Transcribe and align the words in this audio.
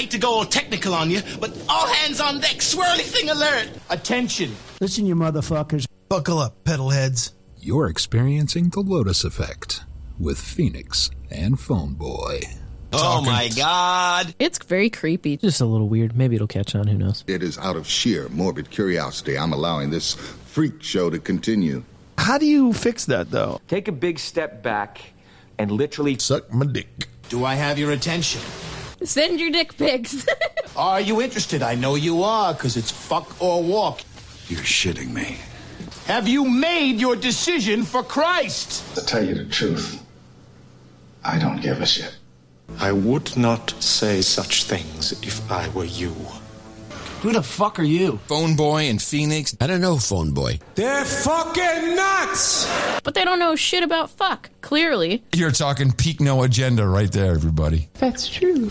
hate 0.00 0.10
to 0.12 0.18
go 0.18 0.32
all 0.32 0.44
technical 0.44 0.94
on 0.94 1.10
you, 1.10 1.20
but 1.40 1.56
all 1.68 1.86
hands 1.86 2.20
on 2.20 2.40
deck, 2.40 2.56
swirly 2.56 3.02
thing 3.02 3.28
alert. 3.28 3.68
Attention. 3.90 4.54
Listen, 4.80 5.04
you 5.06 5.14
motherfuckers. 5.14 5.86
Buckle 6.08 6.38
up, 6.38 6.64
pedal 6.64 6.90
heads. 6.90 7.34
You're 7.58 7.88
experiencing 7.88 8.70
the 8.70 8.80
Lotus 8.80 9.24
Effect 9.24 9.84
with 10.18 10.38
Phoenix 10.38 11.10
and 11.30 11.60
Phone 11.60 11.92
Boy. 11.92 12.40
Oh 12.92 13.22
my 13.22 13.48
god. 13.54 14.34
It's 14.38 14.58
very 14.64 14.90
creepy. 14.90 15.36
Just 15.36 15.60
a 15.60 15.66
little 15.66 15.88
weird. 15.88 16.16
Maybe 16.16 16.34
it'll 16.34 16.48
catch 16.48 16.74
on. 16.74 16.86
Who 16.88 16.96
knows? 16.98 17.22
It 17.26 17.42
is 17.42 17.58
out 17.58 17.76
of 17.76 17.86
sheer 17.86 18.28
morbid 18.30 18.70
curiosity 18.70 19.38
I'm 19.38 19.52
allowing 19.52 19.90
this 19.90 20.14
freak 20.14 20.82
show 20.82 21.10
to 21.10 21.18
continue. 21.18 21.84
How 22.18 22.38
do 22.38 22.46
you 22.46 22.72
fix 22.72 23.04
that, 23.04 23.30
though? 23.30 23.60
Take 23.68 23.86
a 23.86 23.92
big 23.92 24.18
step 24.18 24.62
back 24.62 25.00
and 25.58 25.70
literally 25.70 26.18
Suck 26.18 26.52
my 26.52 26.66
dick. 26.66 27.06
Do 27.28 27.44
I 27.44 27.54
have 27.54 27.78
your 27.78 27.92
attention? 27.92 28.40
Send 29.02 29.40
your 29.40 29.50
dick 29.50 29.76
pics. 29.76 30.26
Are 30.76 31.00
you 31.00 31.20
interested? 31.20 31.62
I 31.62 31.74
know 31.74 31.94
you 31.94 32.22
are, 32.22 32.52
because 32.52 32.76
it's 32.76 32.90
fuck 32.90 33.40
or 33.40 33.62
walk. 33.62 34.00
You're 34.48 34.60
shitting 34.60 35.12
me. 35.12 35.38
Have 36.06 36.28
you 36.28 36.44
made 36.44 37.00
your 37.00 37.16
decision 37.16 37.84
for 37.84 38.02
Christ? 38.02 38.94
To 38.96 39.04
tell 39.04 39.24
you 39.24 39.34
the 39.34 39.46
truth, 39.46 40.04
I 41.24 41.38
don't 41.38 41.60
give 41.60 41.80
a 41.80 41.86
shit. 41.86 42.16
I 42.78 42.92
would 42.92 43.36
not 43.36 43.70
say 43.82 44.20
such 44.20 44.64
things 44.64 45.12
if 45.22 45.50
I 45.50 45.68
were 45.70 45.84
you. 45.84 46.14
Who 47.22 47.32
the 47.32 47.42
fuck 47.42 47.78
are 47.78 47.82
you? 47.82 48.16
Phone 48.28 48.56
Boy 48.56 48.84
and 48.84 49.00
Phoenix. 49.00 49.54
I 49.60 49.66
don't 49.66 49.82
know, 49.82 49.98
Phone 49.98 50.32
Boy. 50.32 50.58
They're 50.74 51.04
fucking 51.04 51.94
nuts! 51.94 52.66
but 53.04 53.12
they 53.12 53.24
don't 53.24 53.38
know 53.38 53.54
shit 53.56 53.82
about 53.82 54.08
fuck, 54.08 54.48
clearly. 54.62 55.22
You're 55.34 55.50
talking 55.50 55.92
peak 55.92 56.18
no 56.20 56.42
agenda 56.42 56.86
right 56.86 57.12
there, 57.12 57.32
everybody. 57.32 57.90
That's 57.98 58.26
true. 58.26 58.70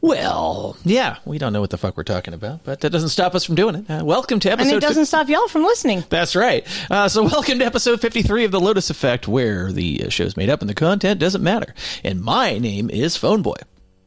Well, 0.00 0.78
yeah, 0.84 1.18
we 1.26 1.36
don't 1.36 1.52
know 1.52 1.60
what 1.60 1.68
the 1.68 1.76
fuck 1.76 1.98
we're 1.98 2.02
talking 2.04 2.32
about, 2.32 2.64
but 2.64 2.80
that 2.80 2.90
doesn't 2.90 3.10
stop 3.10 3.34
us 3.34 3.44
from 3.44 3.56
doing 3.56 3.74
it. 3.74 3.90
Uh, 3.90 4.02
welcome 4.02 4.40
to 4.40 4.50
episode. 4.50 4.68
And 4.68 4.78
it 4.78 4.80
doesn't 4.80 5.02
fif- 5.02 5.08
stop 5.08 5.28
y'all 5.28 5.48
from 5.48 5.62
listening. 5.62 6.02
That's 6.08 6.34
right. 6.34 6.66
Uh, 6.90 7.10
so, 7.10 7.24
welcome 7.24 7.58
to 7.58 7.66
episode 7.66 8.00
53 8.00 8.46
of 8.46 8.52
The 8.52 8.60
Lotus 8.60 8.88
Effect, 8.88 9.28
where 9.28 9.70
the 9.70 10.04
uh, 10.06 10.08
show's 10.08 10.34
made 10.34 10.48
up 10.48 10.62
and 10.62 10.70
the 10.70 10.74
content 10.74 11.20
doesn't 11.20 11.42
matter. 11.42 11.74
And 12.02 12.22
my 12.22 12.56
name 12.56 12.88
is 12.88 13.18
Phone 13.18 13.42
Boy. 13.42 13.56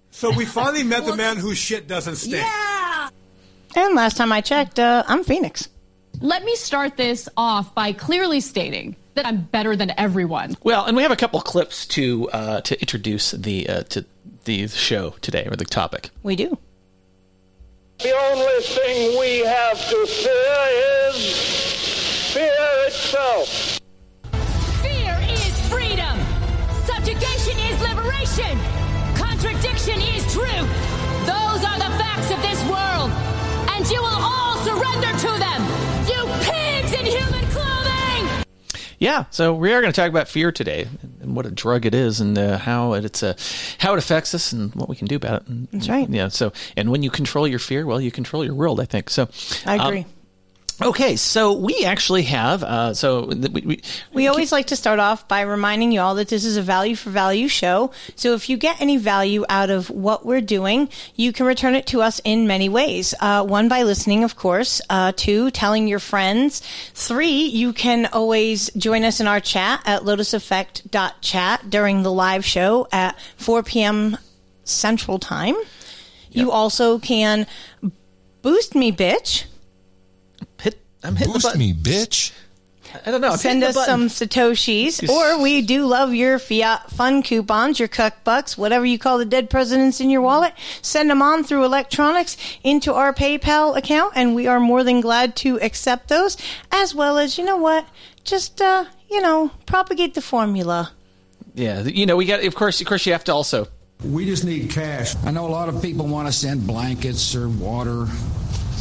So 0.09 0.31
we 0.31 0.45
finally 0.45 0.83
met 0.83 1.05
the 1.05 1.15
man 1.15 1.35
whose 1.35 1.57
shit 1.57 1.87
doesn't 1.89 2.15
stink. 2.15 2.47
And 3.75 3.93
last 3.93 4.15
time 4.15 4.31
I 4.31 4.39
checked, 4.39 4.79
uh, 4.79 5.03
I'm 5.05 5.23
Phoenix. 5.23 5.67
Let 6.21 6.45
me 6.45 6.55
start 6.55 6.95
this 6.95 7.27
off 7.35 7.75
by 7.75 7.91
clearly 7.91 8.39
stating 8.39 8.95
that 9.15 9.25
I'm 9.25 9.41
better 9.41 9.75
than 9.75 9.91
everyone. 9.97 10.55
Well, 10.63 10.85
and 10.85 10.95
we 10.95 11.03
have 11.03 11.11
a 11.11 11.17
couple 11.17 11.41
clips 11.41 11.85
to 11.87 12.29
uh, 12.31 12.61
to 12.61 12.79
introduce 12.79 13.31
the 13.31 13.67
uh, 13.67 13.83
to 13.83 14.05
the 14.45 14.67
show 14.69 15.11
today 15.21 15.45
or 15.49 15.57
the 15.57 15.65
topic. 15.65 16.09
We 16.23 16.37
do. 16.37 16.57
The 17.99 18.11
only 18.11 18.61
thing 18.61 19.19
we 19.19 19.39
have 19.45 19.77
to 19.89 20.05
fear 20.05 21.09
is 21.09 22.33
fear 22.33 22.51
itself. 22.87 23.79
Fear 24.81 25.17
is 25.29 25.67
freedom. 25.69 26.19
Subjugation 26.85 27.34
And 33.85 33.93
you 33.93 34.01
will 34.01 34.07
all 34.07 34.55
surrender 34.63 35.11
to 35.11 35.39
them. 35.39 35.61
You 36.07 36.25
pigs 36.41 36.91
in 36.91 37.05
human 37.05 37.45
clothing! 37.51 38.43
Yeah, 38.97 39.25
so 39.29 39.53
we 39.53 39.73
are 39.73 39.81
going 39.81 39.93
to 39.93 40.01
talk 40.01 40.09
about 40.09 40.27
fear 40.27 40.51
today 40.51 40.87
and 41.21 41.35
what 41.35 41.45
a 41.45 41.51
drug 41.51 41.85
it 41.85 41.93
is 41.93 42.19
and 42.19 42.35
uh, 42.35 42.57
how 42.57 42.93
it, 42.93 43.05
it's 43.05 43.21
uh, 43.21 43.35
how 43.77 43.93
it 43.93 43.99
affects 43.99 44.33
us 44.33 44.51
and 44.53 44.73
what 44.73 44.89
we 44.89 44.95
can 44.95 45.05
do 45.05 45.15
about 45.15 45.43
it. 45.43 45.47
And, 45.49 45.67
That's 45.71 45.87
right. 45.87 46.09
Yeah. 46.09 46.29
So, 46.29 46.51
and 46.75 46.89
when 46.89 47.03
you 47.03 47.11
control 47.11 47.47
your 47.47 47.59
fear, 47.59 47.85
well, 47.85 48.01
you 48.01 48.09
control 48.09 48.43
your 48.43 48.55
world. 48.55 48.79
I 48.79 48.85
think 48.85 49.11
so. 49.11 49.29
I 49.67 49.77
um, 49.77 49.85
agree. 49.85 50.05
Okay, 50.81 51.15
so 51.15 51.53
we 51.53 51.85
actually 51.85 52.23
have 52.23 52.61
uh, 52.61 52.93
so 52.93 53.27
th- 53.27 53.51
we, 53.51 53.61
we 53.61 53.81
We 54.13 54.27
always 54.27 54.51
like 54.51 54.67
to 54.67 54.75
start 54.75 54.99
off 54.99 55.25
by 55.25 55.41
reminding 55.41 55.93
you 55.93 56.01
all 56.01 56.15
that 56.15 56.27
this 56.27 56.43
is 56.43 56.57
a 56.57 56.61
value 56.61 56.97
for 56.97 57.11
value 57.11 57.47
show. 57.47 57.91
So 58.17 58.33
if 58.33 58.49
you 58.49 58.57
get 58.57 58.81
any 58.81 58.97
value 58.97 59.45
out 59.47 59.69
of 59.69 59.89
what 59.89 60.25
we're 60.25 60.41
doing, 60.41 60.89
you 61.15 61.31
can 61.31 61.45
return 61.45 61.75
it 61.75 61.87
to 61.87 62.01
us 62.01 62.19
in 62.25 62.45
many 62.45 62.67
ways. 62.67 63.13
Uh, 63.21 63.45
one, 63.45 63.69
by 63.69 63.83
listening, 63.83 64.25
of 64.25 64.35
course. 64.35 64.81
Uh, 64.89 65.13
two, 65.15 65.49
telling 65.51 65.87
your 65.87 65.99
friends. 65.99 66.59
Three, 66.93 67.45
you 67.45 67.71
can 67.71 68.07
always 68.07 68.69
join 68.73 69.05
us 69.05 69.21
in 69.21 69.27
our 69.27 69.39
chat 69.39 69.81
at 69.85 70.01
lotuseffect.chat 70.01 71.69
during 71.69 72.03
the 72.03 72.11
live 72.11 72.43
show 72.43 72.87
at 72.91 73.17
4 73.37 73.63
p.m. 73.63 74.17
Central 74.65 75.19
Time. 75.19 75.55
You 76.31 76.51
also 76.51 76.99
can 76.99 77.47
boost 78.41 78.75
me, 78.75 78.91
bitch. 78.91 79.45
Hit. 81.05 81.11
I'm 81.11 81.15
hitting 81.15 81.33
Boost 81.33 81.45
button. 81.45 81.59
me, 81.59 81.73
bitch. 81.73 82.31
I 83.05 83.11
don't 83.11 83.21
know. 83.21 83.31
I'm 83.31 83.37
Send 83.37 83.63
us 83.63 83.75
some 83.85 84.07
satoshis, 84.07 85.09
or 85.09 85.41
we 85.41 85.61
do 85.61 85.85
love 85.85 86.13
your 86.13 86.39
fiat 86.39 86.89
fun 86.91 87.23
coupons, 87.23 87.79
your 87.79 87.87
cuck 87.87 88.23
bucks, 88.23 88.57
whatever 88.57 88.85
you 88.85 88.97
call 88.97 89.17
the 89.17 89.25
dead 89.25 89.49
presidents 89.49 89.99
in 89.99 90.09
your 90.09 90.21
wallet. 90.21 90.53
Send 90.81 91.09
them 91.09 91.21
on 91.21 91.43
through 91.43 91.65
electronics 91.65 92.37
into 92.63 92.93
our 92.93 93.13
PayPal 93.13 93.75
account, 93.75 94.13
and 94.15 94.35
we 94.35 94.47
are 94.47 94.59
more 94.59 94.83
than 94.83 95.01
glad 95.01 95.35
to 95.37 95.59
accept 95.61 96.07
those. 96.07 96.37
As 96.71 96.95
well 96.95 97.17
as, 97.17 97.37
you 97.37 97.43
know 97.43 97.57
what? 97.57 97.85
Just 98.23 98.61
uh, 98.61 98.85
you 99.09 99.21
know, 99.21 99.51
propagate 99.65 100.13
the 100.13 100.21
formula. 100.21 100.91
Yeah, 101.53 101.81
you 101.81 102.05
know, 102.05 102.15
we 102.15 102.25
got. 102.25 102.43
Of 102.43 102.55
course, 102.55 102.81
of 102.81 102.87
course, 102.87 103.05
you 103.05 103.13
have 103.13 103.23
to 103.25 103.33
also. 103.33 103.67
We 104.03 104.25
just 104.25 104.43
need 104.43 104.69
cash. 104.69 105.15
I 105.25 105.31
know 105.31 105.47
a 105.47 105.49
lot 105.49 105.69
of 105.69 105.81
people 105.81 106.05
want 106.07 106.27
to 106.27 106.33
send 106.33 106.67
blankets 106.67 107.33
or 107.35 107.47
water. 107.47 108.07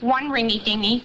One 0.00 0.30
ringy 0.30 0.64
dingy. 0.64 1.04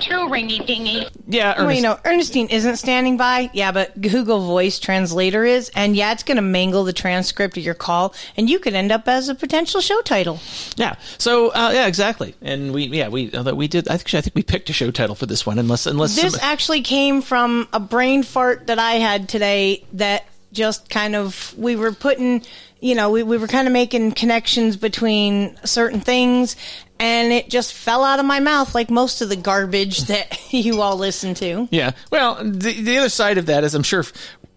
Too, 0.00 0.14
ringy 0.28 0.64
dingy. 0.66 1.06
Yeah, 1.28 1.62
Well, 1.62 1.72
you 1.72 1.82
know, 1.82 1.98
Ernestine 2.04 2.48
isn't 2.48 2.76
standing 2.76 3.16
by. 3.16 3.50
Yeah, 3.52 3.72
but 3.72 4.00
Google 4.00 4.46
Voice 4.46 4.78
Translator 4.78 5.44
is. 5.44 5.70
And 5.74 5.94
yeah, 5.94 6.12
it's 6.12 6.22
going 6.22 6.36
to 6.36 6.42
mangle 6.42 6.84
the 6.84 6.92
transcript 6.92 7.56
of 7.56 7.62
your 7.64 7.74
call, 7.74 8.14
and 8.36 8.48
you 8.50 8.58
could 8.58 8.74
end 8.74 8.90
up 8.90 9.06
as 9.06 9.28
a 9.28 9.34
potential 9.34 9.80
show 9.80 10.00
title. 10.02 10.40
Yeah. 10.76 10.96
So 11.18 11.50
uh, 11.50 11.70
yeah, 11.72 11.86
exactly. 11.86 12.34
And 12.42 12.72
we 12.72 12.84
yeah 12.86 13.08
we 13.08 13.32
uh, 13.32 13.54
we 13.54 13.68
did. 13.68 13.88
I 13.88 13.96
think 13.96 14.14
I 14.14 14.20
think 14.20 14.34
we 14.34 14.42
picked 14.42 14.70
a 14.70 14.72
show 14.72 14.90
title 14.90 15.14
for 15.14 15.26
this 15.26 15.44
one. 15.46 15.58
Unless 15.58 15.86
unless 15.86 16.16
This 16.16 16.32
some- 16.32 16.40
actually 16.42 16.82
came 16.82 17.22
from 17.22 17.68
a 17.72 17.80
brain 17.80 18.22
fart 18.22 18.66
that 18.66 18.78
I 18.78 18.92
had 18.94 19.28
today 19.28 19.84
that 19.92 20.24
just 20.52 20.90
kind 20.90 21.14
of, 21.14 21.54
we 21.56 21.76
were 21.76 21.92
putting, 21.92 22.42
you 22.80 22.96
know, 22.96 23.08
we, 23.10 23.22
we 23.22 23.38
were 23.38 23.46
kind 23.46 23.68
of 23.68 23.72
making 23.72 24.10
connections 24.10 24.76
between 24.76 25.56
certain 25.64 26.00
things, 26.00 26.56
and 27.00 27.32
it 27.32 27.48
just 27.48 27.72
fell 27.72 28.04
out 28.04 28.20
of 28.20 28.26
my 28.26 28.38
mouth 28.38 28.74
like 28.74 28.90
most 28.90 29.22
of 29.22 29.28
the 29.28 29.36
garbage 29.36 30.00
that 30.06 30.52
you 30.52 30.80
all 30.80 30.96
listen 30.96 31.34
to. 31.34 31.66
Yeah. 31.70 31.92
Well, 32.12 32.36
the, 32.44 32.80
the 32.80 32.98
other 32.98 33.08
side 33.08 33.38
of 33.38 33.46
that 33.46 33.64
is, 33.64 33.74
I'm 33.74 33.82
sure 33.82 34.04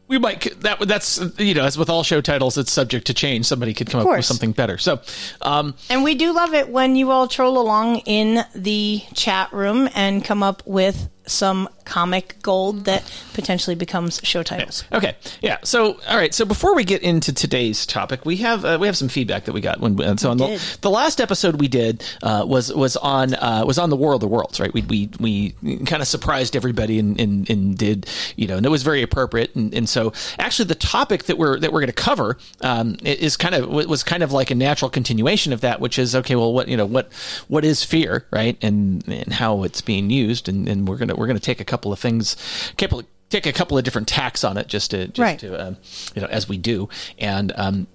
we 0.07 0.19
might 0.19 0.59
that 0.61 0.79
that's 0.81 1.19
you 1.39 1.53
know 1.53 1.63
as 1.63 1.77
with 1.77 1.89
all 1.89 2.03
show 2.03 2.21
titles, 2.21 2.57
it's 2.57 2.71
subject 2.71 3.07
to 3.07 3.13
change. 3.13 3.45
Somebody 3.45 3.73
could 3.73 3.89
come 3.89 4.01
up 4.01 4.07
with 4.07 4.25
something 4.25 4.51
better. 4.51 4.77
So, 4.77 5.01
um, 5.41 5.75
And 5.89 6.03
we 6.03 6.15
do 6.15 6.33
love 6.33 6.53
it 6.53 6.69
when 6.69 6.95
you 6.95 7.09
all 7.11 7.27
troll 7.27 7.57
along 7.57 7.99
in 7.99 8.43
the 8.53 9.01
chat 9.13 9.51
room 9.53 9.89
and 9.95 10.23
come 10.23 10.43
up 10.43 10.61
with 10.65 11.09
some 11.25 11.69
comic 11.85 12.35
gold 12.41 12.85
that 12.85 13.03
potentially 13.33 13.75
becomes 13.75 14.19
show 14.23 14.43
titles. 14.43 14.83
Okay, 14.91 15.15
yeah. 15.41 15.57
So, 15.63 15.99
all 16.07 16.17
right. 16.17 16.33
So 16.33 16.45
before 16.45 16.75
we 16.75 16.83
get 16.83 17.01
into 17.01 17.33
today's 17.33 17.85
topic, 17.85 18.25
we 18.25 18.37
have 18.37 18.65
uh, 18.65 18.77
we 18.79 18.87
have 18.87 18.97
some 18.97 19.09
feedback 19.09 19.45
that 19.45 19.53
we 19.53 19.61
got 19.61 19.79
when 19.79 19.99
and 20.01 20.19
so 20.19 20.31
on 20.31 20.37
the, 20.37 20.77
the 20.81 20.89
last 20.89 21.21
episode 21.21 21.59
we 21.59 21.67
did 21.67 22.03
uh, 22.21 22.45
was 22.47 22.73
was 22.73 22.97
on 22.97 23.33
uh, 23.35 23.63
was 23.65 23.77
on 23.77 23.89
the 23.89 23.95
War 23.95 24.13
of 24.13 24.19
the 24.19 24.27
Worlds, 24.27 24.59
right? 24.59 24.73
We 24.73 24.81
we 24.83 25.09
we 25.19 25.77
kind 25.85 26.01
of 26.01 26.07
surprised 26.07 26.55
everybody 26.55 26.99
and, 26.99 27.19
and 27.19 27.49
and 27.49 27.77
did 27.77 28.07
you 28.35 28.47
know, 28.47 28.57
and 28.57 28.65
it 28.65 28.69
was 28.69 28.83
very 28.83 29.01
appropriate. 29.01 29.55
And, 29.55 29.73
and 29.73 29.87
so 29.87 30.13
actually, 30.39 30.65
the 30.65 30.75
topic 30.75 31.23
that 31.23 31.37
we're 31.37 31.59
that 31.59 31.71
we're 31.71 31.81
going 31.81 31.87
to 31.87 31.93
cover 31.93 32.37
um, 32.61 32.97
is 33.03 33.37
kind 33.37 33.55
of 33.55 33.69
was 33.69 34.03
kind 34.03 34.23
of 34.23 34.31
like 34.31 34.51
a 34.51 34.55
natural 34.55 34.89
continuation 34.89 35.53
of 35.53 35.61
that, 35.61 35.79
which 35.79 35.99
is 35.99 36.15
okay. 36.15 36.35
Well, 36.35 36.53
what 36.53 36.67
you 36.67 36.77
know, 36.77 36.85
what 36.85 37.11
what 37.47 37.65
is 37.65 37.83
fear, 37.83 38.25
right? 38.31 38.57
And 38.61 39.07
and 39.07 39.33
how 39.33 39.63
it's 39.63 39.81
being 39.81 40.09
used, 40.09 40.49
and, 40.49 40.67
and 40.67 40.87
we're 40.87 40.97
we're 41.17 41.27
gonna 41.27 41.39
take 41.39 41.59
a 41.61 41.65
couple 41.65 41.91
of 41.93 41.99
things, 41.99 42.35
couple 42.77 43.03
take 43.29 43.45
a 43.45 43.53
couple 43.53 43.77
of 43.77 43.83
different 43.83 44.07
tacks 44.07 44.43
on 44.43 44.57
it, 44.57 44.67
just 44.67 44.91
to 44.91 45.07
just 45.07 45.19
Right. 45.19 45.39
to 45.39 45.67
um, 45.67 45.77
you 46.15 46.21
know 46.21 46.27
as 46.27 46.47
we 46.49 46.57
do, 46.57 46.89
and 47.17 47.51
um, 47.55 47.87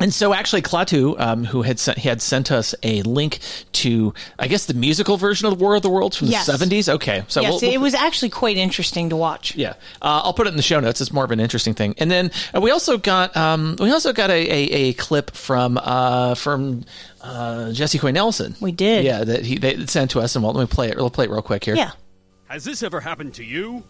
and 0.00 0.12
so 0.12 0.34
actually 0.34 0.60
Klaatu, 0.62 1.18
um, 1.20 1.44
who 1.44 1.62
had 1.62 1.78
sent, 1.78 1.98
he 1.98 2.08
had 2.08 2.20
sent 2.20 2.50
us 2.50 2.74
a 2.82 3.02
link 3.02 3.38
to, 3.74 4.12
I 4.40 4.48
guess, 4.48 4.66
the 4.66 4.74
musical 4.74 5.16
version 5.16 5.46
of 5.46 5.56
the 5.56 5.62
War 5.64 5.76
of 5.76 5.82
the 5.82 5.88
Worlds 5.88 6.16
from 6.16 6.26
Yes. 6.26 6.46
the 6.46 6.52
70s. 6.54 6.88
Okay. 6.88 7.22
So 7.28 7.40
yes, 7.40 7.50
we'll- 7.50 7.60
we'll- 7.60 7.70
it 7.74 7.78
was 7.78 7.94
actually 7.94 8.30
quite 8.30 8.56
interesting 8.56 9.10
to 9.10 9.16
watch. 9.16 9.54
yeah, 9.54 9.74
uh, 10.02 10.22
I'll 10.24 10.32
put 10.32 10.48
it 10.48 10.50
in 10.50 10.56
the 10.56 10.64
show 10.64 10.80
notes. 10.80 11.00
It's 11.00 11.12
more 11.12 11.22
of 11.24 11.30
an 11.30 11.38
interesting 11.38 11.74
thing. 11.74 11.94
And 11.98 12.10
then 12.10 12.32
uh, 12.52 12.60
we 12.60 12.72
also 12.72 12.98
got 12.98 13.36
um, 13.36 13.76
we 13.78 13.88
also 13.92 14.12
got 14.12 14.30
a, 14.30 14.34
a, 14.34 14.62
a 14.88 14.92
clip 14.94 15.30
from 15.30 15.78
uh, 15.80 16.34
from 16.34 16.84
uh, 17.22 17.70
Jesse 17.70 18.00
Quay 18.00 18.10
Nelson. 18.10 18.56
We 18.60 18.72
did. 18.72 19.04
Yeah, 19.04 19.22
that 19.22 19.44
he 19.46 19.58
they 19.58 19.86
sent 19.86 20.10
to 20.10 20.20
us, 20.20 20.34
and 20.34 20.42
well, 20.44 20.54
let 20.54 20.62
me 20.62 20.66
play 20.66 20.88
it. 20.88 20.96
We'll 20.96 21.08
play 21.08 21.26
it 21.26 21.30
real 21.30 21.40
quick 21.42 21.64
here. 21.64 21.76
Yeah. 21.76 21.92
Has 22.54 22.62
this 22.62 22.84
ever 22.84 23.00
happened 23.00 23.34
to 23.34 23.42
you? 23.44 23.82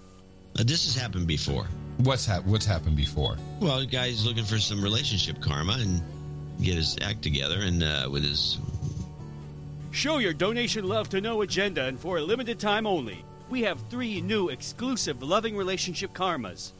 Uh, 0.58 0.62
this 0.64 0.86
has 0.86 0.96
happened 0.96 1.26
before. 1.26 1.66
What's 1.98 2.24
hap- 2.24 2.46
What's 2.46 2.64
happened 2.64 2.96
before? 2.96 3.36
Well, 3.60 3.80
a 3.80 3.84
guy's 3.84 4.24
looking 4.24 4.44
for 4.44 4.58
some 4.58 4.82
relationship 4.82 5.38
karma 5.38 5.76
and 5.80 6.00
get 6.62 6.76
his 6.76 6.96
act 7.02 7.20
together, 7.20 7.58
and 7.60 7.82
uh, 7.82 8.08
with 8.10 8.24
his 8.24 8.56
Show 9.90 10.16
your 10.16 10.32
donation 10.32 10.88
love 10.88 11.10
to 11.10 11.20
No 11.20 11.42
Agenda, 11.42 11.84
and 11.84 12.00
for 12.00 12.16
a 12.16 12.22
limited 12.22 12.58
time 12.58 12.86
only, 12.86 13.22
we 13.50 13.60
have 13.64 13.78
three 13.90 14.22
new 14.22 14.48
exclusive 14.48 15.22
loving 15.22 15.54
relationship 15.58 16.14
karmas. 16.14 16.72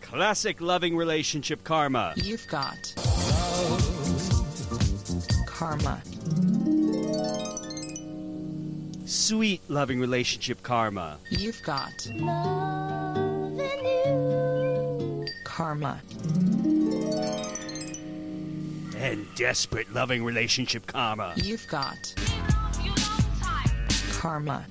Classic 0.00 0.58
loving 0.62 0.96
relationship 0.96 1.62
karma. 1.64 2.14
You've 2.16 2.48
got 2.48 2.78
karma. 5.46 6.00
Sweet 9.14 9.60
loving 9.68 10.00
relationship 10.00 10.60
karma. 10.64 11.18
You've 11.30 11.62
got 11.62 11.92
karma. 15.44 16.00
And 18.96 19.24
desperate 19.36 19.94
loving 19.94 20.24
relationship 20.24 20.88
karma. 20.88 21.32
You've 21.36 21.64
got 21.68 21.96
karma. 24.14 24.66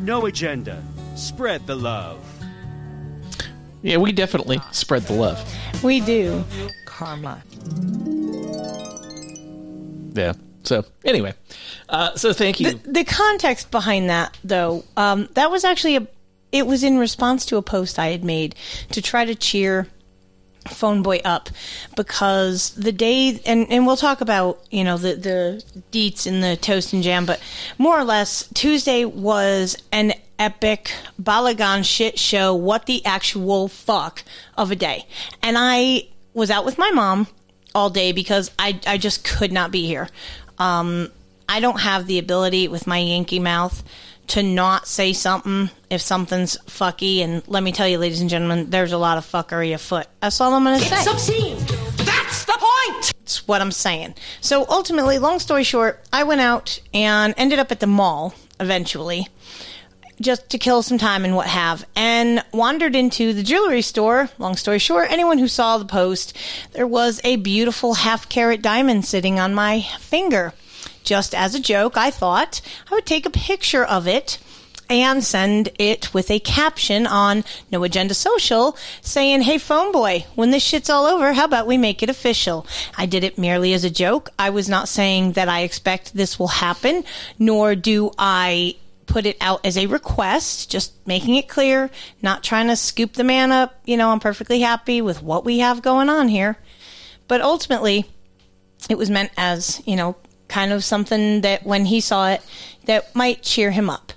No 0.00 0.26
Agenda. 0.26 0.80
Spread 1.16 1.66
the 1.66 1.74
love. 1.74 2.24
Yeah, 3.82 3.96
we 3.96 4.12
definitely 4.12 4.60
spread 4.70 5.02
the 5.02 5.14
love. 5.14 5.82
We 5.82 6.00
do. 6.00 6.44
Karma. 6.86 7.42
Yeah. 10.14 10.32
So 10.62 10.84
anyway, 11.04 11.34
uh, 11.90 12.16
so 12.16 12.32
thank 12.32 12.58
you. 12.58 12.72
The, 12.72 12.90
the 12.90 13.04
context 13.04 13.70
behind 13.70 14.08
that, 14.08 14.38
though, 14.42 14.84
um, 14.96 15.28
that 15.34 15.50
was 15.50 15.64
actually 15.64 15.96
a. 15.96 16.06
It 16.52 16.66
was 16.66 16.84
in 16.84 16.98
response 16.98 17.44
to 17.46 17.56
a 17.56 17.62
post 17.62 17.98
I 17.98 18.08
had 18.08 18.24
made 18.24 18.54
to 18.92 19.02
try 19.02 19.24
to 19.24 19.34
cheer 19.34 19.88
phone 20.68 21.02
boy 21.02 21.20
up 21.24 21.50
because 21.96 22.70
the 22.70 22.92
day 22.92 23.40
and 23.44 23.70
and 23.70 23.86
we'll 23.86 23.96
talk 23.96 24.20
about 24.20 24.62
you 24.70 24.82
know 24.82 24.96
the 24.96 25.14
the 25.14 25.64
deets 25.92 26.26
and 26.26 26.42
the 26.42 26.56
toast 26.56 26.92
and 26.92 27.02
jam 27.02 27.26
but 27.26 27.40
more 27.76 27.98
or 27.98 28.04
less 28.04 28.48
tuesday 28.54 29.04
was 29.04 29.76
an 29.92 30.12
epic 30.38 30.90
balagan 31.20 31.84
shit 31.84 32.18
show 32.18 32.54
what 32.54 32.86
the 32.86 33.04
actual 33.04 33.68
fuck 33.68 34.24
of 34.56 34.70
a 34.70 34.76
day 34.76 35.06
and 35.42 35.56
i 35.58 36.02
was 36.32 36.50
out 36.50 36.64
with 36.64 36.78
my 36.78 36.90
mom 36.92 37.26
all 37.74 37.90
day 37.90 38.12
because 38.12 38.50
i 38.58 38.78
i 38.86 38.98
just 38.98 39.24
could 39.24 39.52
not 39.52 39.70
be 39.70 39.86
here 39.86 40.08
um 40.58 41.10
i 41.48 41.60
don't 41.60 41.80
have 41.80 42.06
the 42.06 42.18
ability 42.18 42.68
with 42.68 42.86
my 42.86 42.98
yankee 42.98 43.40
mouth 43.40 43.82
to 44.26 44.42
not 44.42 44.86
say 44.86 45.12
something 45.12 45.70
if 45.90 46.00
something's 46.00 46.56
fucky. 46.66 47.18
And 47.18 47.46
let 47.46 47.62
me 47.62 47.72
tell 47.72 47.86
you, 47.86 47.98
ladies 47.98 48.20
and 48.20 48.30
gentlemen, 48.30 48.70
there's 48.70 48.92
a 48.92 48.98
lot 48.98 49.18
of 49.18 49.26
fuckery 49.26 49.74
afoot. 49.74 50.06
That's 50.20 50.40
all 50.40 50.54
I'm 50.54 50.64
going 50.64 50.78
to 50.80 50.84
say. 50.84 50.96
It's 50.96 51.06
obscene. 51.06 51.58
That's 52.04 52.44
the 52.44 52.52
point. 52.58 53.12
That's 53.20 53.46
what 53.46 53.60
I'm 53.60 53.72
saying. 53.72 54.14
So 54.40 54.64
ultimately, 54.68 55.18
long 55.18 55.38
story 55.38 55.64
short, 55.64 56.02
I 56.12 56.24
went 56.24 56.40
out 56.40 56.80
and 56.92 57.34
ended 57.36 57.58
up 57.58 57.70
at 57.70 57.80
the 57.80 57.86
mall 57.86 58.34
eventually. 58.60 59.28
Just 60.24 60.48
to 60.50 60.58
kill 60.58 60.82
some 60.82 60.96
time 60.96 61.24
and 61.26 61.36
what 61.36 61.46
have, 61.48 61.86
and 61.94 62.42
wandered 62.52 62.96
into 62.96 63.34
the 63.34 63.42
jewelry 63.42 63.82
store. 63.82 64.30
Long 64.38 64.56
story 64.56 64.78
short, 64.78 65.10
anyone 65.10 65.36
who 65.36 65.48
saw 65.48 65.76
the 65.76 65.84
post, 65.84 66.34
there 66.72 66.86
was 66.86 67.20
a 67.24 67.36
beautiful 67.36 67.92
half 67.92 68.28
carat 68.28 68.62
diamond 68.62 69.04
sitting 69.04 69.38
on 69.38 69.54
my 69.54 69.82
finger 70.00 70.54
just 71.04 71.34
as 71.34 71.54
a 71.54 71.60
joke, 71.60 71.96
I 71.96 72.10
thought 72.10 72.60
I 72.90 72.94
would 72.94 73.06
take 73.06 73.26
a 73.26 73.30
picture 73.30 73.84
of 73.84 74.08
it 74.08 74.38
and 74.90 75.24
send 75.24 75.70
it 75.78 76.12
with 76.12 76.30
a 76.30 76.38
caption 76.40 77.06
on 77.06 77.44
No 77.70 77.84
Agenda 77.84 78.14
Social 78.14 78.76
saying, 79.00 79.42
Hey, 79.42 79.58
phone 79.58 79.92
boy, 79.92 80.26
when 80.34 80.50
this 80.50 80.62
shit's 80.62 80.90
all 80.90 81.06
over, 81.06 81.32
how 81.32 81.44
about 81.44 81.66
we 81.66 81.78
make 81.78 82.02
it 82.02 82.10
official? 82.10 82.66
I 82.98 83.06
did 83.06 83.24
it 83.24 83.38
merely 83.38 83.72
as 83.72 83.84
a 83.84 83.90
joke. 83.90 84.30
I 84.38 84.50
was 84.50 84.68
not 84.68 84.88
saying 84.88 85.32
that 85.32 85.48
I 85.48 85.60
expect 85.60 86.14
this 86.14 86.38
will 86.38 86.48
happen, 86.48 87.04
nor 87.38 87.74
do 87.74 88.10
I 88.18 88.76
put 89.06 89.26
it 89.26 89.36
out 89.40 89.64
as 89.64 89.76
a 89.76 89.86
request, 89.86 90.70
just 90.70 90.94
making 91.06 91.34
it 91.36 91.48
clear, 91.48 91.90
not 92.22 92.42
trying 92.42 92.68
to 92.68 92.76
scoop 92.76 93.14
the 93.14 93.24
man 93.24 93.52
up. 93.52 93.80
You 93.84 93.96
know, 93.96 94.10
I'm 94.10 94.20
perfectly 94.20 94.60
happy 94.60 95.00
with 95.00 95.22
what 95.22 95.44
we 95.44 95.58
have 95.58 95.82
going 95.82 96.08
on 96.08 96.28
here. 96.28 96.56
But 97.28 97.40
ultimately, 97.40 98.06
it 98.88 98.98
was 98.98 99.10
meant 99.10 99.30
as, 99.36 99.82
you 99.86 99.96
know, 99.96 100.16
kind 100.48 100.72
of 100.72 100.84
something 100.84 101.40
that 101.40 101.64
when 101.64 101.86
he 101.86 102.00
saw 102.00 102.28
it, 102.30 102.42
that 102.86 103.14
might 103.14 103.42
cheer 103.42 103.70
him 103.70 103.88
up. 103.90 104.12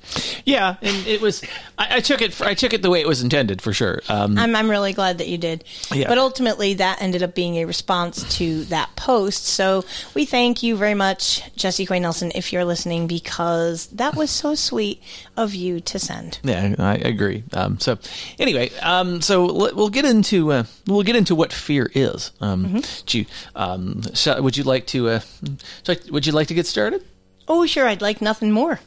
Yeah, 0.46 0.78
and 0.82 1.06
it 1.06 1.20
was. 1.20 1.44
I, 1.78 1.98
I 1.98 2.00
took 2.00 2.22
it. 2.22 2.34
For, 2.34 2.46
I 2.46 2.54
took 2.54 2.72
it 2.74 2.82
the 2.82 2.90
way 2.90 3.02
it 3.02 3.08
was 3.08 3.22
intended 3.22 3.62
for 3.62 3.74
sure. 3.74 4.02
Um, 4.08 4.38
I'm, 4.38 4.56
I'm 4.56 4.70
really 4.70 4.94
glad 4.94 5.18
that 5.18 5.28
you 5.28 5.38
did. 5.38 5.66
Yeah. 5.94 6.08
But 6.08 6.18
ultimately, 6.18 6.76
that 6.76 7.02
ended 7.02 7.24
up 7.24 7.36
being 7.36 7.56
a 7.58 7.66
response 7.66 8.38
to 8.38 8.64
that 8.66 8.96
post. 8.96 9.44
So 9.46 9.84
we 10.16 10.24
thank 10.26 10.64
you 10.64 10.78
very 10.78 10.94
much, 10.94 11.54
Jesse 11.58 11.86
Quay 11.86 12.00
Nelson, 12.00 12.32
if 12.36 12.54
you're 12.54 12.64
listening, 12.64 13.08
because 13.08 13.88
that 13.88 14.16
was 14.16 14.32
so 14.32 14.56
sweet 14.56 15.04
of 15.36 15.54
you 15.54 15.82
to 15.82 16.00
send. 16.00 16.40
Yeah, 16.44 16.76
I 16.80 16.96
agree. 16.96 17.44
Um, 17.52 17.78
so, 17.80 17.98
anyway, 18.40 18.70
um, 18.82 19.22
so 19.22 19.52
we'll 19.74 19.90
get 19.90 20.06
into 20.06 20.54
uh, 20.54 20.64
we'll 20.88 21.04
get 21.04 21.18
into 21.18 21.36
what 21.36 21.52
fear 21.52 21.92
is. 21.94 22.32
Um, 22.40 22.58
Mm-hmm. 22.68 23.18
you, 23.18 23.26
um, 23.56 24.04
so 24.14 24.42
would 24.42 24.56
you 24.56 24.64
like 24.64 24.88
to? 24.88 25.10
Uh, 25.10 25.20
would 26.10 26.26
you 26.26 26.32
like 26.32 26.48
to 26.48 26.54
get 26.54 26.66
started? 26.66 27.04
Oh, 27.48 27.66
sure, 27.66 27.88
I'd 27.88 28.01
like 28.01 28.22
nothing 28.22 28.51
more. 28.51 28.80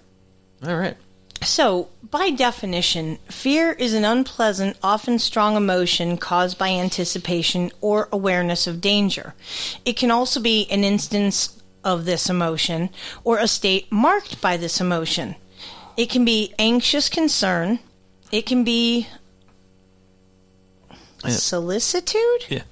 All 0.67 0.77
right. 0.77 0.97
So, 1.43 1.89
by 2.03 2.31
definition, 2.31 3.17
fear 3.31 3.73
is 3.73 3.95
an 3.95 4.05
unpleasant, 4.05 4.77
often 4.83 5.19
strong 5.19 5.57
emotion 5.57 6.19
caused 6.19 6.59
by 6.59 6.69
anticipation 6.69 7.71
or 7.81 8.09
awareness 8.13 8.67
of 8.67 8.83
danger. 8.83 9.35
It 9.87 9.97
can 9.97 10.11
also 10.11 10.41
be 10.41 10.71
an 10.71 10.85
instance 10.85 11.63
of 11.83 12.05
this 12.05 12.29
emotion 12.29 12.91
or 13.25 13.39
a 13.39 13.49
state 13.49 13.91
marked 13.91 14.43
by 14.43 14.59
this 14.59 14.83
emotion. 14.83 15.35
It 15.97 16.11
can 16.11 16.27
be 16.27 16.55
anxious 16.59 17.09
concern. 17.09 17.79
It 18.31 18.45
can 18.45 18.63
be 18.63 19.09
solicitude. 21.27 22.47
Yeah. 22.49 22.63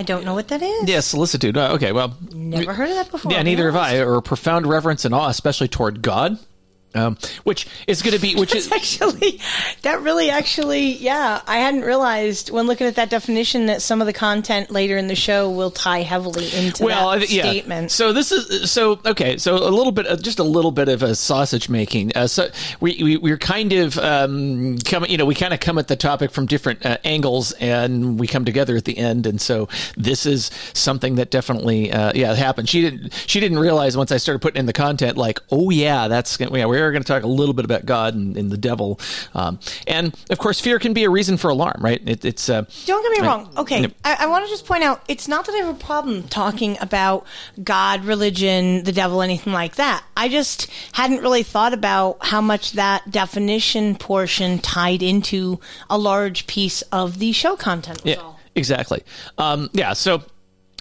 I 0.00 0.02
don't 0.02 0.24
know 0.24 0.32
what 0.32 0.48
that 0.48 0.62
is. 0.62 0.88
Yeah, 0.88 1.00
solicitude. 1.00 1.58
Uh, 1.58 1.72
okay, 1.74 1.92
well, 1.92 2.16
Never 2.32 2.72
heard 2.72 2.88
of 2.88 2.94
that 2.94 3.10
before. 3.10 3.30
yeah, 3.32 3.42
neither 3.42 3.66
have 3.70 3.76
I. 3.76 3.98
Or 3.98 4.22
profound 4.22 4.66
reverence 4.66 5.04
and 5.04 5.14
awe, 5.14 5.28
especially 5.28 5.68
toward 5.68 6.00
God, 6.00 6.38
um, 6.94 7.16
which 7.44 7.66
is 7.86 8.02
going 8.02 8.14
to 8.14 8.20
be, 8.20 8.34
which 8.40 8.54
is 8.54 8.70
actually 8.72 9.40
that 9.82 10.00
really 10.00 10.30
actually 10.30 10.92
yeah 10.94 11.42
i 11.46 11.58
hadn't 11.58 11.82
realized 11.82 12.50
when 12.50 12.66
looking 12.66 12.86
at 12.86 12.96
that 12.96 13.10
definition 13.10 13.66
that 13.66 13.82
some 13.82 14.00
of 14.00 14.06
the 14.06 14.12
content 14.12 14.70
later 14.70 14.96
in 14.96 15.06
the 15.06 15.14
show 15.14 15.50
will 15.50 15.70
tie 15.70 16.02
heavily 16.02 16.48
into 16.54 16.84
well, 16.84 17.10
that 17.10 17.30
yeah. 17.30 17.42
statement 17.42 17.90
So 17.90 18.12
this 18.12 18.32
is 18.32 18.70
so 18.70 19.00
okay. 19.04 19.36
So 19.38 19.56
a 19.56 19.68
little 19.68 19.92
bit, 19.92 20.06
uh, 20.06 20.16
just 20.16 20.38
a 20.38 20.44
little 20.44 20.70
bit 20.70 20.88
of 20.88 21.02
a 21.02 21.14
sausage 21.14 21.68
making. 21.68 22.12
Uh, 22.14 22.26
so 22.26 22.48
we, 22.80 23.02
we 23.02 23.16
we're 23.16 23.38
kind 23.38 23.72
of 23.72 23.98
um, 23.98 24.78
coming. 24.78 25.10
You 25.10 25.18
know, 25.18 25.26
we 25.26 25.34
kind 25.34 25.52
of 25.52 25.60
come 25.60 25.78
at 25.78 25.88
the 25.88 25.96
topic 25.96 26.30
from 26.30 26.46
different 26.46 26.84
uh, 26.84 26.98
angles, 27.04 27.52
and 27.52 28.18
we 28.18 28.26
come 28.26 28.44
together 28.44 28.76
at 28.76 28.84
the 28.84 28.96
end. 28.98 29.26
And 29.26 29.40
so 29.40 29.68
this 29.96 30.26
is 30.26 30.50
something 30.72 31.16
that 31.16 31.30
definitely, 31.30 31.92
uh, 31.92 32.12
yeah, 32.14 32.34
happened. 32.34 32.68
She 32.68 32.82
didn't. 32.82 33.12
She 33.26 33.40
didn't 33.40 33.58
realize 33.58 33.96
once 33.96 34.12
I 34.12 34.16
started 34.16 34.40
putting 34.40 34.60
in 34.60 34.66
the 34.66 34.72
content, 34.72 35.16
like, 35.16 35.40
oh 35.50 35.70
yeah, 35.70 36.08
that's 36.08 36.38
yeah, 36.40 36.64
we're 36.64 36.79
going 36.92 37.02
to 37.02 37.06
talk 37.06 37.22
a 37.22 37.26
little 37.26 37.54
bit 37.54 37.64
about 37.64 37.84
God 37.84 38.14
and, 38.14 38.36
and 38.36 38.50
the 38.50 38.56
devil, 38.56 38.98
um, 39.34 39.58
and 39.86 40.14
of 40.30 40.38
course, 40.38 40.60
fear 40.60 40.78
can 40.78 40.92
be 40.92 41.04
a 41.04 41.10
reason 41.10 41.36
for 41.36 41.50
alarm, 41.50 41.76
right? 41.80 42.00
It, 42.06 42.24
it's 42.24 42.48
uh, 42.48 42.62
don't 42.86 43.02
get 43.02 43.12
me 43.20 43.26
I- 43.26 43.30
wrong 43.30 43.50
okay 43.56 43.80
Yep. 43.82 43.92
I, 44.04 44.16
I 44.20 44.26
want 44.26 44.44
to 44.44 44.50
just 44.50 44.64
point 44.66 44.82
out 44.84 45.02
it's 45.08 45.28
not 45.28 45.46
that 45.46 45.52
i 45.54 45.58
have 45.58 45.74
a 45.74 45.78
problem 45.78 46.22
talking 46.28 46.76
about 46.80 47.26
god 47.62 48.04
religion 48.04 48.84
the 48.84 48.92
devil 48.92 49.22
anything 49.22 49.52
like 49.52 49.76
that 49.76 50.02
i 50.16 50.28
just 50.28 50.68
hadn't 50.92 51.20
really 51.22 51.42
thought 51.42 51.72
about 51.74 52.18
how 52.24 52.40
much 52.40 52.72
that 52.72 53.10
definition 53.10 53.96
portion 53.96 54.58
tied 54.58 55.02
into 55.02 55.58
a 55.88 55.98
large 55.98 56.46
piece 56.46 56.82
of 56.92 57.18
the 57.18 57.32
show 57.32 57.56
content 57.56 58.02
was 58.04 58.14
Yeah, 58.14 58.20
all. 58.20 58.38
exactly. 58.54 59.02
Um, 59.38 59.68
yeah, 59.72 59.92
so. 59.92 60.22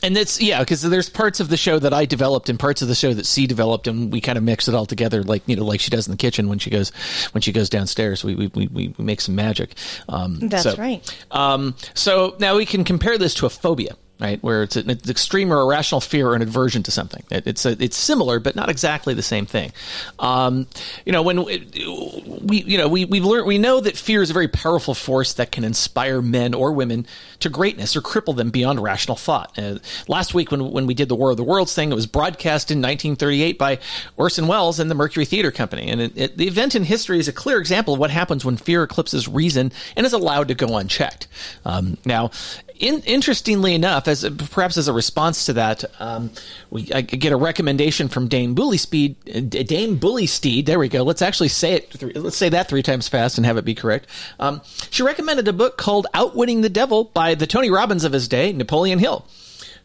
And 0.01 0.17
it's 0.17 0.41
yeah, 0.41 0.59
because 0.59 0.81
there's 0.81 1.09
parts 1.09 1.39
of 1.39 1.49
the 1.49 1.57
show 1.57 1.77
that 1.79 1.93
I 1.93 2.05
developed 2.05 2.49
and 2.49 2.57
parts 2.57 2.81
of 2.81 2.87
the 2.87 2.95
show 2.95 3.13
that 3.13 3.25
C 3.25 3.47
developed, 3.47 3.87
and 3.87 4.11
we 4.11 4.21
kind 4.21 4.37
of 4.37 4.43
mix 4.43 4.67
it 4.67 4.75
all 4.75 4.85
together, 4.85 5.23
like 5.23 5.43
you 5.45 5.55
know, 5.55 5.65
like 5.65 5.79
she 5.81 5.89
does 5.89 6.07
in 6.07 6.11
the 6.11 6.17
kitchen 6.17 6.47
when 6.47 6.59
she 6.59 6.69
goes 6.69 6.89
when 7.33 7.41
she 7.41 7.51
goes 7.51 7.69
downstairs. 7.69 8.23
We 8.23 8.35
we, 8.35 8.47
we, 8.47 8.67
we 8.67 8.93
make 8.97 9.21
some 9.21 9.35
magic. 9.35 9.73
Um, 10.07 10.39
That's 10.39 10.63
so- 10.63 10.75
right. 10.75 11.25
Um, 11.31 11.75
so 11.93 12.35
now 12.39 12.55
we 12.55 12.65
can 12.65 12.83
compare 12.83 13.17
this 13.17 13.33
to 13.35 13.45
a 13.45 13.49
phobia, 13.49 13.95
right? 14.19 14.41
Where 14.43 14.63
it's 14.63 14.75
an 14.75 14.89
extreme 14.89 15.51
or 15.51 15.61
irrational 15.61 16.01
fear 16.01 16.27
or 16.27 16.35
an 16.35 16.41
aversion 16.41 16.83
to 16.83 16.91
something. 16.91 17.23
It, 17.31 17.47
it's 17.47 17.65
a, 17.65 17.81
it's 17.81 17.95
similar, 17.95 18.39
but 18.39 18.55
not 18.55 18.69
exactly 18.69 19.13
the 19.13 19.21
same 19.21 19.45
thing. 19.45 19.71
Um, 20.19 20.67
you 21.05 21.13
know, 21.13 21.21
when 21.21 21.45
we 21.45 22.63
you 22.63 22.77
know 22.77 22.89
we 22.89 23.05
we've 23.05 23.23
learned 23.23 23.47
we 23.47 23.57
know 23.57 23.79
that 23.79 23.97
fear 23.97 24.21
is 24.21 24.29
a 24.29 24.33
very 24.33 24.47
powerful 24.47 24.93
force 24.93 25.33
that 25.33 25.51
can 25.51 25.63
inspire 25.63 26.21
men 26.21 26.53
or 26.53 26.73
women 26.73 27.07
to 27.39 27.49
greatness 27.49 27.95
or 27.95 28.01
cripple 28.01 28.35
them 28.35 28.49
beyond 28.49 28.81
rational 28.83 29.15
thought. 29.15 29.57
Uh, 29.57 29.79
last 30.07 30.33
week 30.33 30.51
when 30.51 30.71
when 30.71 30.85
we 30.85 30.93
did 30.93 31.07
the 31.07 31.15
War 31.15 31.31
of 31.31 31.38
the 31.38 31.43
Worlds 31.43 31.73
thing, 31.73 31.91
it 31.91 31.95
was 31.95 32.07
broadcast 32.07 32.71
in 32.71 32.79
1938 32.79 33.57
by 33.57 33.79
Orson 34.17 34.47
Welles 34.47 34.79
and 34.79 34.91
the 34.91 34.95
Mercury 34.95 35.25
Theater 35.25 35.51
Company, 35.51 35.89
and 35.89 36.01
it, 36.01 36.17
it, 36.17 36.38
the 36.38 36.47
event 36.47 36.75
in 36.75 36.83
history 36.83 37.19
is 37.19 37.29
a 37.29 37.33
clear 37.33 37.57
example 37.57 37.93
of 37.93 37.99
what 37.99 38.11
happens 38.11 38.43
when 38.43 38.57
fear 38.57 38.83
eclipses 38.83 39.27
reason 39.27 39.71
and 39.95 40.05
is 40.05 40.13
allowed 40.13 40.49
to 40.49 40.55
go 40.55 40.75
unchecked. 40.75 41.27
Um, 41.63 41.97
now. 42.03 42.31
In, 42.79 43.01
interestingly 43.01 43.75
enough, 43.75 44.07
as 44.07 44.24
a, 44.24 44.31
perhaps 44.31 44.77
as 44.77 44.88
a 44.88 44.93
response 44.93 45.45
to 45.48 45.53
that, 45.53 45.83
um, 46.00 46.31
we 46.69 46.89
I 46.93 47.01
get 47.01 47.33
a 47.33 47.38
recommendation 47.38 48.07
from 48.07 48.29
Dame 48.29 48.55
Boolysteed. 48.55 49.15
uh, 49.27 49.63
Dame 49.65 50.00
Boolysteed. 50.00 50.65
There 50.65 50.79
we 50.79 50.88
go. 50.88 51.03
Let's 51.03 51.21
actually 51.21 51.50
say 51.50 51.74
it. 51.74 51.91
Three, 51.91 52.13
let's 52.13 52.38
say 52.38 52.48
that 52.48 52.69
three 52.69 52.81
times 52.81 53.09
fast 53.09 53.38
and 53.38 53.45
have 53.45 53.57
it 53.57 53.65
be 53.65 53.75
correct. 53.75 54.07
Um, 54.39 54.62
she 54.89 55.03
recommended 55.03 55.50
a 55.50 55.53
book 55.53 55.77
called 55.77 56.07
"Outwitting 56.13 56.62
the 56.62 56.69
Devil" 56.69 57.03
by 57.03 57.36
the 57.36 57.45
Tony 57.45 57.69
Robbins 57.69 58.05
of 58.05 58.13
his 58.13 58.29
day, 58.29 58.53
Napoleon 58.53 59.00
Hill. 59.00 59.27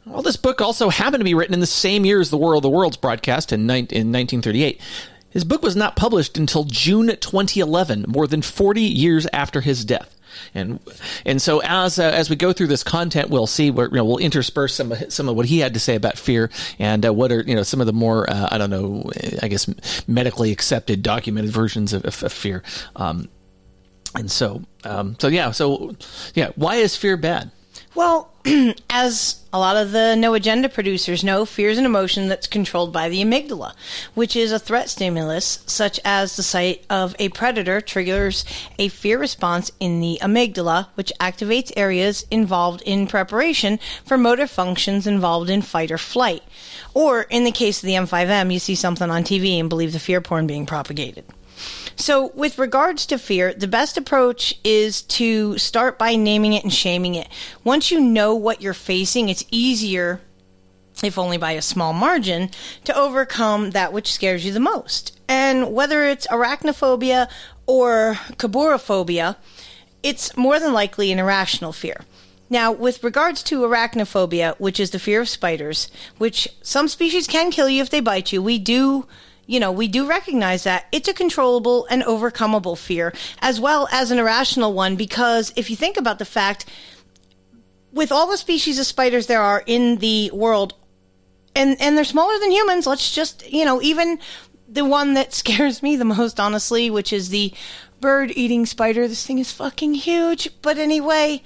Well, 0.06 0.22
this 0.22 0.36
book 0.36 0.60
also 0.60 0.88
happened 0.88 1.20
to 1.20 1.24
be 1.24 1.34
written 1.34 1.54
in 1.54 1.60
the 1.60 1.66
same 1.66 2.04
year 2.04 2.20
as 2.20 2.30
the 2.30 2.36
War 2.36 2.54
of 2.54 2.62
the 2.62 2.70
Worlds 2.70 2.96
broadcast 2.96 3.52
in, 3.52 3.62
in 3.62 4.12
1938. 4.12 4.80
His 5.30 5.42
book 5.42 5.62
was 5.62 5.74
not 5.74 5.96
published 5.96 6.38
until 6.38 6.62
June 6.62 7.08
2011, 7.08 8.04
more 8.06 8.28
than 8.28 8.40
40 8.40 8.82
years 8.82 9.26
after 9.32 9.62
his 9.62 9.84
death. 9.84 10.14
And 10.54 10.80
and 11.24 11.40
so 11.40 11.60
as 11.64 11.98
uh, 11.98 12.04
as 12.04 12.30
we 12.30 12.36
go 12.36 12.52
through 12.52 12.68
this 12.68 12.82
content, 12.82 13.30
we'll 13.30 13.46
see 13.46 13.70
where 13.70 13.88
you 13.88 13.96
know 13.96 14.04
we'll 14.04 14.18
intersperse 14.18 14.74
some 14.74 14.92
of 14.92 15.12
some 15.12 15.28
of 15.28 15.36
what 15.36 15.46
he 15.46 15.58
had 15.58 15.74
to 15.74 15.80
say 15.80 15.94
about 15.94 16.18
fear 16.18 16.50
and 16.78 17.06
uh, 17.06 17.12
what 17.12 17.32
are 17.32 17.42
you 17.42 17.54
know 17.54 17.62
some 17.62 17.80
of 17.80 17.86
the 17.86 17.92
more 17.92 18.28
uh, 18.28 18.48
I 18.50 18.58
don't 18.58 18.70
know 18.70 19.10
I 19.42 19.48
guess 19.48 19.68
medically 20.08 20.52
accepted 20.52 21.02
documented 21.02 21.50
versions 21.52 21.92
of, 21.92 22.04
of, 22.04 22.22
of 22.22 22.32
fear. 22.32 22.62
Um, 22.96 23.28
and 24.14 24.30
so 24.30 24.62
um, 24.84 25.16
so 25.18 25.28
yeah 25.28 25.50
so 25.50 25.94
yeah 26.34 26.50
why 26.56 26.76
is 26.76 26.96
fear 26.96 27.16
bad? 27.16 27.50
Well, 27.94 28.33
as 28.90 29.42
a 29.54 29.58
lot 29.58 29.76
of 29.76 29.92
the 29.92 30.14
no 30.16 30.34
agenda 30.34 30.68
producers 30.68 31.24
know, 31.24 31.46
fear 31.46 31.70
is 31.70 31.78
an 31.78 31.86
emotion 31.86 32.28
that's 32.28 32.46
controlled 32.46 32.92
by 32.92 33.08
the 33.08 33.22
amygdala, 33.22 33.72
which 34.12 34.36
is 34.36 34.52
a 34.52 34.58
threat 34.58 34.90
stimulus, 34.90 35.62
such 35.66 35.98
as 36.04 36.36
the 36.36 36.42
sight 36.42 36.84
of 36.90 37.16
a 37.18 37.30
predator 37.30 37.80
triggers 37.80 38.44
a 38.78 38.88
fear 38.88 39.18
response 39.18 39.70
in 39.80 40.00
the 40.00 40.18
amygdala, 40.20 40.88
which 40.94 41.12
activates 41.18 41.72
areas 41.74 42.26
involved 42.30 42.82
in 42.82 43.06
preparation 43.06 43.78
for 44.04 44.18
motor 44.18 44.46
functions 44.46 45.06
involved 45.06 45.48
in 45.48 45.62
fight 45.62 45.90
or 45.90 45.98
flight. 45.98 46.42
Or 46.92 47.22
in 47.22 47.44
the 47.44 47.52
case 47.52 47.82
of 47.82 47.86
the 47.86 47.94
M5M, 47.94 48.52
you 48.52 48.58
see 48.58 48.74
something 48.74 49.10
on 49.10 49.24
TV 49.24 49.58
and 49.58 49.70
believe 49.70 49.92
the 49.94 49.98
fear 49.98 50.20
porn 50.20 50.46
being 50.46 50.66
propagated. 50.66 51.24
So, 51.96 52.32
with 52.34 52.58
regards 52.58 53.06
to 53.06 53.18
fear, 53.18 53.54
the 53.54 53.68
best 53.68 53.96
approach 53.96 54.58
is 54.64 55.02
to 55.02 55.58
start 55.58 55.98
by 55.98 56.16
naming 56.16 56.52
it 56.52 56.64
and 56.64 56.72
shaming 56.72 57.14
it. 57.14 57.28
Once 57.62 57.90
you 57.90 58.00
know 58.00 58.34
what 58.34 58.60
you're 58.60 58.74
facing, 58.74 59.28
it's 59.28 59.44
easier, 59.50 60.20
if 61.02 61.18
only 61.18 61.36
by 61.36 61.52
a 61.52 61.62
small 61.62 61.92
margin, 61.92 62.50
to 62.84 62.96
overcome 62.96 63.70
that 63.70 63.92
which 63.92 64.12
scares 64.12 64.44
you 64.44 64.52
the 64.52 64.60
most. 64.60 65.18
And 65.28 65.72
whether 65.72 66.04
it's 66.04 66.26
arachnophobia 66.28 67.28
or 67.66 68.18
kabourophobia, 68.32 69.36
it's 70.02 70.36
more 70.36 70.58
than 70.58 70.72
likely 70.72 71.12
an 71.12 71.18
irrational 71.18 71.72
fear. 71.72 72.02
Now, 72.50 72.72
with 72.72 73.02
regards 73.02 73.42
to 73.44 73.62
arachnophobia, 73.62 74.54
which 74.60 74.78
is 74.78 74.90
the 74.90 74.98
fear 74.98 75.22
of 75.22 75.28
spiders, 75.28 75.90
which 76.18 76.48
some 76.62 76.88
species 76.88 77.26
can 77.26 77.50
kill 77.50 77.68
you 77.68 77.82
if 77.82 77.90
they 77.90 78.00
bite 78.00 78.32
you, 78.32 78.42
we 78.42 78.58
do 78.58 79.06
you 79.46 79.60
know, 79.60 79.72
we 79.72 79.88
do 79.88 80.06
recognize 80.06 80.64
that 80.64 80.86
it's 80.92 81.08
a 81.08 81.14
controllable 81.14 81.86
and 81.90 82.02
overcomable 82.02 82.78
fear, 82.78 83.12
as 83.40 83.60
well 83.60 83.88
as 83.92 84.10
an 84.10 84.18
irrational 84.18 84.72
one, 84.72 84.96
because 84.96 85.52
if 85.56 85.70
you 85.70 85.76
think 85.76 85.96
about 85.96 86.18
the 86.18 86.24
fact, 86.24 86.66
with 87.92 88.10
all 88.10 88.26
the 88.26 88.36
species 88.36 88.78
of 88.78 88.86
spiders 88.86 89.26
there 89.26 89.42
are 89.42 89.62
in 89.66 89.96
the 89.98 90.30
world, 90.32 90.74
and, 91.54 91.80
and 91.80 91.96
they're 91.96 92.04
smaller 92.04 92.38
than 92.40 92.50
humans, 92.50 92.86
let's 92.86 93.14
just, 93.14 93.50
you 93.50 93.64
know, 93.64 93.80
even 93.82 94.18
the 94.68 94.84
one 94.84 95.14
that 95.14 95.32
scares 95.34 95.82
me 95.82 95.96
the 95.96 96.04
most, 96.04 96.40
honestly, 96.40 96.90
which 96.90 97.12
is 97.12 97.28
the 97.28 97.52
bird 98.00 98.32
eating 98.34 98.66
spider. 98.66 99.06
This 99.06 99.26
thing 99.26 99.38
is 99.38 99.52
fucking 99.52 99.94
huge. 99.94 100.50
But 100.62 100.78
anyway, 100.78 101.42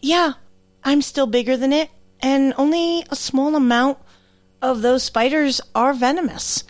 yeah, 0.00 0.34
I'm 0.82 1.02
still 1.02 1.26
bigger 1.26 1.56
than 1.56 1.72
it, 1.72 1.90
and 2.20 2.54
only 2.56 3.04
a 3.10 3.16
small 3.16 3.54
amount 3.54 3.98
of 4.62 4.82
those 4.82 5.02
spiders 5.02 5.60
are 5.74 5.92
venomous. 5.92 6.64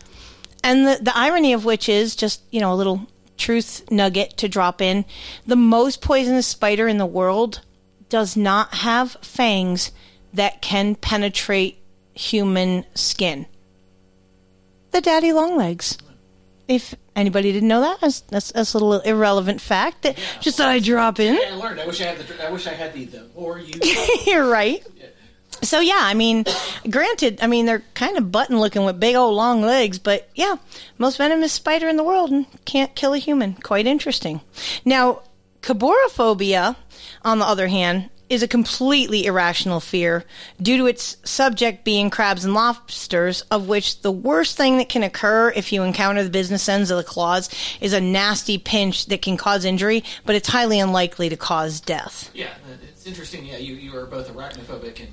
And 0.64 0.87
the, 0.87 0.99
the 1.00 1.16
irony 1.16 1.52
of 1.52 1.66
which 1.66 1.90
is 1.90 2.16
just, 2.16 2.42
you 2.50 2.59
know, 2.59 2.73
a 2.73 2.75
little 2.75 3.06
truth 3.37 3.85
nugget 3.90 4.38
to 4.38 4.49
drop 4.49 4.80
in. 4.80 5.04
The 5.47 5.56
most 5.56 6.00
poisonous 6.00 6.47
spider 6.47 6.88
in 6.88 6.97
the 6.97 7.06
world 7.06 7.61
does 8.09 8.35
not 8.35 8.75
have 8.76 9.12
fangs 9.21 9.92
that 10.33 10.62
can 10.62 10.94
penetrate 10.94 11.78
human 12.14 12.87
skin. 12.94 13.47
The 14.92 15.02
daddy 15.02 15.33
longlegs. 15.33 15.99
If 16.66 16.94
anybody 17.14 17.52
didn't 17.52 17.68
know 17.68 17.83
that, 17.83 18.00
that's, 18.00 18.21
that's, 18.21 18.52
that's 18.52 18.73
a 18.73 18.78
little 18.78 19.00
irrelevant 19.00 19.61
fact 19.61 20.02
that 20.02 20.18
just 20.40 20.56
thought 20.56 20.68
I'd 20.68 20.85
drop 20.85 21.21
in. 21.21 21.37
I 21.47 21.54
learned. 21.56 21.78
I 21.78 21.87
wish 21.87 22.00
I 22.00 22.04
had 22.06 22.18
the. 22.18 22.47
I 22.47 22.50
wish 22.50 22.66
I 22.66 22.73
had 22.73 22.94
the. 22.94 23.04
the 23.04 23.28
or 23.35 23.59
you. 23.59 23.78
You're 24.26 24.49
right. 24.49 24.83
So 25.64 25.80
yeah, 25.80 26.00
I 26.00 26.14
mean, 26.14 26.44
granted, 26.88 27.38
I 27.42 27.47
mean 27.47 27.66
they're 27.66 27.83
kind 27.94 28.16
of 28.16 28.30
button 28.30 28.59
looking 28.61 28.85
with 28.85 29.00
big 29.00 29.16
old 29.16 29.35
long 29.35 29.62
legs, 29.62 29.99
but 29.99 30.28
yeah, 30.35 30.56
most 30.99 31.16
venomous 31.16 31.52
spider 31.52 31.88
in 31.88 31.97
the 31.97 32.04
world 32.04 32.30
and 32.30 32.47
can't 32.64 32.94
kill 32.94 33.14
a 33.14 33.18
human. 33.18 33.54
Quite 33.54 33.87
interesting. 33.87 34.40
Now, 34.85 35.23
kabourophobia, 35.62 36.76
on 37.23 37.38
the 37.38 37.47
other 37.47 37.68
hand, 37.68 38.11
is 38.28 38.42
a 38.42 38.49
completely 38.49 39.26
irrational 39.26 39.80
fear 39.80 40.25
due 40.61 40.76
to 40.78 40.87
its 40.87 41.16
subject 41.25 41.85
being 41.85 42.11
crabs 42.11 42.44
and 42.44 42.54
lobsters, 42.54 43.42
of 43.42 43.68
which 43.68 44.00
the 44.00 44.11
worst 44.11 44.56
thing 44.56 44.78
that 44.78 44.88
can 44.88 45.02
occur 45.02 45.50
if 45.54 45.73
you 45.73 45.83
encounter 45.83 46.23
the 46.23 46.30
business 46.30 46.68
ends 46.68 46.90
of 46.90 46.97
the 46.97 47.04
claws 47.04 47.50
is 47.80 47.92
a 47.92 48.00
nasty 48.00 48.59
pinch 48.59 49.06
that 49.06 49.23
can 49.23 49.37
cause 49.37 49.64
injury, 49.64 50.02
but 50.25 50.35
it's 50.35 50.49
highly 50.49 50.80
unlikely 50.80 51.28
to 51.28 51.37
cause 51.37 51.80
death. 51.80 52.30
Yeah, 52.35 52.54
it's 52.83 53.06
interesting. 53.06 53.44
Yeah, 53.44 53.59
you, 53.59 53.75
you 53.75 53.97
are 53.97 54.06
both 54.06 54.28
arachnophobic 54.28 55.00
and. 55.00 55.09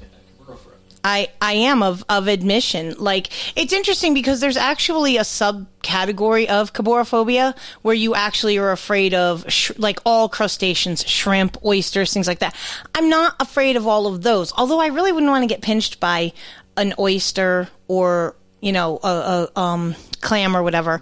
I, 1.03 1.29
I 1.41 1.53
am 1.53 1.81
of, 1.81 2.03
of 2.09 2.27
admission. 2.27 2.95
Like, 2.97 3.29
it's 3.57 3.73
interesting 3.73 4.13
because 4.13 4.39
there's 4.39 4.57
actually 4.57 5.17
a 5.17 5.21
subcategory 5.21 6.47
of 6.47 6.73
kabourophobia 6.73 7.57
where 7.81 7.95
you 7.95 8.13
actually 8.15 8.57
are 8.57 8.71
afraid 8.71 9.13
of, 9.13 9.51
sh- 9.51 9.71
like, 9.77 9.99
all 10.05 10.29
crustaceans, 10.29 11.07
shrimp, 11.07 11.57
oysters, 11.65 12.13
things 12.13 12.27
like 12.27 12.39
that. 12.39 12.55
I'm 12.95 13.09
not 13.09 13.35
afraid 13.39 13.75
of 13.75 13.87
all 13.87 14.07
of 14.07 14.21
those, 14.21 14.53
although 14.53 14.79
I 14.79 14.87
really 14.87 15.11
wouldn't 15.11 15.31
want 15.31 15.43
to 15.43 15.47
get 15.47 15.61
pinched 15.61 15.99
by 15.99 16.33
an 16.77 16.93
oyster 16.99 17.67
or, 17.87 18.35
you 18.61 18.71
know, 18.71 18.99
a, 19.03 19.49
a 19.55 19.59
um, 19.59 19.95
clam 20.21 20.55
or 20.55 20.63
whatever. 20.63 21.01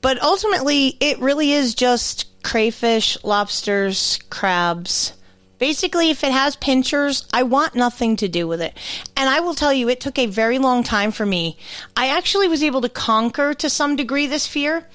But 0.00 0.22
ultimately, 0.22 0.96
it 1.00 1.18
really 1.20 1.52
is 1.52 1.74
just 1.74 2.42
crayfish, 2.42 3.16
lobsters, 3.24 4.18
crabs. 4.30 5.12
Basically, 5.58 6.10
if 6.10 6.22
it 6.22 6.32
has 6.32 6.56
pinchers, 6.56 7.26
I 7.32 7.42
want 7.42 7.74
nothing 7.74 8.16
to 8.16 8.28
do 8.28 8.46
with 8.46 8.60
it. 8.60 8.76
And 9.16 9.28
I 9.28 9.40
will 9.40 9.54
tell 9.54 9.72
you, 9.72 9.88
it 9.88 10.00
took 10.00 10.18
a 10.18 10.26
very 10.26 10.58
long 10.58 10.82
time 10.82 11.12
for 11.12 11.24
me. 11.24 11.56
I 11.96 12.08
actually 12.08 12.48
was 12.48 12.62
able 12.62 12.82
to 12.82 12.88
conquer 12.88 13.54
to 13.54 13.70
some 13.70 13.96
degree 13.96 14.26
this 14.26 14.46
fear 14.46 14.86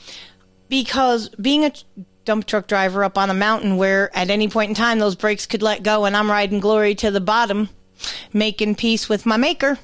because 0.69 1.29
being 1.29 1.65
a 1.65 1.73
dump 2.25 2.45
truck 2.45 2.67
driver 2.67 3.03
up 3.03 3.17
on 3.17 3.29
a 3.29 3.33
mountain 3.33 3.77
where 3.77 4.15
at 4.15 4.29
any 4.29 4.47
point 4.47 4.69
in 4.69 4.75
time 4.75 4.99
those 4.99 5.15
brakes 5.15 5.45
could 5.45 5.63
let 5.63 5.83
go 5.83 6.05
and 6.05 6.15
I'm 6.15 6.29
riding 6.29 6.59
glory 6.59 6.95
to 6.95 7.11
the 7.11 7.21
bottom, 7.21 7.69
making 8.31 8.75
peace 8.75 9.09
with 9.09 9.25
my 9.25 9.37
maker. 9.37 9.79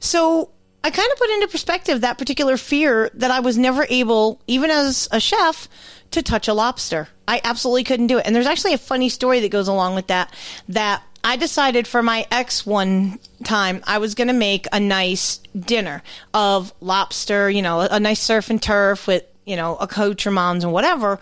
So 0.00 0.50
I 0.82 0.90
kind 0.90 1.10
of 1.12 1.18
put 1.18 1.30
into 1.30 1.48
perspective 1.48 2.00
that 2.00 2.18
particular 2.18 2.56
fear 2.56 3.10
that 3.14 3.30
I 3.30 3.40
was 3.40 3.58
never 3.58 3.86
able, 3.88 4.40
even 4.46 4.70
as 4.70 5.08
a 5.12 5.20
chef, 5.20 5.68
to 6.10 6.22
touch 6.22 6.48
a 6.48 6.54
lobster. 6.54 7.08
I 7.28 7.40
absolutely 7.44 7.84
couldn't 7.84 8.08
do 8.08 8.18
it. 8.18 8.26
And 8.26 8.34
there's 8.34 8.46
actually 8.46 8.74
a 8.74 8.78
funny 8.78 9.08
story 9.08 9.40
that 9.40 9.50
goes 9.50 9.68
along 9.68 9.94
with 9.94 10.08
that. 10.08 10.34
That 10.68 11.02
I 11.22 11.36
decided 11.36 11.86
for 11.86 12.02
my 12.02 12.26
ex 12.30 12.64
one 12.64 13.18
time 13.44 13.82
I 13.86 13.98
was 13.98 14.14
going 14.14 14.28
to 14.28 14.34
make 14.34 14.66
a 14.72 14.80
nice 14.80 15.38
dinner 15.58 16.02
of 16.34 16.72
lobster, 16.80 17.50
you 17.50 17.62
know, 17.62 17.80
a 17.80 18.00
nice 18.00 18.20
surf 18.20 18.50
and 18.50 18.62
turf 18.62 19.06
with, 19.06 19.24
you 19.44 19.56
know, 19.56 19.76
accoutrements 19.76 20.64
and 20.64 20.72
whatever. 20.72 21.20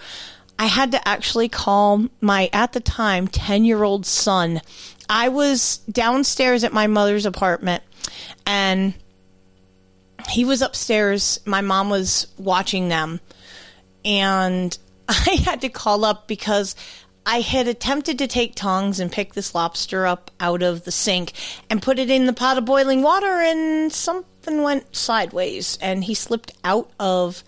I 0.58 0.66
had 0.66 0.92
to 0.92 1.08
actually 1.08 1.48
call 1.48 2.06
my, 2.20 2.50
at 2.52 2.72
the 2.72 2.80
time, 2.80 3.28
10 3.28 3.64
year 3.64 3.82
old 3.82 4.06
son. 4.06 4.60
I 5.08 5.28
was 5.28 5.78
downstairs 5.90 6.64
at 6.64 6.72
my 6.72 6.86
mother's 6.86 7.26
apartment 7.26 7.82
and 8.46 8.94
he 10.30 10.44
was 10.44 10.62
upstairs. 10.62 11.40
My 11.44 11.60
mom 11.60 11.90
was 11.90 12.26
watching 12.36 12.88
them, 12.88 13.20
and 14.08 14.76
I 15.08 15.38
had 15.44 15.60
to 15.60 15.68
call 15.68 16.04
up 16.04 16.26
because 16.26 16.74
I 17.26 17.40
had 17.40 17.68
attempted 17.68 18.18
to 18.18 18.26
take 18.26 18.54
tongs 18.54 18.98
and 18.98 19.12
pick 19.12 19.34
this 19.34 19.54
lobster 19.54 20.06
up 20.06 20.30
out 20.40 20.62
of 20.62 20.84
the 20.84 20.90
sink 20.90 21.34
and 21.68 21.82
put 21.82 21.98
it 21.98 22.10
in 22.10 22.24
the 22.24 22.32
pot 22.32 22.56
of 22.56 22.64
boiling 22.64 23.02
water, 23.02 23.42
and 23.42 23.92
something 23.92 24.62
went 24.62 24.96
sideways, 24.96 25.78
and 25.82 26.04
he 26.04 26.14
slipped 26.14 26.52
out 26.64 26.90
of 26.98 27.44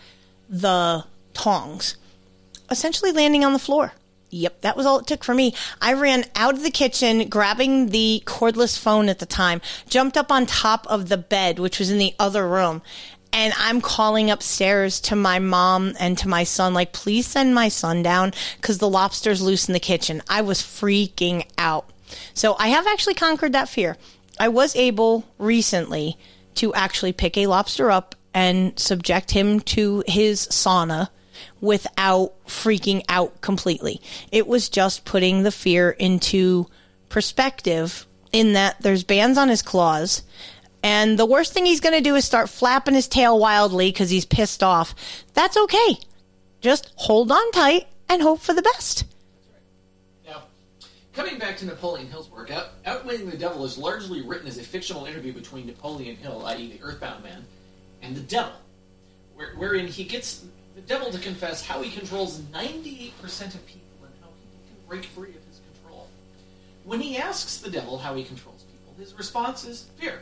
the 0.50 1.04
tongs, 1.32 1.96
essentially 2.70 3.10
landing 3.10 3.42
on 3.42 3.54
the 3.54 3.58
floor. 3.58 3.94
Yep, 4.32 4.60
that 4.60 4.76
was 4.76 4.86
all 4.86 4.98
it 5.00 5.06
took 5.06 5.24
for 5.24 5.34
me. 5.34 5.54
I 5.80 5.94
ran 5.94 6.24
out 6.36 6.54
of 6.54 6.62
the 6.62 6.70
kitchen, 6.70 7.28
grabbing 7.28 7.86
the 7.86 8.22
cordless 8.26 8.78
phone 8.78 9.08
at 9.08 9.18
the 9.18 9.26
time, 9.26 9.60
jumped 9.88 10.16
up 10.16 10.30
on 10.30 10.46
top 10.46 10.86
of 10.88 11.08
the 11.08 11.16
bed, 11.16 11.58
which 11.58 11.78
was 11.78 11.90
in 11.90 11.98
the 11.98 12.14
other 12.18 12.46
room, 12.46 12.82
and 13.32 13.52
I'm 13.58 13.80
calling 13.80 14.30
upstairs 14.30 15.00
to 15.02 15.16
my 15.16 15.38
mom 15.38 15.94
and 15.98 16.16
to 16.18 16.28
my 16.28 16.44
son, 16.44 16.74
like, 16.74 16.92
please 16.92 17.26
send 17.26 17.54
my 17.54 17.68
son 17.68 18.02
down 18.02 18.32
because 18.56 18.78
the 18.78 18.88
lobster's 18.88 19.42
loose 19.42 19.68
in 19.68 19.72
the 19.72 19.80
kitchen. 19.80 20.22
I 20.28 20.42
was 20.42 20.60
freaking 20.60 21.46
out. 21.58 21.90
So 22.34 22.56
I 22.58 22.68
have 22.68 22.86
actually 22.86 23.14
conquered 23.14 23.52
that 23.52 23.68
fear. 23.68 23.96
I 24.38 24.48
was 24.48 24.74
able 24.74 25.24
recently 25.38 26.16
to 26.56 26.74
actually 26.74 27.12
pick 27.12 27.36
a 27.36 27.46
lobster 27.46 27.90
up 27.90 28.14
and 28.34 28.78
subject 28.78 29.30
him 29.30 29.60
to 29.60 30.02
his 30.06 30.46
sauna 30.48 31.08
without 31.60 32.32
freaking 32.46 33.04
out 33.08 33.40
completely. 33.40 34.00
It 34.32 34.46
was 34.46 34.68
just 34.68 35.04
putting 35.04 35.42
the 35.42 35.52
fear 35.52 35.90
into 35.90 36.66
perspective 37.08 38.06
in 38.32 38.52
that 38.54 38.80
there's 38.80 39.04
bands 39.04 39.38
on 39.38 39.48
his 39.48 39.62
claws. 39.62 40.22
And 40.82 41.18
the 41.18 41.26
worst 41.26 41.52
thing 41.52 41.66
he's 41.66 41.80
going 41.80 41.94
to 41.94 42.00
do 42.00 42.14
is 42.14 42.24
start 42.24 42.48
flapping 42.48 42.94
his 42.94 43.06
tail 43.06 43.38
wildly 43.38 43.90
because 43.90 44.10
he's 44.10 44.24
pissed 44.24 44.62
off. 44.62 44.94
That's 45.34 45.56
okay. 45.56 45.98
Just 46.60 46.92
hold 46.96 47.30
on 47.30 47.52
tight 47.52 47.86
and 48.08 48.22
hope 48.22 48.40
for 48.40 48.54
the 48.54 48.62
best. 48.62 49.04
Now, 50.26 50.44
coming 51.12 51.38
back 51.38 51.56
to 51.58 51.66
Napoleon 51.66 52.08
Hill's 52.08 52.30
work, 52.30 52.50
Out, 52.50 52.68
Outwitting 52.86 53.28
the 53.28 53.36
Devil 53.36 53.64
is 53.64 53.76
largely 53.76 54.22
written 54.22 54.48
as 54.48 54.58
a 54.58 54.62
fictional 54.62 55.06
interview 55.06 55.32
between 55.32 55.66
Napoleon 55.66 56.16
Hill, 56.16 56.44
i.e., 56.46 56.72
the 56.72 56.82
Earthbound 56.82 57.22
Man, 57.22 57.44
and 58.02 58.16
the 58.16 58.20
devil, 58.20 58.52
where, 59.34 59.54
wherein 59.56 59.86
he 59.86 60.04
gets 60.04 60.44
the 60.74 60.80
devil 60.82 61.10
to 61.10 61.18
confess 61.18 61.64
how 61.64 61.82
he 61.82 61.90
controls 61.90 62.40
98% 62.52 63.12
of 63.54 63.66
people 63.66 63.82
and 64.02 64.12
how 64.20 64.28
people 64.28 64.60
can 64.66 64.88
break 64.88 65.04
free 65.04 65.30
of 65.30 65.44
his 65.46 65.60
control. 65.74 66.08
When 66.84 67.00
he 67.00 67.18
asks 67.18 67.58
the 67.58 67.70
devil 67.70 67.98
how 67.98 68.14
he 68.14 68.24
controls 68.24 68.64
people, 68.64 68.94
his 68.98 69.14
response 69.14 69.64
is 69.64 69.88
fear. 69.96 70.20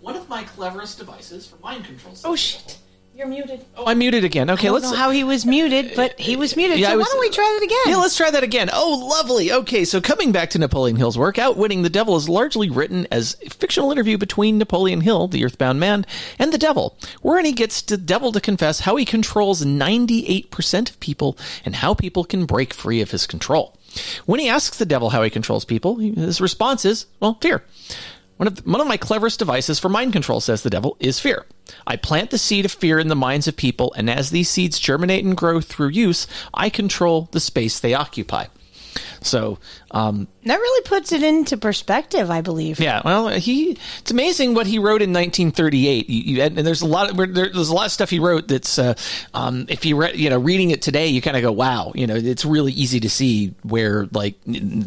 One 0.00 0.16
of 0.16 0.28
my 0.28 0.42
cleverest 0.44 0.98
devices 0.98 1.46
for 1.46 1.56
mind 1.62 1.84
control. 1.84 2.14
Oh 2.24 2.34
shit! 2.36 2.78
You're 3.14 3.26
muted. 3.28 3.64
Oh, 3.76 3.84
I'm 3.86 3.98
muted 3.98 4.24
again. 4.24 4.48
Okay, 4.48 4.68
I 4.68 4.70
don't 4.70 4.80
let's 4.80 4.90
know 4.92 4.96
how 4.96 5.10
he 5.10 5.24
was 5.24 5.44
muted, 5.44 5.94
but 5.94 6.18
he 6.18 6.36
was 6.36 6.56
muted. 6.56 6.78
Yeah, 6.78 6.90
so 6.90 6.96
was- 6.96 7.06
why 7.06 7.12
don't 7.12 7.20
we 7.20 7.28
try 7.30 7.58
that 7.58 7.64
again? 7.66 7.78
Yeah, 7.94 7.96
let's 8.00 8.16
try 8.16 8.30
that 8.30 8.42
again. 8.42 8.70
Oh, 8.72 9.08
lovely. 9.10 9.52
Okay, 9.52 9.84
so 9.84 10.00
coming 10.00 10.32
back 10.32 10.48
to 10.50 10.58
Napoleon 10.58 10.96
Hill's 10.96 11.18
work, 11.18 11.38
Outwitting 11.38 11.82
the 11.82 11.90
Devil 11.90 12.16
is 12.16 12.30
largely 12.30 12.70
written 12.70 13.06
as 13.10 13.36
a 13.44 13.50
fictional 13.50 13.92
interview 13.92 14.16
between 14.16 14.56
Napoleon 14.56 15.02
Hill, 15.02 15.28
the 15.28 15.44
earthbound 15.44 15.78
man, 15.80 16.06
and 16.38 16.50
the 16.50 16.56
devil, 16.56 16.96
wherein 17.20 17.44
he 17.44 17.52
gets 17.52 17.82
the 17.82 17.98
devil 17.98 18.32
to 18.32 18.40
confess 18.40 18.80
how 18.80 18.96
he 18.96 19.04
controls 19.04 19.62
98% 19.62 20.88
of 20.88 20.98
people 21.00 21.36
and 21.64 21.74
how 21.76 21.92
people 21.92 22.24
can 22.24 22.46
break 22.46 22.72
free 22.72 23.00
of 23.02 23.10
his 23.10 23.26
control. 23.26 23.76
When 24.24 24.40
he 24.40 24.48
asks 24.48 24.78
the 24.78 24.86
devil 24.86 25.10
how 25.10 25.22
he 25.24 25.30
controls 25.30 25.64
people, 25.64 25.96
his 25.96 26.40
response 26.40 26.84
is, 26.84 27.06
well, 27.18 27.36
fear. 27.42 27.64
One 28.40 28.46
of, 28.46 28.66
one 28.66 28.80
of 28.80 28.86
my 28.86 28.96
cleverest 28.96 29.38
devices 29.38 29.78
for 29.78 29.90
mind 29.90 30.14
control, 30.14 30.40
says 30.40 30.62
the 30.62 30.70
devil, 30.70 30.96
is 30.98 31.20
fear. 31.20 31.44
I 31.86 31.96
plant 31.96 32.30
the 32.30 32.38
seed 32.38 32.64
of 32.64 32.72
fear 32.72 32.98
in 32.98 33.08
the 33.08 33.14
minds 33.14 33.46
of 33.46 33.54
people, 33.54 33.92
and 33.98 34.08
as 34.08 34.30
these 34.30 34.48
seeds 34.48 34.78
germinate 34.78 35.26
and 35.26 35.36
grow 35.36 35.60
through 35.60 35.88
use, 35.90 36.26
I 36.54 36.70
control 36.70 37.28
the 37.32 37.38
space 37.38 37.78
they 37.78 37.92
occupy. 37.92 38.46
So, 39.22 39.58
um, 39.90 40.28
That 40.44 40.58
really 40.58 40.82
puts 40.84 41.12
it 41.12 41.22
into 41.22 41.56
perspective, 41.56 42.30
I 42.30 42.40
believe. 42.40 42.80
yeah, 42.80 43.02
well, 43.04 43.28
he 43.28 43.78
it's 43.98 44.10
amazing 44.10 44.54
what 44.54 44.66
he 44.66 44.78
wrote 44.78 45.02
in 45.02 45.12
1938. 45.12 46.08
You, 46.08 46.22
you, 46.22 46.42
and 46.42 46.56
there's 46.58 46.82
a 46.82 46.86
lot 46.86 47.10
of 47.10 47.16
there, 47.16 47.50
there's 47.50 47.68
a 47.68 47.74
lot 47.74 47.86
of 47.86 47.92
stuff 47.92 48.10
he 48.10 48.18
wrote 48.18 48.48
that's 48.48 48.78
uh, 48.78 48.94
um, 49.34 49.66
if 49.68 49.84
you 49.84 49.96
read, 49.96 50.16
you 50.16 50.30
know, 50.30 50.38
reading 50.38 50.70
it 50.70 50.80
today, 50.82 51.08
you 51.08 51.20
kind 51.20 51.36
of 51.36 51.42
go, 51.42 51.52
wow, 51.52 51.92
you 51.94 52.06
know, 52.06 52.14
it's 52.16 52.44
really 52.44 52.72
easy 52.72 53.00
to 53.00 53.10
see 53.10 53.54
where 53.62 54.06
like 54.12 54.40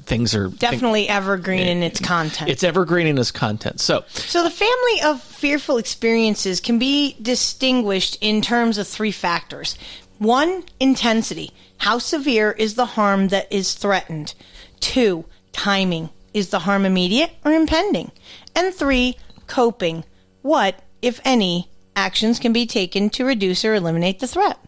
things 0.06 0.34
are 0.36 0.50
Definitely 0.50 1.08
evergreen 1.10 1.68
in 1.68 1.84
its 1.84 2.00
content. 2.00 2.50
It's 2.50 2.64
evergreen 2.64 3.08
in 3.08 3.18
its 3.18 3.32
content. 3.32 3.80
So, 3.80 4.06
So 4.10 4.44
the 4.44 4.50
family 4.50 5.02
of 5.06 5.22
fearful 5.22 5.78
experiences 5.78 6.60
can 6.60 6.80
be 6.80 7.16
distinguished 7.22 8.18
in 8.22 8.42
terms 8.42 8.78
of 8.78 8.88
three 8.88 9.12
factors. 9.12 9.78
One, 10.20 10.64
intensity. 10.80 11.52
How 11.84 11.98
severe 11.98 12.54
is 12.54 12.76
the 12.76 12.86
harm 12.86 13.28
that 13.28 13.52
is 13.52 13.74
threatened? 13.74 14.36
Two, 14.80 15.26
timing. 15.52 16.12
Is 16.34 16.50
the 16.50 16.60
harm 16.60 16.86
immediate 16.86 17.32
or 17.44 17.52
impending? 17.52 18.14
And 18.56 18.74
three, 18.74 19.18
coping. 19.48 20.06
What, 20.44 20.82
if 21.02 21.20
any, 21.26 21.70
actions 21.94 22.40
can 22.40 22.54
be 22.54 22.66
taken 22.66 23.10
to 23.10 23.26
reduce 23.26 23.66
or 23.66 23.76
eliminate 23.76 24.22
the 24.22 24.30
threat? 24.30 24.60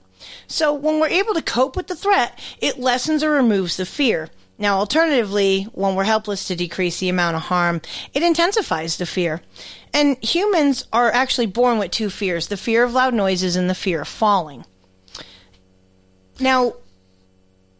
So 0.47 0.73
when 0.73 0.99
we're 0.99 1.07
able 1.07 1.33
to 1.35 1.41
cope 1.41 1.77
with 1.77 1.87
the 1.87 1.95
threat, 1.95 2.37
it 2.59 2.79
lessens 2.79 3.23
or 3.23 3.31
removes 3.31 3.77
the 3.77 3.85
fear. 3.85 4.29
Now, 4.57 4.79
alternatively, 4.79 5.69
when 5.71 5.95
we're 5.95 6.03
helpless 6.03 6.43
to 6.49 6.55
decrease 6.57 6.99
the 6.99 7.07
amount 7.07 7.37
of 7.37 7.43
harm, 7.43 7.79
it 8.13 8.23
intensifies 8.23 8.97
the 8.97 9.05
fear. 9.05 9.41
And 9.93 10.21
humans 10.21 10.85
are 10.91 11.13
actually 11.13 11.47
born 11.47 11.77
with 11.77 11.91
two 11.91 12.09
fears 12.09 12.49
the 12.49 12.57
fear 12.57 12.83
of 12.83 12.91
loud 12.91 13.13
noises 13.13 13.55
and 13.55 13.69
the 13.69 13.73
fear 13.73 14.01
of 14.01 14.09
falling. 14.09 14.65
Now, 16.41 16.73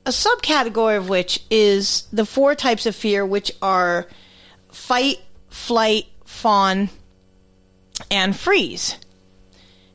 a 0.05 0.11
subcategory 0.11 0.97
of 0.97 1.09
which 1.09 1.43
is 1.49 2.07
the 2.13 2.25
four 2.25 2.55
types 2.55 2.85
of 2.85 2.95
fear, 2.95 3.25
which 3.25 3.51
are 3.61 4.07
fight, 4.71 5.19
flight, 5.49 6.05
fawn, 6.25 6.89
and 8.11 8.35
freeze. 8.35 8.97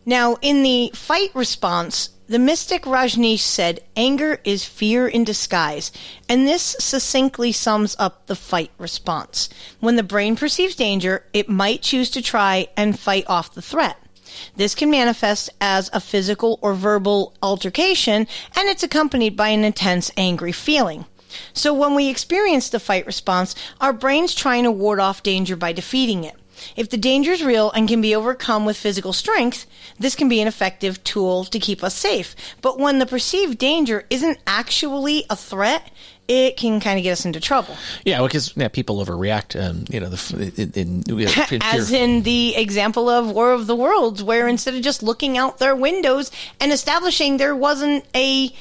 Now, 0.04 0.36
in 0.42 0.62
the 0.62 0.90
fight 0.94 1.30
response, 1.34 2.10
the 2.26 2.38
mystic 2.38 2.82
Rajneesh 2.82 3.40
said, 3.40 3.80
Anger 3.96 4.40
is 4.44 4.64
fear 4.64 5.06
in 5.06 5.24
disguise. 5.24 5.90
And 6.28 6.46
this 6.46 6.76
succinctly 6.78 7.52
sums 7.52 7.96
up 7.98 8.26
the 8.26 8.36
fight 8.36 8.70
response. 8.78 9.48
When 9.80 9.96
the 9.96 10.02
brain 10.02 10.36
perceives 10.36 10.76
danger, 10.76 11.24
it 11.32 11.48
might 11.48 11.82
choose 11.82 12.08
to 12.10 12.22
try 12.22 12.68
and 12.76 12.98
fight 12.98 13.24
off 13.28 13.54
the 13.54 13.62
threat. 13.62 13.96
This 14.56 14.74
can 14.74 14.90
manifest 14.90 15.50
as 15.60 15.90
a 15.92 16.00
physical 16.00 16.58
or 16.62 16.74
verbal 16.74 17.34
altercation, 17.42 18.26
and 18.56 18.68
it's 18.68 18.82
accompanied 18.82 19.36
by 19.36 19.48
an 19.48 19.64
intense 19.64 20.10
angry 20.16 20.52
feeling. 20.52 21.06
So 21.52 21.72
when 21.72 21.94
we 21.94 22.08
experience 22.08 22.68
the 22.68 22.80
fight 22.80 23.06
response, 23.06 23.54
our 23.80 23.92
brain's 23.92 24.34
trying 24.34 24.64
to 24.64 24.70
ward 24.70 25.00
off 25.00 25.22
danger 25.22 25.56
by 25.56 25.72
defeating 25.72 26.24
it. 26.24 26.34
If 26.76 26.90
the 26.90 26.96
danger 26.96 27.32
is 27.32 27.42
real 27.42 27.70
and 27.70 27.88
can 27.88 28.00
be 28.00 28.14
overcome 28.14 28.64
with 28.64 28.76
physical 28.76 29.12
strength, 29.12 29.66
this 29.98 30.14
can 30.14 30.28
be 30.28 30.40
an 30.40 30.48
effective 30.48 31.02
tool 31.04 31.44
to 31.46 31.58
keep 31.58 31.82
us 31.82 31.94
safe. 31.94 32.36
But 32.60 32.78
when 32.78 32.98
the 32.98 33.06
perceived 33.06 33.58
danger 33.58 34.04
isn't 34.10 34.38
actually 34.46 35.24
a 35.30 35.36
threat, 35.36 35.90
it 36.30 36.56
can 36.56 36.78
kind 36.78 36.96
of 36.96 37.02
get 37.02 37.10
us 37.10 37.24
into 37.24 37.40
trouble. 37.40 37.76
Yeah, 38.04 38.22
because 38.22 38.56
yeah, 38.56 38.68
people 38.68 39.04
overreact. 39.04 39.60
Um, 39.60 39.84
you 39.90 39.98
know, 39.98 40.08
the 40.08 40.14
f- 40.14 40.58
in, 40.58 40.70
in, 40.74 41.02
you 41.18 41.24
know, 41.24 41.30
fear- 41.48 41.58
As 41.60 41.90
in 41.90 42.22
the 42.22 42.54
example 42.54 43.08
of 43.08 43.32
War 43.32 43.50
of 43.50 43.66
the 43.66 43.74
Worlds, 43.74 44.22
where 44.22 44.46
instead 44.46 44.76
of 44.76 44.82
just 44.82 45.02
looking 45.02 45.36
out 45.36 45.58
their 45.58 45.74
windows 45.74 46.30
and 46.60 46.70
establishing 46.70 47.36
there 47.38 47.56
wasn't 47.56 48.04
a 48.14 48.52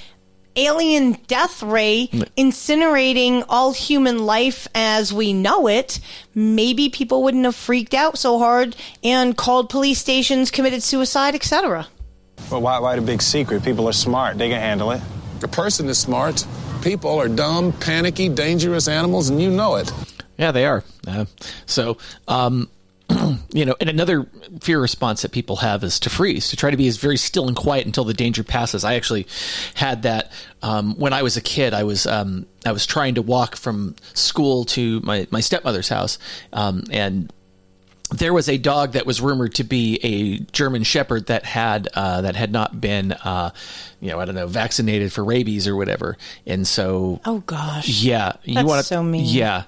alien 0.56 1.14
death 1.28 1.62
ray 1.62 2.08
incinerating 2.36 3.46
all 3.48 3.72
human 3.72 4.26
life 4.26 4.68
as 4.74 5.14
we 5.14 5.32
know 5.32 5.68
it, 5.68 6.00
maybe 6.34 6.90
people 6.90 7.22
wouldn't 7.22 7.46
have 7.46 7.56
freaked 7.56 7.94
out 7.94 8.18
so 8.18 8.40
hard 8.40 8.76
and 9.04 9.38
called 9.38 9.70
police 9.70 10.00
stations, 10.00 10.50
committed 10.50 10.82
suicide, 10.82 11.36
etc. 11.36 11.88
Well, 12.52 12.62
why, 12.62 12.80
why 12.80 12.96
the 12.96 13.04
big 13.04 13.22
secret? 13.22 13.64
People 13.64 13.88
are 13.88 13.94
smart. 13.94 14.40
They 14.40 14.50
can 14.50 14.60
handle 14.60 14.90
it. 14.90 15.02
A 15.44 15.48
person 15.48 15.88
is 15.88 16.00
smart. 16.00 16.46
People 16.82 17.20
are 17.20 17.28
dumb, 17.28 17.74
panicky, 17.74 18.30
dangerous 18.30 18.88
animals, 18.88 19.30
and 19.30 19.42
you 19.42 19.50
know 19.50 19.76
it. 19.76 19.92
Yeah, 20.38 20.52
they 20.52 20.66
are. 20.66 20.84
Uh, 21.06 21.26
so, 21.66 21.98
um, 22.28 22.70
you 23.54 23.66
know, 23.66 23.76
and 23.82 23.90
another 23.90 24.28
fear 24.62 24.80
response 24.80 25.22
that 25.24 25.32
people 25.34 25.58
have 25.58 25.84
is 25.84 26.00
to 26.00 26.10
freeze, 26.10 26.50
to 26.50 26.56
try 26.56 26.72
to 26.72 26.78
be 26.78 26.88
as 26.88 26.96
very 26.96 27.18
still 27.18 27.48
and 27.48 27.58
quiet 27.58 27.86
until 27.86 28.06
the 28.06 28.14
danger 28.14 28.44
passes. 28.44 28.86
I 28.86 28.94
actually 28.94 29.28
had 29.74 30.04
that 30.04 30.32
um, 30.62 30.96
when 30.96 31.12
I 31.12 31.22
was 31.22 31.36
a 31.36 31.42
kid. 31.42 31.74
I 31.74 31.84
was 31.84 32.06
um, 32.06 32.46
I 32.66 32.72
was 32.72 32.86
trying 32.86 33.16
to 33.16 33.22
walk 33.22 33.58
from 33.58 33.96
school 34.14 34.64
to 34.66 35.02
my 35.02 35.28
my 35.32 35.42
stepmother's 35.42 35.90
house, 35.90 36.18
um, 36.54 36.84
and 36.92 37.32
there 38.12 38.34
was 38.34 38.50
a 38.50 38.58
dog 38.58 38.94
that 38.94 39.06
was 39.06 39.22
rumored 39.22 39.54
to 39.56 39.64
be 39.64 40.00
a 40.04 40.40
German 40.52 40.84
Shepherd 40.84 41.28
that 41.28 41.46
had 41.46 41.88
uh, 41.94 42.22
that 42.22 42.36
had 42.36 42.52
not 42.52 42.82
been, 42.82 43.12
uh, 43.12 43.52
you 44.00 44.10
know, 44.10 44.20
I 44.20 44.26
don't 44.26 44.36
know, 44.36 44.48
vaccinated 44.48 45.14
for 45.14 45.24
rabies 45.24 45.68
or 45.68 45.76
whatever, 45.76 46.18
and 46.46 46.68
so 46.68 47.22
Oh 47.26 47.40
gosh. 47.46 47.88
yeah, 47.88 48.34
you 48.44 48.66
want 48.66 48.86
so 48.86 49.04
mean. 49.04 49.26
Yeah, 49.26 49.64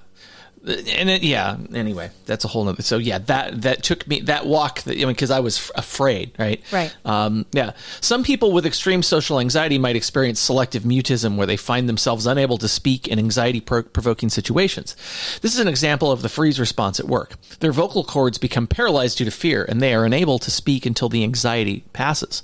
and 0.63 1.10
it, 1.10 1.24
yeah. 1.24 1.58
Anyway, 1.74 2.12
that's 2.26 2.45
a 2.45 2.47
whole 2.47 2.63
nother. 2.63 2.84
So 2.84 2.97
yeah, 2.97 3.17
that 3.17 3.62
that 3.63 3.84
took 3.84 4.08
me 4.08 4.21
that 4.21 4.45
walk. 4.45 4.82
That, 4.84 4.93
I 4.93 5.00
mean, 5.00 5.08
because 5.08 5.32
I 5.32 5.39
was 5.39 5.58
f- 5.58 5.71
afraid, 5.76 6.34
right? 6.38 6.62
Right. 6.71 6.95
Um, 7.04 7.45
yeah. 7.52 7.71
Some 8.00 8.24
people 8.24 8.52
with 8.52 8.65
extreme 8.65 9.02
social 9.02 9.39
anxiety 9.39 9.80
might 9.80 9.95
experience 9.95 10.39
selective 10.39 10.84
mutism, 10.84 11.36
where 11.36 11.47
they 11.47 11.58
find 11.58 11.89
themselves 11.89 12.28
unable 12.28 12.58
to 12.60 12.67
speak 12.67 13.08
in 13.08 13.17
anxiety-provoking 13.17 14.30
situations. 14.30 14.95
This 15.41 15.54
is 15.54 15.60
an 15.60 15.67
example 15.67 16.12
of 16.12 16.21
the 16.21 16.30
freeze 16.30 16.60
response 16.60 17.00
at 17.00 17.08
work. 17.08 17.36
Their 17.60 17.71
vocal 17.71 18.04
cords 18.04 18.38
become 18.38 18.67
paralyzed 18.67 19.17
due 19.17 19.26
to 19.26 19.32
fear, 19.32 19.65
and 19.67 19.82
they 19.82 19.93
are 19.93 20.06
unable 20.06 20.38
to 20.39 20.52
speak 20.52 20.86
until 20.86 21.10
the 21.10 21.24
anxiety 21.24 21.84
passes. 21.93 22.43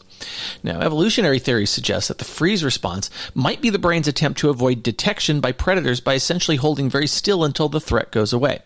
Now, 0.64 0.80
evolutionary 0.80 1.40
theory 1.40 1.66
suggests 1.66 2.08
that 2.08 2.18
the 2.18 2.26
freeze 2.26 2.64
response 2.64 3.10
might 3.34 3.62
be 3.62 3.70
the 3.70 3.80
brain's 3.80 4.08
attempt 4.08 4.40
to 4.40 4.50
avoid 4.50 4.84
detection 4.84 5.40
by 5.40 5.52
predators 5.52 6.00
by 6.00 6.14
essentially 6.14 6.58
holding 6.58 6.90
very 6.90 7.08
still 7.08 7.44
until 7.44 7.70
the 7.70 7.80
threat 7.80 8.12
goes 8.12 8.34
away. 8.34 8.60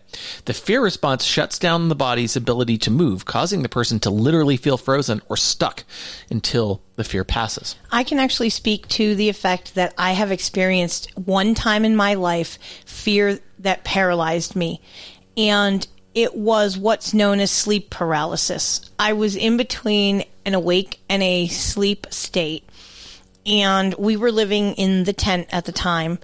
The 0.44 0.54
fear 0.54 0.82
response 0.82 1.24
shuts 1.24 1.58
down 1.58 1.88
the 1.88 1.94
body's 1.94 2.36
ability 2.36 2.78
to 2.78 2.90
move, 2.90 3.24
causing 3.24 3.62
the 3.62 3.68
person 3.68 4.00
to 4.00 4.10
literally 4.10 4.56
feel 4.56 4.76
frozen 4.76 5.22
or 5.28 5.36
stuck 5.36 5.84
until 6.30 6.82
the 6.96 7.04
fear 7.04 7.24
passes. 7.24 7.76
I 7.90 8.04
can 8.04 8.18
actually 8.18 8.50
speak 8.50 8.88
to 8.88 9.14
the 9.14 9.28
effect 9.28 9.74
that 9.74 9.94
I 9.96 10.12
have 10.12 10.32
experienced 10.32 11.10
one 11.16 11.54
time 11.54 11.84
in 11.84 11.96
my 11.96 12.14
life 12.14 12.58
fear 12.84 13.40
that 13.58 13.84
paralyzed 13.84 14.56
me. 14.56 14.80
And 15.36 15.86
it 16.14 16.36
was 16.36 16.76
what's 16.76 17.14
known 17.14 17.40
as 17.40 17.50
sleep 17.50 17.90
paralysis. 17.90 18.90
I 18.98 19.14
was 19.14 19.34
in 19.34 19.56
between 19.56 20.24
an 20.44 20.54
awake 20.54 21.00
and 21.08 21.22
a 21.22 21.46
sleep 21.48 22.06
state. 22.10 22.68
And 23.44 23.94
we 23.94 24.16
were 24.16 24.32
living 24.32 24.74
in 24.74 25.04
the 25.04 25.12
tent 25.12 25.48
at 25.50 25.64
the 25.64 25.72
time. 25.72 26.18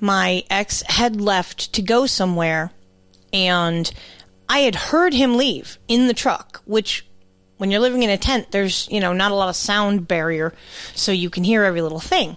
My 0.00 0.44
ex 0.50 0.82
had 0.82 1.20
left 1.20 1.72
to 1.74 1.82
go 1.82 2.06
somewhere, 2.06 2.72
and 3.32 3.90
I 4.48 4.60
had 4.60 4.74
heard 4.74 5.14
him 5.14 5.36
leave 5.36 5.78
in 5.88 6.06
the 6.06 6.14
truck, 6.14 6.62
which 6.64 7.06
when 7.56 7.70
you're 7.70 7.80
living 7.80 8.02
in 8.02 8.10
a 8.10 8.18
tent, 8.18 8.50
there's, 8.50 8.88
you 8.90 9.00
know, 9.00 9.12
not 9.12 9.30
a 9.30 9.34
lot 9.34 9.48
of 9.48 9.56
sound 9.56 10.08
barrier, 10.08 10.54
so 10.94 11.12
you 11.12 11.30
can 11.30 11.44
hear 11.44 11.64
every 11.64 11.80
little 11.82 12.00
thing. 12.00 12.36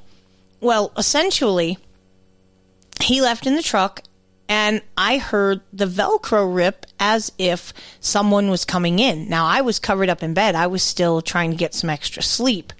Well, 0.61 0.91
essentially, 0.97 1.77
he 3.01 3.21
left 3.21 3.45
in 3.45 3.55
the 3.55 3.63
truck 3.63 4.03
and 4.49 4.81
I 4.97 5.17
heard 5.17 5.61
the 5.73 5.85
Velcro 5.85 6.53
rip 6.53 6.85
as 6.99 7.31
if 7.37 7.73
someone 7.99 8.49
was 8.49 8.63
coming 8.63 8.99
in. 8.99 9.27
Now, 9.27 9.45
I 9.45 9.61
was 9.61 9.79
covered 9.79 10.09
up 10.09 10.23
in 10.23 10.33
bed. 10.33 10.55
I 10.55 10.67
was 10.67 10.83
still 10.83 11.21
trying 11.21 11.51
to 11.51 11.57
get 11.57 11.73
some 11.73 11.89
extra 11.89 12.23
sleep. 12.23 12.71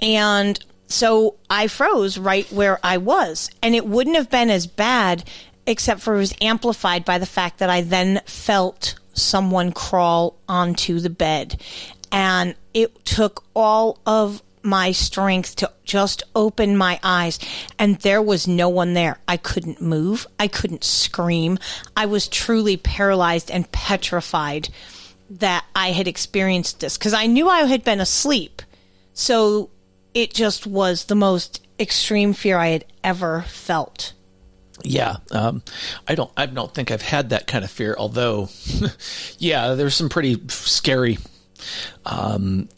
And 0.00 0.58
so 0.86 1.34
I 1.50 1.66
froze 1.66 2.16
right 2.16 2.50
where 2.52 2.78
I 2.84 2.98
was. 2.98 3.50
And 3.62 3.74
it 3.74 3.86
wouldn't 3.86 4.16
have 4.16 4.30
been 4.30 4.50
as 4.50 4.66
bad, 4.68 5.28
except 5.66 6.00
for 6.00 6.14
it 6.14 6.18
was 6.18 6.34
amplified 6.40 7.04
by 7.04 7.18
the 7.18 7.26
fact 7.26 7.58
that 7.58 7.70
I 7.70 7.80
then 7.80 8.20
felt 8.26 8.94
someone 9.14 9.72
crawl 9.72 10.36
onto 10.48 11.00
the 11.00 11.10
bed. 11.10 11.60
And 12.12 12.54
it 12.72 13.04
took 13.04 13.44
all 13.54 13.98
of 14.06 14.43
my 14.64 14.92
strength 14.92 15.56
to 15.56 15.70
just 15.84 16.22
open 16.34 16.76
my 16.76 16.98
eyes 17.02 17.38
and 17.78 17.96
there 17.96 18.22
was 18.22 18.48
no 18.48 18.68
one 18.68 18.94
there. 18.94 19.18
I 19.28 19.36
couldn't 19.36 19.80
move. 19.80 20.26
I 20.40 20.48
couldn't 20.48 20.84
scream. 20.84 21.58
I 21.96 22.06
was 22.06 22.28
truly 22.28 22.76
paralyzed 22.76 23.50
and 23.50 23.70
petrified 23.70 24.70
that 25.30 25.64
I 25.74 25.92
had 25.92 26.08
experienced 26.08 26.80
this 26.80 26.96
because 26.96 27.14
I 27.14 27.26
knew 27.26 27.48
I 27.48 27.62
had 27.64 27.84
been 27.84 28.00
asleep. 28.00 28.62
So 29.12 29.70
it 30.14 30.32
just 30.32 30.66
was 30.66 31.04
the 31.04 31.14
most 31.14 31.64
extreme 31.78 32.32
fear 32.32 32.58
I 32.58 32.68
had 32.68 32.84
ever 33.02 33.42
felt. 33.42 34.12
Yeah, 34.82 35.16
um, 35.30 35.62
I 36.08 36.16
don't. 36.16 36.32
I 36.36 36.46
don't 36.46 36.74
think 36.74 36.90
I've 36.90 37.00
had 37.00 37.30
that 37.30 37.46
kind 37.46 37.64
of 37.64 37.70
fear. 37.70 37.94
Although, 37.96 38.48
yeah, 39.38 39.74
there's 39.74 39.94
some 39.94 40.08
pretty 40.08 40.40
scary 40.48 41.18
um, 42.04 42.68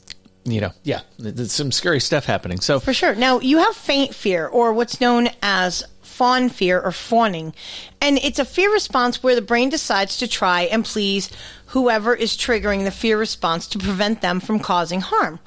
you 0.53 0.61
know, 0.61 0.73
yeah, 0.83 1.01
there's 1.19 1.53
some 1.53 1.73
scary 1.73 2.01
stuff 2.01 2.25
happening. 2.25 2.61
So 2.61 2.81
for 2.81 2.93
sure. 2.93 3.15
Now 3.15 3.41
you 3.41 3.59
have 3.59 3.75
faint 3.75 4.15
fear, 4.15 4.47
or 4.47 4.73
what's 4.73 5.01
known 5.01 5.29
as 5.43 5.83
fawn 6.03 6.49
fear 6.49 6.81
or 6.81 6.93
fawning, 6.93 7.55
and 8.01 8.19
it's 8.19 8.39
a 8.39 8.45
fear 8.45 8.73
response 8.73 9.23
where 9.23 9.35
the 9.35 9.43
brain 9.43 9.69
decides 9.69 10.17
to 10.19 10.29
try 10.29 10.63
and 10.63 10.85
please 10.85 11.31
whoever 11.67 12.15
is 12.15 12.37
triggering 12.37 12.85
the 12.85 12.91
fear 12.91 13.19
response 13.19 13.67
to 13.67 13.79
prevent 13.79 14.21
them 14.23 14.41
from 14.41 14.59
causing 14.59 15.01
harm. 15.01 15.39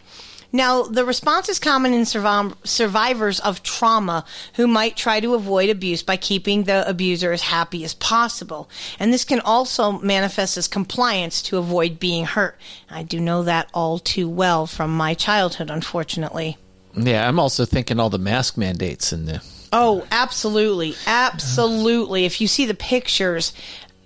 Now, 0.51 0.83
the 0.83 1.05
response 1.05 1.47
is 1.47 1.59
common 1.59 1.93
in 1.93 2.01
surviv- 2.01 2.55
survivors 2.65 3.39
of 3.39 3.61
trauma 3.61 4.25
who 4.55 4.67
might 4.67 4.97
try 4.97 5.19
to 5.19 5.35
avoid 5.35 5.69
abuse 5.69 6.01
by 6.01 6.17
keeping 6.17 6.63
the 6.63 6.87
abuser 6.89 7.31
as 7.31 7.43
happy 7.43 7.83
as 7.83 7.93
possible. 7.93 8.69
And 8.99 9.13
this 9.13 9.25
can 9.25 9.41
also 9.41 9.91
manifest 9.91 10.57
as 10.57 10.67
compliance 10.67 11.41
to 11.43 11.57
avoid 11.57 11.99
being 11.99 12.25
hurt. 12.25 12.57
I 12.89 13.03
do 13.03 13.19
know 13.19 13.43
that 13.43 13.69
all 13.73 13.99
too 13.99 14.27
well 14.27 14.65
from 14.65 14.95
my 14.95 15.13
childhood, 15.13 15.69
unfortunately. 15.69 16.57
Yeah, 16.95 17.27
I'm 17.27 17.39
also 17.39 17.65
thinking 17.65 17.99
all 17.99 18.09
the 18.09 18.17
mask 18.17 18.57
mandates 18.57 19.11
and 19.11 19.27
the. 19.27 19.43
Oh, 19.71 20.07
absolutely. 20.09 20.95
Absolutely. 21.05 22.25
If 22.25 22.41
you 22.41 22.47
see 22.47 22.65
the 22.65 22.73
pictures, 22.73 23.53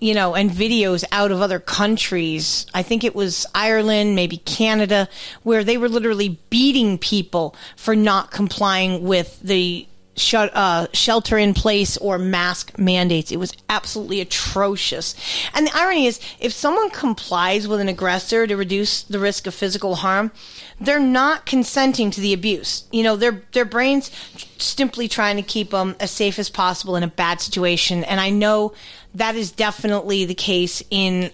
you 0.04 0.14
know, 0.14 0.36
and 0.36 0.52
videos 0.52 1.06
out 1.14 1.32
of 1.32 1.42
other 1.42 1.60
countries. 1.60 2.66
I 2.74 2.84
think 2.84 3.06
it 3.06 3.16
was 3.16 3.46
Ireland, 3.56 4.16
maybe 4.16 4.38
Canada, 4.38 5.08
where 5.44 5.64
they 5.64 5.78
were 5.78 5.88
literally 5.88 6.40
beating 6.50 6.98
people 6.98 7.56
for 7.78 7.96
not 7.96 8.30
complying 8.30 9.04
with 9.04 9.40
the 9.42 9.88
uh, 10.34 10.88
shelter 10.94 11.38
in 11.38 11.54
place 11.54 11.98
or 11.98 12.18
mask 12.18 12.78
mandates. 12.78 13.32
It 13.32 13.38
was 13.38 13.54
absolutely 13.70 14.22
atrocious. 14.22 15.16
And 15.54 15.68
the 15.68 15.76
irony 15.76 16.06
is, 16.06 16.20
if 16.40 16.54
someone 16.54 16.90
complies 16.90 17.68
with 17.68 17.80
an 17.80 17.88
aggressor 17.88 18.46
to 18.48 18.56
reduce 18.56 19.04
the 19.04 19.20
risk 19.20 19.48
of 19.48 19.54
physical 19.54 19.96
harm, 19.96 20.32
they're 20.80 21.00
not 21.00 21.46
consenting 21.46 22.12
to 22.12 22.22
the 22.22 22.34
abuse. 22.34 22.84
You 22.92 23.04
know, 23.04 23.16
their 23.16 23.44
their 23.54 23.66
brains 23.66 24.12
simply 24.58 25.08
trying 25.08 25.38
to 25.38 25.44
keep 25.44 25.72
them 25.72 25.96
as 26.00 26.12
safe 26.12 26.40
as 26.40 26.50
possible 26.50 26.96
in 26.96 27.04
a 27.04 27.08
bad 27.08 27.42
situation. 27.42 28.04
And 28.04 28.20
I 28.20 28.30
know 28.30 28.74
that 29.16 29.36
is 29.36 29.52
definitely 29.52 30.26
the 30.26 30.36
case 30.36 30.84
in 30.90 31.32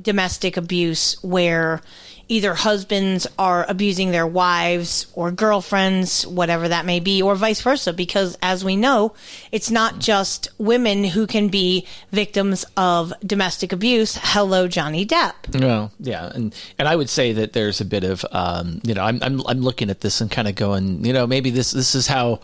domestic 0.00 0.56
abuse 0.56 1.22
where 1.22 1.80
either 2.28 2.54
husbands 2.54 3.26
are 3.38 3.64
abusing 3.68 4.10
their 4.10 4.26
wives 4.26 5.06
or 5.14 5.30
girlfriends, 5.30 6.26
whatever 6.26 6.68
that 6.68 6.84
may 6.84 7.00
be, 7.00 7.22
or 7.22 7.34
vice 7.34 7.60
versa. 7.60 7.92
Because 7.92 8.36
as 8.42 8.64
we 8.64 8.76
know, 8.76 9.14
it's 9.50 9.70
not 9.70 9.98
just 9.98 10.48
women 10.58 11.04
who 11.04 11.26
can 11.26 11.48
be 11.48 11.86
victims 12.12 12.64
of 12.76 13.12
domestic 13.24 13.72
abuse. 13.72 14.18
Hello, 14.20 14.68
Johnny 14.68 15.06
Depp. 15.06 15.60
Well, 15.60 15.90
yeah, 15.98 16.30
and 16.34 16.54
and 16.78 16.88
I 16.88 16.96
would 16.96 17.08
say 17.08 17.32
that 17.32 17.52
there's 17.52 17.80
a 17.80 17.84
bit 17.84 18.04
of 18.04 18.24
um, 18.30 18.80
you 18.84 18.94
know 18.94 19.02
I'm 19.02 19.22
I'm 19.22 19.46
I'm 19.46 19.60
looking 19.60 19.90
at 19.90 20.00
this 20.00 20.20
and 20.20 20.30
kind 20.30 20.48
of 20.48 20.54
going 20.54 21.04
you 21.04 21.12
know 21.12 21.26
maybe 21.26 21.50
this 21.50 21.72
this 21.72 21.94
is 21.94 22.06
how 22.06 22.40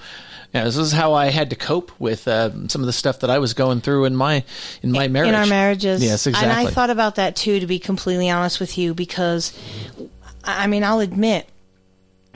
Yeah, 0.55 0.63
this 0.65 0.77
is 0.77 0.93
how 0.93 1.15
I 1.15 1.27
had 1.31 1.51
to 1.51 1.57
cope 1.57 1.91
with 1.99 2.29
uh, 2.29 2.69
some 2.69 2.81
of 2.81 2.87
the 2.87 2.93
stuff 2.93 3.21
that 3.21 3.31
I 3.31 3.41
was 3.41 3.55
going 3.55 3.81
through 3.81 4.05
in 4.05 4.15
my 4.15 4.45
in 4.83 4.93
my 4.93 5.09
marriage. 5.09 5.31
in 5.31 5.35
our 5.35 5.47
marriages. 5.47 6.03
Yes, 6.03 6.29
exactly. 6.29 6.49
And 6.49 6.69
I 6.69 6.71
thought 6.71 6.91
about 6.91 7.17
that 7.17 7.35
too, 7.35 7.59
to 7.59 7.67
be 7.67 7.81
completely 7.81 8.31
honest 8.31 8.61
with 8.61 8.79
you, 8.79 8.95
because 8.95 9.53
I 10.45 10.69
mean, 10.69 10.85
I'll 10.85 11.01
admit, 11.01 11.49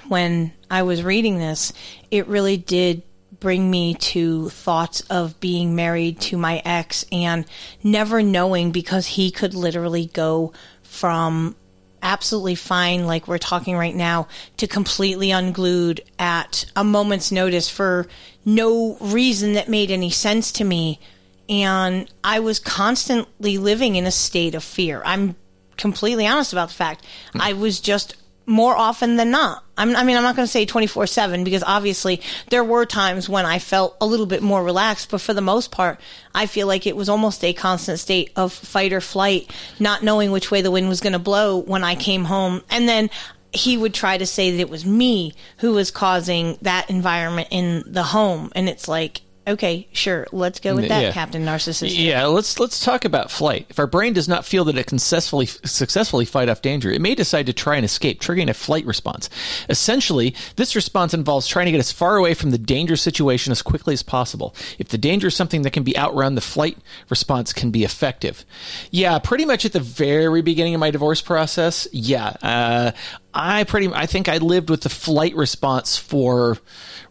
when 0.08 0.52
I 0.68 0.82
was 0.82 1.04
reading 1.04 1.38
this, 1.38 1.72
it 2.10 2.26
really 2.26 2.56
did 2.56 3.02
bring 3.38 3.70
me 3.70 3.94
to 3.94 4.48
thoughts 4.48 5.00
of 5.02 5.38
being 5.38 5.76
married 5.76 6.20
to 6.20 6.36
my 6.36 6.60
ex 6.64 7.04
and 7.12 7.44
never 7.84 8.20
knowing 8.20 8.72
because 8.72 9.06
he 9.06 9.30
could 9.30 9.54
literally 9.54 10.06
go 10.06 10.52
from 10.82 11.54
absolutely 12.02 12.54
fine, 12.54 13.06
like 13.06 13.28
we're 13.28 13.38
talking 13.38 13.76
right 13.76 13.94
now, 13.94 14.28
to 14.56 14.66
completely 14.66 15.30
unglued 15.30 16.00
at 16.18 16.64
a 16.76 16.84
moment's 16.84 17.32
notice 17.32 17.68
for 17.68 18.06
no 18.44 18.96
reason 19.00 19.54
that 19.54 19.68
made 19.68 19.90
any 19.90 20.10
sense 20.10 20.52
to 20.52 20.64
me. 20.64 21.00
And 21.48 22.10
I 22.22 22.40
was 22.40 22.58
constantly 22.58 23.58
living 23.58 23.96
in 23.96 24.06
a 24.06 24.10
state 24.10 24.54
of 24.54 24.62
fear. 24.62 25.02
I'm 25.04 25.36
completely 25.76 26.26
honest 26.26 26.52
about 26.52 26.68
the 26.68 26.74
fact. 26.74 27.04
I 27.38 27.52
was 27.52 27.80
just 27.80 28.16
more 28.48 28.76
often 28.76 29.16
than 29.16 29.30
not. 29.30 29.62
I'm, 29.76 29.94
I 29.94 30.02
mean, 30.02 30.16
I'm 30.16 30.22
not 30.22 30.34
going 30.34 30.46
to 30.46 30.50
say 30.50 30.64
24 30.64 31.06
7 31.06 31.44
because 31.44 31.62
obviously 31.62 32.20
there 32.50 32.64
were 32.64 32.86
times 32.86 33.28
when 33.28 33.46
I 33.46 33.58
felt 33.58 33.96
a 34.00 34.06
little 34.06 34.26
bit 34.26 34.42
more 34.42 34.64
relaxed, 34.64 35.10
but 35.10 35.20
for 35.20 35.34
the 35.34 35.40
most 35.40 35.70
part, 35.70 36.00
I 36.34 36.46
feel 36.46 36.66
like 36.66 36.86
it 36.86 36.96
was 36.96 37.08
almost 37.08 37.44
a 37.44 37.52
constant 37.52 37.98
state 37.98 38.32
of 38.34 38.52
fight 38.52 38.92
or 38.92 39.00
flight, 39.00 39.52
not 39.78 40.02
knowing 40.02 40.32
which 40.32 40.50
way 40.50 40.62
the 40.62 40.70
wind 40.70 40.88
was 40.88 41.00
going 41.00 41.12
to 41.12 41.18
blow 41.18 41.58
when 41.58 41.84
I 41.84 41.94
came 41.94 42.24
home. 42.24 42.62
And 42.70 42.88
then 42.88 43.10
he 43.52 43.76
would 43.76 43.94
try 43.94 44.18
to 44.18 44.26
say 44.26 44.50
that 44.50 44.60
it 44.60 44.70
was 44.70 44.84
me 44.84 45.34
who 45.58 45.72
was 45.72 45.90
causing 45.90 46.58
that 46.62 46.90
environment 46.90 47.48
in 47.50 47.84
the 47.86 48.02
home. 48.02 48.50
And 48.54 48.68
it's 48.68 48.88
like, 48.88 49.20
okay, 49.48 49.88
sure, 49.92 50.26
let's 50.32 50.60
go 50.60 50.76
with 50.76 50.88
that, 50.88 51.02
Yeah. 51.02 51.12
Captain 51.12 51.44
Narcissist. 51.44 51.96
Yeah, 51.96 52.26
let's 52.26 52.60
let's 52.60 52.84
talk 52.84 53.04
about 53.04 53.30
flight. 53.30 53.66
If 53.70 53.78
our 53.78 53.86
brain 53.86 54.12
does 54.12 54.28
not 54.28 54.44
feel 54.44 54.64
that 54.64 54.76
it 54.76 54.86
can 54.86 54.98
successfully 54.98 55.46
successfully 55.46 56.24
fight 56.24 56.48
off 56.48 56.62
danger, 56.62 56.90
it 56.90 57.00
may 57.00 57.14
decide 57.14 57.46
to 57.46 57.52
try 57.52 57.76
and 57.76 57.84
escape, 57.84 58.20
triggering 58.20 58.48
a 58.48 58.54
flight 58.54 58.84
response. 58.84 59.28
Essentially, 59.68 60.34
this 60.56 60.76
response 60.76 61.14
involves 61.14 61.46
trying 61.46 61.66
to 61.66 61.72
get 61.72 61.80
as 61.80 61.92
far 61.92 62.16
away 62.16 62.34
from 62.34 62.50
the 62.50 62.58
dangerous 62.58 63.02
situation 63.02 63.50
as 63.50 63.62
quickly 63.62 63.94
as 63.94 64.02
possible. 64.02 64.54
If 64.78 64.88
the 64.88 64.98
danger 64.98 65.28
is 65.28 65.34
something 65.34 65.62
that 65.62 65.72
can 65.72 65.82
be 65.82 65.96
outrun, 65.96 66.34
the 66.34 66.40
flight 66.40 66.78
response 67.08 67.52
can 67.52 67.70
be 67.70 67.84
effective. 67.84 68.44
Yeah, 68.90 69.18
pretty 69.18 69.44
much 69.44 69.64
at 69.64 69.72
the 69.72 69.80
very 69.80 70.42
beginning 70.42 70.74
of 70.74 70.80
my 70.80 70.90
divorce 70.90 71.20
process. 71.20 71.88
Yeah, 71.92 72.36
uh, 72.42 72.92
I 73.34 73.64
pretty 73.64 73.88
I 73.92 74.06
think 74.06 74.28
I 74.28 74.38
lived 74.38 74.70
with 74.70 74.82
the 74.82 74.88
flight 74.88 75.34
response 75.34 75.96
for 75.96 76.58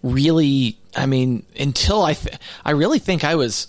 really. 0.04 0.78
I 0.98 1.06
mean, 1.06 1.46
until 1.60 2.04
I 2.04 2.14
th- 2.14 2.36
I 2.66 2.72
really 2.72 3.00
think 3.00 3.24
I 3.24 3.36
was. 3.36 3.68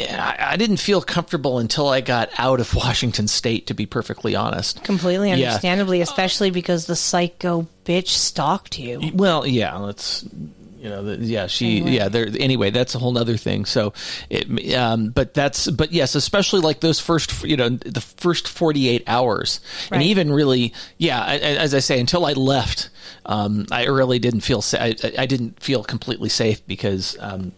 I 0.00 0.36
I 0.52 0.56
didn't 0.56 0.76
feel 0.76 1.00
comfortable 1.02 1.58
until 1.58 1.88
I 1.88 2.00
got 2.00 2.28
out 2.38 2.60
of 2.60 2.72
Washington 2.76 3.26
State, 3.26 3.66
to 3.66 3.74
be 3.74 3.86
perfectly 3.86 4.36
honest. 4.36 4.84
Completely 4.84 5.30
Yeah. 5.30 5.34
understandably, 5.48 6.00
especially 6.02 6.50
because 6.50 6.86
the 6.86 6.94
psycho 6.94 7.66
bitch 7.84 8.08
stalked 8.08 8.78
you. 8.78 9.00
Well, 9.14 9.44
yeah, 9.46 9.76
let's 9.76 10.24
you 10.80 10.88
know, 10.88 11.02
the, 11.02 11.16
yeah, 11.24 11.46
she, 11.46 11.76
Anyway. 11.78 11.90
yeah, 11.92 12.08
there. 12.08 12.28
Anyway, 12.38 12.70
that's 12.70 12.94
a 12.94 12.98
whole 12.98 13.16
other 13.18 13.36
thing. 13.36 13.64
So, 13.64 13.92
it, 14.30 14.74
um, 14.74 15.10
but 15.10 15.34
that's, 15.34 15.68
but 15.70 15.92
yes, 15.92 16.14
especially 16.14 16.60
like 16.60 16.80
those 16.80 17.00
first, 17.00 17.42
you 17.44 17.56
know, 17.56 17.68
the 17.68 18.00
first 18.00 18.46
forty 18.48 18.88
eight 18.88 19.04
hours, 19.06 19.60
and 19.90 20.02
even 20.02 20.30
really, 20.32 20.72
yeah, 20.98 21.20
I, 21.20 21.34
I- 21.34 21.36
as 21.58 21.74
I 21.74 21.80
say, 21.80 21.98
until 22.00 22.24
I 22.26 22.32
left, 22.32 22.90
um, 23.26 23.66
I 23.70 23.84
really 23.86 24.18
didn't 24.18 24.40
feel, 24.40 24.62
sa- 24.62 24.78
I, 24.78 24.94
I 25.18 25.26
didn't 25.26 25.62
feel 25.62 25.82
completely 25.84 26.28
safe 26.28 26.66
because. 26.66 27.16
Um, 27.20 27.52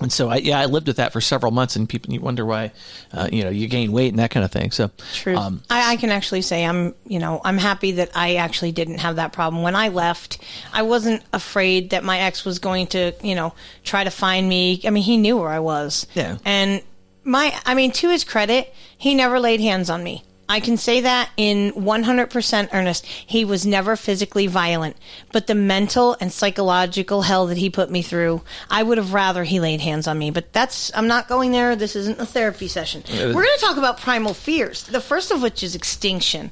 and 0.00 0.12
so 0.12 0.28
I 0.28 0.36
yeah 0.36 0.60
I 0.60 0.66
lived 0.66 0.86
with 0.86 0.96
that 0.96 1.12
for 1.12 1.20
several 1.20 1.52
months 1.52 1.76
and 1.76 1.88
people 1.88 2.12
you 2.12 2.20
wonder 2.20 2.44
why 2.44 2.72
uh, 3.12 3.28
you 3.32 3.44
know 3.44 3.50
you 3.50 3.68
gain 3.68 3.92
weight 3.92 4.08
and 4.08 4.18
that 4.18 4.30
kind 4.30 4.44
of 4.44 4.50
thing 4.50 4.70
so 4.70 4.90
True. 5.12 5.36
um, 5.36 5.62
I, 5.70 5.92
I 5.92 5.96
can 5.96 6.10
actually 6.10 6.42
say 6.42 6.64
I'm, 6.64 6.94
you 7.06 7.18
know, 7.18 7.40
I'm 7.44 7.58
happy 7.58 7.92
that 7.92 8.10
I 8.14 8.36
actually 8.36 8.72
didn't 8.72 8.98
have 8.98 9.16
that 9.16 9.32
problem. 9.32 9.62
When 9.62 9.76
I 9.76 9.88
left, 9.88 10.38
I 10.72 10.82
wasn't 10.82 11.22
afraid 11.32 11.90
that 11.90 12.04
my 12.04 12.18
ex 12.18 12.44
was 12.44 12.58
going 12.58 12.88
to, 12.88 13.12
you 13.22 13.34
know, 13.34 13.54
try 13.84 14.04
to 14.04 14.10
find 14.10 14.48
me. 14.48 14.80
I 14.84 14.90
mean, 14.90 15.02
he 15.02 15.16
knew 15.16 15.38
where 15.38 15.48
I 15.48 15.60
was. 15.60 16.06
Yeah. 16.14 16.38
And 16.44 16.82
my, 17.24 17.58
I 17.64 17.74
mean, 17.74 17.92
to 17.92 18.10
his 18.10 18.24
credit, 18.24 18.72
he 18.96 19.14
never 19.14 19.38
laid 19.40 19.60
hands 19.60 19.90
on 19.90 20.02
me. 20.02 20.24
I 20.52 20.60
can 20.60 20.76
say 20.76 21.00
that 21.00 21.30
in 21.38 21.72
100% 21.72 22.68
earnest. 22.74 23.06
He 23.06 23.42
was 23.42 23.64
never 23.64 23.96
physically 23.96 24.46
violent, 24.46 24.98
but 25.32 25.46
the 25.46 25.54
mental 25.54 26.14
and 26.20 26.30
psychological 26.30 27.22
hell 27.22 27.46
that 27.46 27.56
he 27.56 27.70
put 27.70 27.90
me 27.90 28.02
through, 28.02 28.42
I 28.68 28.82
would 28.82 28.98
have 28.98 29.14
rather 29.14 29.44
he 29.44 29.60
laid 29.60 29.80
hands 29.80 30.06
on 30.06 30.18
me. 30.18 30.30
But 30.30 30.52
that's, 30.52 30.94
I'm 30.94 31.06
not 31.06 31.26
going 31.26 31.52
there. 31.52 31.74
This 31.74 31.96
isn't 31.96 32.20
a 32.20 32.26
therapy 32.26 32.68
session. 32.68 33.02
We're 33.10 33.32
going 33.32 33.46
to 33.56 33.64
talk 33.64 33.78
about 33.78 33.96
primal 33.96 34.34
fears, 34.34 34.82
the 34.82 35.00
first 35.00 35.30
of 35.30 35.40
which 35.40 35.62
is 35.62 35.74
extinction. 35.74 36.50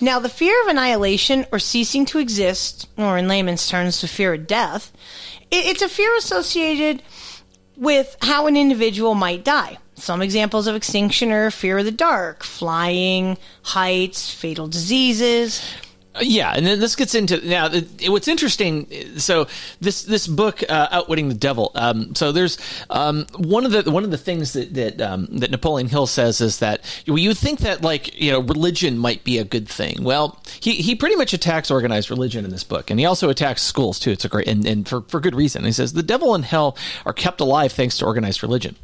Now, 0.00 0.20
the 0.20 0.30
fear 0.30 0.58
of 0.62 0.68
annihilation 0.68 1.44
or 1.52 1.58
ceasing 1.58 2.06
to 2.06 2.20
exist, 2.20 2.88
or 2.96 3.18
in 3.18 3.28
layman's 3.28 3.68
terms, 3.68 4.00
the 4.00 4.08
fear 4.08 4.32
of 4.32 4.46
death, 4.46 4.90
it, 5.50 5.66
it's 5.66 5.82
a 5.82 5.88
fear 5.90 6.16
associated 6.16 7.02
with 7.76 8.16
how 8.22 8.46
an 8.46 8.56
individual 8.56 9.14
might 9.14 9.44
die. 9.44 9.76
Some 9.96 10.22
examples 10.22 10.66
of 10.66 10.74
extinction 10.74 11.30
are 11.30 11.50
fear 11.50 11.78
of 11.78 11.84
the 11.84 11.92
dark, 11.92 12.42
flying, 12.42 13.38
heights, 13.62 14.32
fatal 14.32 14.66
diseases. 14.66 15.62
Yeah, 16.20 16.52
and 16.54 16.64
then 16.64 16.78
this 16.78 16.94
gets 16.94 17.14
into 17.16 17.44
now. 17.44 17.66
The, 17.66 18.08
what's 18.08 18.28
interesting, 18.28 18.86
so 19.18 19.48
this 19.80 20.04
this 20.04 20.28
book, 20.28 20.62
uh, 20.68 20.88
"Outwitting 20.92 21.28
the 21.28 21.34
Devil." 21.34 21.72
Um, 21.74 22.14
so 22.14 22.30
there's 22.30 22.56
um, 22.88 23.26
one 23.36 23.66
of 23.66 23.72
the 23.72 23.90
one 23.90 24.04
of 24.04 24.12
the 24.12 24.18
things 24.18 24.52
that 24.52 24.74
that 24.74 25.00
um, 25.00 25.26
that 25.32 25.50
Napoleon 25.50 25.88
Hill 25.88 26.06
says 26.06 26.40
is 26.40 26.60
that 26.60 26.84
you 27.04 27.34
think 27.34 27.60
that 27.60 27.82
like 27.82 28.20
you 28.20 28.30
know 28.30 28.38
religion 28.38 28.96
might 28.96 29.24
be 29.24 29.38
a 29.38 29.44
good 29.44 29.68
thing. 29.68 30.04
Well, 30.04 30.40
he 30.60 30.74
he 30.74 30.94
pretty 30.94 31.16
much 31.16 31.32
attacks 31.32 31.68
organized 31.68 32.10
religion 32.10 32.44
in 32.44 32.52
this 32.52 32.64
book, 32.64 32.90
and 32.90 33.00
he 33.00 33.06
also 33.06 33.28
attacks 33.28 33.62
schools 33.62 33.98
too. 33.98 34.12
It's 34.12 34.24
a 34.24 34.28
great 34.28 34.46
and, 34.46 34.64
and 34.64 34.88
for 34.88 35.00
for 35.02 35.18
good 35.18 35.34
reason. 35.34 35.64
He 35.64 35.72
says 35.72 35.94
the 35.94 36.04
devil 36.04 36.32
and 36.36 36.44
hell 36.44 36.76
are 37.04 37.12
kept 37.12 37.40
alive 37.40 37.72
thanks 37.72 37.98
to 37.98 38.06
organized 38.06 38.40
religion. 38.44 38.76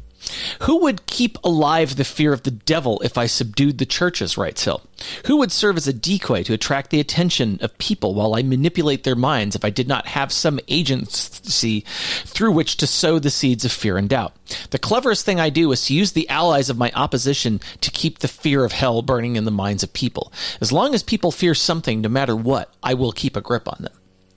Who 0.61 0.77
would 0.83 1.05
keep 1.07 1.37
alive 1.43 1.95
the 1.95 2.03
fear 2.03 2.33
of 2.33 2.43
the 2.43 2.51
devil 2.51 2.99
if 3.03 3.17
I 3.17 3.25
subdued 3.25 3.77
the 3.77 3.85
churches, 3.85 4.37
writes 4.37 4.63
Hill? 4.63 4.81
Who 5.25 5.37
would 5.37 5.51
serve 5.51 5.77
as 5.77 5.87
a 5.87 5.93
decoy 5.93 6.43
to 6.43 6.53
attract 6.53 6.89
the 6.89 6.99
attention 6.99 7.57
of 7.61 7.77
people 7.77 8.13
while 8.13 8.35
I 8.35 8.43
manipulate 8.43 9.03
their 9.03 9.15
minds 9.15 9.55
if 9.55 9.65
I 9.65 9.69
did 9.69 9.87
not 9.87 10.07
have 10.07 10.31
some 10.31 10.59
agency 10.67 11.81
through 12.25 12.51
which 12.51 12.77
to 12.77 12.87
sow 12.87 13.19
the 13.19 13.29
seeds 13.29 13.65
of 13.65 13.71
fear 13.71 13.97
and 13.97 14.07
doubt? 14.09 14.33
The 14.69 14.79
cleverest 14.79 15.25
thing 15.25 15.39
I 15.39 15.49
do 15.49 15.71
is 15.71 15.85
to 15.85 15.93
use 15.93 16.11
the 16.11 16.29
allies 16.29 16.69
of 16.69 16.77
my 16.77 16.91
opposition 16.95 17.59
to 17.81 17.91
keep 17.91 18.19
the 18.19 18.27
fear 18.27 18.63
of 18.63 18.71
hell 18.71 19.01
burning 19.01 19.35
in 19.35 19.45
the 19.45 19.51
minds 19.51 19.83
of 19.83 19.93
people. 19.93 20.31
As 20.59 20.71
long 20.71 20.93
as 20.93 21.03
people 21.03 21.31
fear 21.31 21.55
something, 21.55 22.01
no 22.01 22.09
matter 22.09 22.35
what, 22.35 22.73
I 22.83 22.93
will 22.93 23.11
keep 23.11 23.35
a 23.35 23.41
grip 23.41 23.67
on 23.67 23.77
them. 23.81 23.93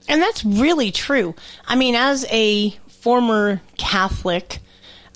And 0.07 0.21
that's 0.21 0.43
really 0.43 0.91
true. 0.91 1.35
I 1.67 1.75
mean, 1.75 1.95
as 1.95 2.25
a 2.29 2.71
former 2.87 3.61
Catholic, 3.77 4.59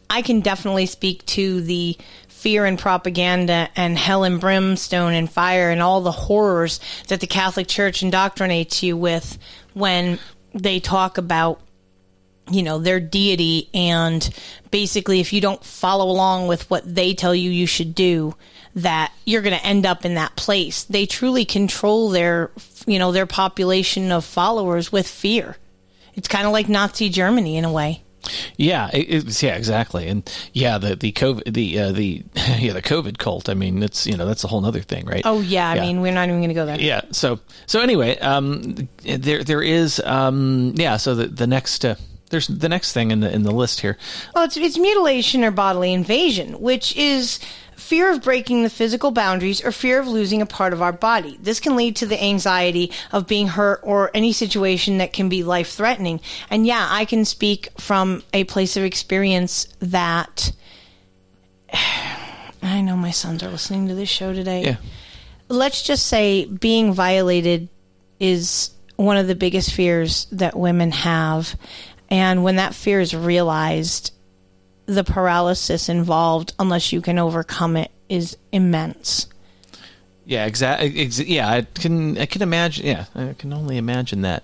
I 0.10 0.22
can 0.22 0.42
definitely 0.42 0.88
speak 0.88 1.26
to 1.28 1.62
the 1.62 1.98
fear 2.28 2.66
and 2.66 2.80
propaganda 2.80 3.70
and 3.76 3.98
hell 3.98 4.24
and 4.24 4.40
brimstone 4.40 5.14
and 5.14 5.30
fire 5.30 5.70
and 5.70 5.82
all 5.82 6.02
the 6.02 6.12
horrors 6.12 6.80
that 7.10 7.20
the 7.20 7.28
Catholic 7.28 7.68
Church 7.68 8.02
indoctrinates 8.02 8.82
you 8.82 8.96
with 8.96 9.38
when 9.74 10.20
they 10.54 10.80
talk 10.80 11.18
about 11.18 11.62
you 12.50 12.64
know 12.64 12.80
their 12.80 13.00
deity 13.00 13.70
and 13.74 14.34
basically 14.72 15.20
if 15.20 15.34
you 15.34 15.42
don't 15.42 15.64
follow 15.64 16.10
along 16.10 16.48
with 16.48 16.68
what 16.70 16.96
they 16.96 17.14
tell 17.14 17.36
you 17.36 17.52
you 17.52 17.68
should 17.68 17.94
do 17.94 18.34
that 18.74 19.12
you're 19.26 19.42
going 19.42 19.58
to 19.58 19.66
end 19.66 19.86
up 19.86 20.06
in 20.06 20.16
that 20.16 20.36
place. 20.36 20.84
They 20.86 21.06
truly 21.06 21.44
control 21.44 22.10
their 22.10 22.52
you 22.88 23.00
know 23.00 23.12
their 23.12 23.26
population 23.26 24.12
of 24.12 24.24
followers 24.24 24.92
with 24.92 25.08
fear. 25.08 25.58
It's 26.16 26.28
kind 26.28 26.48
of 26.48 26.54
like 26.54 26.70
nazi 26.70 27.10
germany 27.10 27.58
in 27.58 27.66
a 27.66 27.72
way 27.72 28.04
Yeah, 28.58 28.90
it, 28.94 29.26
it's 29.26 29.44
yeah, 29.44 29.56
exactly, 29.56 30.08
and 30.08 30.30
yeah, 30.54 30.78
the 30.78 30.96
the 30.96 31.12
COVID 31.12 31.54
the 31.54 31.80
uh, 31.80 31.92
the 31.92 32.24
yeah 32.60 32.74
the 32.74 32.82
COVID 32.82 33.18
cult. 33.18 33.50
I 33.50 33.54
mean, 33.54 33.84
it's 33.84 34.06
you 34.08 34.18
know 34.18 34.26
that's 34.26 34.44
a 34.44 34.48
whole 34.48 34.66
other 34.66 34.82
thing, 34.82 35.06
right? 35.06 35.22
oh 35.26 35.42
yeah 35.42 35.70
i 35.70 35.80
mean 35.80 36.02
we're 36.02 36.12
not 36.12 36.28
even 36.28 36.40
going 36.40 36.50
to 36.50 36.54
go 36.56 36.66
there 36.66 36.80
yeah. 36.80 37.02
So 37.12 37.40
so 37.66 37.82
anyway, 37.82 38.18
um, 38.20 38.88
there 39.04 39.44
there 39.44 39.62
is 39.62 40.00
um, 40.06 40.74
yeah. 40.76 40.98
So 40.98 41.16
the 41.16 41.28
the 41.28 41.48
next 41.48 41.86
uh, 41.86 41.96
there's 42.30 42.48
the 42.48 42.70
next 42.70 42.94
thing 42.94 43.12
in 43.12 43.20
the 43.20 43.34
in 43.34 43.44
the 43.44 43.52
list 43.52 43.82
here. 43.82 43.98
Well, 44.34 44.46
it's, 44.46 44.58
it's 44.58 44.78
mutilation 44.78 45.44
or 45.44 45.52
bodily 45.52 45.94
invasion, 45.94 46.60
which 46.60 46.96
is 46.96 47.40
fear 47.80 48.12
of 48.12 48.22
breaking 48.22 48.64
the 48.64 48.70
physical 48.70 49.12
boundaries 49.12 49.64
or 49.64 49.72
fear 49.72 50.00
of 50.00 50.08
losing 50.08 50.42
a 50.42 50.46
part 50.46 50.74
of 50.74 50.82
our 50.82 50.92
body. 50.92 51.38
This 51.42 51.60
can 51.60 51.76
lead 51.76 51.96
to 51.98 52.06
the 52.06 52.22
anxiety 52.22 52.92
of 53.12 53.28
being 53.28 53.48
hurt 53.48 53.80
or 53.84 54.12
any 54.14 54.34
situation 54.34 54.98
that 55.00 55.14
can 55.14 55.30
be 55.30 55.44
life 55.44 55.72
threatening. 55.72 56.20
And 56.50 56.66
yeah, 56.66 56.88
I 56.90 57.06
can 57.06 57.26
speak 57.26 57.70
from 57.80 58.24
a 58.34 58.44
place 58.44 58.78
of 58.78 58.84
experience 58.84 59.68
that 59.80 60.52
I 62.62 62.82
know 62.82 62.98
my 62.98 63.12
sons 63.12 63.42
are 63.44 63.50
listening 63.50 63.88
to 63.88 63.96
this 63.96 64.10
show 64.10 64.34
today. 64.34 64.64
Yeah. 64.64 64.78
Let's 65.48 65.82
just 65.82 66.06
say 66.06 66.46
being 66.46 66.94
violated 66.94 67.70
is 68.20 68.72
one 68.98 69.18
of 69.18 69.28
the 69.28 69.36
biggest 69.36 69.74
fears 69.74 70.28
that 70.32 70.58
women 70.58 70.92
have. 70.92 71.56
And 72.10 72.44
when 72.44 72.58
that 72.58 72.76
fear 72.76 73.00
is 73.00 73.16
realized, 73.16 74.12
the 74.90 75.04
paralysis 75.04 75.88
involved, 75.88 76.54
unless 76.58 76.92
you 76.92 77.00
can 77.00 77.20
overcome 77.20 77.78
it, 77.78 77.92
is 78.10 78.38
immense. 78.52 79.28
Yeah, 80.26 80.46
exactly. 80.46 81.00
Ex- 81.00 81.20
yeah, 81.20 81.48
I 81.50 81.62
can. 81.62 82.18
I 82.18 82.26
can 82.26 82.42
imagine. 82.42 82.86
Yeah, 82.86 83.06
I 83.16 83.34
can 83.38 83.54
only 83.54 83.78
imagine 83.78 84.22
that. 84.22 84.44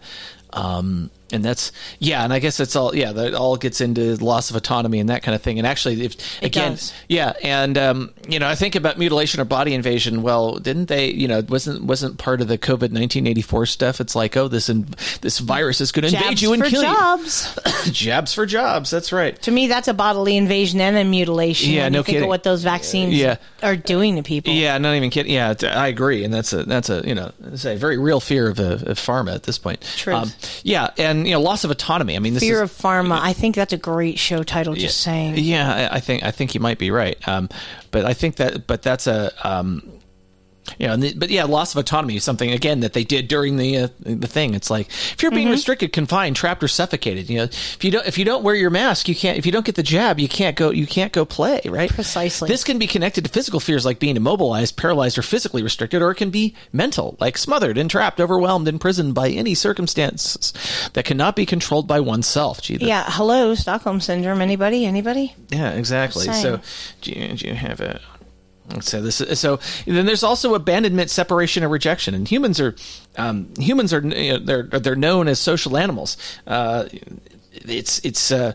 Um, 0.54 1.10
and 1.32 1.44
that's 1.44 1.72
yeah, 2.00 2.24
and 2.24 2.32
I 2.32 2.40
guess 2.40 2.60
it's 2.60 2.76
all 2.76 2.96
yeah. 2.96 3.12
That 3.12 3.34
all 3.34 3.58
gets 3.58 3.82
into 3.82 4.16
loss 4.24 4.50
of 4.50 4.56
autonomy 4.56 5.00
and 5.00 5.10
that 5.10 5.24
kind 5.24 5.34
of 5.36 5.42
thing. 5.42 5.58
And 5.58 5.66
actually, 5.68 6.04
if 6.04 6.14
It 6.42 6.48
again, 6.48 6.74
does. 6.74 6.94
yeah, 7.10 7.34
and 7.44 7.78
um, 7.78 8.14
you 8.28 8.38
know, 8.40 8.48
I 8.48 8.56
think 8.56 8.76
about 8.76 8.98
mutilation 9.00 9.42
or 9.42 9.46
body 9.46 9.74
invasion. 9.74 10.22
Well, 10.22 10.58
didn't 10.60 10.86
they? 10.88 11.12
You 11.12 11.28
know, 11.28 11.42
wasn't 11.50 11.84
wasn't 11.86 12.18
part 12.20 12.42
of 12.42 12.48
the 12.48 12.58
COVID 12.58 12.92
nineteen 12.92 13.26
eighty 13.28 13.42
four 13.42 13.66
stuff? 13.66 14.00
It's 14.00 14.16
like, 14.16 14.38
oh, 14.38 14.48
this 14.48 14.70
in, 14.70 14.88
this 15.22 15.40
virus 15.40 15.82
is 15.82 15.92
going 15.92 16.08
to 16.10 16.16
invade 16.16 16.42
you 16.42 16.54
and 16.54 16.64
for 16.64 16.70
kill 16.70 16.84
jobs. 16.84 17.58
you. 17.86 17.92
Jabs 17.92 18.34
for 18.34 18.46
jobs. 18.46 18.92
That's 18.92 19.12
right. 19.12 19.42
To 19.44 19.52
me, 19.52 19.68
that's 19.68 19.88
a 19.88 19.94
bodily 19.94 20.38
invasion 20.38 20.80
and 20.82 20.96
a 20.98 21.04
mutilation. 21.04 21.72
Yeah, 21.72 21.90
no 21.90 22.04
kidding. 22.04 22.24
of 22.24 22.28
what 22.28 22.44
those 22.44 22.64
vaccines 22.64 23.14
Yeah. 23.14 23.38
are 23.64 23.76
doing 23.76 24.16
to 24.18 24.24
people. 24.24 24.54
Yeah, 24.54 24.78
not 24.78 24.96
even 24.96 25.10
kidding. 25.10 25.32
Yeah, 25.34 25.54
I 25.64 25.88
agree, 25.88 26.24
and 26.24 26.34
that's 26.34 26.54
a 26.54 26.64
that's 26.64 26.90
a 26.90 27.02
you 27.06 27.16
know 27.16 27.32
it's 27.46 27.66
a 27.66 27.76
very 27.76 27.98
real 27.98 28.20
fear 28.20 28.48
of, 28.50 28.60
uh, 28.60 28.64
of 28.86 29.00
pharma 29.00 29.34
at 29.34 29.44
this 29.44 29.58
point. 29.58 29.82
Truth. 29.98 30.62
yeah, 30.64 30.90
and 30.98 31.15
you 31.24 31.32
know 31.32 31.42
loss 31.42 31.64
of 31.64 31.72
autonomy. 31.72 32.16
I 32.16 32.20
mean, 32.20 32.34
this 32.34 32.44
Fear 32.44 32.64
is, 32.64 32.72
of 32.72 32.78
Pharma. 32.78 33.20
I 33.20 33.34
think 33.34 33.56
that's 33.56 33.74
a 33.74 33.78
great 33.78 34.18
show 34.18 34.44
title. 34.44 34.74
Just 34.74 35.02
saying. 35.02 35.38
Yeah, 35.38 35.90
I 35.92 35.98
I 35.98 36.00
think 36.00 36.24
I 36.24 36.32
think 36.32 36.56
you 36.56 36.60
might 36.60 36.80
be 36.80 36.92
right. 36.92 37.16
Um, 37.28 37.50
but 37.92 38.06
I 38.06 38.14
think 38.14 38.38
that 38.38 38.68
but 38.68 38.82
that's 38.82 39.08
a 39.08 39.32
um, 39.48 40.00
you 40.80 40.88
know, 40.88 40.94
and 40.94 41.04
the, 41.04 41.14
but 41.14 41.30
yeah, 41.30 41.44
loss 41.46 41.74
of 41.74 41.80
autonomy 41.80 42.16
is 42.16 42.24
something 42.24 42.52
again 42.52 42.80
that 42.82 42.94
they 42.94 43.04
did 43.04 43.28
during 43.28 43.58
the 43.58 43.78
uh, 43.78 43.88
the 44.00 44.28
thing. 44.28 44.54
It's 44.54 44.70
like 44.70 44.88
if 44.90 45.22
you're 45.22 45.32
being 45.32 45.48
Mhm. 45.48 45.52
restricted, 45.52 45.94
confined, 45.94 46.36
trapped, 46.36 46.64
or 46.64 46.68
suffocated. 46.68 47.30
You 47.30 47.38
know, 47.38 47.44
if 47.44 47.84
you 47.84 47.92
don't 47.92 48.06
if 48.08 48.18
you 48.18 48.26
don't 48.26 48.44
wear 48.44 48.56
your 48.56 48.70
mask, 48.70 49.08
you 49.08 49.16
can't. 49.16 49.38
If 49.38 49.46
you 49.46 49.52
don't 49.52 49.66
get 49.66 49.76
the 49.76 49.84
jab, 49.84 50.20
you 50.20 50.28
can't 50.28 50.56
go. 50.56 50.70
You 50.72 50.88
can't 50.88 51.12
go 51.14 51.26
play. 51.26 51.62
Right. 51.66 51.90
Precisely. 51.90 52.48
This 52.48 52.64
can 52.64 52.78
be 52.80 52.88
connected 52.88 53.24
to 53.26 53.30
physical 53.32 53.60
fears 53.60 53.86
like 53.86 54.00
being 54.00 54.18
immobilized, 54.18 54.76
paralyzed, 54.78 55.18
or 55.18 55.22
physically 55.22 55.62
restricted, 55.64 56.02
or 56.02 56.12
it 56.12 56.16
can 56.16 56.30
be 56.30 56.56
mental, 56.74 57.16
like 57.20 57.38
smothered, 57.38 57.78
entrapped, 57.78 58.20
overwhelmed, 58.20 58.68
imprisoned 58.68 59.14
by 59.14 59.30
any 59.30 59.54
circumstances 59.56 60.54
that 60.94 61.06
cannot 61.06 61.36
be 61.36 61.46
controlled 61.46 61.88
by 61.88 62.00
oneself. 62.00 62.62
Gee, 62.62 62.78
that- 62.78 62.86
Yeah. 62.86 63.06
Hello, 63.08 63.56
Stockholm 63.56 64.02
syndrome. 64.02 64.42
Anybody? 64.42 64.86
Anybody? 64.86 65.34
yeah, 65.50 65.72
exactly. 65.72 66.26
So, 66.26 66.60
do 67.02 67.12
you, 67.12 67.34
do 67.34 67.48
you 67.48 67.54
have 67.56 67.80
a? 67.82 68.00
Say 68.82 69.00
this. 69.00 69.18
So 69.40 69.60
then 69.86 70.06
there's 70.06 70.24
also 70.24 70.56
abandonment, 70.56 71.10
separation, 71.10 71.64
and 71.64 71.72
rejection. 71.72 72.16
And 72.16 72.28
humans 72.28 72.60
are, 72.60 72.76
um, 73.18 73.54
humans 73.60 73.94
are, 73.94 74.02
you 74.02 74.34
know, 74.34 74.40
they're 74.40 74.64
they're 74.64 74.96
known 74.96 75.28
as 75.28 75.40
social 75.40 75.78
animals. 75.78 76.18
Uh, 76.48 76.86
it's 77.52 78.00
it's. 78.04 78.32
Uh, 78.32 78.54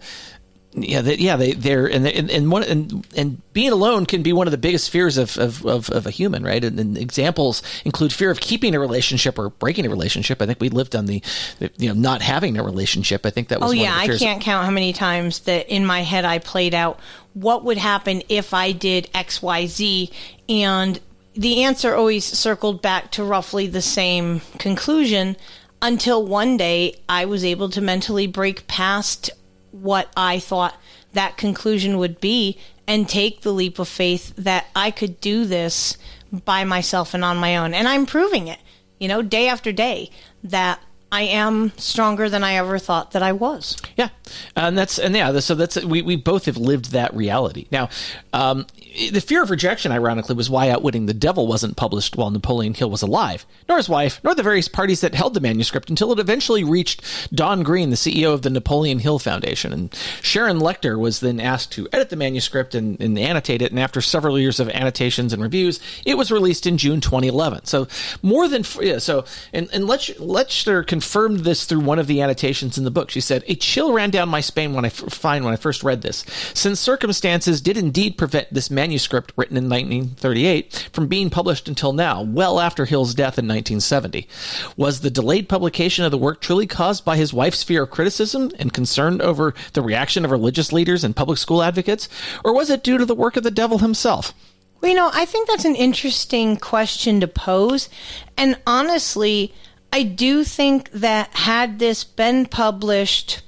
yeah, 0.73 1.01
they, 1.01 1.17
yeah, 1.17 1.37
they 1.37 1.53
they're 1.53 1.87
and 1.87 2.05
they, 2.05 2.13
and, 2.13 2.31
and 2.31 2.51
one 2.51 2.63
and 2.63 3.07
and 3.17 3.53
being 3.53 3.73
alone 3.73 4.07
can 4.07 4.23
be 4.23 4.33
one 4.33 4.47
of 4.47 4.53
the 4.53 4.59
biggest 4.59 4.91
fears 4.91 5.19
of 5.19 5.37
of, 5.37 5.67
of, 5.67 5.91
of 5.91 6.07
a 6.07 6.11
human, 6.11 6.45
right? 6.45 6.63
And, 6.63 6.79
and 6.79 6.97
examples 6.97 7.63
include 7.85 8.13
fear 8.13 8.31
of 8.31 8.41
keeping 8.41 8.75
a 8.77 8.81
relationship 8.81 9.37
or 9.37 9.51
breaking 9.51 9.85
a 9.85 9.91
relationship. 9.91 10.41
I 10.41 10.47
think 10.47 10.61
we 10.61 10.69
lived 10.69 10.95
on 10.95 11.07
the, 11.07 11.23
the 11.59 11.73
you 11.77 11.89
know 11.89 11.95
not 11.95 12.23
having 12.23 12.57
a 12.57 12.63
relationship. 12.63 13.27
I 13.27 13.31
think 13.31 13.49
that 13.49 13.61
was 13.61 13.67
Oh 13.67 13.69
one 13.71 13.79
yeah, 13.79 14.01
of 14.01 14.07
the 14.07 14.15
I 14.15 14.19
can't 14.19 14.41
count 14.41 14.65
how 14.65 14.71
many 14.71 14.93
times 14.93 15.41
that 15.41 15.69
in 15.69 15.85
my 15.85 16.03
head 16.03 16.25
I 16.25 16.39
played 16.39 16.75
out 16.75 17.01
what 17.35 17.65
would 17.65 17.79
happen 17.79 18.23
if 18.29 18.55
I 18.55 18.71
did 18.71 19.11
X, 19.13 19.43
Y, 19.43 19.67
Z, 19.67 20.11
and 20.49 21.01
the 21.35 21.65
answer 21.65 21.95
always 21.97 22.25
circled 22.25 22.81
back 22.81 23.11
to 23.13 23.25
roughly 23.25 23.67
the 23.67 23.83
same 23.83 24.41
conclusion 24.59 25.37
until 25.83 26.25
one 26.25 26.57
day 26.57 26.97
I 27.09 27.25
was 27.25 27.45
able 27.45 27.71
to 27.71 27.81
mentally 27.81 28.27
break 28.27 28.67
past 28.67 29.31
what 29.73 30.11
I 30.17 30.39
thought 30.39 30.77
that 31.13 31.37
conclusion 31.37 31.99
would 31.99 32.21
be 32.21 32.59
and 32.87 33.09
take 33.09 33.43
the 33.43 33.53
leap 33.53 33.79
of 33.79 33.89
faith 33.89 34.35
that 34.37 34.67
I 34.75 34.91
could 34.91 35.21
do 35.21 35.45
this 35.45 35.97
by 36.33 36.65
myself 36.65 37.15
and 37.15 37.25
on 37.25 37.37
my 37.37 37.57
own. 37.57 37.75
And 37.75 37.89
I'm 37.89 38.07
proving 38.07 38.49
it, 38.49 38.59
you 38.99 39.09
know, 39.09 39.23
day 39.23 39.49
after 39.49 39.73
day 39.73 40.11
that 40.45 40.81
I 41.13 41.23
am 41.23 41.73
stronger 41.77 42.29
than 42.29 42.45
I 42.45 42.55
ever 42.55 42.79
thought 42.79 43.13
that 43.13 43.23
I 43.23 43.33
was. 43.33 43.77
Yeah, 43.97 44.11
and 44.55 44.79
that's 44.79 44.99
and 44.99 45.15
yeah, 45.15 45.41
so 45.41 45.55
that's 45.57 45.83
we 45.85 46.03
we 46.03 46.15
both 46.15 46.45
have 46.45 46.57
lived 46.57 46.93
that 46.93 47.13
reality. 47.15 47.67
Now, 47.73 47.89
um, 48.33 48.67
the 49.11 49.21
fear 49.21 49.43
of 49.43 49.51
rejection, 49.51 49.93
ironically, 49.93 50.35
was 50.35 50.51
why 50.51 50.71
Outwitting 50.71 51.07
the 51.07 51.15
Devil 51.15 51.47
wasn't 51.47 51.77
published 51.77 52.17
while 52.17 52.31
Napoleon 52.31 52.75
Hill 52.75 52.91
was 52.91 53.03
alive, 53.03 53.47
nor 53.69 53.77
his 53.77 53.89
wife, 53.89 54.21
nor 54.23 54.35
the 54.35 54.43
various 54.43 54.69
parties 54.69 55.01
that 55.01 55.15
held 55.15 55.35
the 55.35 55.41
manuscript 55.41 55.91
until 55.91 56.13
it 56.13 56.19
eventually 56.19 56.65
reached 56.65 57.03
Don 57.35 57.63
Green, 57.63 57.91
the 57.91 57.97
CEO 57.97 58.33
of 58.33 58.43
the 58.43 58.51
Napoleon 58.51 58.99
Hill 58.99 59.19
Foundation, 59.19 59.73
and 59.73 59.95
Sharon 60.23 60.59
Lechter 60.59 60.99
was 60.99 61.21
then 61.21 61.41
asked 61.41 61.73
to 61.73 61.89
edit 61.93 62.11
the 62.11 62.17
manuscript 62.17 62.75
and, 62.75 63.01
and 63.01 63.19
annotate 63.19 63.63
it. 63.63 63.71
And 63.71 63.81
after 63.81 64.01
several 64.01 64.39
years 64.39 64.61
of 64.61 64.69
annotations 64.71 65.33
and 65.33 65.43
reviews, 65.43 65.81
it 66.05 66.19
was 66.19 66.31
released 66.31 66.67
in 66.67 66.79
June 66.79 67.01
2011. 67.01 67.67
So 67.67 67.87
more 68.23 68.49
than 68.49 68.65
yeah, 68.81 68.99
so 68.99 69.25
and 69.53 69.69
and 69.73 69.85
Lechter 69.85 70.87
confirmed 70.87 71.41
this 71.41 71.65
through 71.65 71.81
one 71.81 71.99
of 71.99 72.07
the 72.07 72.21
annotations 72.21 72.79
in 72.79 72.85
the 72.85 72.91
book. 72.91 73.11
She 73.11 73.21
said, 73.21 73.45
"A 73.47 73.55
chill 73.55 73.93
ran 73.93 74.11
down 74.11 74.29
my 74.29 74.41
spine 74.41 74.75
when 74.75 74.85
I 74.85 74.89
f- 74.89 75.25
when 75.25 75.47
I 75.47 75.57
first 75.57 75.83
read 75.83 76.03
this, 76.03 76.25
since 76.55 76.81
circumstances 76.81 77.61
did 77.61 77.77
indeed 77.77 78.19
prevent 78.19 78.53
this 78.53 78.71
manuscript 78.81 79.35
written 79.37 79.59
in 79.59 79.69
1938 79.69 80.89
from 80.91 81.07
being 81.07 81.29
published 81.29 81.69
until 81.69 81.93
now, 81.93 82.23
well 82.23 82.59
after 82.59 82.87
Hill's 82.87 83.13
death 83.13 83.39
in 83.39 83.47
1970. 83.47 84.27
Was 84.75 85.01
the 85.01 85.11
delayed 85.11 85.51
publication 85.51 86.07
of 86.07 86.11
the 86.11 86.17
work 86.17 86.41
truly 86.41 86.67
caused 86.67 87.05
by 87.05 87.17
his 87.19 87.35
wife's 87.35 87.63
fear 87.63 87.83
of 87.83 87.91
criticism 87.91 88.51
and 88.59 88.73
concern 88.73 89.21
over 89.21 89.53
the 89.75 89.83
reaction 89.83 90.25
of 90.25 90.31
religious 90.31 90.73
leaders 90.73 91.05
and 91.05 91.15
public 91.15 91.37
school 91.37 91.63
advocates, 91.63 92.09
or 92.43 92.55
was 92.55 92.71
it 92.71 92.83
due 92.83 92.97
to 92.97 93.05
the 93.05 93.15
work 93.15 93.37
of 93.37 93.43
the 93.43 93.51
devil 93.51 93.79
himself?" 93.79 94.33
Well, 94.81 94.91
you 94.91 94.97
know, 94.97 95.11
I 95.13 95.27
think 95.27 95.47
that's 95.47 95.67
an 95.67 95.77
interesting 95.77 96.57
question 96.57 97.21
to 97.21 97.29
pose. 97.29 97.91
And 98.39 98.59
honestly, 98.67 99.53
I 99.93 100.05
do 100.05 100.43
think 100.43 100.91
that 100.93 101.29
had 101.35 101.79
this 101.79 102.03
been 102.03 102.47
published, 102.47 103.43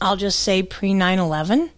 I'll 0.00 0.16
just 0.16 0.40
say 0.40 0.64
pre 0.64 0.92
9 0.92 1.20
11, 1.20 1.70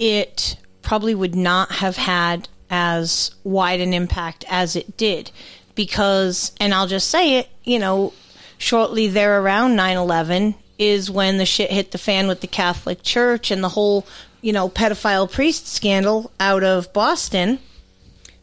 it 0.00 0.56
probably 0.88 1.14
would 1.14 1.36
not 1.36 1.70
have 1.70 1.98
had 1.98 2.48
as 2.70 3.30
wide 3.44 3.78
an 3.78 3.92
impact 3.92 4.42
as 4.48 4.74
it 4.74 4.96
did. 4.96 5.30
Because, 5.74 6.50
and 6.58 6.72
I'll 6.72 6.86
just 6.86 7.08
say 7.08 7.34
it, 7.34 7.50
you 7.62 7.78
know, 7.78 8.14
shortly 8.56 9.06
there 9.06 9.38
around 9.38 9.76
9 9.76 9.96
11 9.98 10.54
is 10.78 11.10
when 11.10 11.36
the 11.36 11.44
shit 11.44 11.70
hit 11.70 11.90
the 11.90 11.98
fan 11.98 12.26
with 12.26 12.40
the 12.40 12.46
Catholic 12.46 13.02
Church 13.02 13.50
and 13.50 13.62
the 13.62 13.68
whole, 13.68 14.06
you 14.40 14.50
know, 14.50 14.70
pedophile 14.70 15.30
priest 15.30 15.68
scandal 15.68 16.32
out 16.40 16.64
of 16.64 16.90
Boston. 16.94 17.58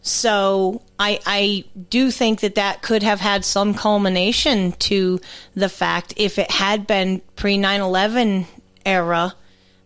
So 0.03 0.83
I 0.99 1.19
I 1.25 1.63
do 1.89 2.11
think 2.11 2.41
that 2.41 2.53
that 2.53 2.83
could 2.83 3.01
have 3.01 3.21
had 3.21 3.43
some 3.43 3.73
culmination 3.73 4.73
to 4.73 5.19
the 5.55 5.67
fact 5.67 6.13
if 6.15 6.37
it 6.37 6.51
had 6.51 6.85
been 6.85 7.23
pre 7.35 7.57
9/11 7.57 8.45
era 8.85 9.33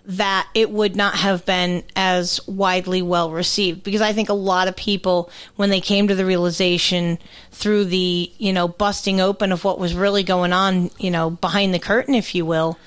that 0.09 0.49
it 0.55 0.71
would 0.71 0.95
not 0.95 1.13
have 1.13 1.45
been 1.45 1.83
as 1.95 2.39
widely 2.47 2.99
well 2.99 3.29
received 3.29 3.83
because 3.83 4.01
I 4.01 4.11
think 4.11 4.29
a 4.29 4.33
lot 4.33 4.67
of 4.67 4.75
people 4.75 5.29
when 5.55 5.69
they 5.69 5.81
came 5.81 6.07
to 6.07 6.15
the 6.15 6.25
realization 6.25 7.19
through 7.51 7.85
the, 7.85 8.31
you 8.39 8.51
know, 8.51 8.67
busting 8.67 9.21
open 9.21 9.51
of 9.51 9.63
what 9.63 9.77
was 9.77 9.93
really 9.93 10.23
going 10.23 10.51
on, 10.51 10.89
you 10.97 11.11
know, 11.11 11.29
behind 11.29 11.75
the 11.75 11.79
curtain 11.79 12.15
if 12.15 12.33
you 12.33 12.43
will, 12.43 12.79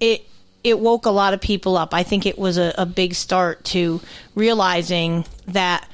it 0.00 0.28
it 0.62 0.78
woke 0.78 1.06
a 1.06 1.10
lot 1.10 1.32
of 1.32 1.40
people 1.40 1.78
up. 1.78 1.94
I 1.94 2.02
think 2.02 2.26
it 2.26 2.38
was 2.38 2.58
a, 2.58 2.74
a 2.76 2.84
big 2.84 3.14
start 3.14 3.64
to 3.66 4.02
realizing 4.34 5.24
that 5.46 5.88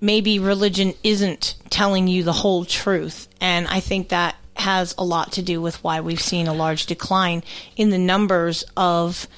maybe 0.00 0.40
religion 0.40 0.94
isn't 1.04 1.54
telling 1.70 2.08
you 2.08 2.24
the 2.24 2.32
whole 2.32 2.64
truth. 2.64 3.28
And 3.40 3.68
I 3.68 3.78
think 3.78 4.08
that 4.08 4.34
has 4.56 4.96
a 4.98 5.04
lot 5.04 5.30
to 5.32 5.42
do 5.42 5.60
with 5.60 5.82
why 5.84 6.00
we've 6.00 6.20
seen 6.20 6.48
a 6.48 6.52
large 6.52 6.86
decline 6.86 7.44
in 7.76 7.90
the 7.90 7.98
numbers 7.98 8.64
of 8.76 9.28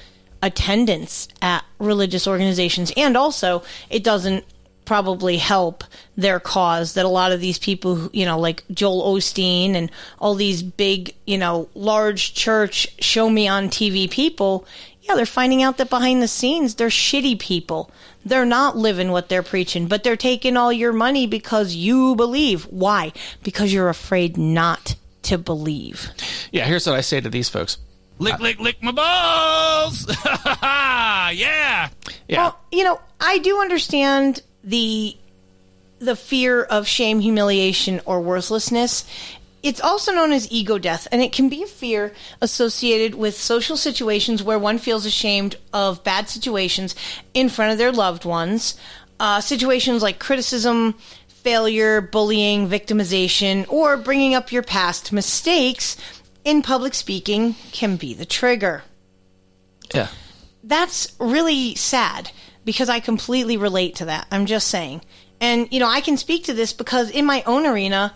attendance 0.41 1.27
at 1.41 1.63
religious 1.79 2.27
organizations. 2.27 2.91
And 2.95 3.17
also, 3.17 3.63
it 3.89 4.03
doesn't 4.03 4.45
probably 4.87 5.37
help 5.37 5.83
their 6.15 6.39
cause 6.39 6.93
that 6.93 7.05
a 7.05 7.09
lot 7.09 7.31
of 7.31 7.41
these 7.41 7.59
people, 7.59 8.09
you 8.13 8.25
know, 8.25 8.39
like 8.39 8.63
Joel 8.71 9.15
Osteen 9.15 9.75
and 9.75 9.91
all 10.17 10.33
these 10.33 10.63
big, 10.63 11.13
you 11.25 11.37
know, 11.37 11.69
large 11.75 12.33
church 12.33 12.87
show 13.03 13.29
me 13.29 13.47
on 13.47 13.67
TV 13.67 14.09
people, 14.09 14.65
yeah, 15.01 15.15
they're 15.15 15.25
finding 15.25 15.61
out 15.61 15.77
that 15.77 15.89
behind 15.89 16.21
the 16.21 16.27
scenes 16.27 16.75
they're 16.75 16.87
shitty 16.87 17.37
people. 17.37 17.91
They're 18.25 18.45
not 18.45 18.75
living 18.75 19.11
what 19.11 19.29
they're 19.29 19.43
preaching, 19.43 19.87
but 19.87 20.03
they're 20.03 20.17
taking 20.17 20.57
all 20.57 20.73
your 20.73 20.93
money 20.93 21.27
because 21.27 21.75
you 21.75 22.15
believe. 22.15 22.63
Why? 22.65 23.13
Because 23.43 23.71
you're 23.71 23.89
afraid 23.89 24.37
not 24.37 24.95
to 25.23 25.37
believe. 25.37 26.09
Yeah, 26.51 26.65
here's 26.65 26.87
what 26.87 26.95
I 26.95 27.01
say 27.01 27.21
to 27.21 27.29
these 27.29 27.49
folks. 27.49 27.77
Lick, 28.19 28.39
lick, 28.39 28.59
lick 28.59 28.81
my 28.81 28.91
balls. 28.91 30.07
yeah. 30.63 31.31
Yeah. 31.33 31.89
Well, 32.37 32.59
you 32.71 32.83
know, 32.83 32.99
I 33.19 33.37
do 33.39 33.59
understand 33.59 34.41
the 34.63 35.15
the 35.99 36.15
fear 36.15 36.63
of 36.63 36.87
shame, 36.87 37.19
humiliation, 37.19 38.01
or 38.05 38.21
worthlessness. 38.21 39.05
It's 39.63 39.81
also 39.81 40.11
known 40.11 40.31
as 40.31 40.51
ego 40.51 40.77
death, 40.77 41.07
and 41.11 41.21
it 41.21 41.31
can 41.31 41.49
be 41.49 41.63
a 41.63 41.67
fear 41.67 42.13
associated 42.41 43.15
with 43.15 43.35
social 43.35 43.75
situations 43.75 44.43
where 44.43 44.59
one 44.59 44.77
feels 44.77 45.05
ashamed 45.05 45.55
of 45.73 46.03
bad 46.03 46.29
situations 46.29 46.95
in 47.33 47.49
front 47.49 47.71
of 47.71 47.77
their 47.77 47.91
loved 47.91 48.25
ones. 48.25 48.79
Uh, 49.19 49.41
situations 49.41 50.03
like 50.03 50.19
criticism, 50.19 50.93
failure, 51.27 52.01
bullying, 52.01 52.67
victimization, 52.69 53.67
or 53.67 53.97
bringing 53.97 54.35
up 54.35 54.51
your 54.51 54.61
past 54.61 55.11
mistakes 55.11 55.97
in 56.47 56.61
public 56.61 56.93
speaking 56.93 57.55
can 57.73 57.97
be 57.97 58.13
the 58.13 58.25
trigger. 58.25 58.83
Yeah. 59.93 60.07
That's 60.63 61.13
really 61.19 61.75
sad 61.75 62.31
because 62.63 62.87
I 62.87 63.01
completely 63.01 63.57
relate 63.57 63.95
to 63.95 64.05
that. 64.05 64.27
I'm 64.31 64.45
just 64.45 64.69
saying. 64.69 65.01
And, 65.41 65.67
you 65.73 65.81
know, 65.81 65.89
I 65.89 65.99
can 65.99 66.15
speak 66.15 66.45
to 66.45 66.53
this 66.53 66.71
because 66.71 67.09
in 67.09 67.25
my 67.25 67.43
own 67.45 67.65
arena, 67.65 68.13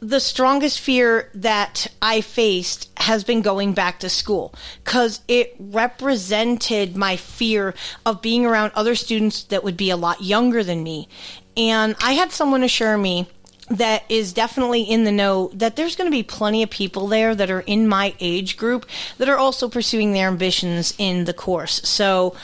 the 0.00 0.18
strongest 0.18 0.80
fear 0.80 1.30
that 1.34 1.86
I 2.02 2.20
faced 2.20 2.90
has 2.98 3.22
been 3.22 3.42
going 3.42 3.74
back 3.74 4.00
to 4.00 4.08
school 4.08 4.52
because 4.82 5.20
it 5.28 5.54
represented 5.60 6.96
my 6.96 7.14
fear 7.14 7.74
of 8.04 8.20
being 8.20 8.44
around 8.44 8.72
other 8.74 8.96
students 8.96 9.44
that 9.44 9.62
would 9.62 9.76
be 9.76 9.90
a 9.90 9.96
lot 9.96 10.20
younger 10.20 10.64
than 10.64 10.82
me. 10.82 11.08
And 11.56 11.94
I 12.02 12.14
had 12.14 12.32
someone 12.32 12.64
assure 12.64 12.98
me 12.98 13.28
that 13.76 14.04
is 14.08 14.32
definitely 14.32 14.82
in 14.82 15.04
the 15.04 15.12
know 15.12 15.50
that 15.54 15.76
there's 15.76 15.96
going 15.96 16.08
to 16.10 16.16
be 16.16 16.22
plenty 16.22 16.62
of 16.62 16.70
people 16.70 17.06
there 17.08 17.34
that 17.34 17.50
are 17.50 17.60
in 17.60 17.88
my 17.88 18.14
age 18.20 18.56
group 18.56 18.86
that 19.18 19.28
are 19.28 19.38
also 19.38 19.68
pursuing 19.68 20.12
their 20.12 20.28
ambitions 20.28 20.94
in 20.98 21.24
the 21.24 21.32
course. 21.34 21.80
So 21.88 22.34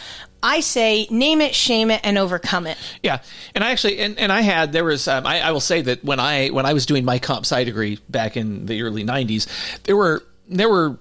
I 0.42 0.60
say 0.60 1.06
name 1.10 1.40
it, 1.40 1.54
shame 1.54 1.90
it, 1.90 2.00
and 2.04 2.16
overcome 2.16 2.66
it. 2.66 2.78
Yeah, 3.02 3.20
and 3.54 3.64
I 3.64 3.70
actually 3.72 3.98
and, 3.98 4.18
and 4.18 4.30
I 4.30 4.40
had 4.42 4.72
there 4.72 4.84
was 4.84 5.08
um, 5.08 5.26
I, 5.26 5.40
I 5.40 5.50
will 5.52 5.60
say 5.60 5.82
that 5.82 6.04
when 6.04 6.20
I 6.20 6.48
when 6.48 6.64
I 6.66 6.72
was 6.74 6.86
doing 6.86 7.04
my 7.04 7.18
comp 7.18 7.44
sci 7.44 7.64
degree 7.64 7.98
back 8.08 8.36
in 8.36 8.66
the 8.66 8.82
early 8.82 9.04
'90s, 9.04 9.46
there 9.84 9.96
were 9.96 10.22
there 10.48 10.68
were 10.68 10.96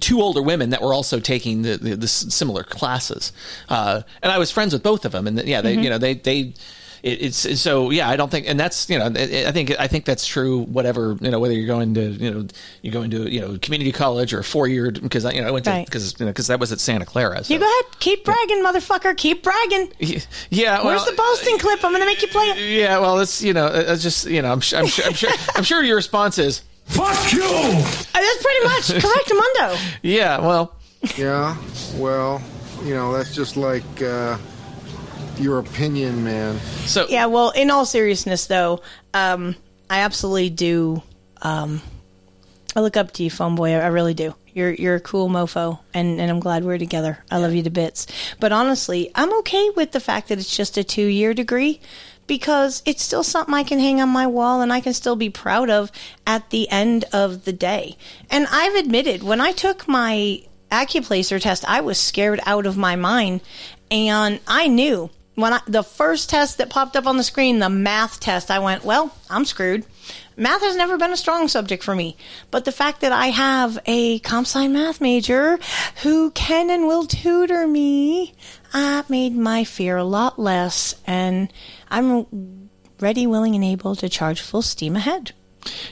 two 0.00 0.20
older 0.20 0.42
women 0.42 0.70
that 0.70 0.80
were 0.82 0.92
also 0.94 1.20
taking 1.20 1.62
the, 1.62 1.76
the, 1.76 1.94
the 1.96 2.08
similar 2.08 2.64
classes, 2.64 3.32
uh, 3.68 4.02
and 4.22 4.32
I 4.32 4.38
was 4.38 4.50
friends 4.50 4.72
with 4.72 4.82
both 4.82 5.04
of 5.04 5.12
them, 5.12 5.26
and 5.28 5.40
yeah, 5.44 5.60
they 5.60 5.76
Mhm. 5.76 5.84
you 5.84 5.90
know 5.90 5.98
they 5.98 6.14
they. 6.14 6.54
It, 7.02 7.20
it's 7.22 7.60
so 7.60 7.90
yeah. 7.90 8.08
I 8.08 8.14
don't 8.16 8.30
think, 8.30 8.48
and 8.48 8.58
that's 8.60 8.88
you 8.88 8.96
know, 8.98 9.06
I 9.06 9.46
I 9.48 9.52
think 9.52 9.72
I 9.78 9.88
think 9.88 10.04
that's 10.04 10.24
true. 10.26 10.60
Whatever 10.62 11.16
you 11.20 11.30
know, 11.30 11.40
whether 11.40 11.52
you're 11.52 11.66
going 11.66 11.94
to 11.94 12.10
you 12.10 12.30
know 12.30 12.46
you 12.82 12.92
go 12.92 13.02
into 13.02 13.28
you 13.28 13.40
know 13.40 13.58
community 13.60 13.90
college 13.90 14.32
or 14.32 14.42
four 14.44 14.68
year 14.68 14.92
because 14.92 15.24
I 15.24 15.32
you 15.32 15.40
know 15.42 15.48
I 15.48 15.50
went 15.50 15.64
to 15.64 15.72
Right. 15.72 15.84
because 15.84 16.18
you 16.20 16.26
know 16.26 16.30
because 16.32 16.46
that 16.46 16.60
was 16.60 16.70
at 16.70 16.78
Santa 16.78 17.04
Clara. 17.04 17.42
So. 17.42 17.54
You 17.54 17.58
go 17.60 17.66
ahead, 17.66 17.98
keep 17.98 18.24
bragging, 18.24 18.62
motherfucker, 18.64 19.16
keep 19.16 19.42
bragging. 19.42 19.92
Yeah, 20.50 20.76
well, 20.78 20.86
Where's 20.86 21.04
the 21.04 21.12
boasting 21.12 21.58
clip? 21.58 21.84
I'm 21.84 21.90
going 21.90 22.02
to 22.02 22.06
make 22.06 22.22
you 22.22 22.28
play 22.28 22.44
it. 22.44 22.78
Yeah, 22.80 22.98
well, 23.00 23.18
it's 23.18 23.42
you 23.42 23.52
know, 23.52 23.66
it's 23.66 24.02
just 24.02 24.26
you 24.26 24.40
know, 24.40 24.52
I'm, 24.52 24.62
su- 24.62 24.76
I'm 24.76 24.86
sure, 24.86 25.04
I'm 25.06 25.14
sure, 25.14 25.30
I'm 25.56 25.64
sure 25.64 25.82
your 25.82 25.96
response 25.96 26.38
is 26.38 26.62
Fuck 26.86 27.32
you! 27.32 27.42
Uh, 27.42 27.82
That's 28.12 28.42
pretty 28.42 28.64
much 28.64 28.88
correct, 29.02 29.32
Mundo. 29.32 29.76
yeah. 30.02 30.38
Well, 30.40 30.76
Yeah, 31.16 31.56
well, 31.96 32.40
you 32.84 32.94
know, 32.94 33.12
that's 33.12 33.34
just 33.34 33.56
like 33.56 33.82
uh, 34.02 34.36
your 35.38 35.58
opinion, 35.58 36.24
man. 36.24 36.58
So 36.86 37.06
yeah, 37.08 37.26
well, 37.26 37.50
in 37.50 37.70
all 37.70 37.84
seriousness, 37.84 38.46
though, 38.46 38.80
um, 39.14 39.56
I 39.88 40.00
absolutely 40.00 40.50
do. 40.50 41.02
Um, 41.40 41.80
I 42.74 42.80
look 42.80 42.96
up 42.96 43.12
to 43.12 43.22
you, 43.22 43.30
phone 43.30 43.54
boy. 43.54 43.72
I 43.72 43.88
really 43.88 44.14
do. 44.14 44.34
You're 44.54 44.72
you're 44.72 44.94
a 44.96 45.00
cool 45.00 45.28
mofo, 45.28 45.78
and, 45.94 46.20
and 46.20 46.30
I'm 46.30 46.40
glad 46.40 46.64
we're 46.64 46.78
together. 46.78 47.22
I 47.30 47.38
love 47.38 47.54
you 47.54 47.62
to 47.62 47.70
bits. 47.70 48.06
But 48.40 48.52
honestly, 48.52 49.10
I'm 49.14 49.32
okay 49.38 49.70
with 49.70 49.92
the 49.92 50.00
fact 50.00 50.28
that 50.28 50.38
it's 50.38 50.56
just 50.56 50.76
a 50.76 50.84
two 50.84 51.06
year 51.06 51.34
degree 51.34 51.80
because 52.26 52.82
it's 52.86 53.02
still 53.02 53.24
something 53.24 53.54
I 53.54 53.62
can 53.62 53.78
hang 53.78 54.00
on 54.00 54.08
my 54.08 54.26
wall 54.26 54.60
and 54.60 54.72
I 54.72 54.80
can 54.80 54.94
still 54.94 55.16
be 55.16 55.28
proud 55.30 55.68
of 55.68 55.90
at 56.26 56.50
the 56.50 56.68
end 56.70 57.04
of 57.12 57.44
the 57.44 57.52
day. 57.52 57.96
And 58.30 58.46
I've 58.50 58.74
admitted 58.74 59.22
when 59.22 59.40
I 59.40 59.52
took 59.52 59.88
my 59.88 60.42
Accuplacer 60.70 61.40
test, 61.40 61.68
I 61.68 61.82
was 61.82 61.98
scared 61.98 62.40
out 62.46 62.64
of 62.64 62.78
my 62.78 62.96
mind, 62.96 63.42
and 63.90 64.40
I 64.48 64.68
knew 64.68 65.10
when 65.34 65.54
I, 65.54 65.60
the 65.66 65.82
first 65.82 66.28
test 66.28 66.58
that 66.58 66.70
popped 66.70 66.96
up 66.96 67.06
on 67.06 67.16
the 67.16 67.22
screen, 67.22 67.58
the 67.58 67.70
math 67.70 68.20
test, 68.20 68.50
I 68.50 68.58
went, 68.58 68.84
well, 68.84 69.14
I'm 69.30 69.44
screwed. 69.44 69.86
Math 70.36 70.62
has 70.62 70.76
never 70.76 70.98
been 70.98 71.12
a 71.12 71.16
strong 71.16 71.48
subject 71.48 71.82
for 71.82 71.94
me, 71.94 72.16
but 72.50 72.64
the 72.64 72.72
fact 72.72 73.00
that 73.02 73.12
I 73.12 73.26
have 73.28 73.78
a 73.86 74.18
comp 74.20 74.46
sci 74.46 74.66
math 74.68 75.00
major 75.00 75.58
who 76.02 76.30
can 76.30 76.70
and 76.70 76.86
will 76.86 77.06
tutor 77.06 77.66
me, 77.66 78.34
uh, 78.72 79.02
made 79.08 79.36
my 79.36 79.64
fear 79.64 79.96
a 79.96 80.04
lot 80.04 80.38
less, 80.38 80.94
and 81.06 81.52
I'm 81.90 82.70
ready, 83.00 83.26
willing, 83.26 83.54
and 83.54 83.64
able 83.64 83.94
to 83.96 84.08
charge 84.08 84.40
full 84.40 84.62
steam 84.62 84.96
ahead. 84.96 85.32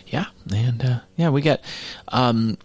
yeah, 0.06 0.26
and 0.52 0.84
uh, 0.84 1.00
yeah, 1.16 1.30
we 1.30 1.42
got. 1.42 1.60
Um, 2.08 2.58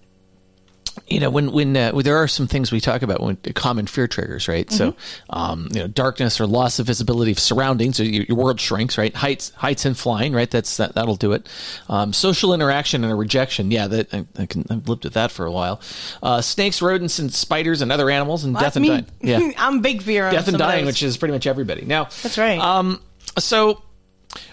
you 1.08 1.20
know, 1.20 1.30
when 1.30 1.52
when 1.52 1.76
uh, 1.76 1.92
there 1.92 2.18
are 2.18 2.28
some 2.28 2.48
things 2.48 2.72
we 2.72 2.80
talk 2.80 3.02
about 3.02 3.22
when 3.22 3.36
common 3.54 3.88
fear 3.88 4.08
triggers, 4.08 4.48
right? 4.48 4.70
So, 4.72 4.96
um, 5.30 5.68
you 5.74 5.80
know, 5.82 5.88
darkness 5.88 6.40
or 6.40 6.48
loss 6.48 6.80
of 6.80 6.88
visibility 6.88 7.32
of 7.32 7.40
surroundings, 7.40 7.98
so 7.98 8.04
your, 8.04 8.24
your 8.24 8.38
world 8.38 8.60
shrinks, 8.60 8.98
right? 8.98 9.14
Heights, 9.16 9.52
heights, 9.56 9.86
and 9.86 9.98
flying, 9.98 10.34
right? 10.34 10.50
That's 10.50 10.78
that 10.78 10.96
that'll 10.96 11.16
do 11.16 11.34
it. 11.34 11.48
Um, 11.90 12.14
social 12.14 12.54
interaction 12.54 13.04
and 13.04 13.12
a 13.12 13.16
rejection, 13.16 13.72
yeah, 13.72 13.88
that 13.88 14.14
I, 14.14 14.26
I 14.38 14.46
can 14.46 14.66
I've 14.70 14.88
lived 14.88 15.04
with 15.04 15.14
that 15.14 15.32
for 15.32 15.46
a 15.46 15.52
while. 15.52 15.82
Uh, 16.24 16.42
snakes, 16.42 16.82
rodents, 16.82 17.20
and 17.20 17.34
spiders 17.34 17.82
and 17.82 17.92
other 17.92 18.10
animals, 18.10 18.44
and 18.44 18.54
Well, 18.54 18.64
death 18.64 18.76
and 18.76 18.84
me. 18.84 18.90
dying. 18.90 19.06
Yeah, 19.22 19.52
I'm 19.58 19.82
big 19.82 20.02
fear 20.02 20.28
of 20.28 20.34
death 20.34 20.48
and 20.48 20.58
dying, 20.58 20.86
which 20.86 21.04
is 21.04 21.18
pretty 21.18 21.34
much 21.34 21.46
everybody. 21.48 21.86
Now, 21.86 22.06
That's 22.24 22.38
right. 22.38 22.60
Um, 22.60 23.02
so 23.38 23.82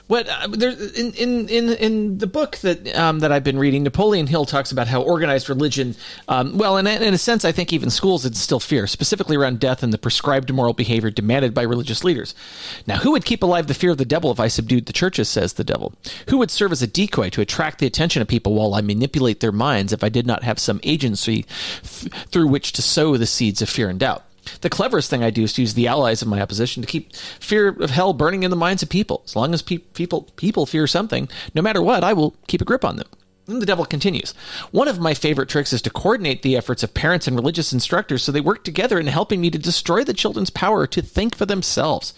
what 0.07 0.29
uh, 0.29 0.49
there 0.49 0.71
in, 0.71 1.13
in 1.15 1.49
in 1.49 1.69
in 1.71 2.19
the 2.19 2.27
book 2.27 2.59
that 2.59 2.95
um, 2.97 3.21
that 3.21 3.33
I've 3.33 3.45
been 3.45 3.59
reading, 3.59 3.83
Napoleon 3.83 4.27
Hill 4.27 4.45
talks 4.45 4.71
about 4.71 4.87
how 4.87 5.03
organized 5.03 5.49
religion, 5.49 5.95
um, 6.29 6.59
well, 6.59 6.77
in, 6.77 6.87
in 6.87 7.15
a 7.15 7.19
sense, 7.19 7.45
I 7.45 7.53
think 7.53 7.73
even 7.73 7.91
schools 7.91 8.27
instill 8.27 8.61
fear, 8.61 8.87
specifically 8.87 9.37
around 9.37 9.61
death 9.61 9.83
and 9.83 9.93
the 9.93 9.99
prescribed 9.99 10.53
moral 10.53 10.75
behavior 10.75 11.11
demanded 11.11 11.55
by 11.55 11.63
religious 11.63 12.05
leaders. 12.05 12.35
Now, 12.87 12.99
who 12.99 13.13
would 13.13 13.25
keep 13.25 13.43
alive 13.43 13.67
the 13.67 13.75
fear 13.75 13.91
of 13.91 13.99
the 13.99 14.05
devil 14.05 14.31
if 14.31 14.41
I 14.41 14.49
subdued 14.49 14.87
the 14.87 14.93
churches? 14.93 15.29
Says 15.29 15.55
the 15.55 15.65
devil. 15.65 15.95
Who 16.29 16.39
would 16.39 16.51
serve 16.51 16.73
as 16.73 16.83
a 16.83 16.87
decoy 16.87 17.31
to 17.31 17.41
attract 17.41 17.79
the 17.79 17.87
attention 17.87 18.23
of 18.23 18.29
people 18.29 18.55
while 18.55 18.75
I 18.75 18.81
manipulate 18.83 19.41
their 19.41 19.53
minds 19.53 19.93
if 19.93 20.05
I 20.05 20.09
did 20.09 20.27
not 20.27 20.43
have 20.43 20.59
some 20.59 20.81
agency 20.83 21.47
th- 21.83 22.13
through 22.27 22.49
which 22.49 22.73
to 22.73 22.83
sow 22.83 23.17
the 23.17 23.27
seeds 23.27 23.63
of 23.63 23.69
fear 23.69 23.89
and 23.89 23.99
doubt? 23.99 24.25
The 24.61 24.71
cleverest 24.71 25.11
thing 25.11 25.23
I 25.23 25.31
do 25.31 25.43
is 25.43 25.53
to 25.55 25.63
use 25.63 25.75
the 25.75 25.87
allies 25.87 26.23
of 26.23 26.29
my 26.29 26.41
opposition 26.41 26.83
to 26.83 26.89
keep 26.89 27.15
fear 27.41 27.69
of 27.69 27.91
hell 27.91 28.13
burning 28.13 28.43
in 28.43 28.51
the 28.51 28.57
minds 28.57 28.83
of 28.83 28.89
people. 28.89 29.23
As 29.25 29.37
long 29.37 29.55
as 29.55 29.63
pe- 29.63 29.79
people 29.79 30.23
people 30.37 30.67
fear 30.67 30.87
something, 30.87 31.29
no 31.55 31.63
matter 31.63 31.83
what, 31.83 32.05
I 32.05 32.13
will 32.13 32.35
keep 32.47 32.61
a 32.61 32.65
grip 32.65 32.85
on 32.85 32.97
them. 32.97 33.09
Then 33.47 33.59
the 33.59 33.67
devil 33.67 33.85
continues. 33.85 34.35
One 34.71 34.87
of 34.87 35.01
my 35.01 35.15
favorite 35.15 35.49
tricks 35.49 35.73
is 35.73 35.83
to 35.83 35.91
coordinate 35.91 36.43
the 36.43 36.57
efforts 36.57 36.83
of 36.83 36.95
parents 36.95 37.27
and 37.27 37.35
religious 37.37 37.73
instructors 37.73 38.23
so 38.23 38.31
they 38.31 38.41
work 38.41 38.63
together 38.63 39.01
in 39.01 39.09
helping 39.09 39.41
me 39.41 39.51
to 39.51 39.59
destroy 39.59 40.05
the 40.05 40.15
children's 40.15 40.51
power 40.51 40.87
to 40.87 41.03
think 41.03 41.35
for 41.35 41.45
themselves. 41.45 42.15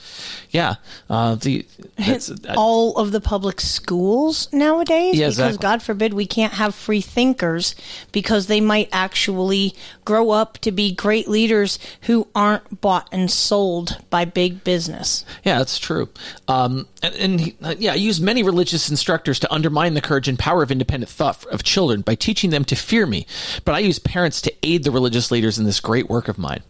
Yeah, 0.51 0.75
uh, 1.09 1.37
the 1.37 1.66
that's, 1.97 2.31
uh, 2.31 2.55
all 2.57 2.97
of 2.97 3.11
the 3.12 3.20
public 3.20 3.61
schools 3.61 4.53
nowadays 4.53 5.16
Yeah, 5.16 5.29
because 5.29 5.39
exactly. 5.55 5.62
god 5.62 5.83
forbid 5.83 6.14
we 6.14 6.27
can't 6.27 6.55
have 6.55 6.75
free 6.75 7.01
thinkers 7.01 7.75
because 8.12 8.47
they 8.47 8.61
might 8.61 8.89
actually 8.93 9.75
grow 10.05 10.31
up 10.31 10.59
to 10.59 10.70
be 10.70 10.93
great 10.95 11.27
leaders 11.29 11.79
who 12.03 12.29
aren't 12.35 12.81
bought 12.81 13.09
and 13.11 13.31
sold 13.31 13.99
by 14.11 14.25
big 14.25 14.62
business 14.64 15.25
Yeah, 15.45 15.59
that's 15.59 15.79
true. 15.79 16.09
Um, 16.49 16.87
and, 17.03 17.14
and 17.14 17.41
he, 17.41 17.57
uh, 17.62 17.75
yeah, 17.79 17.93
I 17.93 17.97
use 17.97 18.20
many 18.20 18.43
religious 18.43 18.91
instructors 18.91 19.39
to 19.41 19.53
undermine 19.53 19.95
the 19.95 20.01
courage 20.01 20.29
and 20.29 20.39
power 20.39 20.62
of 20.62 20.70
independent 20.70 21.11
thought 21.15 21.45
of 21.47 21.62
children 21.62 22.03
by 22.03 22.15
teaching 22.15 22.51
them 22.51 22.65
to 22.67 22.77
fear 22.77 23.07
me. 23.07 23.27
But 23.65 23.75
I 23.75 23.79
use 23.79 23.99
parents 23.99 24.41
to 24.43 24.55
aid 24.62 24.85
the 24.85 24.91
religious 24.91 25.31
leaders 25.31 25.59
in 25.59 25.65
this 25.65 25.81
great 25.81 26.09
work 26.09 26.29
of 26.29 26.39
mine. 26.39 26.62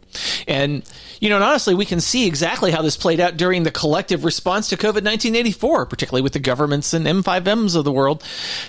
And, 0.46 0.82
you 1.20 1.28
know, 1.28 1.36
and 1.36 1.44
honestly, 1.44 1.74
we 1.74 1.84
can 1.84 2.00
see 2.00 2.26
exactly 2.26 2.70
how 2.70 2.82
this 2.82 2.96
played 2.96 3.20
out 3.20 3.36
during 3.36 3.62
the 3.62 3.70
collective 3.70 4.24
response 4.24 4.68
to 4.68 4.76
COVID 4.76 5.04
1984, 5.04 5.86
particularly 5.86 6.22
with 6.22 6.32
the 6.32 6.38
governments 6.38 6.92
and 6.92 7.06
M5Ms 7.06 7.76
of 7.76 7.84
the 7.84 7.92
world. 7.92 8.22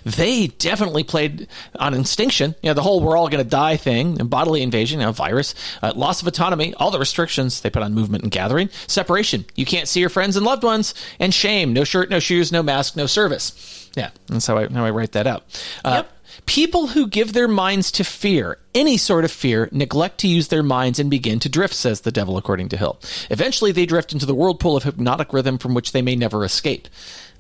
They 0.04 0.48
definitely 0.48 1.04
played 1.04 1.48
on 1.80 1.94
extinction. 1.94 2.56
You 2.62 2.70
know, 2.70 2.74
the 2.74 2.82
whole 2.82 3.02
we're 3.02 3.18
all 3.18 3.30
going 3.30 3.44
to 3.44 3.50
die 3.50 3.78
thing, 3.78 4.20
and 4.20 4.30
bodily 4.30 4.62
invasion, 4.62 5.00
you 5.00 5.06
know, 5.06 5.12
virus, 5.12 5.56
uh, 5.82 5.94
loss 5.96 6.22
of 6.22 6.28
autonomy, 6.28 6.74
all 6.76 6.92
the 6.92 7.00
restrictions 7.00 7.62
they 7.62 7.70
put 7.70 7.84
on 7.84 7.94
movement 7.94 8.24
and 8.24 8.32
gathering, 8.32 8.70
separation. 8.88 9.46
You 9.56 9.66
can't 9.66 9.88
see 9.88 10.00
your 10.00 10.10
friends 10.10 10.36
and 10.36 10.46
loved 10.46 10.64
ones, 10.64 10.94
and 11.20 11.34
shame. 11.34 11.74
No 11.74 11.84
shirt, 11.84 12.10
no 12.10 12.20
shoes, 12.20 12.52
no 12.52 12.64
mask, 12.64 12.96
no 12.96 13.06
service. 13.06 13.90
Yeah, 13.96 14.10
that's 14.28 14.46
how 14.48 14.58
I, 14.58 14.68
how 14.68 14.86
I 14.86 14.90
write 14.90 15.14
that 15.14 15.28
out. 15.28 15.44
Uh, 15.84 16.04
People 16.46 16.88
who 16.88 17.08
give 17.08 17.34
their 17.34 17.48
minds 17.48 17.92
to 17.94 18.04
fear, 18.04 18.60
any 18.74 18.98
sort 18.98 19.26
of 19.26 19.32
fear, 19.32 19.68
neglect 19.72 20.20
to 20.20 20.28
use 20.28 20.50
their 20.50 20.64
minds 20.64 21.00
and 21.00 21.10
begin 21.10 21.40
to 21.40 21.50
drift, 21.50 21.74
says 21.74 22.02
the 22.02 22.12
devil, 22.12 22.38
according 22.38 22.70
to 22.70 22.78
Hill. 22.78 23.00
Eventually, 23.30 23.72
they 23.72 23.86
drift 23.86 24.14
into 24.14 24.26
the 24.26 24.36
whirlpool 24.36 24.78
of 24.78 24.84
hypnotic 24.84 25.34
rhythm 25.34 25.58
from 25.58 25.74
which 25.74 25.92
they 25.92 26.02
may 26.02 26.16
never 26.16 26.46
escape. 26.46 26.88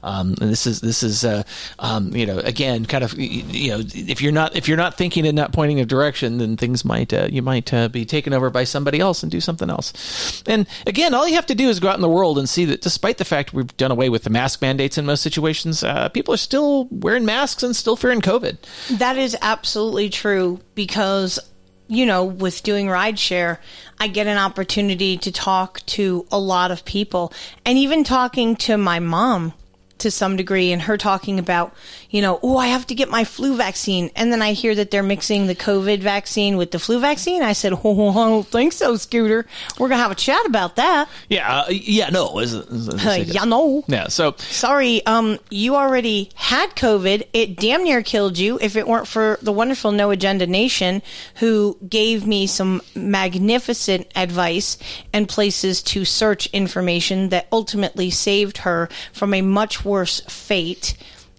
Um, 0.05 0.35
and 0.39 0.51
this 0.51 0.67
is 0.67 0.81
this 0.81 1.01
is 1.03 1.25
uh, 1.25 1.43
um, 1.79 2.15
you 2.15 2.25
know 2.25 2.37
again 2.37 2.85
kind 2.85 3.03
of 3.03 3.13
you 3.17 3.71
know 3.71 3.81
if 3.83 4.21
you're 4.21 4.31
not 4.31 4.55
if 4.55 4.67
you're 4.67 4.77
not 4.77 4.97
thinking 4.97 5.25
and 5.25 5.35
not 5.35 5.51
pointing 5.51 5.79
a 5.79 5.85
direction, 5.85 6.37
then 6.37 6.55
things 6.57 6.85
might 6.85 7.11
uh, 7.11 7.27
you 7.29 7.41
might 7.41 7.73
uh, 7.73 7.89
be 7.89 8.05
taken 8.05 8.31
over 8.31 8.49
by 8.49 8.63
somebody 8.63 8.99
else 8.99 9.23
and 9.23 9.31
do 9.31 9.41
something 9.41 9.69
else. 9.69 10.43
And 10.47 10.67
again, 10.85 11.13
all 11.13 11.27
you 11.27 11.35
have 11.35 11.47
to 11.47 11.55
do 11.55 11.69
is 11.69 11.79
go 11.79 11.89
out 11.89 11.95
in 11.95 12.01
the 12.01 12.09
world 12.09 12.37
and 12.37 12.47
see 12.47 12.65
that 12.65 12.81
despite 12.81 13.17
the 13.17 13.25
fact 13.25 13.51
we've 13.51 13.75
done 13.77 13.91
away 13.91 14.09
with 14.09 14.23
the 14.23 14.29
mask 14.29 14.61
mandates 14.61 14.97
in 14.97 15.05
most 15.05 15.21
situations, 15.21 15.83
uh, 15.83 16.09
people 16.09 16.33
are 16.33 16.37
still 16.37 16.87
wearing 16.91 17.25
masks 17.25 17.63
and 17.63 17.75
still 17.75 17.95
fearing 17.95 18.21
COVID. 18.21 18.57
That 18.97 19.17
is 19.17 19.35
absolutely 19.41 20.09
true 20.09 20.59
because, 20.75 21.39
you 21.87 22.05
know, 22.05 22.23
with 22.23 22.61
doing 22.63 22.85
rideshare, 22.87 23.57
I 23.99 24.07
get 24.07 24.27
an 24.27 24.37
opportunity 24.37 25.17
to 25.17 25.31
talk 25.31 25.85
to 25.87 26.27
a 26.31 26.39
lot 26.39 26.71
of 26.71 26.85
people 26.85 27.33
and 27.65 27.77
even 27.77 28.03
talking 28.03 28.55
to 28.57 28.77
my 28.77 28.99
mom 28.99 29.53
to 29.99 30.11
some 30.11 30.35
degree 30.35 30.71
and 30.71 30.81
her 30.83 30.97
talking 30.97 31.39
about, 31.39 31.73
you 32.09 32.21
know, 32.21 32.39
oh, 32.43 32.57
I 32.57 32.67
have 32.67 32.85
to 32.87 32.95
get 32.95 33.09
my 33.09 33.23
flu 33.23 33.55
vaccine. 33.55 34.09
And 34.15 34.31
then 34.31 34.41
I 34.41 34.53
hear 34.53 34.75
that 34.75 34.91
they're 34.91 35.03
mixing 35.03 35.47
the 35.47 35.55
COVID 35.55 35.99
vaccine 36.01 36.57
with 36.57 36.71
the 36.71 36.79
flu 36.79 36.99
vaccine. 36.99 37.41
I 37.41 37.53
said, 37.53 37.73
oh, 37.83 38.09
I 38.11 38.13
don't 38.13 38.45
think 38.47 38.73
so, 38.73 38.97
Scooter. 38.97 39.45
We're 39.79 39.87
going 39.87 39.97
to 39.97 40.03
have 40.03 40.11
a 40.11 40.15
chat 40.15 40.45
about 40.45 40.75
that. 40.75 41.07
Yeah, 41.29 41.61
uh, 41.61 41.69
yeah, 41.69 42.09
no, 42.09 42.39
is 42.39 42.53
it, 42.53 42.67
is 42.69 42.87
it- 42.89 43.05
Uh, 43.05 43.11
yeah, 43.25 43.45
no. 43.45 43.83
yeah. 43.87 44.07
So 44.09 44.35
Sorry, 44.37 45.05
um, 45.05 45.39
you 45.49 45.75
already 45.75 46.29
had 46.35 46.71
COVID. 46.75 47.27
It 47.33 47.55
damn 47.55 47.83
near 47.83 48.01
killed 48.03 48.37
you 48.37 48.59
if 48.61 48.75
it 48.75 48.87
weren't 48.87 49.07
for 49.07 49.39
the 49.41 49.51
wonderful 49.53 49.91
No 49.91 50.11
Agenda 50.11 50.45
Nation 50.47 51.01
who 51.35 51.77
gave 51.87 52.27
me 52.27 52.47
some 52.47 52.81
magnificent 52.95 54.07
advice 54.15 54.77
and 55.13 55.27
places 55.27 55.81
to 55.83 56.03
search 56.05 56.47
information 56.47 57.29
that 57.29 57.47
ultimately 57.51 58.09
saved 58.09 58.59
her 58.59 58.89
from 59.13 59.33
a 59.33 59.41
much 59.41 59.84
worse 59.85 60.21
fate 60.21 60.95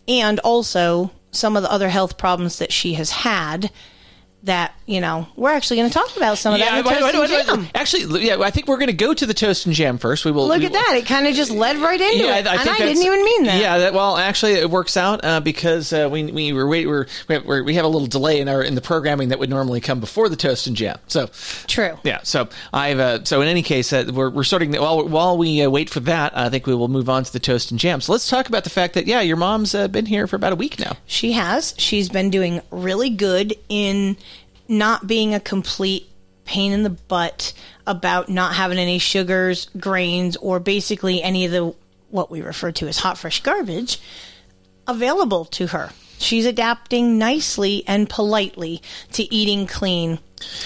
and 0.08 0.38
also 0.40 1.10
some 1.30 1.56
of 1.56 1.62
the 1.62 1.70
other 1.70 1.88
health 1.88 2.16
problems 2.16 2.58
that 2.58 2.72
she 2.72 2.94
has 2.94 3.10
had 3.10 3.70
that, 4.46 4.74
you 4.86 5.00
know, 5.00 5.28
we're 5.36 5.50
actually 5.50 5.76
going 5.78 5.90
to 5.90 5.94
talk 5.94 6.16
about 6.16 6.38
some 6.38 6.54
of 6.54 6.60
that 6.60 6.82
the 6.82 6.88
wait, 6.88 6.98
Toast 6.98 7.14
wait, 7.14 7.14
and 7.14 7.30
wait. 7.30 7.46
Jam. 7.64 7.68
Actually, 7.74 8.26
yeah, 8.26 8.40
I 8.40 8.50
think 8.50 8.66
we're 8.68 8.78
going 8.78 8.86
to 8.88 8.92
go 8.92 9.12
to 9.12 9.26
the 9.26 9.34
toast 9.34 9.66
and 9.66 9.74
jam 9.74 9.98
first. 9.98 10.24
We 10.24 10.30
will 10.30 10.46
Look 10.46 10.60
we 10.60 10.66
at 10.66 10.72
will- 10.72 10.78
that. 10.80 10.96
It 10.96 11.06
kind 11.06 11.26
of 11.26 11.34
just 11.34 11.50
led 11.50 11.76
right 11.78 12.00
into 12.00 12.24
Yeah, 12.24 12.38
it. 12.38 12.46
I, 12.46 12.54
I 12.56 12.60
and 12.60 12.70
I 12.70 12.78
didn't 12.78 13.04
even 13.04 13.24
mean 13.24 13.44
that. 13.44 13.60
Yeah, 13.60 13.78
that, 13.78 13.94
well, 13.94 14.16
actually, 14.16 14.54
it 14.54 14.70
works 14.70 14.96
out 14.96 15.24
uh, 15.24 15.40
because 15.40 15.92
uh, 15.92 16.08
we 16.10 16.24
we 16.32 16.52
were 16.52 16.66
wait 16.66 16.86
we're, 16.86 17.06
we're 17.28 17.62
we 17.62 17.74
have 17.74 17.84
a 17.84 17.88
little 17.88 18.06
delay 18.06 18.40
in 18.40 18.48
our 18.48 18.62
in 18.62 18.74
the 18.74 18.80
programming 18.80 19.28
that 19.30 19.38
would 19.38 19.50
normally 19.50 19.80
come 19.80 20.00
before 20.00 20.28
the 20.28 20.36
toast 20.36 20.66
and 20.66 20.76
jam. 20.76 20.98
So 21.08 21.28
true. 21.66 21.98
Yeah. 22.04 22.20
So 22.22 22.48
I've 22.72 22.98
uh, 23.00 23.24
so 23.24 23.40
in 23.42 23.48
any 23.48 23.62
case, 23.62 23.92
uh, 23.92 24.10
we're 24.12 24.30
we're 24.30 24.44
starting 24.44 24.70
the, 24.70 24.80
while 24.80 25.06
while 25.08 25.36
we 25.36 25.62
uh, 25.62 25.68
wait 25.70 25.90
for 25.90 26.00
that. 26.00 26.36
I 26.36 26.48
think 26.48 26.66
we 26.66 26.74
will 26.74 26.88
move 26.88 27.08
on 27.08 27.24
to 27.24 27.32
the 27.32 27.40
toast 27.40 27.72
and 27.72 27.80
jam. 27.80 28.00
So 28.00 28.12
let's 28.12 28.28
talk 28.28 28.48
about 28.48 28.64
the 28.64 28.70
fact 28.70 28.94
that 28.94 29.06
yeah, 29.06 29.20
your 29.20 29.36
mom's 29.36 29.74
uh, 29.74 29.88
been 29.88 30.06
here 30.06 30.26
for 30.28 30.36
about 30.36 30.52
a 30.52 30.56
week 30.56 30.78
now. 30.78 30.96
She 31.06 31.32
has. 31.32 31.74
She's 31.78 32.08
been 32.08 32.30
doing 32.30 32.60
really 32.70 33.10
good 33.10 33.54
in 33.68 34.16
not 34.68 35.06
being 35.06 35.34
a 35.34 35.40
complete 35.40 36.08
pain 36.44 36.72
in 36.72 36.82
the 36.84 36.90
butt 36.90 37.52
about 37.86 38.28
not 38.28 38.54
having 38.54 38.78
any 38.78 38.98
sugars, 38.98 39.68
grains, 39.78 40.36
or 40.36 40.60
basically 40.60 41.22
any 41.22 41.44
of 41.44 41.50
the 41.52 41.74
what 42.10 42.30
we 42.30 42.40
refer 42.40 42.70
to 42.72 42.86
as 42.86 42.98
hot 42.98 43.18
fresh 43.18 43.42
garbage 43.42 44.00
available 44.86 45.44
to 45.44 45.68
her. 45.68 45.90
She's 46.18 46.46
adapting 46.46 47.18
nicely 47.18 47.84
and 47.86 48.08
politely 48.08 48.80
to 49.12 49.22
eating 49.34 49.66
clean 49.66 50.18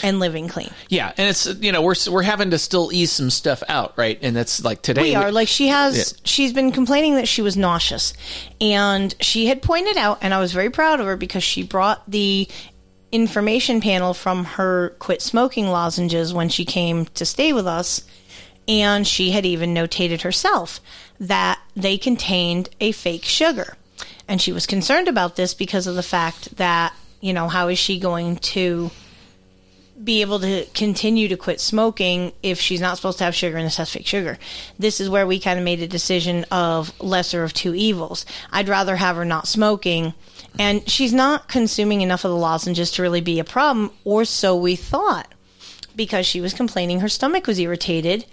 and 0.03 0.21
living 0.21 0.47
clean. 0.47 0.71
Yeah, 0.89 1.13
and 1.17 1.29
it's 1.29 1.47
you 1.61 1.73
know 1.73 1.83
we're 1.83 1.95
we're 2.09 2.23
having 2.23 2.51
to 2.51 2.59
still 2.59 2.93
ease 2.93 3.11
some 3.11 3.31
stuff 3.31 3.63
out, 3.69 3.95
right? 3.97 4.17
And 4.23 4.37
that's 4.37 4.63
like 4.63 4.83
today 4.83 5.03
we 5.03 5.15
are 5.17 5.33
like 5.33 5.49
she 5.49 5.69
has 5.69 5.97
Yeah. 5.97 6.21
she's 6.25 6.53
been 6.53 6.71
complaining 6.71 7.17
that 7.17 7.27
she 7.27 7.43
was 7.43 7.57
nauseous 7.57 8.13
and 8.61 9.13
she 9.21 9.47
had 9.47 9.61
pointed 9.63 9.97
out 9.97 10.19
and 10.23 10.35
i 10.35 10.39
was 10.41 10.53
very 10.53 10.71
proud 10.71 11.01
of 11.01 11.07
her 11.07 11.17
because 11.17 11.43
she 11.43 11.63
brought 11.63 12.09
the 12.11 12.47
information 13.13 13.81
panel 13.81 14.15
from 14.15 14.45
her 14.45 14.91
quit 14.99 15.23
smoking 15.23 15.69
lozenges 15.69 16.33
when 16.33 16.49
she 16.49 16.65
came 16.65 17.07
to 17.07 17.25
stay 17.25 17.53
with 17.53 17.67
us 17.67 18.03
and 18.69 19.07
she 19.07 19.31
had 19.31 19.45
even 19.45 19.75
notated 19.75 20.23
herself 20.23 20.81
that 21.19 21.61
they 21.75 21.99
contained 21.99 22.69
a 22.81 22.93
fake 22.93 23.25
sugar 23.25 23.77
and 24.29 24.41
she 24.41 24.53
was 24.53 24.67
concerned 24.67 25.09
about 25.09 25.35
this 25.35 25.55
because 25.55 25.87
of 25.87 25.97
the 25.97 26.03
fact 26.03 26.57
that 26.57 26.95
you 27.21 27.33
know 27.33 27.49
how 27.49 27.69
is 27.69 27.79
she 27.79 27.99
going 27.99 28.37
to 28.37 28.91
be 30.03 30.21
able 30.23 30.39
to 30.41 30.65
continue 30.73 31.29
to 31.29 31.37
quit 31.37 31.61
smoking 31.61 32.33
if 32.43 32.61
she's 32.61 32.81
not 32.81 32.97
supposed 32.97 33.19
to 33.19 33.25
have 33.25 33.35
sugar 33.35 33.57
and 33.57 33.67
this 33.67 33.77
has 33.77 33.91
fake 33.91 34.07
sugar. 34.07 34.39
This 34.79 35.01
is 35.01 35.11
where 35.11 35.27
we 35.27 35.39
kind 35.39 35.59
of 35.59 35.65
made 35.65 35.83
a 35.83 35.89
decision 35.89 36.47
of 36.51 36.99
lesser 37.01 37.43
of 37.45 37.53
two 37.53 37.75
evils. 37.75 38.25
I'd 38.51 38.69
rather 38.69 38.97
have 38.97 39.17
her 39.17 39.25
not 39.25 39.47
smoking 39.47 40.15
and 40.59 40.89
she's 40.89 41.13
not 41.13 41.49
consuming 41.49 42.01
enough 42.01 42.25
of 42.25 42.31
the 42.31 42.37
lozenges 42.37 42.91
to 42.93 43.03
really 43.03 43.21
be 43.21 43.39
a 43.39 43.45
problem 43.45 43.91
or 44.05 44.25
so 44.25 44.57
we 44.57 44.77
thought 44.77 45.33
because 45.97 46.27
she 46.27 46.41
was 46.41 46.55
complaining 46.55 47.01
her 47.01 47.09
stomach 47.09 47.47
was 47.47 47.59
irritated. 47.59 48.25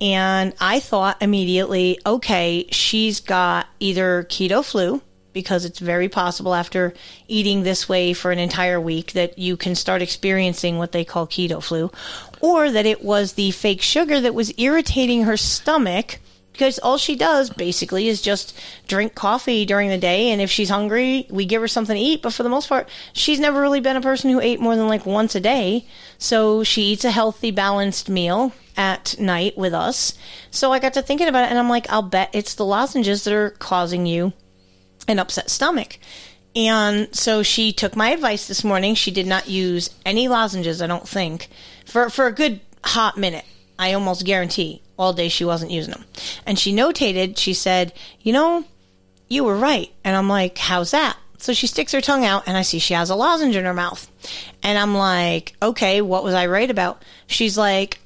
And 0.00 0.52
I 0.60 0.80
thought 0.80 1.22
immediately, 1.22 1.98
okay, 2.04 2.66
she's 2.70 3.20
got 3.20 3.66
either 3.80 4.24
keto 4.24 4.64
flu 4.64 5.00
because 5.32 5.64
it's 5.64 5.78
very 5.78 6.08
possible 6.08 6.54
after 6.54 6.94
eating 7.28 7.62
this 7.62 7.88
way 7.88 8.14
for 8.14 8.32
an 8.32 8.38
entire 8.38 8.80
week 8.80 9.12
that 9.12 9.38
you 9.38 9.56
can 9.56 9.74
start 9.74 10.00
experiencing 10.00 10.78
what 10.78 10.92
they 10.92 11.04
call 11.04 11.26
keto 11.26 11.62
flu, 11.62 11.90
or 12.40 12.70
that 12.70 12.86
it 12.86 13.04
was 13.04 13.34
the 13.34 13.50
fake 13.50 13.82
sugar 13.82 14.18
that 14.18 14.34
was 14.34 14.52
irritating 14.58 15.24
her 15.24 15.36
stomach 15.36 16.18
because 16.56 16.78
all 16.80 16.98
she 16.98 17.14
does 17.14 17.50
basically 17.50 18.08
is 18.08 18.20
just 18.20 18.58
drink 18.88 19.14
coffee 19.14 19.64
during 19.64 19.88
the 19.88 19.98
day 19.98 20.30
and 20.30 20.40
if 20.40 20.50
she's 20.50 20.70
hungry 20.70 21.26
we 21.30 21.44
give 21.44 21.60
her 21.60 21.68
something 21.68 21.96
to 21.96 22.02
eat 22.02 22.22
but 22.22 22.32
for 22.32 22.42
the 22.42 22.48
most 22.48 22.68
part 22.68 22.88
she's 23.12 23.38
never 23.40 23.60
really 23.60 23.80
been 23.80 23.96
a 23.96 24.00
person 24.00 24.30
who 24.30 24.40
ate 24.40 24.60
more 24.60 24.76
than 24.76 24.88
like 24.88 25.06
once 25.06 25.34
a 25.34 25.40
day 25.40 25.86
so 26.18 26.64
she 26.64 26.82
eats 26.82 27.04
a 27.04 27.10
healthy 27.10 27.50
balanced 27.50 28.08
meal 28.08 28.52
at 28.76 29.18
night 29.18 29.56
with 29.56 29.72
us 29.72 30.14
so 30.50 30.72
i 30.72 30.78
got 30.78 30.92
to 30.92 31.02
thinking 31.02 31.28
about 31.28 31.44
it 31.44 31.50
and 31.50 31.58
i'm 31.58 31.68
like 31.68 31.90
i'll 31.90 32.02
bet 32.02 32.30
it's 32.32 32.54
the 32.54 32.64
lozenges 32.64 33.24
that 33.24 33.32
are 33.32 33.50
causing 33.50 34.06
you 34.06 34.32
an 35.08 35.18
upset 35.18 35.50
stomach. 35.50 35.98
And 36.54 37.14
so 37.14 37.42
she 37.42 37.72
took 37.72 37.96
my 37.96 38.10
advice 38.10 38.48
this 38.48 38.64
morning. 38.64 38.94
She 38.94 39.10
did 39.10 39.26
not 39.26 39.48
use 39.48 39.90
any 40.04 40.28
lozenges, 40.28 40.80
I 40.80 40.86
don't 40.86 41.08
think, 41.08 41.48
for, 41.84 42.08
for 42.08 42.26
a 42.26 42.32
good 42.32 42.60
hot 42.82 43.18
minute. 43.18 43.44
I 43.78 43.92
almost 43.92 44.24
guarantee 44.24 44.82
all 44.98 45.12
day 45.12 45.28
she 45.28 45.44
wasn't 45.44 45.70
using 45.70 45.92
them. 45.92 46.04
And 46.46 46.58
she 46.58 46.74
notated, 46.74 47.38
she 47.38 47.54
said, 47.54 47.92
You 48.20 48.32
know, 48.32 48.64
you 49.28 49.44
were 49.44 49.56
right. 49.56 49.92
And 50.04 50.16
I'm 50.16 50.28
like, 50.28 50.58
How's 50.58 50.90
that? 50.92 51.16
So 51.38 51.52
she 51.52 51.66
sticks 51.66 51.92
her 51.92 52.00
tongue 52.00 52.24
out 52.24 52.44
and 52.46 52.56
I 52.56 52.62
see 52.62 52.78
she 52.78 52.94
has 52.94 53.10
a 53.10 53.14
lozenge 53.14 53.56
in 53.56 53.64
her 53.64 53.74
mouth. 53.74 54.10
And 54.62 54.78
I'm 54.78 54.94
like, 54.94 55.54
Okay, 55.62 56.00
what 56.00 56.24
was 56.24 56.34
I 56.34 56.46
right 56.46 56.70
about? 56.70 57.02
She's 57.26 57.58
like, 57.58 58.00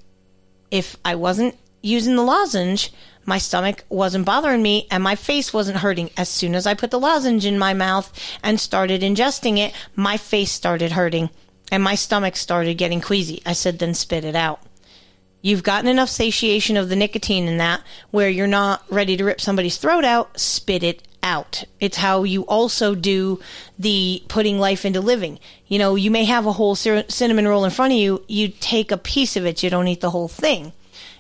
If 0.70 0.96
I 1.04 1.14
wasn't 1.14 1.56
using 1.82 2.16
the 2.16 2.22
lozenge, 2.22 2.92
my 3.24 3.38
stomach 3.38 3.84
wasn't 3.88 4.26
bothering 4.26 4.62
me 4.62 4.88
and 4.90 5.02
my 5.02 5.14
face 5.14 5.52
wasn't 5.52 5.78
hurting. 5.78 6.10
As 6.16 6.28
soon 6.28 6.54
as 6.54 6.66
I 6.66 6.74
put 6.74 6.90
the 6.90 6.98
lozenge 6.98 7.46
in 7.46 7.58
my 7.58 7.74
mouth 7.74 8.12
and 8.42 8.58
started 8.58 9.02
ingesting 9.02 9.58
it, 9.58 9.72
my 9.94 10.16
face 10.16 10.50
started 10.50 10.92
hurting 10.92 11.30
and 11.70 11.82
my 11.82 11.94
stomach 11.94 12.36
started 12.36 12.78
getting 12.78 13.00
queasy. 13.00 13.42
I 13.46 13.52
said, 13.52 13.78
then 13.78 13.94
spit 13.94 14.24
it 14.24 14.34
out. 14.34 14.60
You've 15.42 15.62
gotten 15.62 15.88
enough 15.88 16.08
satiation 16.08 16.76
of 16.76 16.88
the 16.88 16.96
nicotine 16.96 17.48
in 17.48 17.56
that 17.58 17.82
where 18.10 18.28
you're 18.28 18.46
not 18.46 18.84
ready 18.90 19.16
to 19.16 19.24
rip 19.24 19.40
somebody's 19.40 19.78
throat 19.78 20.04
out, 20.04 20.38
spit 20.38 20.82
it 20.82 21.02
out. 21.22 21.64
It's 21.80 21.98
how 21.98 22.24
you 22.24 22.42
also 22.42 22.94
do 22.94 23.40
the 23.78 24.22
putting 24.28 24.58
life 24.58 24.84
into 24.84 25.00
living. 25.00 25.38
You 25.66 25.78
know, 25.78 25.94
you 25.94 26.10
may 26.10 26.24
have 26.24 26.46
a 26.46 26.52
whole 26.52 26.74
cin- 26.74 27.08
cinnamon 27.08 27.48
roll 27.48 27.64
in 27.64 27.70
front 27.70 27.92
of 27.92 27.98
you, 27.98 28.24
you 28.28 28.48
take 28.48 28.90
a 28.90 28.98
piece 28.98 29.36
of 29.36 29.46
it, 29.46 29.62
you 29.62 29.70
don't 29.70 29.88
eat 29.88 30.00
the 30.00 30.10
whole 30.10 30.28
thing 30.28 30.72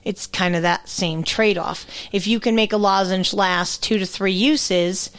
it's 0.04 0.26
kind 0.26 0.56
of 0.56 0.62
that 0.62 0.88
same 0.88 1.22
trade 1.22 1.58
off. 1.58 1.86
If 2.12 2.26
you 2.26 2.40
can 2.40 2.54
make 2.54 2.72
a 2.72 2.78
lozenge 2.78 3.32
last 3.32 3.82
two 3.82 3.98
to 3.98 4.06
three 4.06 4.32
uses 4.32 5.10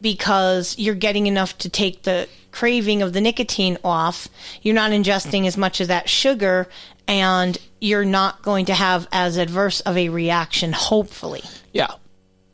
because 0.00 0.78
you're 0.78 0.94
getting 0.94 1.26
enough 1.26 1.56
to 1.58 1.68
take 1.68 2.02
the 2.02 2.28
craving 2.52 3.02
of 3.02 3.12
the 3.12 3.20
nicotine 3.20 3.78
off, 3.84 4.28
you're 4.62 4.74
not 4.74 4.92
ingesting 4.92 5.46
as 5.46 5.56
much 5.56 5.80
of 5.80 5.88
that 5.88 6.08
sugar 6.08 6.68
and 7.10 7.58
you're 7.80 8.04
not 8.04 8.40
going 8.40 8.66
to 8.66 8.74
have 8.74 9.08
as 9.10 9.36
adverse 9.36 9.80
of 9.80 9.96
a 9.96 10.08
reaction, 10.08 10.72
hopefully. 10.72 11.42
Yeah. 11.72 11.90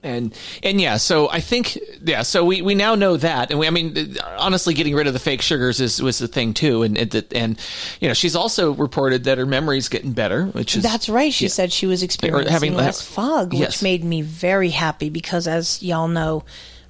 And 0.02 0.38
and 0.62 0.80
yeah, 0.80 0.98
so 0.98 1.28
I 1.28 1.40
think 1.40 1.76
yeah, 2.04 2.22
so 2.22 2.44
we, 2.44 2.62
we 2.62 2.76
now 2.76 2.94
know 2.94 3.16
that, 3.16 3.50
and 3.50 3.58
we 3.58 3.66
I 3.66 3.70
mean 3.70 4.16
honestly, 4.38 4.72
getting 4.72 4.94
rid 4.94 5.08
of 5.08 5.14
the 5.14 5.18
fake 5.18 5.42
sugars 5.42 5.80
is 5.80 6.00
was 6.00 6.18
the 6.18 6.28
thing 6.28 6.54
too, 6.54 6.84
and 6.84 6.96
and, 6.96 7.26
and 7.34 7.60
you 8.00 8.06
know 8.06 8.14
she's 8.14 8.36
also 8.36 8.72
reported 8.72 9.24
that 9.24 9.36
her 9.38 9.46
memory's 9.46 9.88
getting 9.88 10.12
better, 10.12 10.46
which 10.46 10.76
is 10.76 10.84
That's 10.84 11.08
right. 11.08 11.32
She 11.32 11.46
yeah. 11.46 11.50
said 11.50 11.72
she 11.72 11.86
was 11.86 12.04
experiencing 12.04 12.52
having- 12.52 12.74
less 12.74 13.02
fog, 13.02 13.52
which 13.52 13.60
yes. 13.60 13.82
made 13.82 14.04
me 14.04 14.22
very 14.22 14.70
happy 14.70 15.10
because, 15.10 15.48
as 15.48 15.82
y'all 15.82 16.06
know, 16.06 16.44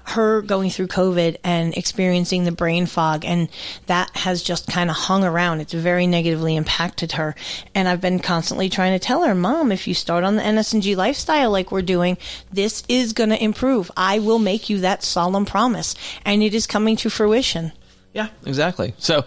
her 0.09 0.41
going 0.41 0.69
through 0.69 0.87
COVID 0.87 1.37
and 1.43 1.75
experiencing 1.75 2.43
the 2.43 2.51
brain 2.51 2.85
fog, 2.85 3.25
and 3.25 3.49
that 3.87 4.09
has 4.15 4.41
just 4.41 4.67
kind 4.67 4.89
of 4.89 4.95
hung 4.95 5.23
around. 5.23 5.59
It's 5.59 5.73
very 5.73 6.07
negatively 6.07 6.55
impacted 6.55 7.13
her. 7.13 7.35
And 7.75 7.87
I've 7.87 8.01
been 8.01 8.19
constantly 8.19 8.69
trying 8.69 8.97
to 8.97 9.05
tell 9.05 9.23
her, 9.23 9.35
Mom, 9.35 9.71
if 9.71 9.87
you 9.87 9.93
start 9.93 10.23
on 10.23 10.35
the 10.35 10.41
NSNG 10.41 10.95
lifestyle 10.95 11.51
like 11.51 11.71
we're 11.71 11.81
doing, 11.81 12.17
this 12.51 12.83
is 12.87 13.13
going 13.13 13.29
to 13.29 13.43
improve. 13.43 13.91
I 13.97 14.19
will 14.19 14.39
make 14.39 14.69
you 14.69 14.79
that 14.79 15.03
solemn 15.03 15.45
promise. 15.45 15.95
And 16.23 16.41
it 16.41 16.53
is 16.53 16.67
coming 16.67 16.95
to 16.97 17.09
fruition. 17.09 17.73
Yeah, 18.13 18.29
exactly. 18.45 18.93
So, 18.97 19.25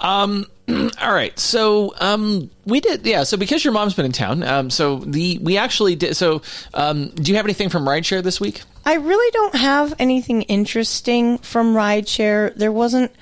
um, 0.00 0.44
all 0.68 1.12
right. 1.12 1.38
So, 1.38 1.94
um, 1.98 2.50
we 2.66 2.80
did, 2.80 3.06
yeah. 3.06 3.22
So, 3.22 3.36
because 3.36 3.64
your 3.64 3.72
mom's 3.72 3.94
been 3.94 4.04
in 4.04 4.12
town, 4.12 4.42
um, 4.42 4.70
so 4.70 4.98
the 4.98 5.38
we 5.38 5.56
actually 5.56 5.96
did. 5.96 6.16
So, 6.16 6.42
um, 6.74 7.08
do 7.08 7.30
you 7.32 7.36
have 7.36 7.46
anything 7.46 7.70
from 7.70 7.86
Rideshare 7.86 8.22
this 8.22 8.40
week? 8.40 8.62
I 8.88 8.94
really 8.94 9.30
don't 9.32 9.54
have 9.54 9.94
anything 9.98 10.42
interesting 10.42 11.36
from 11.38 11.74
rideshare. 11.74 12.54
There 12.54 12.72
wasn't. 12.72 13.12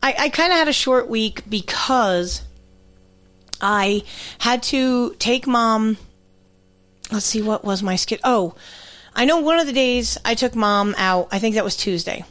I, 0.00 0.14
I 0.16 0.28
kind 0.28 0.52
of 0.52 0.58
had 0.60 0.68
a 0.68 0.72
short 0.72 1.08
week 1.08 1.42
because 1.48 2.42
I 3.60 4.04
had 4.38 4.62
to 4.64 5.14
take 5.18 5.48
mom. 5.48 5.96
Let's 7.10 7.26
see, 7.26 7.42
what 7.42 7.64
was 7.64 7.82
my 7.82 7.96
skit? 7.96 8.20
Oh, 8.22 8.54
I 9.16 9.24
know 9.24 9.38
one 9.38 9.58
of 9.58 9.66
the 9.66 9.72
days 9.72 10.16
I 10.24 10.34
took 10.34 10.54
mom 10.54 10.94
out. 10.96 11.26
I 11.32 11.40
think 11.40 11.56
that 11.56 11.64
was 11.64 11.76
Tuesday. 11.76 12.24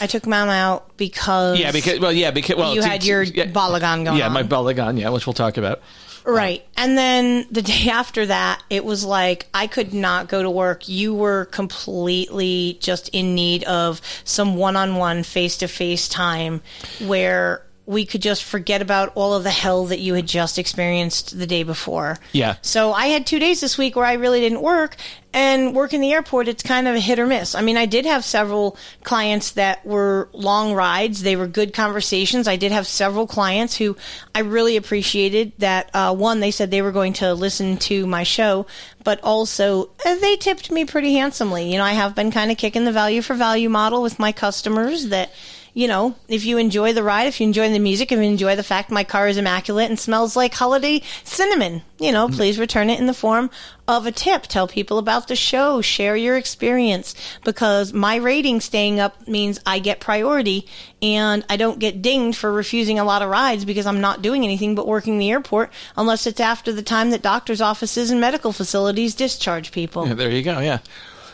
I 0.00 0.06
took 0.06 0.26
mom 0.26 0.48
out 0.48 0.96
because 0.96 1.58
Yeah, 1.58 1.72
because 1.72 2.00
well, 2.00 2.12
yeah, 2.12 2.30
because 2.30 2.56
well, 2.56 2.74
you 2.74 2.82
t- 2.82 2.88
had 2.88 3.04
your 3.04 3.22
yeah, 3.22 3.46
balagan 3.46 4.04
going 4.04 4.18
yeah, 4.18 4.26
on. 4.26 4.32
my 4.32 4.42
balagan, 4.42 4.98
yeah, 4.98 5.10
which 5.10 5.26
we'll 5.26 5.34
talk 5.34 5.56
about. 5.56 5.80
Right. 6.24 6.64
And 6.76 6.96
then 6.96 7.46
the 7.50 7.62
day 7.62 7.88
after 7.90 8.26
that, 8.26 8.62
it 8.70 8.84
was 8.84 9.04
like 9.04 9.48
I 9.52 9.66
could 9.66 9.92
not 9.92 10.28
go 10.28 10.42
to 10.42 10.50
work. 10.50 10.88
You 10.88 11.14
were 11.14 11.46
completely 11.46 12.78
just 12.80 13.08
in 13.10 13.34
need 13.34 13.64
of 13.64 14.00
some 14.24 14.56
one 14.56 14.76
on 14.76 14.96
one, 14.96 15.22
face 15.22 15.56
to 15.58 15.68
face 15.68 16.08
time 16.08 16.62
where 17.04 17.64
we 17.84 18.06
could 18.06 18.22
just 18.22 18.44
forget 18.44 18.80
about 18.80 19.10
all 19.16 19.34
of 19.34 19.42
the 19.42 19.50
hell 19.50 19.86
that 19.86 19.98
you 19.98 20.14
had 20.14 20.26
just 20.26 20.58
experienced 20.58 21.36
the 21.36 21.46
day 21.46 21.64
before. 21.64 22.18
Yeah. 22.30 22.56
So 22.62 22.92
I 22.92 23.06
had 23.06 23.26
two 23.26 23.40
days 23.40 23.60
this 23.60 23.76
week 23.76 23.96
where 23.96 24.04
I 24.04 24.12
really 24.14 24.40
didn't 24.40 24.62
work. 24.62 24.96
And 25.34 25.74
work 25.74 25.94
in 25.94 26.02
the 26.02 26.12
airport, 26.12 26.46
it's 26.46 26.62
kind 26.62 26.86
of 26.86 26.94
a 26.94 27.00
hit 27.00 27.18
or 27.18 27.26
miss. 27.26 27.54
I 27.54 27.62
mean, 27.62 27.78
I 27.78 27.86
did 27.86 28.04
have 28.04 28.22
several 28.22 28.76
clients 29.02 29.52
that 29.52 29.84
were 29.84 30.28
long 30.34 30.74
rides. 30.74 31.22
They 31.22 31.36
were 31.36 31.46
good 31.46 31.72
conversations. 31.72 32.46
I 32.46 32.56
did 32.56 32.70
have 32.70 32.86
several 32.86 33.26
clients 33.26 33.74
who 33.76 33.96
I 34.34 34.40
really 34.40 34.76
appreciated 34.76 35.52
that, 35.58 35.90
uh, 35.94 36.14
one, 36.14 36.40
they 36.40 36.50
said 36.50 36.70
they 36.70 36.82
were 36.82 36.92
going 36.92 37.14
to 37.14 37.32
listen 37.32 37.78
to 37.78 38.06
my 38.06 38.24
show, 38.24 38.66
but 39.04 39.20
also 39.22 39.88
uh, 40.04 40.16
they 40.16 40.36
tipped 40.36 40.70
me 40.70 40.84
pretty 40.84 41.14
handsomely. 41.14 41.72
You 41.72 41.78
know, 41.78 41.84
I 41.84 41.92
have 41.92 42.14
been 42.14 42.30
kind 42.30 42.50
of 42.50 42.58
kicking 42.58 42.84
the 42.84 42.92
value 42.92 43.22
for 43.22 43.32
value 43.32 43.70
model 43.70 44.02
with 44.02 44.18
my 44.18 44.32
customers 44.32 45.06
that, 45.06 45.32
you 45.74 45.88
know, 45.88 46.14
if 46.28 46.44
you 46.44 46.58
enjoy 46.58 46.92
the 46.92 47.02
ride, 47.02 47.26
if 47.26 47.40
you 47.40 47.46
enjoy 47.46 47.70
the 47.70 47.78
music, 47.78 48.12
if 48.12 48.18
you 48.18 48.24
enjoy 48.24 48.56
the 48.56 48.62
fact 48.62 48.90
my 48.90 49.04
car 49.04 49.26
is 49.28 49.38
immaculate 49.38 49.88
and 49.88 49.98
smells 49.98 50.36
like 50.36 50.52
holiday 50.52 51.00
cinnamon, 51.24 51.80
you 51.98 52.12
know, 52.12 52.28
please 52.28 52.58
return 52.58 52.90
it 52.90 53.00
in 53.00 53.06
the 53.06 53.14
form 53.14 53.48
of 53.88 54.04
a 54.04 54.12
tip. 54.12 54.42
Tell 54.42 54.68
people 54.68 54.98
about 54.98 55.28
the 55.28 55.36
show, 55.36 55.80
share 55.80 56.14
your 56.14 56.36
experience 56.36 57.14
because 57.42 57.94
my 57.94 58.16
rating 58.16 58.60
staying 58.60 59.00
up 59.00 59.26
means 59.26 59.60
I 59.64 59.78
get 59.78 59.98
priority 59.98 60.66
and 61.00 61.42
I 61.48 61.56
don't 61.56 61.78
get 61.78 62.02
dinged 62.02 62.38
for 62.38 62.52
refusing 62.52 62.98
a 62.98 63.04
lot 63.04 63.22
of 63.22 63.30
rides 63.30 63.64
because 63.64 63.86
I'm 63.86 64.02
not 64.02 64.20
doing 64.20 64.44
anything 64.44 64.74
but 64.74 64.86
working 64.86 65.18
the 65.18 65.30
airport 65.30 65.72
unless 65.96 66.26
it's 66.26 66.40
after 66.40 66.70
the 66.72 66.82
time 66.82 67.10
that 67.10 67.22
doctors' 67.22 67.62
offices 67.62 68.10
and 68.10 68.20
medical 68.20 68.52
facilities 68.52 69.14
discharge 69.14 69.72
people. 69.72 70.06
Yeah, 70.06 70.14
there 70.14 70.30
you 70.30 70.42
go. 70.42 70.60
Yeah. 70.60 70.78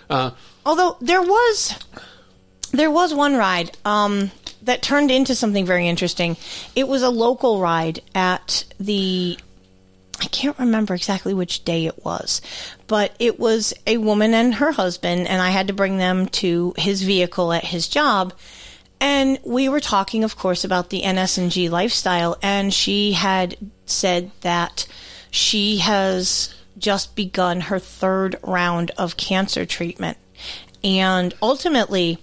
Uh, 0.08 0.30
Although 0.64 0.96
there 1.00 1.22
was 1.22 1.74
there 2.72 2.90
was 2.90 3.14
one 3.14 3.36
ride 3.36 3.76
um, 3.84 4.30
that 4.62 4.82
turned 4.82 5.10
into 5.10 5.34
something 5.34 5.64
very 5.64 5.88
interesting. 5.88 6.36
It 6.76 6.88
was 6.88 7.02
a 7.02 7.10
local 7.10 7.60
ride 7.60 8.00
at 8.14 8.64
the 8.78 9.38
I 10.20 10.26
can't 10.26 10.58
remember 10.58 10.94
exactly 10.94 11.32
which 11.32 11.64
day 11.64 11.86
it 11.86 12.04
was, 12.04 12.40
but 12.88 13.14
it 13.20 13.38
was 13.38 13.72
a 13.86 13.98
woman 13.98 14.34
and 14.34 14.54
her 14.54 14.72
husband, 14.72 15.28
and 15.28 15.40
I 15.40 15.50
had 15.50 15.68
to 15.68 15.72
bring 15.72 15.98
them 15.98 16.26
to 16.26 16.74
his 16.76 17.02
vehicle 17.02 17.52
at 17.52 17.64
his 17.64 17.86
job. 17.86 18.32
And 19.00 19.38
we 19.44 19.68
were 19.68 19.78
talking, 19.78 20.24
of 20.24 20.36
course, 20.36 20.64
about 20.64 20.90
the 20.90 21.02
NSNG 21.02 21.70
lifestyle, 21.70 22.36
and 22.42 22.74
she 22.74 23.12
had 23.12 23.56
said 23.86 24.32
that 24.40 24.88
she 25.30 25.78
has 25.78 26.52
just 26.76 27.14
begun 27.14 27.60
her 27.62 27.78
third 27.78 28.36
round 28.42 28.90
of 28.98 29.16
cancer 29.16 29.64
treatment. 29.64 30.18
And 30.82 31.32
ultimately, 31.40 32.18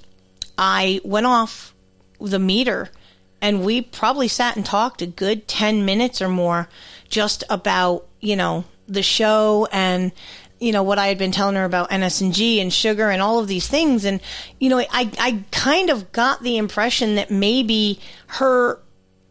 I 0.57 1.01
went 1.03 1.25
off 1.25 1.73
the 2.19 2.39
meter 2.39 2.89
and 3.41 3.63
we 3.63 3.81
probably 3.81 4.27
sat 4.27 4.55
and 4.55 4.65
talked 4.65 5.01
a 5.01 5.07
good 5.07 5.47
10 5.47 5.85
minutes 5.85 6.21
or 6.21 6.29
more 6.29 6.69
just 7.09 7.43
about, 7.49 8.07
you 8.19 8.35
know, 8.35 8.65
the 8.87 9.03
show 9.03 9.67
and 9.71 10.11
you 10.59 10.71
know 10.71 10.83
what 10.83 10.97
I 10.97 11.07
had 11.07 11.17
been 11.17 11.31
telling 11.31 11.55
her 11.55 11.65
about 11.65 11.89
NSNG 11.89 12.61
and 12.61 12.71
sugar 12.71 13.09
and 13.09 13.21
all 13.21 13.39
of 13.39 13.47
these 13.47 13.67
things. 13.67 14.05
And 14.05 14.21
you 14.59 14.69
know 14.69 14.79
I 14.79 15.11
I 15.19 15.43
kind 15.51 15.89
of 15.89 16.11
got 16.11 16.43
the 16.43 16.57
impression 16.57 17.15
that 17.15 17.29
maybe 17.29 17.99
her 18.27 18.79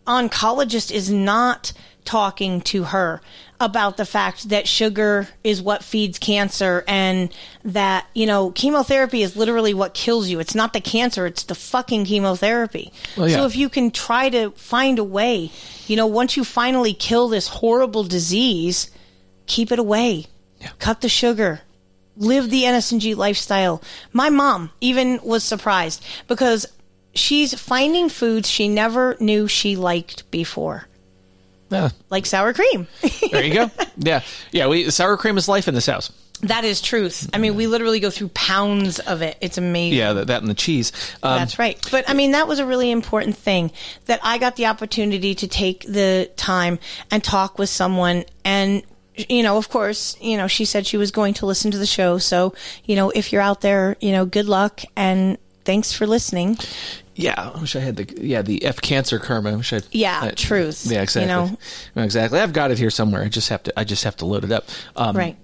oncologist 0.06 0.90
is 0.92 1.10
not 1.10 1.72
talking 2.04 2.60
to 2.60 2.84
her 2.84 3.20
about 3.60 3.96
the 3.96 4.04
fact 4.04 4.50
that 4.50 4.68
sugar 4.68 5.28
is 5.42 5.62
what 5.62 5.82
feeds 5.82 6.18
cancer 6.18 6.84
and 6.86 7.34
that, 7.64 8.06
you 8.14 8.26
know, 8.26 8.50
chemotherapy 8.50 9.22
is 9.22 9.36
literally 9.36 9.72
what 9.72 9.94
kills 9.94 10.28
you. 10.28 10.40
It's 10.40 10.54
not 10.54 10.72
the 10.72 10.80
cancer, 10.80 11.26
it's 11.26 11.44
the 11.44 11.54
fucking 11.54 12.04
chemotherapy. 12.04 12.92
Well, 13.16 13.28
yeah. 13.28 13.36
So 13.36 13.46
if 13.46 13.56
you 13.56 13.68
can 13.68 13.90
try 13.90 14.28
to 14.30 14.50
find 14.52 14.98
a 14.98 15.04
way, 15.04 15.50
you 15.86 15.96
know, 15.96 16.06
once 16.06 16.36
you 16.36 16.44
finally 16.44 16.94
kill 16.94 17.28
this 17.28 17.48
horrible 17.48 18.04
disease, 18.04 18.90
keep 19.46 19.72
it 19.72 19.78
away. 19.78 20.26
Cut 20.78 21.00
the 21.00 21.08
sugar. 21.08 21.60
Live 22.16 22.50
the 22.50 22.62
NSNG 22.62 23.16
lifestyle. 23.16 23.82
My 24.12 24.30
mom 24.30 24.70
even 24.80 25.20
was 25.22 25.42
surprised 25.42 26.04
because 26.28 26.66
she's 27.14 27.58
finding 27.58 28.08
foods 28.08 28.48
she 28.48 28.68
never 28.68 29.16
knew 29.20 29.48
she 29.48 29.76
liked 29.76 30.30
before 30.30 30.86
yeah. 31.74 31.90
like 32.10 32.26
sour 32.26 32.52
cream. 32.52 32.86
There 33.30 33.44
you 33.44 33.54
go. 33.54 33.70
yeah, 33.96 34.22
yeah. 34.52 34.68
We 34.68 34.90
sour 34.90 35.16
cream 35.16 35.36
is 35.36 35.48
life 35.48 35.66
in 35.68 35.74
this 35.74 35.86
house. 35.86 36.12
that 36.42 36.64
is 36.64 36.80
truth. 36.80 37.30
I 37.32 37.38
mean, 37.38 37.54
we 37.56 37.66
literally 37.66 38.00
go 38.00 38.10
through 38.10 38.28
pounds 38.28 38.98
of 38.98 39.22
it. 39.22 39.36
It's 39.40 39.58
amazing. 39.58 39.98
Yeah, 39.98 40.12
that, 40.14 40.26
that 40.28 40.40
and 40.42 40.50
the 40.50 40.54
cheese. 40.54 40.92
Um, 41.22 41.38
That's 41.38 41.58
right. 41.58 41.78
But 41.90 42.08
I 42.08 42.14
mean, 42.14 42.32
that 42.32 42.46
was 42.46 42.58
a 42.58 42.66
really 42.66 42.90
important 42.90 43.36
thing 43.36 43.72
that 44.06 44.20
I 44.22 44.38
got 44.38 44.56
the 44.56 44.66
opportunity 44.66 45.34
to 45.36 45.48
take 45.48 45.84
the 45.84 46.30
time 46.36 46.78
and 47.10 47.24
talk 47.24 47.58
with 47.58 47.70
someone. 47.70 48.24
And, 48.44 48.82
you 49.16 49.42
know, 49.42 49.56
of 49.56 49.68
course, 49.68 50.16
you 50.20 50.36
know, 50.36 50.46
she 50.46 50.64
said 50.64 50.86
she 50.86 50.96
was 50.96 51.10
going 51.10 51.34
to 51.34 51.46
listen 51.46 51.70
to 51.70 51.78
the 51.78 51.86
show. 51.86 52.18
So, 52.18 52.54
you 52.84 52.94
know, 52.96 53.10
if 53.10 53.32
you're 53.32 53.42
out 53.42 53.60
there, 53.62 53.96
you 54.00 54.12
know, 54.12 54.26
good 54.26 54.46
luck 54.46 54.82
and 54.96 55.38
thanks 55.64 55.92
for 55.92 56.06
listening. 56.06 56.58
Yeah, 57.16 57.52
I 57.54 57.60
wish 57.60 57.76
I 57.76 57.80
had 57.80 57.96
the 57.96 58.26
yeah 58.26 58.42
the 58.42 58.64
F 58.64 58.80
cancer 58.80 59.18
karma. 59.18 59.52
I 59.52 59.56
wish 59.56 59.72
I 59.72 59.80
Yeah, 59.92 60.20
I- 60.22 60.30
truth. 60.30 60.86
Yeah, 60.86 61.02
exactly. 61.02 61.32
You 61.32 61.58
know, 61.96 62.02
exactly. 62.02 62.40
I've 62.40 62.52
got 62.52 62.70
it 62.70 62.78
here 62.78 62.90
somewhere. 62.90 63.22
I 63.22 63.28
just 63.28 63.48
have 63.50 63.62
to 63.64 63.78
I 63.78 63.84
just 63.84 64.04
have 64.04 64.16
to 64.16 64.26
load 64.26 64.44
it 64.44 64.52
up. 64.52 64.68
Um, 64.96 65.16
right. 65.16 65.36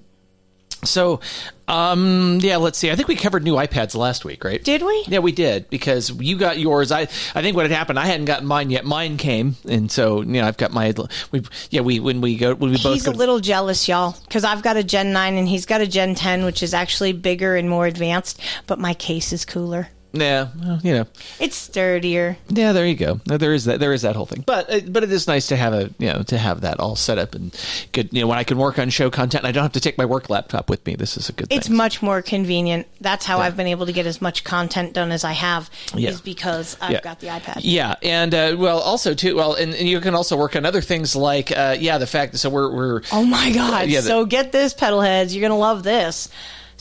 So, 0.83 1.21
um, 1.69 2.39
yeah, 2.41 2.57
let's 2.57 2.79
see. 2.79 2.91
I 2.91 2.97
think 2.97 3.07
we 3.07 3.15
covered 3.15 3.45
new 3.45 3.55
iPads 3.55 3.95
last 3.95 4.25
week, 4.25 4.45
right? 4.45 4.63
Did 4.65 4.83
we? 4.83 5.05
Yeah, 5.09 5.19
we 5.19 5.31
did 5.33 5.69
because 5.69 6.11
you 6.11 6.39
got 6.39 6.59
yours. 6.59 6.91
I 6.91 7.03
I 7.03 7.43
think 7.43 7.55
what 7.55 7.67
had 7.67 7.77
happened. 7.77 7.99
I 7.99 8.07
hadn't 8.07 8.25
gotten 8.25 8.47
mine 8.47 8.71
yet. 8.71 8.85
Mine 8.85 9.19
came, 9.19 9.57
and 9.69 9.93
so 9.93 10.23
you 10.23 10.41
know 10.41 10.45
I've 10.45 10.57
got 10.57 10.73
my. 10.73 10.95
We 11.31 11.43
yeah 11.69 11.83
we 11.83 12.01
when 12.01 12.21
we 12.23 12.37
go 12.37 12.55
when 12.55 12.71
we 12.71 12.79
both 12.79 12.95
He's 12.95 13.07
a 13.07 13.11
little 13.11 13.41
jealous, 13.41 13.87
y'all, 13.89 14.17
because 14.25 14.43
I've 14.43 14.63
got 14.63 14.77
a 14.77 14.83
Gen 14.83 15.13
9 15.13 15.37
and 15.37 15.47
he's 15.47 15.67
got 15.67 15.81
a 15.83 15.87
Gen 15.87 16.15
10, 16.15 16.45
which 16.45 16.63
is 16.63 16.73
actually 16.73 17.13
bigger 17.13 17.57
and 17.57 17.69
more 17.69 17.87
advanced, 17.87 18.41
but 18.67 18.79
my 18.79 18.95
case 18.95 19.33
is 19.33 19.45
cooler. 19.45 19.89
Yeah 20.13 20.49
well, 20.63 20.81
you 20.83 20.95
know 20.95 21.07
It's 21.39 21.57
sturdier. 21.57 22.37
Yeah, 22.49 22.73
there 22.73 22.87
you 22.87 22.95
go. 22.97 23.15
There 23.27 23.55
is 23.55 23.65
that. 23.67 23.81
There 23.81 23.93
is 23.93 24.03
that 24.03 24.17
whole 24.17 24.27
thing. 24.27 24.43
But 24.47 24.69
uh, 24.73 24.81
but 24.89 25.03
it 25.05 25.13
is 25.13 25.27
nice 25.29 25.47
to 25.49 25.57
have 25.57 25.73
a 25.73 25.91
you 25.99 26.13
know 26.13 26.23
to 26.25 26.37
have 26.39 26.63
that 26.63 26.81
all 26.81 26.97
set 26.97 27.19
up 27.19 27.35
and 27.35 27.55
good. 27.93 28.13
You 28.13 28.23
know 28.23 28.27
when 28.27 28.39
I 28.39 28.45
can 28.45 28.59
work 28.59 28.79
on 28.79 28.91
show 28.91 29.11
content, 29.11 29.45
and 29.45 29.49
I 29.49 29.53
don't 29.53 29.63
have 29.63 29.73
to 29.73 29.81
take 29.81 29.97
my 29.99 30.05
work 30.05 30.29
laptop 30.31 30.69
with 30.69 30.85
me. 30.87 30.97
This 30.97 31.17
is 31.17 31.29
a 31.29 31.33
good 31.33 31.47
It's 31.51 31.69
thing. 31.69 31.77
much 31.77 32.03
more 32.03 32.23
convenient. 32.23 32.87
That's 33.01 33.25
how 33.25 33.39
I've 33.39 33.57
been 33.57 33.67
able 33.69 33.87
to 33.87 33.93
get 33.93 34.07
as 34.07 34.21
much 34.21 34.43
content 34.45 34.95
done 34.95 35.13
as 35.13 35.25
I 35.25 35.33
have, 35.33 35.71
Yeah. 35.95 36.11
is 36.11 36.21
because 36.21 36.77
I've 36.81 36.91
Yeah. 36.93 37.01
got 37.03 37.21
the 37.21 37.29
iPad. 37.29 37.61
Yeah, 37.63 37.95
and 38.03 38.35
uh, 38.35 38.57
well, 38.59 38.79
also 38.81 39.15
too 39.15 39.37
well, 39.37 39.55
and, 39.55 39.73
and 39.75 39.89
you 39.89 40.01
can 40.01 40.15
also 40.15 40.37
work 40.37 40.57
on 40.57 40.67
other 40.67 40.81
things 40.83 41.15
like 41.15 41.57
uh, 41.57 41.77
yeah, 41.79 41.99
the 41.99 42.07
fact 42.07 42.33
that 42.33 42.39
so 42.39 42.51
we're 42.51 42.71
we're 42.75 43.03
Oh 43.13 43.25
my 43.25 43.53
God. 43.53 43.89
yeah, 43.89 44.01
the- 44.01 44.07
so 44.09 44.25
get 44.25 44.51
this, 44.53 44.75
pedalheads. 44.75 45.33
You're 45.33 45.41
going 45.43 45.51
to 45.51 45.57
love 45.57 45.83
this. 45.83 46.29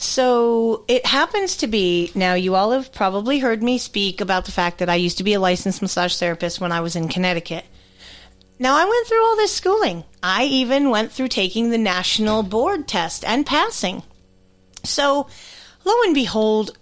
So 0.00 0.86
it 0.88 1.04
happens 1.04 1.58
to 1.58 1.66
be, 1.66 2.10
now 2.14 2.32
you 2.32 2.54
all 2.54 2.70
have 2.70 2.90
probably 2.90 3.38
heard 3.38 3.62
me 3.62 3.76
speak 3.76 4.22
about 4.22 4.46
the 4.46 4.50
fact 4.50 4.78
that 4.78 4.88
I 4.88 4.94
used 4.94 5.18
to 5.18 5.24
be 5.24 5.34
a 5.34 5.40
licensed 5.40 5.82
massage 5.82 6.16
therapist 6.16 6.58
when 6.58 6.72
I 6.72 6.80
was 6.80 6.96
in 6.96 7.06
Connecticut. 7.06 7.66
Now 8.58 8.78
I 8.78 8.86
went 8.86 9.06
through 9.06 9.22
all 9.22 9.36
this 9.36 9.54
schooling. 9.54 10.04
I 10.22 10.44
even 10.44 10.88
went 10.88 11.12
through 11.12 11.28
taking 11.28 11.68
the 11.68 11.76
national 11.76 12.42
board 12.42 12.88
test 12.88 13.26
and 13.26 13.44
passing. 13.44 14.02
So 14.84 15.26
lo 15.84 15.94
and 16.06 16.14
behold, 16.14 16.78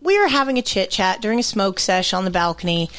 we 0.00 0.18
were 0.18 0.26
having 0.26 0.58
a 0.58 0.62
chit 0.62 0.90
chat 0.90 1.22
during 1.22 1.38
a 1.38 1.44
smoke 1.44 1.78
sesh 1.78 2.12
on 2.12 2.24
the 2.24 2.30
balcony, 2.32 2.90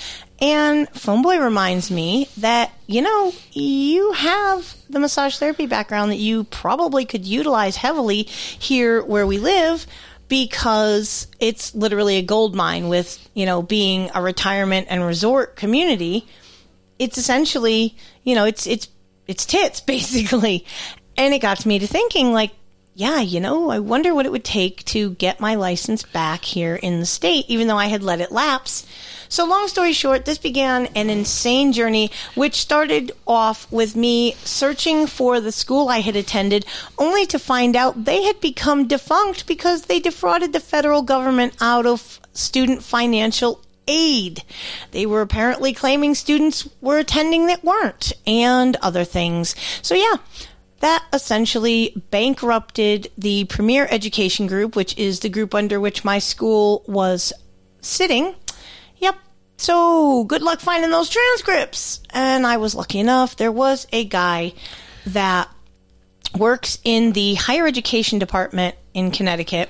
and 0.41 0.89
Phoneboy 0.91 1.43
reminds 1.43 1.91
me 1.91 2.29
that, 2.37 2.71
you 2.87 3.01
know, 3.01 3.33
you 3.51 4.13
have 4.13 4.73
the 4.89 4.99
massage 4.99 5.37
therapy 5.37 5.65
background 5.65 6.11
that 6.11 6.17
you 6.17 6.45
probably 6.45 7.05
could 7.05 7.25
utilize 7.25 7.75
heavily 7.75 8.23
here 8.23 9.03
where 9.03 9.27
we 9.27 9.37
live 9.37 9.85
because 10.29 11.27
it's 11.39 11.75
literally 11.75 12.17
a 12.17 12.21
gold 12.21 12.55
mine 12.55 12.87
with, 12.87 13.27
you 13.33 13.45
know, 13.45 13.61
being 13.61 14.09
a 14.15 14.21
retirement 14.21 14.87
and 14.89 15.05
resort 15.05 15.57
community. 15.57 16.25
It's 16.99 17.17
essentially, 17.17 17.97
you 18.23 18.35
know, 18.35 18.45
it's 18.45 18.65
it's 18.65 18.87
it's 19.27 19.45
tits 19.45 19.81
basically. 19.81 20.65
And 21.17 21.33
it 21.33 21.39
got 21.39 21.65
me 21.65 21.79
to 21.79 21.87
thinking 21.87 22.31
like 22.31 22.51
yeah, 22.99 23.21
you 23.21 23.39
know, 23.39 23.69
I 23.69 23.79
wonder 23.79 24.13
what 24.13 24.25
it 24.25 24.31
would 24.33 24.43
take 24.43 24.83
to 24.87 25.11
get 25.11 25.39
my 25.39 25.55
license 25.55 26.03
back 26.03 26.43
here 26.43 26.75
in 26.75 26.99
the 26.99 27.05
state, 27.05 27.45
even 27.47 27.69
though 27.69 27.77
I 27.77 27.85
had 27.85 28.03
let 28.03 28.19
it 28.19 28.29
lapse. 28.29 28.85
So, 29.29 29.45
long 29.45 29.69
story 29.69 29.93
short, 29.93 30.25
this 30.25 30.37
began 30.37 30.87
an 30.87 31.09
insane 31.09 31.71
journey, 31.71 32.11
which 32.35 32.55
started 32.55 33.13
off 33.25 33.71
with 33.71 33.95
me 33.95 34.33
searching 34.43 35.07
for 35.07 35.39
the 35.39 35.53
school 35.53 35.87
I 35.87 36.01
had 36.01 36.17
attended, 36.17 36.65
only 36.97 37.25
to 37.27 37.39
find 37.39 37.77
out 37.77 38.03
they 38.03 38.23
had 38.23 38.41
become 38.41 38.85
defunct 38.85 39.47
because 39.47 39.83
they 39.83 40.01
defrauded 40.01 40.51
the 40.51 40.59
federal 40.59 41.01
government 41.01 41.55
out 41.61 41.85
of 41.85 42.19
student 42.33 42.83
financial 42.83 43.61
aid. 43.87 44.43
They 44.91 45.05
were 45.05 45.21
apparently 45.21 45.71
claiming 45.71 46.15
students 46.15 46.67
were 46.81 46.97
attending 46.97 47.45
that 47.45 47.63
weren't, 47.63 48.11
and 48.27 48.75
other 48.81 49.05
things. 49.05 49.55
So, 49.81 49.95
yeah, 49.95 50.15
that 50.79 51.05
essentially 51.13 51.93
bankrupted 52.09 53.09
the 53.17 53.45
Premier 53.45 53.87
Education 53.89 54.47
Group, 54.47 54.75
which 54.75 54.97
is 54.97 55.19
the 55.19 55.29
group 55.29 55.53
under 55.53 55.79
which 55.79 56.03
my 56.03 56.19
school 56.19 56.83
was 56.87 57.33
sitting. 57.81 58.35
Yep. 58.97 59.15
So 59.57 60.23
good 60.23 60.41
luck 60.41 60.59
finding 60.59 60.91
those 60.91 61.09
transcripts. 61.09 62.01
And 62.11 62.47
I 62.47 62.57
was 62.57 62.75
lucky 62.75 62.99
enough. 62.99 63.35
There 63.35 63.51
was 63.51 63.87
a 63.91 64.05
guy 64.05 64.53
that 65.05 65.49
works 66.37 66.79
in 66.83 67.13
the 67.13 67.35
higher 67.35 67.67
education 67.67 68.19
department 68.19 68.75
in 68.93 69.11
Connecticut 69.11 69.69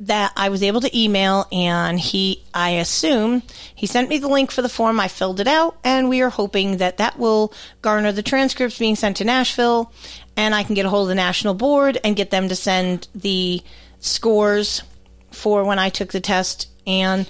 that 0.00 0.32
I 0.36 0.48
was 0.48 0.62
able 0.64 0.80
to 0.80 0.98
email 0.98 1.46
and 1.52 1.98
he 1.98 2.42
I 2.52 2.70
assume 2.70 3.42
he 3.72 3.86
sent 3.86 4.08
me 4.08 4.18
the 4.18 4.28
link 4.28 4.50
for 4.50 4.60
the 4.60 4.68
form 4.68 4.98
I 4.98 5.06
filled 5.06 5.38
it 5.38 5.46
out 5.46 5.78
and 5.84 6.08
we 6.08 6.22
are 6.22 6.30
hoping 6.30 6.78
that 6.78 6.96
that 6.96 7.18
will 7.18 7.52
garner 7.82 8.10
the 8.10 8.22
transcripts 8.22 8.78
being 8.78 8.96
sent 8.96 9.18
to 9.18 9.24
Nashville 9.24 9.92
and 10.36 10.54
I 10.54 10.62
can 10.62 10.74
get 10.74 10.86
a 10.86 10.88
hold 10.88 11.04
of 11.04 11.08
the 11.08 11.14
national 11.14 11.54
board 11.54 11.98
and 12.04 12.16
get 12.16 12.30
them 12.30 12.48
to 12.48 12.56
send 12.56 13.08
the 13.14 13.62
scores 14.00 14.82
for 15.30 15.64
when 15.64 15.78
I 15.78 15.88
took 15.88 16.12
the 16.12 16.20
test. 16.20 16.68
And 16.86 17.28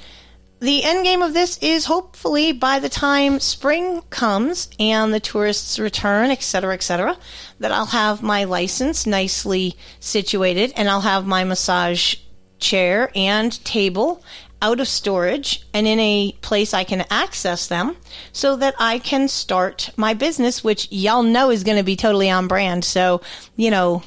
the 0.61 0.84
end 0.84 1.05
game 1.05 1.22
of 1.22 1.34
this 1.34 1.59
is 1.59 1.86
hopefully 1.86 2.53
by 2.53 2.78
the 2.78 2.88
time 2.88 3.40
spring 3.40 4.03
comes 4.11 4.70
and 4.78 5.12
the 5.12 5.20
tourists 5.20 5.78
return, 5.78 6.30
et 6.30 6.42
cetera, 6.42 6.74
et 6.74 6.82
cetera, 6.82 7.18
that 7.59 7.72
I'll 7.72 7.86
have 7.86 8.22
my 8.22 8.44
license 8.44 9.07
nicely 9.07 9.76
situated 9.98 10.72
and 10.76 10.88
I'll 10.88 11.00
have 11.00 11.26
my 11.26 11.42
massage 11.42 12.14
chair 12.61 13.11
and 13.16 13.53
table 13.64 14.22
out 14.62 14.80
of 14.80 14.88
storage 14.88 15.66
and 15.74 15.86
in 15.86 16.00
a 16.00 16.32
place 16.40 16.72
I 16.72 16.84
can 16.84 17.04
access 17.10 17.66
them 17.66 17.96
so 18.32 18.56
that 18.56 18.74
I 18.78 18.98
can 18.98 19.28
start 19.28 19.90
my 19.96 20.14
business, 20.14 20.64
which 20.64 20.90
y'all 20.90 21.22
know 21.22 21.50
is 21.50 21.64
going 21.64 21.76
to 21.78 21.82
be 21.84 21.96
totally 21.96 22.30
on 22.30 22.48
brand. 22.48 22.84
So, 22.84 23.20
you 23.56 23.70
know, 23.70 24.02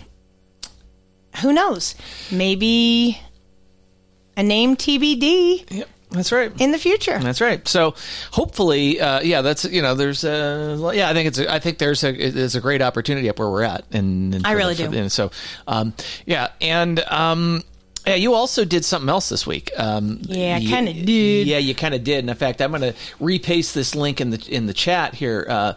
who 1.41 1.53
knows? 1.53 1.93
Maybe 2.31 3.19
a 4.37 4.43
name 4.43 4.75
TBD. 4.75 5.69
Yep. 5.71 5.89
That's 6.11 6.31
right. 6.31 6.51
In 6.61 6.71
the 6.71 6.77
future. 6.77 7.19
That's 7.19 7.41
right. 7.41 7.67
So 7.67 7.93
hopefully, 8.31 9.01
uh, 9.01 9.19
yeah, 9.21 9.41
that's 9.41 9.65
you 9.65 9.81
know, 9.81 9.95
there's 9.95 10.23
a 10.23 10.91
yeah, 10.93 11.09
I 11.09 11.13
think 11.13 11.27
it's 11.27 11.39
a, 11.39 11.51
I 11.53 11.59
think 11.59 11.77
there's 11.77 12.03
a 12.05 12.29
there's 12.29 12.55
a 12.55 12.61
great 12.61 12.81
opportunity 12.81 13.27
up 13.27 13.37
where 13.37 13.49
we're 13.49 13.63
at, 13.63 13.83
and, 13.91 14.33
and 14.33 14.47
I 14.47 14.53
really 14.53 14.75
the- 14.75 14.87
do. 14.87 14.97
and 14.97 15.11
so, 15.11 15.31
um, 15.67 15.93
yeah, 16.25 16.49
and 16.61 16.99
um, 17.01 17.63
yeah, 18.07 18.15
you 18.15 18.33
also 18.33 18.65
did 18.65 18.83
something 18.85 19.09
else 19.09 19.29
this 19.29 19.45
week. 19.47 19.71
Um, 19.77 20.19
Yeah, 20.23 20.55
I 20.55 20.59
you- 20.59 20.69
kinda 20.69 20.93
did. 20.93 21.47
Yeah, 21.47 21.57
you 21.57 21.73
kind 21.75 21.93
of 21.93 22.03
did. 22.03 22.19
And 22.19 22.29
in 22.29 22.35
fact, 22.35 22.61
I'm 22.61 22.71
going 22.71 22.81
to 22.81 22.93
repaste 23.19 23.73
this 23.73 23.95
link 23.95 24.21
in 24.21 24.29
the 24.31 24.45
in 24.49 24.65
the 24.67 24.73
chat 24.73 25.13
here, 25.15 25.45
uh, 25.49 25.73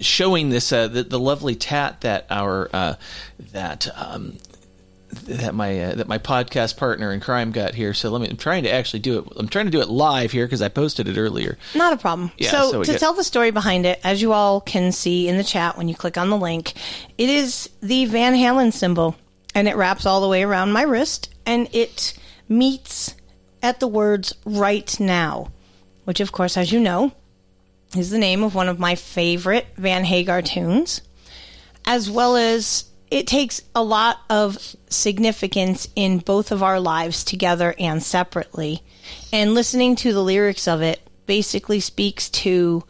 showing 0.00 0.50
this 0.50 0.72
uh, 0.72 0.88
the, 0.88 1.02
the 1.02 1.18
lovely 1.18 1.54
tat 1.54 2.00
that 2.02 2.26
our 2.30 2.68
uh, 2.72 2.94
that. 3.52 3.88
Um, 3.96 4.38
that 5.24 5.54
my 5.54 5.78
uh, 5.78 5.94
that 5.96 6.08
my 6.08 6.16
podcast 6.16 6.78
partner 6.78 7.12
in 7.12 7.20
crime 7.20 7.52
got 7.52 7.74
here. 7.74 7.92
So 7.92 8.08
let 8.08 8.22
me. 8.22 8.28
I'm 8.30 8.38
trying 8.38 8.62
to 8.62 8.72
actually 8.72 9.00
do 9.00 9.18
it. 9.18 9.26
I'm 9.36 9.46
trying 9.46 9.66
to 9.66 9.70
do 9.70 9.82
it 9.82 9.88
live 9.90 10.32
here 10.32 10.46
because 10.46 10.62
I 10.62 10.68
posted 10.70 11.06
it 11.06 11.18
earlier. 11.18 11.58
Not 11.74 11.92
a 11.92 11.98
problem. 11.98 12.32
Yeah, 12.38 12.50
so, 12.50 12.70
so 12.72 12.82
to 12.82 12.92
get- 12.92 12.98
tell 12.98 13.12
the 13.12 13.22
story 13.22 13.50
behind 13.50 13.84
it, 13.84 14.00
as 14.04 14.22
you 14.22 14.32
all 14.32 14.62
can 14.62 14.90
see 14.90 15.28
in 15.28 15.36
the 15.36 15.44
chat 15.44 15.76
when 15.76 15.86
you 15.86 15.94
click 15.94 16.16
on 16.16 16.30
the 16.30 16.38
link, 16.38 16.72
it 17.18 17.28
is 17.28 17.68
the 17.82 18.06
Van 18.06 18.32
Halen 18.32 18.72
symbol, 18.72 19.14
and 19.54 19.68
it 19.68 19.76
wraps 19.76 20.06
all 20.06 20.20
the 20.20 20.28
way 20.28 20.42
around 20.42 20.72
my 20.72 20.82
wrist, 20.82 21.32
and 21.46 21.68
it 21.72 22.14
meets 22.48 23.14
at 23.62 23.80
the 23.80 23.88
words 23.88 24.34
"right 24.44 24.98
now," 24.98 25.50
which, 26.04 26.20
of 26.20 26.32
course, 26.32 26.56
as 26.56 26.72
you 26.72 26.80
know, 26.80 27.12
is 27.96 28.10
the 28.10 28.18
name 28.18 28.42
of 28.42 28.54
one 28.54 28.68
of 28.68 28.78
my 28.78 28.94
favorite 28.94 29.66
Van 29.76 30.04
Hagar 30.04 30.42
tunes, 30.42 31.02
as 31.84 32.10
well 32.10 32.36
as 32.36 32.84
it 33.10 33.26
takes 33.26 33.60
a 33.74 33.82
lot 33.82 34.20
of 34.30 34.74
significance 34.88 35.86
in 35.94 36.18
both 36.18 36.50
of 36.50 36.62
our 36.62 36.80
lives 36.80 37.22
together 37.22 37.74
and 37.78 38.02
separately. 38.02 38.82
And 39.32 39.52
listening 39.52 39.96
to 39.96 40.14
the 40.14 40.22
lyrics 40.22 40.66
of 40.66 40.80
it 40.80 41.00
basically 41.26 41.80
speaks 41.80 42.30
to 42.30 42.84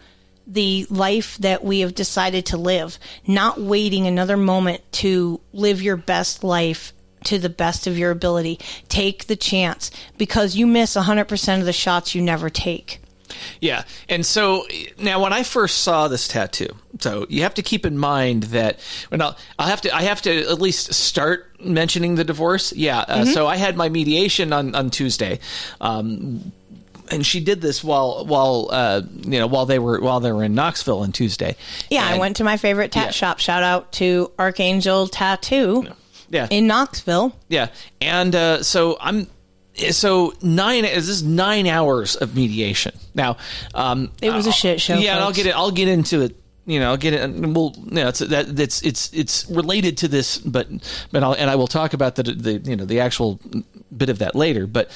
the 0.47 0.87
life 0.91 1.37
that 1.39 1.65
we 1.65 1.81
have 1.81 1.95
decided 1.95 2.47
to 2.47 2.57
live, 2.57 2.99
not 3.27 3.61
waiting 3.61 4.07
another 4.07 4.37
moment 4.37 4.81
to 4.93 5.41
live 5.53 5.81
your 5.83 5.97
best 5.97 6.43
life 6.45 6.93
to 7.25 7.39
the 7.39 7.49
best 7.49 7.87
of 7.87 7.97
your 7.97 8.11
ability. 8.11 8.59
Take 8.89 9.27
the 9.27 9.37
chance 9.37 9.91
because 10.19 10.57
you 10.57 10.67
miss 10.67 10.97
100% 10.97 11.61
of 11.61 11.67
the 11.67 11.73
shots 11.73 12.15
you 12.15 12.23
never 12.23 12.51
take. 12.51 12.99
Yeah, 13.61 13.85
and 14.09 14.27
so 14.27 14.67
now 14.99 15.23
when 15.23 15.33
I 15.33 15.43
first 15.43 15.79
saw 15.79 16.07
this 16.09 16.29
tattoo, 16.29 16.69
so 17.01 17.27
you 17.31 17.43
have 17.43 17.55
to 17.55 17.63
keep 17.63 17.87
in 17.87 17.97
mind 17.97 18.45
that 18.45 18.79
when 19.09 19.23
I'll, 19.23 19.37
I'll 19.59 19.69
have 19.69 19.81
to 19.83 19.95
I 19.97 20.03
have 20.03 20.21
to 20.23 20.41
at 20.51 20.61
least 20.61 20.93
start 20.93 21.59
mentioning 21.65 22.17
the 22.17 22.25
divorce. 22.25 22.73
Yeah, 22.75 23.01
uh, 23.01 23.25
Mhm. 23.25 23.33
so 23.33 23.47
I 23.47 23.57
had 23.57 23.75
my 23.77 23.89
mediation 23.89 24.53
on 24.53 24.75
on 24.75 24.91
Tuesday. 24.91 25.39
Um, 25.81 26.53
and 27.13 27.25
she 27.27 27.41
did 27.41 27.61
this 27.61 27.85
while 27.85 28.25
while 28.27 28.69
uh, 28.73 29.03
you 29.23 29.39
know 29.39 29.47
while 29.47 29.67
they 29.67 29.79
were 29.79 30.01
while 30.01 30.21
they 30.21 30.33
were 30.33 30.43
in 30.45 30.55
Knoxville 30.55 31.01
on 31.01 31.13
Tuesday. 31.13 31.57
Yeah, 31.91 32.05
I 32.07 32.19
went 32.19 32.37
to 32.37 32.45
my 32.45 32.57
favorite 32.57 32.91
tat 32.93 33.07
Yeah. 33.07 33.11
shop. 33.13 33.39
Shout 33.39 33.63
out 33.63 33.93
to 33.93 34.33
Archangel 34.39 35.09
Tattoo 35.09 35.87
Yeah, 36.31 36.49
in 36.51 36.67
Knoxville. 36.67 37.37
Yeah, 37.49 37.69
and 38.01 38.35
uh, 38.35 38.63
so 38.63 38.97
I'm. 39.01 39.27
So 39.91 40.35
nine 40.43 40.85
is 40.85 41.07
this 41.07 41.23
nine 41.23 41.67
hours 41.67 42.15
of 42.17 42.37
mediation. 42.37 42.93
Now, 43.15 43.39
um, 43.75 44.11
It 44.21 44.31
was 44.31 44.47
a 44.47 44.53
shit 44.53 44.83
show, 44.83 44.99
Yeah, 44.99 45.15
and 45.15 45.25
I'll 45.25 45.33
get 45.33 45.47
it. 45.47 45.57
I'll 45.57 45.71
get 45.71 45.89
into 45.89 46.21
it. 46.21 46.37
You 46.67 46.79
know, 46.79 46.91
I'll 46.91 46.99
get 46.99 47.15
it. 47.15 47.23
And 47.23 47.57
we'll. 47.57 47.73
You 47.77 47.91
know, 48.03 48.09
it's 48.09 48.19
that. 48.19 48.61
It's 48.61 48.83
it's 48.83 49.11
it's 49.15 49.49
related 49.51 49.97
to 49.99 50.09
this, 50.09 50.37
but 50.37 50.69
but 51.11 51.23
I'll 51.25 51.33
and 51.33 51.49
I 51.49 51.57
will 51.57 51.67
talk 51.69 51.95
about 51.95 52.17
the 52.17 52.23
the 52.23 52.53
you 52.59 52.77
know 52.77 52.85
the 52.85 53.01
actual 53.01 53.41
bit 53.97 54.11
of 54.11 54.19
that 54.19 54.35
later. 54.35 54.67
But 54.67 54.91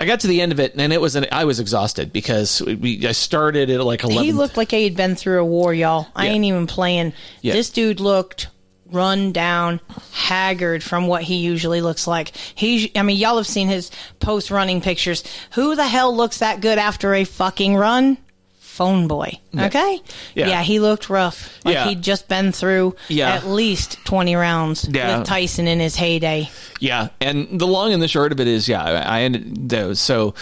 I 0.00 0.06
got 0.06 0.20
to 0.20 0.26
the 0.28 0.40
end 0.40 0.50
of 0.50 0.58
it, 0.58 0.74
and 0.76 0.92
it 0.92 1.00
was 1.00 1.14
an. 1.14 1.26
I 1.30 1.44
was 1.44 1.60
exhausted 1.60 2.10
because 2.12 2.62
we. 2.62 3.06
I 3.06 3.12
started 3.12 3.68
at 3.68 3.84
like 3.84 4.02
eleven. 4.02 4.24
He 4.24 4.32
looked 4.32 4.56
like 4.56 4.70
he'd 4.70 4.96
been 4.96 5.14
through 5.14 5.40
a 5.40 5.44
war, 5.44 5.74
y'all. 5.74 6.08
I 6.16 6.26
Yeah. 6.26 6.32
ain't 6.32 6.44
even 6.46 6.66
playing. 6.66 7.12
Yeah. 7.42 7.52
This 7.52 7.68
dude 7.70 8.00
looked 8.00 8.48
run 8.90 9.30
down, 9.30 9.80
haggard 10.12 10.82
from 10.82 11.06
what 11.06 11.22
he 11.22 11.36
usually 11.36 11.80
looks 11.80 12.06
like. 12.08 12.32
He, 12.56 12.90
I 12.96 13.02
mean, 13.02 13.18
y'all 13.18 13.36
have 13.36 13.46
seen 13.46 13.68
his 13.68 13.90
post 14.18 14.50
running 14.50 14.80
pictures. 14.80 15.22
Who 15.52 15.76
the 15.76 15.86
hell 15.86 16.16
looks 16.16 16.38
that 16.38 16.60
good 16.60 16.76
after 16.78 17.14
a 17.14 17.22
fucking 17.24 17.76
run? 17.76 18.18
Phone 18.80 19.08
boy. 19.08 19.38
Yeah. 19.52 19.66
Okay. 19.66 20.00
Yeah. 20.34 20.62
he 20.62 20.80
looked 20.80 21.10
rough. 21.10 21.50
Like 21.66 21.74
Yeah. 21.74 21.88
he'd 21.88 22.00
just 22.00 22.28
been 22.28 22.50
through 22.50 22.96
Yeah. 23.08 23.28
at 23.34 23.46
least 23.46 23.98
twenty 24.06 24.34
rounds 24.36 24.88
Yeah. 24.90 25.18
with 25.18 25.26
Tyson 25.26 25.68
in 25.68 25.80
his 25.80 25.96
heyday. 25.96 26.48
Yeah, 26.80 27.08
and 27.20 27.60
the 27.60 27.66
long 27.66 27.92
and 27.92 28.00
the 28.02 28.08
short 28.08 28.32
of 28.32 28.40
it 28.40 28.48
is, 28.48 28.68
yeah, 28.68 28.82
I, 28.82 29.20
ended 29.20 29.68
those. 29.68 30.00
So, 30.00 30.32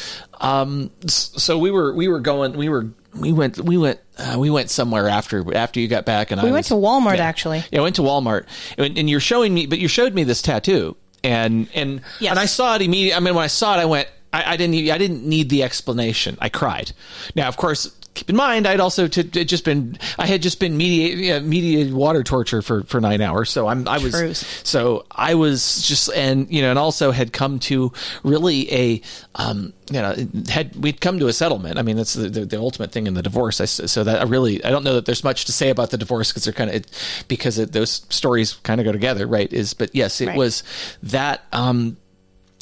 um, 0.41 0.93
so 1.09 1.59
we 1.59 1.73
were 1.73 1.93
we 1.93 2.07
were 2.07 2.21
going, 2.21 2.57
we 2.57 2.69
were 2.69 2.87
we 3.13 3.33
went 3.33 3.59
we 3.59 3.77
went 3.77 3.99
uh, 4.19 4.37
we 4.39 4.51
went 4.51 4.71
somewhere 4.71 5.09
after 5.09 5.45
after 5.57 5.81
you 5.81 5.89
got 5.89 6.05
back, 6.07 6.31
and 6.31 6.41
We 6.41 6.51
I 6.51 6.53
went 6.53 6.61
was- 6.63 6.69
to 6.69 6.75
Walmart 6.75 7.17
yeah. 7.17 7.25
actually. 7.25 7.65
Yeah, 7.73 7.81
I 7.81 7.83
went 7.83 7.97
to 7.97 8.03
Walmart, 8.03 8.45
and, 8.79 8.97
and 8.97 9.11
you're 9.11 9.19
showing 9.19 9.53
me, 9.53 9.67
but 9.67 9.81
you 9.81 9.89
showed 9.89 10.15
me 10.15 10.23
this 10.23 10.43
tattoo, 10.43 10.95
and 11.25 11.67
and 11.75 12.03
Yes. 12.21 12.31
and 12.31 12.39
I 12.39 12.47
saw 12.47 12.77
it 12.77 12.83
immediately. 12.83 13.15
I 13.17 13.19
mean, 13.21 13.35
when 13.35 13.43
I 13.43 13.49
saw 13.49 13.75
it, 13.77 13.81
I 13.81 13.85
went, 13.87 14.07
I, 14.33 14.53
I 14.53 14.57
didn't, 14.57 14.77
I 14.91 14.99
didn't 14.99 15.25
need 15.25 15.49
the 15.49 15.63
explanation. 15.65 16.37
I 16.41 16.51
cried. 16.51 16.93
Now, 17.35 17.49
of 17.49 17.57
course, 17.57 17.91
keep 18.15 18.29
in 18.31 18.37
mind, 18.37 18.67
I'd 18.67 18.81
also 18.81 19.07
t- 19.09 19.23
t- 19.23 19.45
just 19.45 19.65
been 19.65 19.97
I 20.19 20.27
had 20.27 20.43
just 20.43 20.59
been 20.61 20.77
mediated 20.77 21.45
mediated 21.45 21.93
water 21.95 22.23
torture 22.25 22.63
for 22.63 22.83
for 22.83 23.01
nine 23.01 23.21
hours, 23.21 23.51
so 23.51 23.69
I'm 23.69 23.87
I 23.87 23.99
was 23.99 24.13
Truth. 24.13 24.67
so 24.67 25.07
I 25.11 25.35
was 25.35 25.83
just 25.87 26.09
and 26.15 26.51
you 26.53 26.63
know 26.63 26.71
and 26.71 26.79
also 26.79 27.11
had 27.13 27.33
come 27.33 27.59
to 27.61 27.93
really 28.25 28.73
a 28.73 29.03
um 29.37 29.73
you 29.91 30.01
know 30.03 30.15
had 30.49 30.75
we'd 30.77 31.01
come 31.01 31.19
to 31.21 31.29
a 31.29 31.33
settlement. 31.33 31.79
I 31.79 31.83
mean 31.83 31.97
that's 31.97 32.15
the 32.15 32.29
the, 32.29 32.45
the 32.45 32.59
ultimate 32.59 32.91
thing 32.93 33.07
in 33.07 33.15
the 33.15 33.23
divorce. 33.23 33.61
I, 33.61 33.67
so 33.67 34.03
that 34.05 34.21
I 34.21 34.25
really 34.25 34.65
I 34.65 34.71
don't 34.71 34.83
know 34.85 34.95
that 34.95 35.07
there's 35.07 35.23
much 35.25 35.45
to 35.45 35.53
say 35.53 35.71
about 35.71 35.91
the 35.91 35.99
divorce 35.99 36.31
because 36.33 36.45
they're 36.45 36.53
kind 36.53 36.71
of 36.71 36.85
because 37.29 37.59
it, 37.59 37.73
those 37.73 38.03
stories 38.09 38.55
kind 38.65 38.81
of 38.81 38.85
go 38.85 38.93
together, 38.93 39.27
right? 39.27 39.53
Is 39.53 39.75
but 39.75 39.95
yes, 39.95 40.21
it 40.21 40.27
Right. 40.29 40.37
was 40.37 40.63
that 41.05 41.43
um 41.53 41.97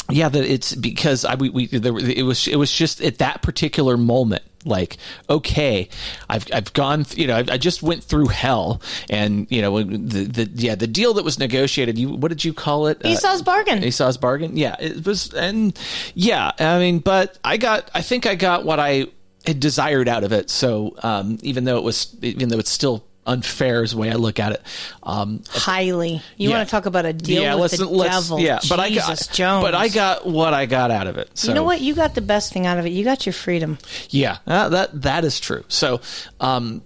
yeah 0.08 0.28
that 0.28 0.44
it's 0.44 0.72
because 0.72 1.24
i 1.24 1.34
we, 1.34 1.48
we 1.50 1.66
there, 1.66 1.96
it 1.98 2.22
was 2.24 2.46
it 2.46 2.54
was 2.54 2.70
just 2.70 3.00
at 3.00 3.18
that 3.18 3.42
particular 3.42 3.96
moment 3.96 4.42
like 4.66 4.96
okay 5.30 5.88
i've 6.28 6.46
i've 6.52 6.72
gone 6.72 7.04
th- 7.04 7.18
you 7.18 7.26
know 7.26 7.36
I, 7.36 7.44
I 7.52 7.58
just 7.58 7.82
went 7.82 8.02
through 8.02 8.28
hell. 8.28 8.80
And 9.08 9.46
you 9.50 9.62
know 9.62 9.82
the 9.82 10.24
the 10.24 10.50
yeah 10.54 10.74
the 10.74 10.86
deal 10.86 11.14
that 11.14 11.24
was 11.24 11.38
negotiated 11.38 11.98
you 11.98 12.10
what 12.10 12.28
did 12.28 12.44
you 12.44 12.52
call 12.52 12.86
it? 12.88 13.04
Uh, 13.04 13.08
Esau's 13.08 13.42
bargain. 13.42 13.82
esau's 13.84 14.16
bargain? 14.16 14.56
Yeah 14.56 14.76
it 14.80 15.06
was 15.06 15.32
and 15.32 15.78
yeah 16.14 16.52
i 16.58 16.78
mean 16.78 16.98
but 16.98 17.38
i 17.44 17.56
got 17.56 17.90
i 17.94 18.02
think 18.02 18.26
i 18.26 18.34
got 18.34 18.64
what 18.64 18.80
i 18.80 19.06
had 19.46 19.60
desired 19.60 20.08
out 20.08 20.24
of 20.24 20.32
it. 20.32 20.50
So 20.50 20.96
um 21.02 21.38
even 21.42 21.64
though 21.64 21.76
it 21.78 21.84
was 21.84 22.16
even 22.22 22.48
though 22.48 22.58
it's 22.58 22.70
still 22.70 23.04
unfair 23.26 23.82
is 23.82 23.90
the 23.90 23.96
way 23.96 24.10
i 24.10 24.14
look 24.14 24.38
at 24.38 24.52
it 24.52 24.62
um 25.02 25.42
Highly. 25.50 26.22
You 26.36 26.48
Yeah. 26.50 26.56
want 26.56 26.68
to 26.68 26.70
talk 26.70 26.86
about 26.86 27.04
a 27.06 27.12
deal 27.12 27.60
with 27.60 27.72
the 27.72 27.86
devil? 28.08 28.38
yeah, 28.40 28.60
but 28.68 28.78
I 28.80 28.90
got, 28.94 29.28
Jones. 29.32 29.62
but 29.64 29.74
I 29.74 29.88
got 29.88 30.26
what 30.26 30.54
I 30.54 30.66
got 30.66 30.90
out 30.90 31.06
of 31.06 31.18
it. 31.18 31.30
So 31.34 31.48
you 31.48 31.54
know 31.54 31.64
what? 31.64 31.80
You 31.80 31.94
got 31.94 32.14
the 32.14 32.20
best 32.20 32.52
thing 32.52 32.66
out 32.66 32.78
of 32.78 32.86
it. 32.86 32.90
You 32.90 33.04
got 33.04 33.26
your 33.26 33.32
freedom. 33.32 33.78
Yeah, 34.10 34.38
uh, 34.46 34.68
that 34.70 35.02
that 35.02 35.24
is 35.24 35.40
true. 35.40 35.64
So, 35.68 36.00
um, 36.40 36.82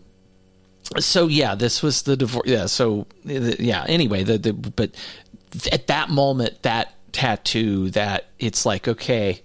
so 0.98 1.26
yeah, 1.28 1.54
this 1.54 1.82
was 1.82 2.02
the 2.02 2.16
divorce. 2.16 2.48
Yeah, 2.48 2.66
so 2.66 3.06
yeah. 3.24 3.84
Anyway, 3.86 4.24
the 4.24 4.38
the 4.38 4.52
but 4.52 4.90
at 5.72 5.86
that 5.88 6.10
moment, 6.10 6.62
that 6.62 6.94
tattoo, 7.12 7.90
that 7.90 8.26
it's 8.38 8.64
like 8.66 8.88
okay. 8.88 9.42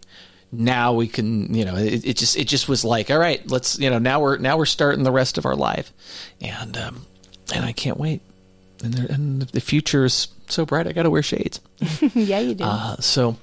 Now 0.51 0.93
we 0.93 1.07
can, 1.07 1.53
you 1.53 1.65
know, 1.65 1.75
it, 1.75 2.05
it 2.05 2.17
just 2.17 2.37
it 2.37 2.47
just 2.47 2.69
was 2.69 2.85
like, 2.85 3.11
all 3.11 3.17
right, 3.17 3.45
let's, 3.49 3.77
you 3.79 3.89
know, 3.89 3.99
now 3.99 4.21
we're 4.21 4.37
now 4.37 4.57
we're 4.57 4.65
starting 4.65 5.03
the 5.03 5.11
rest 5.11 5.37
of 5.37 5.45
our 5.45 5.55
life, 5.55 5.91
and 6.39 6.77
um, 6.77 7.05
and 7.53 7.65
I 7.65 7.71
can't 7.71 7.97
wait, 7.97 8.21
and, 8.83 8.97
and 9.09 9.41
the 9.41 9.59
future 9.59 10.05
is 10.05 10.27
so 10.47 10.65
bright. 10.65 10.87
I 10.87 10.93
got 10.93 11.03
to 11.03 11.09
wear 11.09 11.23
shades. 11.23 11.59
yeah, 12.15 12.39
you 12.39 12.53
do. 12.55 12.63
Uh, 12.63 12.95
so 12.97 13.35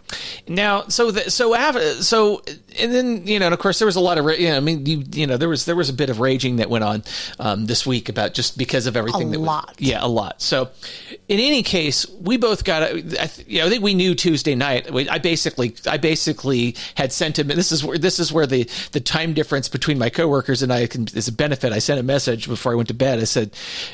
now, 0.48 0.82
so 0.88 1.10
the, 1.10 1.30
so 1.30 1.54
after, 1.54 1.80
so 2.02 2.42
and 2.80 2.92
then 2.92 3.26
you 3.26 3.38
know, 3.38 3.46
and 3.46 3.52
of 3.54 3.60
course, 3.60 3.78
there 3.78 3.86
was 3.86 3.96
a 3.96 4.00
lot 4.00 4.16
of, 4.18 4.24
ra- 4.24 4.32
you 4.32 4.48
know, 4.48 4.56
I 4.56 4.60
mean, 4.60 4.86
you, 4.86 5.04
you 5.12 5.26
know, 5.26 5.36
there 5.36 5.48
was 5.48 5.66
there 5.66 5.76
was 5.76 5.88
a 5.90 5.92
bit 5.92 6.08
of 6.08 6.18
raging 6.18 6.56
that 6.56 6.70
went 6.70 6.82
on 6.84 7.02
um, 7.38 7.66
this 7.66 7.86
week 7.86 8.08
about 8.08 8.32
just 8.32 8.56
because 8.56 8.86
of 8.86 8.96
everything. 8.96 9.28
A 9.28 9.32
that 9.32 9.38
lot. 9.38 9.74
yeah, 9.78 9.98
a 10.00 10.08
lot. 10.08 10.40
So, 10.40 10.70
in 11.28 11.38
any 11.40 11.62
case, 11.62 12.06
we 12.20 12.38
both 12.38 12.64
got. 12.64 12.82
I, 12.82 12.92
th- 13.02 13.46
you 13.46 13.58
know, 13.60 13.66
I 13.66 13.68
think 13.68 13.82
we 13.82 13.92
knew 13.94 14.14
Tuesday 14.14 14.54
night. 14.54 14.88
I 15.10 15.18
basically, 15.18 15.74
I 15.86 15.98
basically 15.98 16.74
had 16.94 17.12
sent 17.12 17.38
him. 17.38 17.48
This 17.48 17.70
is 17.70 17.84
where 17.84 17.98
this 17.98 18.18
is 18.18 18.32
where 18.32 18.46
the 18.46 18.68
the 18.92 19.00
time 19.00 19.34
difference 19.34 19.68
between 19.68 19.98
my 19.98 20.08
coworkers 20.08 20.62
and 20.62 20.72
I 20.72 20.86
can, 20.86 21.06
is 21.14 21.28
a 21.28 21.32
benefit. 21.32 21.72
I 21.72 21.80
sent 21.80 22.00
a 22.00 22.02
message 22.02 22.48
before 22.48 22.72
I 22.72 22.76
went 22.76 22.88
to 22.88 22.94
bed. 22.94 23.18
I 23.18 23.24
said, 23.24 23.50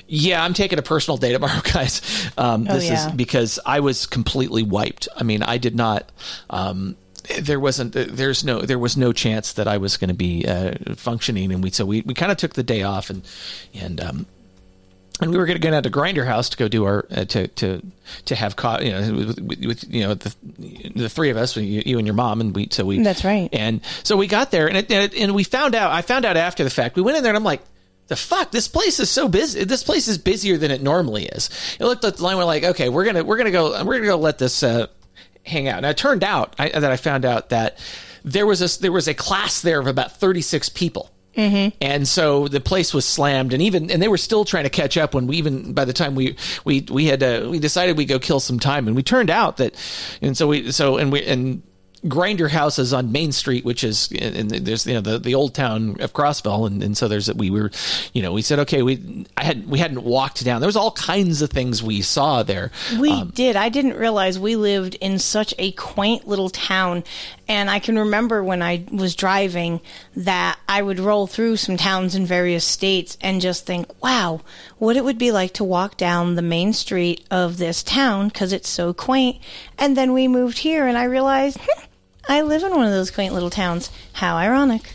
"Yeah, 0.07 0.45
I'm 0.45 0.55
taking 0.55 0.79
a 0.79 0.83
personal 0.83 1.17
day 1.19 1.33
tomorrow, 1.33 1.61
guys. 1.73 2.31
Um, 2.39 2.67
Oh, 2.71 2.75
this 2.75 2.87
yeah. 2.89 3.07
is 3.09 3.13
because 3.15 3.59
I 3.67 3.81
was 3.81 4.07
completely 4.07 4.28
wiped. 4.35 5.09
I 5.17 5.23
mean, 5.23 5.43
I 5.43 5.59
did 5.59 5.75
not." 5.77 6.11
Um, 6.51 6.97
there 7.41 7.61
wasn't 7.61 7.93
there's 7.93 8.43
no 8.43 8.61
there 8.61 8.79
was 8.79 8.97
no 8.97 9.13
chance 9.13 9.53
that 9.55 9.69
I 9.69 9.77
was 9.77 9.97
going 9.97 10.09
to 10.09 10.15
be 10.15 10.47
uh, 10.47 10.95
functioning 10.95 11.53
and 11.53 11.63
we 11.63 11.71
so 11.71 11.85
we, 11.85 12.01
we 12.03 12.15
kind 12.15 12.33
of 12.33 12.39
took 12.39 12.55
the 12.55 12.63
day 12.63 12.83
off 12.83 13.11
and 13.11 13.23
and 13.75 14.01
um 14.01 14.27
and 15.21 15.31
we 15.31 15.37
were 15.37 15.47
going 15.47 15.57
to 15.57 15.63
go 15.63 15.71
down 15.71 15.83
to 15.83 15.91
Grinder 15.91 16.25
House 16.25 16.49
to 16.51 16.57
go 16.57 16.69
do 16.69 16.85
our 16.85 17.07
uh, 17.11 17.25
to 17.27 17.49
to 17.49 17.83
to 18.27 18.35
have 18.35 18.57
co- 18.57 18.79
you 18.81 18.93
know 18.93 19.13
with, 19.15 19.41
with, 19.41 19.65
with 19.65 19.85
you 19.93 20.05
know 20.05 20.15
the 20.15 20.35
the 20.95 21.09
three 21.09 21.31
of 21.31 21.37
us 21.37 21.57
you, 21.57 21.83
you 21.85 21.99
and 21.99 22.07
your 22.07 22.15
mom 22.15 22.41
and 22.41 22.55
we 22.55 22.69
so 22.71 22.85
we 22.85 23.03
That's 23.03 23.25
right. 23.25 23.49
and 23.53 23.81
so 24.05 24.17
we 24.17 24.27
got 24.27 24.51
there 24.51 24.69
and 24.69 24.77
it, 24.77 24.91
and, 24.91 25.13
it, 25.13 25.21
and 25.21 25.35
we 25.35 25.45
found 25.45 25.75
out 25.75 25.91
I 25.91 26.03
found 26.03 26.25
out 26.25 26.37
after 26.37 26.65
the 26.65 26.71
fact 26.71 26.97
we 26.97 27.03
went 27.03 27.17
in 27.17 27.23
there 27.23 27.31
and 27.31 27.37
I'm 27.37 27.45
like 27.45 27.63
the 28.09 28.17
fuck? 28.17 28.51
This 28.51 28.69
place 28.69 28.99
is 29.01 29.11
so 29.11 29.29
busy 29.29 29.65
this 29.65 29.83
place 29.83 30.09
is 30.09 30.19
busier 30.19 30.57
than 30.57 30.71
it 30.71 30.83
normally 30.83 31.27
is. 31.27 31.51
It 31.79 31.85
looked 31.85 32.05
at 32.05 32.17
the 32.17 32.23
line 32.23 32.37
we're 32.37 32.45
like 32.45 32.65
okay 32.65 32.89
we're 32.89 33.05
gonna 33.05 33.25
we're 33.25 33.37
gonna 33.37 33.51
go 33.51 33.85
we're 33.85 33.97
gonna 33.97 34.07
go 34.07 34.17
let 34.17 34.39
this 34.39 34.63
uh, 34.63 34.87
hang 35.49 35.69
out. 35.69 35.79
And 35.79 35.87
it 35.87 35.97
turned 35.97 36.25
out 36.25 36.55
I, 36.59 36.69
that 36.69 36.91
I 36.91 36.97
found 36.97 37.25
out 37.25 37.51
that 37.51 37.79
there 38.25 38.47
was 38.47 38.63
a 38.63 38.81
there 38.81 38.93
was 38.93 39.09
a 39.09 39.15
class 39.15 39.61
there 39.63 39.81
of 39.81 39.87
about 39.87 40.13
36 40.13 40.69
people. 40.71 41.11
Mm-hmm. 41.37 41.77
and 41.81 42.09
so 42.09 42.49
the 42.49 42.59
place 42.59 42.93
was 42.93 43.05
slammed 43.05 43.53
and 43.53 43.63
even 43.63 43.93
and 43.93 44.03
they 44.03 44.09
were 44.09 44.19
still 44.19 44.45
trying 44.45 44.65
to 44.65 44.71
catch 44.71 44.97
up 44.97 45.15
when 45.15 45.29
we 45.29 45.37
even 45.37 45.73
by 45.73 45.85
the 45.85 45.93
time 45.93 46.17
we 46.17 46.35
we 46.65 46.85
we 46.91 47.05
had 47.05 47.23
uh, 47.23 47.47
we 47.49 47.61
decided 47.61 47.97
we 47.97 48.07
go 48.07 48.19
kill 48.19 48.41
some 48.41 48.59
time. 48.59 48.89
And 48.89 48.97
we 48.97 49.05
turned 49.05 49.31
out 49.31 49.59
that 49.59 49.77
and 50.21 50.37
so 50.37 50.49
we 50.49 50.73
so 50.73 50.97
and 50.97 51.13
we 51.13 51.25
and 51.25 51.63
Grinder 52.07 52.49
houses 52.49 52.93
on 52.93 53.11
Main 53.11 53.33
Street, 53.33 53.65
which 53.65 53.83
is 53.83 54.13
and 54.13 54.51
there's 54.51 54.87
you 54.87 54.95
know 54.95 55.01
the, 55.01 55.19
the 55.19 55.35
old 55.35 55.55
town 55.55 55.97
of 56.01 56.13
Crossville, 56.13 56.67
and, 56.67 56.83
and 56.83 56.97
so 56.97 57.09
there's 57.09 57.33
we 57.35 57.51
were, 57.51 57.71
you 58.13 58.23
know, 58.23 58.33
we 58.33 58.43
said 58.43 58.59
okay, 58.61 58.83
we 58.83 59.27
I 59.37 59.45
had 59.45 59.67
we 59.69 59.79
hadn't 59.79 60.05
walked 60.05 60.45
down. 60.45 60.61
There 60.61 60.69
was 60.69 60.77
all 60.77 60.93
kinds 60.93 61.43
of 61.43 61.51
things 61.51 61.83
we 61.83 62.01
saw 62.03 62.43
there. 62.43 62.71
We 63.01 63.11
Um, 63.11 63.33
did. 63.35 63.57
I 63.57 63.69
didn't 63.69 63.95
realize 63.97 64.39
we 64.39 64.55
lived 64.55 64.95
in 64.97 65.19
such 65.19 65.55
a 65.59 65.73
quaint 65.73 66.29
little 66.29 66.51
town. 66.51 67.03
And 67.49 67.71
I 67.71 67.79
can 67.79 67.99
remember 67.99 68.45
when 68.45 68.61
I 68.61 68.85
was 68.93 69.15
driving 69.15 69.81
that 70.15 70.59
I 70.69 70.83
would 70.83 71.01
roll 71.01 71.27
through 71.27 71.57
some 71.57 71.79
towns 71.79 72.15
in 72.15 72.27
various 72.27 72.65
states 72.65 73.17
and 73.23 73.41
just 73.41 73.65
think, 73.65 74.03
wow, 74.03 74.43
what 74.77 74.97
it 74.97 75.05
would 75.05 75.19
be 75.19 75.33
like 75.33 75.55
to 75.55 75.65
walk 75.65 75.97
down 75.97 76.35
the 76.35 76.43
main 76.43 76.75
street 76.75 77.25
of 77.31 77.57
this 77.57 77.83
town 77.83 78.29
because 78.29 78.53
it's 78.53 78.69
so 78.69 78.93
quaint. 78.93 79.39
And 79.79 79.97
then 79.97 80.13
we 80.13 80.29
moved 80.29 80.59
here 80.59 80.87
and 80.87 80.99
I 80.99 81.05
realized, 81.05 81.59
hmm, 81.59 81.85
I 82.29 82.43
live 82.43 82.63
in 82.63 82.73
one 82.73 82.85
of 82.85 82.93
those 82.93 83.11
quaint 83.11 83.33
little 83.33 83.51
towns. 83.51 83.91
How 84.13 84.37
ironic. 84.37 84.93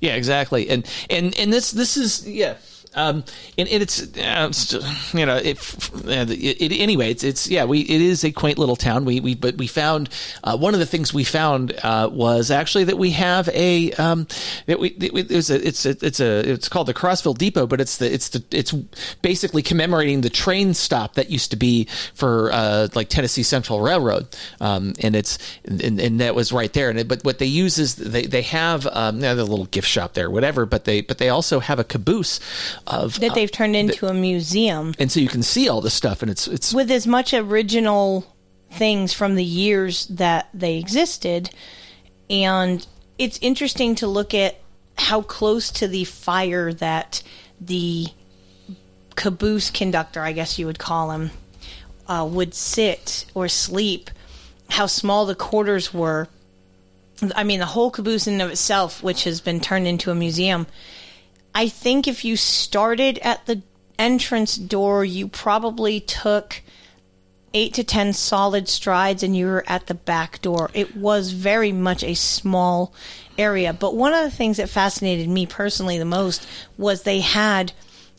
Yeah, 0.00 0.14
exactly. 0.14 0.68
And 0.70 0.86
and 1.10 1.38
and 1.38 1.52
this 1.52 1.70
this 1.70 1.96
is 1.96 2.26
yeah. 2.26 2.56
Um, 2.96 3.24
and, 3.58 3.68
and 3.68 3.82
it's, 3.82 4.02
uh, 4.02 4.48
it's, 4.48 4.72
you 5.14 5.26
know, 5.26 5.36
it, 5.36 5.58
it, 6.06 6.62
it, 6.62 6.80
anyway, 6.80 7.10
it's, 7.10 7.22
it's, 7.22 7.48
yeah, 7.48 7.64
we, 7.64 7.80
it 7.82 8.00
is 8.00 8.24
a 8.24 8.32
quaint 8.32 8.58
little 8.58 8.74
town. 8.74 9.04
We, 9.04 9.20
we, 9.20 9.34
but 9.34 9.56
we 9.56 9.66
found, 9.66 10.08
uh, 10.42 10.56
one 10.56 10.74
of 10.74 10.80
the 10.80 10.86
things 10.86 11.14
we 11.14 11.22
found, 11.22 11.72
uh, 11.82 12.08
was 12.10 12.50
actually 12.50 12.84
that 12.84 12.98
we 12.98 13.10
have 13.10 13.48
a, 13.50 13.92
um, 13.92 14.26
that 14.66 14.80
we, 14.80 14.88
it, 14.88 15.30
it's 15.30 15.50
a, 15.50 15.66
it's 15.66 15.86
a, 15.86 15.90
it's 16.04 16.20
a, 16.20 16.50
it's 16.50 16.68
called 16.68 16.88
the 16.88 16.94
Crossville 16.94 17.36
Depot, 17.36 17.66
but 17.66 17.80
it's 17.80 17.98
the, 17.98 18.12
it's 18.12 18.30
the, 18.30 18.42
it's 18.50 18.72
basically 19.22 19.62
commemorating 19.62 20.22
the 20.22 20.30
train 20.30 20.74
stop 20.74 21.14
that 21.14 21.30
used 21.30 21.50
to 21.50 21.56
be 21.56 21.84
for, 22.14 22.50
uh, 22.52 22.88
like 22.94 23.08
Tennessee 23.08 23.42
Central 23.42 23.80
Railroad. 23.80 24.26
Um, 24.60 24.94
and 25.00 25.14
it's, 25.14 25.38
and, 25.64 26.00
and 26.00 26.20
that 26.20 26.34
was 26.34 26.50
right 26.50 26.72
there. 26.72 26.90
And 26.90 26.98
it, 26.98 27.08
but 27.08 27.22
what 27.24 27.38
they 27.38 27.46
use 27.46 27.78
is 27.78 27.96
they, 27.96 28.22
they 28.22 28.42
have, 28.42 28.86
um, 28.86 29.20
they 29.20 29.28
a 29.28 29.34
little 29.34 29.66
gift 29.66 29.88
shop 29.88 30.14
there, 30.14 30.30
whatever, 30.30 30.64
but 30.64 30.86
they, 30.86 31.02
but 31.02 31.18
they 31.18 31.28
also 31.28 31.60
have 31.60 31.78
a 31.78 31.84
caboose 31.84 32.40
of, 32.86 33.18
That 33.20 33.34
they've 33.34 33.50
turned 33.50 33.76
into 33.76 34.06
a 34.06 34.14
museum. 34.14 34.94
and 34.98 35.10
so 35.10 35.20
you 35.20 35.28
can 35.28 35.42
see 35.42 35.68
all 35.68 35.80
this 35.80 35.94
stuff 35.94 36.22
and 36.22 36.30
it's 36.30 36.46
it's 36.46 36.72
with 36.72 36.90
as 36.90 37.06
much 37.06 37.34
original 37.34 38.24
things 38.70 39.12
from 39.12 39.34
the 39.34 39.44
years 39.44 40.06
that 40.06 40.48
they 40.52 40.76
existed 40.78 41.50
and 42.28 42.86
it's 43.18 43.38
interesting 43.40 43.94
to 43.94 44.06
look 44.06 44.34
at 44.34 44.60
how 44.98 45.22
close 45.22 45.70
to 45.70 45.86
the 45.88 46.04
fire 46.04 46.72
that 46.72 47.22
the 47.60 48.06
caboose 49.14 49.70
conductor 49.70 50.20
i 50.20 50.32
guess 50.32 50.58
you 50.58 50.66
would 50.66 50.78
call 50.78 51.10
him 51.12 51.30
uh, 52.08 52.26
would 52.30 52.54
sit 52.54 53.24
or 53.34 53.48
sleep 53.48 54.10
how 54.70 54.86
small 54.86 55.26
the 55.26 55.34
quarters 55.34 55.94
were 55.94 56.28
i 57.34 57.44
mean 57.44 57.60
the 57.60 57.66
whole 57.66 57.90
caboose 57.90 58.26
in 58.26 58.34
and 58.34 58.42
of 58.42 58.50
itself 58.50 59.02
which 59.02 59.24
has 59.24 59.40
been 59.40 59.60
turned 59.60 59.86
into 59.86 60.10
a 60.10 60.14
museum 60.14 60.66
I 61.56 61.68
think 61.68 62.06
if 62.06 62.22
you 62.22 62.36
started 62.36 63.18
at 63.20 63.46
the 63.46 63.62
entrance 63.98 64.58
door, 64.58 65.06
you 65.06 65.26
probably 65.26 66.00
took 66.00 66.60
eight 67.54 67.72
to 67.74 67.82
ten 67.82 68.12
solid 68.12 68.68
strides 68.68 69.22
and 69.22 69.34
you 69.34 69.46
were 69.46 69.64
at 69.66 69.86
the 69.86 69.94
back 69.94 70.42
door. 70.42 70.70
It 70.74 70.94
was 70.94 71.32
very 71.32 71.72
much 71.72 72.04
a 72.04 72.12
small 72.12 72.92
area. 73.38 73.72
But 73.72 73.96
one 73.96 74.12
of 74.12 74.22
the 74.22 74.36
things 74.36 74.58
that 74.58 74.68
fascinated 74.68 75.30
me 75.30 75.46
personally 75.46 75.96
the 75.96 76.04
most 76.04 76.46
was 76.76 77.02
they 77.02 77.20
had 77.20 77.72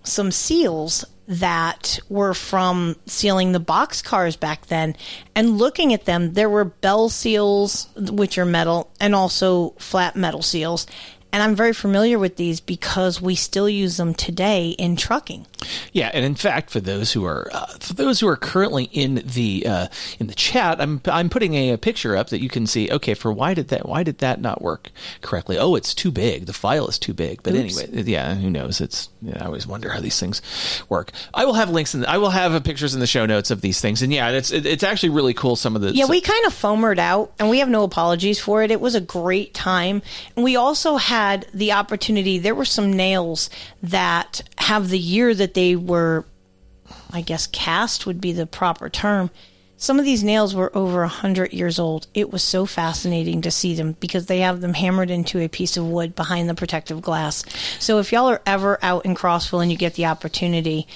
some 0.04 0.32
seals 0.32 1.06
that 1.28 2.00
were 2.10 2.34
from 2.34 2.96
sealing 3.06 3.52
the 3.52 3.60
box 3.60 4.02
cars 4.02 4.36
back 4.36 4.66
then. 4.68 4.96
And 5.36 5.60
looking 5.60 5.94
at 5.94 6.06
them, 6.06 6.34
there 6.34 6.50
were 6.50 6.66
bell 6.66 7.10
seals, 7.10 7.88
which 7.96 8.40
are 8.40 8.46
metal, 8.46 8.90
and 9.00 9.14
also 9.14 9.76
flat 9.78 10.16
metal 10.16 10.42
seals. 10.42 10.88
And 11.32 11.44
I'm 11.44 11.56
very 11.56 11.74
familiar 11.74 12.18
with 12.18 12.38
these 12.38 12.60
because 12.60 13.22
we 13.22 13.36
still 13.36 13.70
use 13.70 13.98
them 13.98 14.14
today 14.14 14.70
in 14.70 14.96
trucking. 14.96 15.46
Yeah, 15.92 16.10
and 16.14 16.24
in 16.24 16.36
fact, 16.36 16.70
for 16.70 16.80
those 16.80 17.12
who 17.12 17.26
are 17.26 17.50
uh, 17.52 17.66
for 17.80 17.94
those 17.94 18.20
who 18.20 18.28
are 18.28 18.38
currently 18.38 18.86
in 18.86 19.16
the 19.26 19.66
uh, 19.68 19.88
in 20.20 20.28
the 20.28 20.34
chat, 20.34 20.80
I'm 20.80 21.02
I'm 21.06 21.30
putting 21.30 21.56
a, 21.56 21.72
a 21.72 21.78
picture 21.78 22.16
up 22.16 22.30
that 22.30 22.42
you 22.42 22.50
can 22.50 22.66
see. 22.66 22.90
Okay, 22.90 23.14
for 23.14 23.32
why 23.32 23.54
did 23.54 23.68
that 23.70 23.88
why 23.88 24.04
did 24.04 24.20
that 24.20 24.40
not 24.40 24.62
work 24.62 24.90
correctly? 25.22 25.58
Oh, 25.58 25.76
it's 25.76 25.94
too 25.94 26.12
big. 26.12 26.46
The 26.46 26.54
file 26.54 26.88
is 26.88 26.98
too 26.98 27.14
big. 27.14 27.44
But 27.44 27.56
Oops. 27.56 27.80
anyway, 27.80 28.04
yeah, 28.04 28.36
who 28.36 28.50
knows? 28.50 28.80
It's 28.80 29.10
yeah, 29.22 29.42
I 29.42 29.46
always 29.48 29.68
wonder 29.68 29.90
how 29.90 30.00
these 30.00 30.20
things 30.20 30.42
work. 30.88 31.12
I 31.34 31.46
will 31.46 31.56
have 31.56 31.70
links 31.70 31.94
in. 31.94 32.02
The, 32.02 32.10
I 32.10 32.18
will 32.18 32.30
have 32.30 32.54
uh, 32.54 32.60
pictures 32.60 32.94
in 32.94 33.00
the 33.00 33.08
show 33.08 33.26
notes 33.26 33.52
of 33.52 33.62
these 33.62 33.82
things, 33.82 34.02
and 34.02 34.14
yeah, 34.14 34.30
it's 34.30 34.52
it, 34.52 34.66
it's 34.66 34.84
actually 34.84 35.10
really 35.10 35.34
cool. 35.34 35.56
Some 35.56 35.76
of 35.76 35.82
the 35.82 35.92
Yeah, 35.92 36.06
we 36.06 36.22
kind 36.22 36.46
of 36.46 36.54
foamered 36.54 37.00
out, 37.00 37.34
and 37.40 37.50
we 37.50 37.60
have 37.60 37.70
no 37.70 37.84
apologies 37.84 38.40
for 38.40 38.64
it. 38.64 38.72
It 38.72 38.80
was 38.80 38.96
a 38.96 39.02
great 39.02 39.54
time. 39.54 40.02
And 40.36 40.44
we 40.44 40.56
also 40.56 40.96
had 40.96 41.17
the 41.54 41.72
opportunity, 41.74 42.38
there 42.38 42.56
were 42.56 42.66
some 42.66 42.94
nails 42.94 43.50
that 43.82 44.42
have 44.58 44.90
the 44.90 45.00
year 45.00 45.34
that 45.34 45.54
they 45.54 45.76
were, 45.76 46.26
I 47.12 47.22
guess, 47.22 47.48
cast 47.48 48.06
would 48.06 48.22
be 48.22 48.32
the 48.32 48.46
proper 48.46 48.90
term. 48.90 49.30
Some 49.80 50.00
of 50.00 50.06
these 50.06 50.24
nails 50.24 50.56
were 50.56 50.76
over 50.76 51.04
a 51.04 51.08
100 51.08 51.54
years 51.54 51.78
old. 51.78 52.08
It 52.16 52.32
was 52.32 52.42
so 52.42 52.66
fascinating 52.66 53.44
to 53.44 53.52
see 53.52 53.76
them 53.76 53.96
because 54.00 54.26
they 54.26 54.40
have 54.40 54.60
them 54.60 54.74
hammered 54.74 55.12
into 55.12 55.40
a 55.40 55.48
piece 55.48 55.78
of 55.78 55.88
wood 55.88 56.16
behind 56.16 56.50
the 56.50 56.56
protective 56.56 57.02
glass. 57.02 57.44
So 57.80 58.00
if 58.00 58.12
y'all 58.12 58.30
are 58.30 58.42
ever 58.46 58.80
out 58.82 59.06
in 59.06 59.14
Crossville 59.14 59.62
and 59.62 59.72
you 59.72 59.78
get 59.78 59.94
the 59.94 60.08
opportunity, 60.08 60.88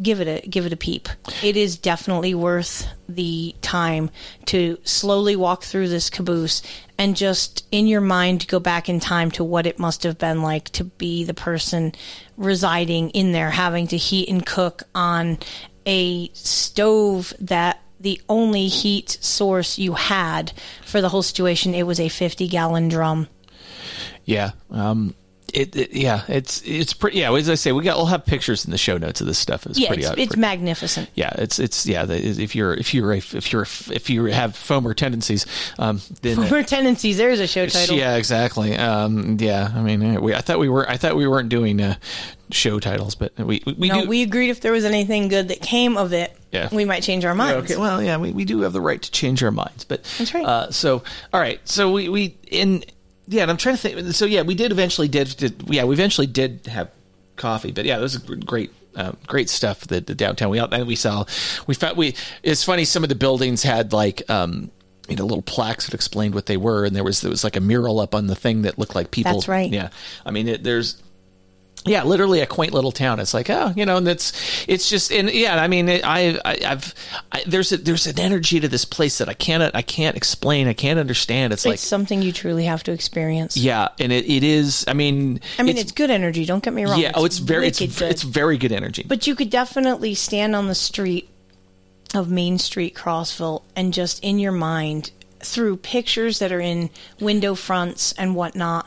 give 0.00 0.20
it 0.20 0.28
a 0.28 0.48
give 0.48 0.66
it 0.66 0.72
a 0.72 0.76
peep. 0.76 1.08
It 1.42 1.56
is 1.56 1.76
definitely 1.76 2.34
worth 2.34 2.86
the 3.08 3.54
time 3.60 4.10
to 4.46 4.78
slowly 4.84 5.36
walk 5.36 5.64
through 5.64 5.88
this 5.88 6.10
caboose 6.10 6.62
and 7.00 7.16
just 7.16 7.66
in 7.72 7.86
your 7.86 8.02
mind 8.02 8.46
go 8.46 8.60
back 8.60 8.88
in 8.88 9.00
time 9.00 9.30
to 9.30 9.42
what 9.42 9.66
it 9.66 9.78
must 9.78 10.02
have 10.02 10.18
been 10.18 10.42
like 10.42 10.68
to 10.68 10.84
be 10.84 11.24
the 11.24 11.34
person 11.34 11.92
residing 12.36 13.08
in 13.10 13.32
there 13.32 13.50
having 13.50 13.86
to 13.86 13.96
heat 13.96 14.28
and 14.28 14.44
cook 14.44 14.82
on 14.94 15.38
a 15.86 16.28
stove 16.34 17.32
that 17.40 17.80
the 17.98 18.20
only 18.28 18.68
heat 18.68 19.16
source 19.22 19.78
you 19.78 19.94
had 19.94 20.52
for 20.84 21.00
the 21.00 21.08
whole 21.08 21.22
situation 21.22 21.74
it 21.74 21.86
was 21.86 21.98
a 21.98 22.08
50 22.08 22.46
gallon 22.48 22.88
drum 22.88 23.26
Yeah. 24.24 24.52
Um, 24.70 25.14
it, 25.54 25.76
it- 25.76 25.92
yeah, 25.92 26.22
it's 26.28 26.62
it's 26.64 26.92
pretty. 26.92 27.18
Yeah, 27.18 27.32
as 27.34 27.48
I 27.50 27.54
say, 27.54 27.72
we 27.72 27.82
got 27.84 27.96
we'll 27.96 28.06
have 28.06 28.24
pictures 28.24 28.64
in 28.64 28.70
the 28.70 28.78
show 28.78 28.96
notes 28.98 29.20
of 29.20 29.26
this 29.26 29.38
stuff. 29.38 29.66
It's 29.66 29.78
yeah 29.78 29.88
pretty. 29.88 30.02
it's, 30.02 30.10
it's 30.12 30.26
pretty- 30.28 30.40
magnificent 30.40 31.10
yeah, 31.14 31.30
it's 31.38 31.58
it's 31.58 31.86
yeah. 31.86 32.04
The, 32.04 32.16
if 32.16 32.54
you're 32.54 32.74
if 32.74 32.94
you're 32.94 33.12
a, 33.12 33.18
if 33.18 33.52
you're 33.52 33.62
if 33.62 34.08
you 34.10 34.24
have 34.26 34.52
foamer 34.52 34.94
tendencies, 34.94 35.46
um, 35.78 36.00
then 36.22 36.38
uh, 36.38 36.46
former 36.46 36.62
tendencies 36.64 37.16
there's 37.16 37.40
a 37.40 37.46
show 37.46 37.66
title 37.66 37.96
yeah, 37.96 38.16
exactly. 38.16 38.76
Um, 38.76 39.36
yeah, 39.40 39.70
I 39.74 39.82
mean, 39.82 40.16
uh, 40.16 40.20
we, 40.20 40.34
I 40.34 40.40
thought 40.40 40.58
we 40.58 40.68
were 40.68 40.88
I 40.88 40.96
thought 40.96 41.16
we 41.16 41.26
weren't 41.28 41.48
doing 41.48 41.80
uh, 41.80 41.96
show 42.50 42.78
titles, 42.80 43.14
but 43.14 43.36
we 43.38 43.62
we 43.78 43.88
no, 43.88 44.02
do. 44.02 44.08
we 44.08 44.22
agreed 44.22 44.50
if 44.50 44.60
there 44.60 44.72
was 44.72 44.84
anything 44.84 45.28
good 45.28 45.48
that 45.48 45.60
came 45.60 45.96
of 45.96 46.12
it, 46.12 46.36
Yeah. 46.50 46.68
we 46.72 46.84
might 46.84 47.02
change 47.02 47.24
our 47.24 47.34
minds. 47.34 47.70
okay, 47.70 47.80
well, 47.80 48.02
yeah, 48.02 48.16
we, 48.16 48.32
we 48.32 48.44
do 48.44 48.60
have 48.62 48.72
the 48.72 48.80
right 48.80 49.00
to 49.00 49.10
change 49.10 49.42
our 49.42 49.50
minds, 49.50 49.84
but 49.84 50.02
That's 50.18 50.34
right. 50.34 50.44
Uh, 50.44 50.70
so, 50.70 51.02
all 51.32 51.40
right, 51.40 51.60
so 51.68 51.90
we 51.92 52.08
we 52.08 52.36
in 52.48 52.84
yeah, 53.26 53.42
and 53.42 53.50
I'm 53.50 53.56
trying 53.56 53.76
to 53.76 53.80
think. 53.80 54.14
So 54.14 54.24
yeah, 54.24 54.42
we 54.42 54.54
did 54.54 54.72
eventually 54.72 55.08
did, 55.08 55.36
did 55.36 55.62
yeah, 55.68 55.84
we 55.84 55.94
eventually 55.94 56.26
did 56.26 56.66
have 56.66 56.90
coffee, 57.36 57.72
but 57.72 57.84
yeah, 57.84 57.98
it 57.98 58.02
was 58.02 58.18
great. 58.18 58.72
Uh, 58.96 59.12
great 59.28 59.48
stuff. 59.48 59.82
The, 59.82 60.00
the 60.00 60.16
downtown. 60.16 60.50
We 60.50 60.58
out 60.58 60.74
and 60.74 60.86
we 60.86 60.96
saw. 60.96 61.24
We 61.66 61.74
found 61.74 61.96
we. 61.96 62.16
It's 62.42 62.64
funny. 62.64 62.84
Some 62.84 63.04
of 63.04 63.08
the 63.08 63.14
buildings 63.14 63.62
had 63.62 63.92
like 63.92 64.28
um, 64.28 64.72
you 65.08 65.16
know, 65.16 65.24
little 65.24 65.42
plaques 65.42 65.86
that 65.86 65.94
explained 65.94 66.34
what 66.34 66.46
they 66.46 66.56
were, 66.56 66.84
and 66.84 66.94
there 66.94 67.04
was 67.04 67.20
there 67.20 67.30
was 67.30 67.44
like 67.44 67.56
a 67.56 67.60
mural 67.60 68.00
up 68.00 68.14
on 68.14 68.28
the 68.28 68.36
thing 68.36 68.62
that 68.62 68.78
looked 68.78 68.94
like 68.94 69.10
people. 69.10 69.32
That's 69.32 69.48
right. 69.48 69.70
Yeah, 69.70 69.90
I 70.24 70.30
mean, 70.30 70.48
it, 70.48 70.62
there's 70.62 71.02
yeah, 71.86 72.04
literally 72.04 72.40
a 72.40 72.46
quaint 72.46 72.74
little 72.74 72.92
town. 72.92 73.20
It's 73.20 73.32
like, 73.32 73.48
oh, 73.48 73.72
you 73.74 73.86
know, 73.86 73.96
and 73.96 74.06
it's 74.06 74.32
it's 74.68 74.90
just, 74.90 75.10
and 75.10 75.30
yeah, 75.30 75.62
I 75.62 75.66
mean, 75.66 75.88
I, 75.88 76.38
I 76.44 76.58
I've 76.66 76.94
I, 77.32 77.42
there's 77.46 77.72
a, 77.72 77.78
there's 77.78 78.06
an 78.06 78.18
energy 78.18 78.60
to 78.60 78.68
this 78.68 78.84
place 78.84 79.18
that 79.18 79.28
I 79.28 79.34
can't 79.34 79.74
I 79.74 79.82
can't 79.82 80.16
explain. 80.16 80.68
I 80.68 80.74
can't 80.74 80.98
understand. 80.98 81.52
It's 81.52 81.64
It's 81.64 81.70
like, 81.70 81.78
something 81.78 82.22
you 82.22 82.32
truly 82.32 82.64
have 82.64 82.82
to 82.84 82.92
experience. 82.92 83.56
yeah, 83.56 83.88
and 83.98 84.12
it, 84.12 84.28
it 84.28 84.44
is. 84.44 84.84
I 84.88 84.92
mean, 84.92 85.40
I 85.58 85.62
mean, 85.62 85.78
it's, 85.78 85.92
good 85.92 86.10
energy. 86.10 86.44
Don't 86.44 86.62
get 86.62 86.74
me 86.74 86.84
wrong. 86.84 87.00
yeah. 87.00 87.12
Oh, 87.14 87.24
it's 87.24 87.38
very 87.38 87.66
it's 87.66 87.80
wicked 87.80 87.96
good. 87.96 88.10
it's 88.10 88.22
very 88.22 88.58
good 88.58 88.72
energy. 88.72 89.04
But 89.08 89.26
you 89.26 89.34
could 89.34 89.50
definitely 89.50 90.14
stand 90.14 90.54
on 90.54 90.66
the 90.66 90.74
street 90.74 91.28
of 92.14 92.30
Main 92.30 92.58
Street, 92.58 92.94
Crossville, 92.94 93.62
and 93.74 93.94
just 93.94 94.22
in 94.22 94.38
your 94.38 94.52
mind, 94.52 95.12
through 95.40 95.78
pictures 95.78 96.40
that 96.40 96.52
are 96.52 96.60
in 96.60 96.90
window 97.20 97.54
fronts 97.54 98.12
and 98.18 98.34
whatnot, 98.34 98.86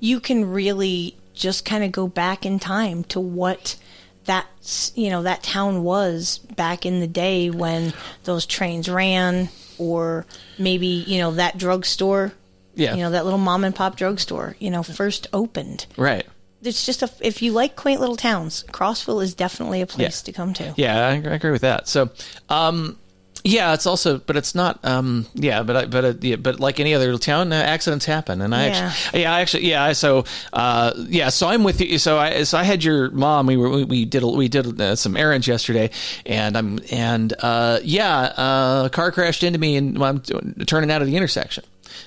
you 0.00 0.20
can 0.20 0.50
really 0.50 1.16
just 1.34 1.64
kind 1.64 1.84
of 1.84 1.92
go 1.92 2.06
back 2.08 2.46
in 2.46 2.58
time 2.58 3.04
to 3.04 3.20
what 3.20 3.76
that 4.24 4.46
you 4.94 5.10
know 5.10 5.22
that 5.22 5.42
town 5.42 5.82
was 5.82 6.38
back 6.38 6.86
in 6.86 7.00
the 7.00 7.06
day 7.06 7.50
when 7.50 7.92
those 8.24 8.46
trains 8.46 8.88
ran, 8.88 9.50
or 9.78 10.24
maybe 10.58 10.86
you 10.86 11.18
know 11.18 11.32
that 11.32 11.58
drugstore. 11.58 12.32
Yeah. 12.76 12.94
You 12.94 13.02
know 13.02 13.10
that 13.10 13.24
little 13.24 13.38
mom 13.38 13.64
and 13.64 13.74
pop 13.74 13.96
drugstore. 13.96 14.56
You 14.58 14.70
know, 14.70 14.82
first 14.82 15.26
opened. 15.32 15.86
right. 15.96 16.26
It's 16.62 16.86
just 16.86 17.02
a 17.02 17.10
if 17.20 17.42
you 17.42 17.52
like 17.52 17.76
quaint 17.76 18.00
little 18.00 18.16
towns, 18.16 18.64
Crossville 18.72 19.22
is 19.22 19.34
definitely 19.34 19.82
a 19.82 19.86
place 19.86 20.22
to 20.22 20.32
come 20.32 20.54
to. 20.54 20.72
Yeah, 20.78 21.06
I, 21.08 21.10
I 21.10 21.34
agree 21.34 21.50
with 21.50 21.60
that. 21.60 21.88
So, 21.88 22.10
um, 22.48 22.96
yeah, 23.44 23.74
it's 23.74 23.84
also, 23.86 24.18
but 24.18 24.36
it's 24.36 24.54
not. 24.54 24.80
Um, 24.84 25.26
yeah, 25.34 25.62
but 25.62 25.76
I, 25.76 25.84
but 25.86 26.04
uh, 26.04 26.14
yeah, 26.22 26.36
but 26.36 26.60
like 26.60 26.80
any 26.80 26.94
other 26.94 27.16
town, 27.18 27.52
uh, 27.52 27.56
accidents 27.56 28.06
happen, 28.06 28.40
and 28.40 28.54
I 28.54 28.66
Yeah. 28.68 28.72
actually, 28.86 29.20
yeah, 29.22 29.34
I 29.34 29.40
actually, 29.42 29.66
yeah. 29.68 29.92
So, 29.92 30.24
uh, 30.54 30.92
yeah, 31.08 31.28
so 31.28 31.48
I'm 31.48 31.62
with 31.62 31.80
you. 31.80 31.98
So 31.98 32.18
I, 32.18 32.42
so 32.44 32.56
I 32.58 32.62
had 32.64 32.82
your 32.82 33.10
mom. 33.10 33.46
We 33.46 33.56
were, 33.58 33.68
we, 33.68 33.84
we 33.84 34.04
did, 34.06 34.22
a- 34.22 34.26
we 34.28 34.48
did 34.48 34.80
uh, 34.80 34.96
some 34.96 35.16
errands 35.16 35.46
yesterday, 35.46 35.90
and 36.24 36.56
I'm, 36.56 36.80
and 36.90 37.34
uh, 37.40 37.80
yeah, 37.84 38.18
uh, 38.36 38.82
a 38.86 38.90
car 38.90 39.12
crashed 39.12 39.42
into 39.42 39.58
me, 39.58 39.76
and 39.76 40.02
I'm 40.02 40.20
turning 40.66 40.90
out 40.90 41.02
of 41.02 41.06
the 41.08 41.16
intersection. 41.16 41.64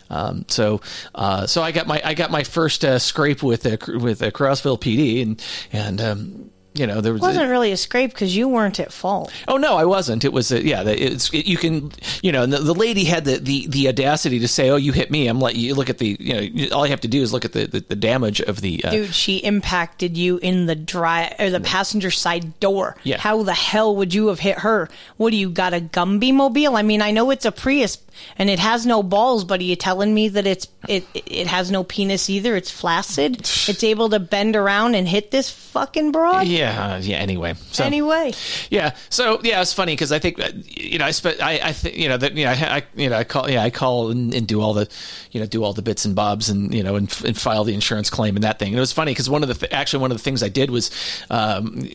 Um, 0.09 0.45
so, 0.47 0.81
uh, 1.15 1.45
so 1.47 1.61
I 1.61 1.71
got 1.71 1.85
my 1.87 2.01
I 2.03 2.13
got 2.13 2.31
my 2.31 2.43
first 2.43 2.83
uh, 2.83 2.97
scrape 2.99 3.43
with 3.43 3.65
uh, 3.65 3.77
with 3.99 4.21
uh, 4.23 4.31
Crossville 4.31 4.79
PD, 4.79 5.21
and 5.21 5.41
and 5.71 6.01
um, 6.01 6.49
you 6.77 6.87
know 6.87 7.01
there 7.01 7.13
was 7.13 7.21
It 7.21 7.25
wasn't 7.25 7.49
really 7.49 7.71
a 7.71 7.77
scrape 7.77 8.11
because 8.11 8.35
you 8.35 8.47
weren't 8.47 8.79
at 8.79 8.91
fault. 8.91 9.31
Oh 9.47 9.57
no, 9.57 9.75
I 9.77 9.85
wasn't. 9.85 10.23
It 10.23 10.33
was 10.33 10.51
uh, 10.51 10.57
yeah. 10.57 10.83
It's 10.83 11.33
it, 11.33 11.45
you 11.45 11.57
can 11.57 11.91
you 12.21 12.31
know 12.31 12.43
and 12.43 12.53
the, 12.53 12.59
the 12.59 12.73
lady 12.73 13.03
had 13.03 13.25
the, 13.25 13.37
the 13.37 13.67
the 13.67 13.87
audacity 13.87 14.39
to 14.39 14.47
say, 14.47 14.69
"Oh, 14.69 14.75
you 14.75 14.91
hit 14.91 15.11
me." 15.11 15.27
I'm 15.27 15.39
like, 15.39 15.55
you 15.55 15.75
look 15.75 15.89
at 15.89 15.97
the 15.97 16.17
you 16.19 16.33
know 16.69 16.75
all 16.75 16.85
you 16.85 16.91
have 16.91 17.01
to 17.01 17.07
do 17.07 17.21
is 17.21 17.33
look 17.33 17.45
at 17.45 17.53
the 17.53 17.65
the, 17.67 17.79
the 17.81 17.95
damage 17.95 18.41
of 18.41 18.61
the 18.61 18.83
uh, 18.83 18.91
Dude, 18.91 19.13
she 19.13 19.37
impacted 19.37 20.17
you 20.17 20.37
in 20.37 20.65
the 20.65 20.75
dry 20.75 21.35
or 21.39 21.49
the 21.49 21.59
passenger 21.59 22.11
side 22.11 22.59
door. 22.59 22.95
Yeah. 23.03 23.17
How 23.17 23.43
the 23.43 23.53
hell 23.53 23.95
would 23.95 24.13
you 24.13 24.27
have 24.27 24.39
hit 24.39 24.59
her? 24.59 24.89
What 25.17 25.31
do 25.31 25.37
you 25.37 25.49
got 25.49 25.73
a 25.73 25.79
Gumby 25.79 26.33
mobile? 26.33 26.75
I 26.75 26.81
mean, 26.81 27.01
I 27.01 27.11
know 27.11 27.31
it's 27.31 27.45
a 27.45 27.51
Prius 27.51 27.97
and 28.37 28.49
it 28.49 28.59
has 28.59 28.85
no 28.85 29.03
balls, 29.03 29.43
but 29.43 29.59
are 29.59 29.63
you 29.63 29.75
telling 29.75 30.13
me 30.13 30.29
that 30.29 30.45
it's 30.45 30.67
it 30.87 31.05
it 31.13 31.47
has 31.47 31.71
no 31.71 31.83
penis 31.83 32.29
either? 32.29 32.55
It's 32.55 32.71
flaccid. 32.71 33.39
it's 33.41 33.83
able 33.83 34.09
to 34.09 34.19
bend 34.19 34.55
around 34.55 34.95
and 34.95 35.07
hit 35.07 35.31
this 35.31 35.49
fucking 35.49 36.11
broad. 36.11 36.47
yeah 36.47 36.97
yeah. 36.97 37.17
Anyway, 37.17 37.55
so 37.71 37.83
Anyway, 37.83 38.33
yeah. 38.69 38.95
So 39.09 39.39
yeah, 39.43 39.61
it's 39.61 39.73
funny 39.73 39.93
because 39.93 40.11
I 40.11 40.19
think 40.19 40.39
uh, 40.39 40.49
you 40.65 40.99
know 40.99 41.05
I 41.05 41.11
spent 41.11 41.41
I 41.41 41.59
I 41.63 41.73
think 41.73 41.97
you 41.97 42.09
know 42.09 42.17
that 42.17 42.33
you 42.33 42.45
know 42.45 42.51
I, 42.51 42.77
I 42.77 42.83
you 42.95 43.09
know 43.09 43.17
I 43.17 43.23
call 43.23 43.49
yeah 43.49 43.63
I 43.63 43.69
call 43.69 44.11
and, 44.11 44.33
and 44.33 44.47
do 44.47 44.61
all 44.61 44.73
the 44.73 44.89
you 45.31 45.39
know 45.39 45.45
do 45.45 45.63
all 45.63 45.73
the 45.73 45.81
bits 45.81 46.05
and 46.05 46.15
bobs 46.15 46.49
and 46.49 46.73
you 46.73 46.83
know 46.83 46.95
and, 46.95 47.21
and 47.25 47.37
file 47.37 47.63
the 47.63 47.73
insurance 47.73 48.09
claim 48.09 48.35
and 48.35 48.43
that 48.43 48.59
thing. 48.59 48.69
And 48.69 48.77
it 48.77 48.81
was 48.81 48.93
funny 48.93 49.11
because 49.11 49.29
one 49.29 49.41
of 49.43 49.49
the 49.49 49.55
th- 49.55 49.71
actually 49.71 50.01
one 50.01 50.11
of 50.11 50.17
the 50.17 50.23
things 50.23 50.43
I 50.43 50.49
did 50.49 50.69
was 50.69 50.91
um, 51.29 51.87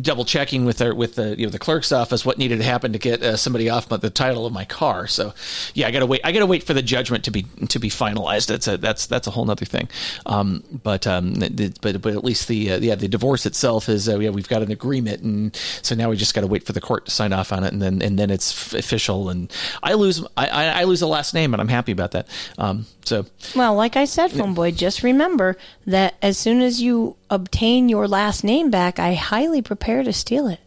double 0.00 0.24
checking 0.24 0.64
with 0.64 0.78
the 0.78 0.94
with 0.94 1.16
the 1.16 1.38
you 1.38 1.46
know 1.46 1.50
the 1.50 1.58
clerk's 1.58 1.92
office 1.92 2.24
what 2.24 2.38
needed 2.38 2.58
to 2.58 2.64
happen 2.64 2.92
to 2.92 2.98
get 2.98 3.22
uh, 3.22 3.36
somebody 3.36 3.68
off 3.68 3.90
my, 3.90 3.96
the 3.96 4.10
title 4.10 4.46
of 4.46 4.52
my 4.52 4.64
car. 4.64 5.06
So 5.06 5.34
yeah, 5.74 5.86
I 5.86 5.90
gotta 5.90 6.06
wait. 6.06 6.20
I 6.24 6.32
gotta 6.32 6.46
wait 6.46 6.62
for 6.62 6.74
the 6.74 6.82
judgment 6.82 7.24
to 7.24 7.30
be 7.30 7.44
to 7.68 7.78
be 7.78 7.88
finalized. 7.90 8.46
That's 8.48 8.66
a 8.68 8.76
that's 8.76 9.06
that's 9.06 9.26
a 9.26 9.30
whole 9.30 9.50
other 9.50 9.64
thing. 9.64 9.88
Um, 10.26 10.62
but 10.82 11.06
um, 11.06 11.34
the- 11.34 11.72
but 11.80 12.00
but 12.02 12.14
at 12.14 12.24
least 12.24 12.48
the 12.48 12.72
uh, 12.72 12.78
yeah 12.78 12.94
the 12.94 13.08
divorce 13.08 13.46
itself 13.46 13.88
is 13.88 14.08
uh, 14.08 14.18
yeah 14.18 14.30
we've 14.30 14.48
got 14.48 14.62
an 14.62 14.70
agreement 14.70 15.22
and 15.22 15.56
so 15.82 15.94
now 15.94 16.10
we 16.10 16.16
just 16.16 16.34
got 16.34 16.40
to 16.42 16.46
wait 16.46 16.64
for 16.64 16.72
the 16.72 16.80
court 16.80 17.04
to 17.06 17.10
sign 17.10 17.32
off 17.32 17.52
on 17.52 17.64
it 17.64 17.72
and 17.72 17.80
then 17.82 18.02
and 18.02 18.18
then 18.18 18.30
it's 18.30 18.52
f- 18.74 18.78
official 18.78 19.28
and 19.30 19.52
I 19.82 19.94
lose 19.94 20.24
I, 20.36 20.46
I 20.80 20.84
lose 20.84 21.02
a 21.02 21.06
last 21.06 21.34
name 21.34 21.54
and 21.54 21.60
I'm 21.60 21.68
happy 21.68 21.92
about 21.92 22.12
that. 22.12 22.28
Um, 22.58 22.86
so 23.04 23.26
well, 23.54 23.74
like 23.74 23.96
I 23.96 24.04
said, 24.06 24.30
phone 24.32 24.54
boy, 24.54 24.70
just 24.72 25.02
remember 25.02 25.56
that 25.86 26.14
as 26.22 26.38
soon 26.38 26.60
as 26.62 26.80
you 26.80 27.16
obtain 27.30 27.88
your 27.88 28.08
last 28.08 28.44
name 28.44 28.70
back, 28.70 28.98
I 28.98 29.14
highly 29.14 29.60
prepare 29.62 30.02
to 30.02 30.12
steal 30.12 30.48
it. 30.48 30.60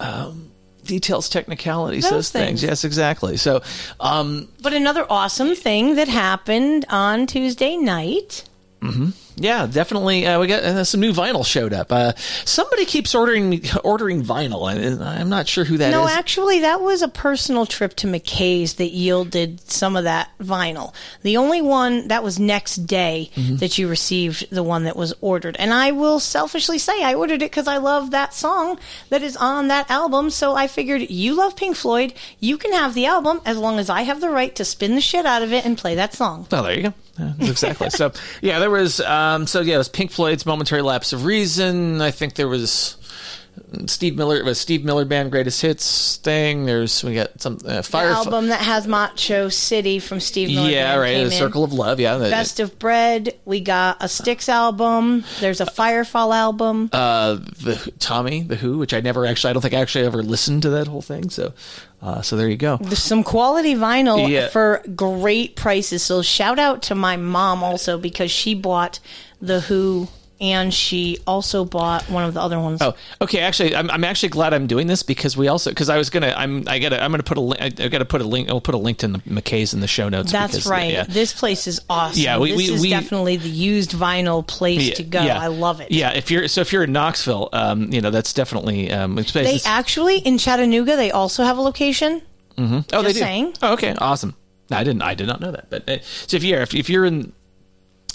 um, 0.00 0.50
details, 0.86 1.28
technicalities, 1.28 2.04
Those 2.04 2.12
those, 2.12 2.30
things. 2.30 2.60
things. 2.60 2.62
Yes, 2.62 2.84
exactly. 2.84 3.36
So 3.36 3.62
um, 4.00 4.48
But 4.62 4.72
another 4.72 5.06
awesome 5.10 5.54
thing 5.54 5.96
that 5.96 6.08
happened 6.08 6.84
on 6.88 7.26
Tuesday 7.26 7.76
night 7.76 8.44
mhm. 8.80 9.12
Yeah, 9.36 9.66
definitely. 9.66 10.26
Uh, 10.26 10.40
we 10.40 10.46
got 10.46 10.62
uh, 10.62 10.84
some 10.84 11.00
new 11.00 11.12
vinyl 11.12 11.44
showed 11.46 11.72
up. 11.72 11.92
Uh, 11.92 12.12
somebody 12.44 12.84
keeps 12.84 13.14
ordering 13.14 13.62
ordering 13.84 14.22
vinyl, 14.24 14.70
and 14.72 15.02
I'm 15.02 15.28
not 15.28 15.46
sure 15.46 15.64
who 15.64 15.76
that 15.78 15.88
is. 15.88 15.92
no, 15.92 16.08
actually, 16.08 16.60
that 16.60 16.80
was 16.80 17.02
a 17.02 17.08
personal 17.08 17.66
trip 17.66 17.94
to 17.96 18.06
McKay's 18.06 18.74
that 18.74 18.90
yielded 18.90 19.60
some 19.70 19.96
of 19.96 20.04
that 20.04 20.30
vinyl. 20.40 20.94
The 21.22 21.36
only 21.36 21.62
one 21.62 22.08
that 22.08 22.22
was 22.24 22.38
next 22.38 22.76
day 22.86 23.30
Mm-hmm. 23.36 23.56
that 23.56 23.76
you 23.78 23.88
received 23.88 24.50
the 24.50 24.62
one 24.62 24.84
that 24.84 24.96
was 24.96 25.12
ordered. 25.20 25.56
And 25.58 25.72
I 25.74 25.90
will 25.92 26.18
selfishly 26.20 26.78
say 26.78 27.02
I 27.04 27.14
ordered 27.14 27.42
it 27.42 27.50
because 27.50 27.68
I 27.68 27.76
love 27.76 28.10
that 28.12 28.32
song 28.34 28.78
that 29.10 29.22
is 29.22 29.36
on 29.36 29.68
that 29.68 29.90
album. 29.90 30.30
So 30.30 30.54
I 30.54 30.66
figured 30.68 31.10
you 31.10 31.34
love 31.34 31.54
Pink 31.56 31.76
Floyd, 31.76 32.14
you 32.40 32.56
can 32.58 32.72
have 32.72 32.94
the 32.94 33.06
album 33.06 33.40
as 33.44 33.56
long 33.58 33.78
as 33.78 33.90
I 33.90 34.02
have 34.02 34.20
the 34.20 34.30
right 34.30 34.54
to 34.56 34.64
spin 34.64 34.94
the 34.94 35.00
shit 35.00 35.26
out 35.26 35.42
of 35.42 35.52
it 35.52 35.64
and 35.66 35.76
play 35.76 35.94
that 35.96 36.14
song. 36.14 36.46
Oh, 36.50 36.62
there 36.62 36.76
you 36.76 36.82
go. 36.84 36.94
Exactly. 37.40 37.90
so, 37.90 38.12
yeah, 38.42 38.58
there 38.58 38.70
was. 38.70 39.00
Um, 39.00 39.46
so, 39.46 39.60
yeah, 39.60 39.76
it 39.76 39.78
was 39.78 39.88
Pink 39.88 40.10
Floyd's 40.10 40.44
"Momentary 40.46 40.82
Lapse 40.82 41.12
of 41.12 41.24
Reason." 41.24 42.00
I 42.00 42.10
think 42.10 42.34
there 42.34 42.48
was 42.48 42.96
Steve 43.86 44.16
Miller. 44.16 44.42
Was 44.44 44.58
Steve 44.60 44.84
Miller 44.84 45.04
Band 45.04 45.30
Greatest 45.30 45.60
Hits 45.62 46.16
thing. 46.16 46.66
There's 46.66 47.02
we 47.04 47.14
got 47.14 47.40
some 47.40 47.58
uh, 47.64 47.82
Fire. 47.82 48.08
album 48.08 48.48
that 48.48 48.60
has 48.60 48.86
Macho 48.86 49.48
City 49.48 49.98
from 49.98 50.20
Steve 50.20 50.50
Miller. 50.54 50.68
yeah, 50.70 50.92
Band 50.92 51.00
right. 51.00 51.12
The 51.18 51.24
in. 51.24 51.30
Circle 51.30 51.64
of 51.64 51.72
Love. 51.72 52.00
Yeah. 52.00 52.18
Best 52.18 52.60
of 52.60 52.78
Bread. 52.78 53.36
We 53.44 53.60
got 53.60 53.98
a 54.00 54.08
Styx 54.08 54.48
album. 54.48 55.24
There's 55.40 55.60
a 55.60 55.66
Firefall 55.66 56.34
album. 56.34 56.90
uh, 56.92 57.34
the 57.34 57.92
Tommy, 57.98 58.42
the 58.42 58.56
Who, 58.56 58.78
which 58.78 58.94
I 58.94 59.00
never 59.00 59.26
actually, 59.26 59.50
I 59.50 59.52
don't 59.52 59.62
think 59.62 59.74
I 59.74 59.80
actually 59.80 60.06
ever 60.06 60.22
listened 60.22 60.62
to 60.62 60.70
that 60.70 60.86
whole 60.86 61.02
thing. 61.02 61.30
So, 61.30 61.52
uh, 62.02 62.22
so 62.22 62.36
there 62.36 62.48
you 62.48 62.56
go. 62.56 62.76
There's 62.78 63.02
some 63.02 63.22
quality 63.24 63.74
vinyl 63.74 64.28
Yeah. 64.28 64.48
for 64.48 64.82
great 64.94 65.56
prices. 65.56 66.02
So 66.02 66.22
shout 66.22 66.58
out 66.58 66.82
to 66.84 66.94
my 66.94 67.16
mom 67.16 67.62
also 67.62 67.98
because 67.98 68.30
she 68.30 68.54
bought 68.54 69.00
the 69.40 69.60
Who 69.60 70.08
and 70.40 70.72
she 70.72 71.18
also 71.26 71.64
bought 71.64 72.02
one 72.10 72.24
of 72.24 72.34
the 72.34 72.40
other 72.40 72.60
ones. 72.60 72.82
Oh, 72.82 72.94
okay. 73.22 73.40
Actually, 73.40 73.74
I'm, 73.74 73.90
I'm 73.90 74.04
actually 74.04 74.28
glad 74.28 74.52
I'm 74.52 74.66
doing 74.66 74.86
this 74.86 75.02
because 75.02 75.36
we 75.36 75.48
also 75.48 75.70
because 75.70 75.88
I 75.88 75.96
was 75.96 76.10
gonna 76.10 76.34
I'm 76.36 76.68
I 76.68 76.78
gotta 76.78 77.02
I'm 77.02 77.10
gonna 77.10 77.22
put 77.22 77.38
a 77.38 77.40
li- 77.40 77.56
I, 77.58 77.68
gotta 77.70 78.04
put 78.04 78.20
a 78.20 78.24
link 78.24 78.48
I'll 78.50 78.60
put 78.60 78.74
a 78.74 78.78
link 78.78 78.98
to 78.98 79.08
the 79.08 79.18
McKay's 79.20 79.72
in 79.74 79.80
the 79.80 79.86
show 79.88 80.08
notes. 80.08 80.32
That's 80.32 80.52
because, 80.52 80.70
right. 80.70 80.92
Yeah. 80.92 81.04
This 81.04 81.32
place 81.32 81.66
is 81.66 81.80
awesome. 81.88 82.20
Yeah, 82.20 82.38
we- 82.38 82.50
this 82.50 82.58
we- 82.58 82.74
is 82.74 82.80
we- 82.82 82.90
definitely 82.90 83.36
the 83.38 83.48
used 83.48 83.92
vinyl 83.92 84.46
place 84.46 84.82
Yeah, 84.88 84.94
to 84.94 85.02
go. 85.02 85.22
yeah. 85.22 85.40
I 85.40 85.46
love 85.46 85.80
it. 85.80 85.90
Yeah, 85.90 86.10
if 86.12 86.30
you're 86.30 86.48
so 86.48 86.60
if 86.60 86.72
you're 86.72 86.84
in 86.84 86.92
Knoxville, 86.92 87.48
um, 87.52 87.92
you 87.92 88.00
know 88.00 88.10
that's 88.10 88.32
definitely 88.32 88.90
um, 88.92 89.16
They 89.32 89.58
actually 89.64 90.18
in 90.18 90.38
Chattanooga 90.38 90.96
they 90.96 91.10
also 91.10 91.44
have 91.44 91.56
a 91.58 91.62
location. 91.62 92.20
Mhm. 92.58 92.84
Oh, 92.92 93.02
they 93.02 93.08
Just 93.08 93.14
do. 93.16 93.20
saying. 93.20 93.54
Oh, 93.62 93.72
okay, 93.74 93.94
awesome. 93.96 94.34
I 94.70 94.82
didn't. 94.82 95.02
I 95.02 95.14
did 95.14 95.26
not 95.28 95.40
know 95.40 95.52
that. 95.52 95.70
But 95.70 95.88
uh, 95.88 95.98
so 96.26 96.36
if 96.36 96.42
you're 96.44 96.60
if, 96.60 96.74
if 96.74 96.90
you're 96.90 97.04
in 97.04 97.32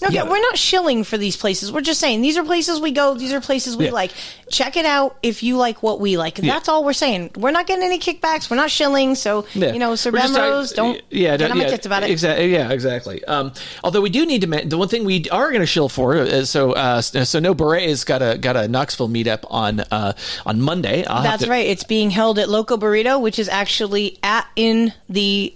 Okay, 0.04 0.14
Yeah. 0.14 0.24
we're 0.28 0.40
not 0.40 0.56
shilling 0.58 1.04
for 1.04 1.16
these 1.16 1.36
places. 1.36 1.70
We're 1.72 1.80
just 1.82 2.00
saying 2.00 2.22
these 2.22 2.36
are 2.36 2.44
places 2.44 2.80
we 2.80 2.90
go. 2.92 3.14
These 3.14 3.32
are 3.32 3.40
places 3.40 3.76
we 3.76 3.86
Yeah. 3.86 3.92
like. 3.92 4.12
Check 4.50 4.76
it 4.76 4.84
out 4.84 5.16
if 5.22 5.42
you 5.42 5.56
like 5.56 5.82
what 5.82 5.98
we 5.98 6.18
like. 6.18 6.38
Yeah. 6.38 6.52
That's 6.52 6.68
all 6.68 6.84
we're 6.84 6.92
saying. 6.92 7.30
We're 7.36 7.52
not 7.52 7.66
getting 7.66 7.84
any 7.84 7.98
kickbacks. 7.98 8.50
We're 8.50 8.56
not 8.56 8.70
shilling. 8.70 9.14
So 9.14 9.46
you 9.54 9.78
know, 9.78 9.94
Sir 9.94 10.10
Bemrose, 10.12 10.74
don't 10.74 11.00
yeah, 11.10 11.36
get 11.38 11.50
on 11.50 11.56
my 11.58 11.64
yeah, 11.64 11.70
tits 11.70 11.86
about 11.86 12.02
it. 12.02 12.10
Exactly. 12.10 12.52
Yeah, 12.52 12.70
exactly. 12.70 13.24
Um, 13.24 13.52
although 13.82 14.02
we 14.02 14.10
do 14.10 14.26
need 14.26 14.42
to, 14.42 14.46
the 14.68 14.76
one 14.76 14.88
thing 14.88 15.04
we 15.04 15.24
are 15.30 15.48
going 15.48 15.60
to 15.62 15.66
shill 15.66 15.88
for, 15.88 16.16
uh, 16.16 16.44
so 16.44 16.72
uh, 16.72 17.00
so 17.00 17.38
no 17.38 17.54
berets 17.54 18.04
got 18.04 18.20
a 18.20 18.36
got 18.36 18.56
a 18.56 18.68
Knoxville 18.68 19.08
meetup 19.08 19.44
on 19.48 19.80
uh, 19.90 20.12
on 20.44 20.60
Monday. 20.60 21.04
I'll 21.06 21.22
That's 21.22 21.44
to- 21.44 21.50
right. 21.50 21.66
It's 21.66 21.84
being 21.84 22.10
held 22.10 22.38
at 22.38 22.48
Loco 22.50 22.76
Burrito, 22.76 23.20
which 23.20 23.38
is 23.38 23.48
actually 23.48 24.18
at 24.22 24.46
in 24.56 24.92
the 25.08 25.54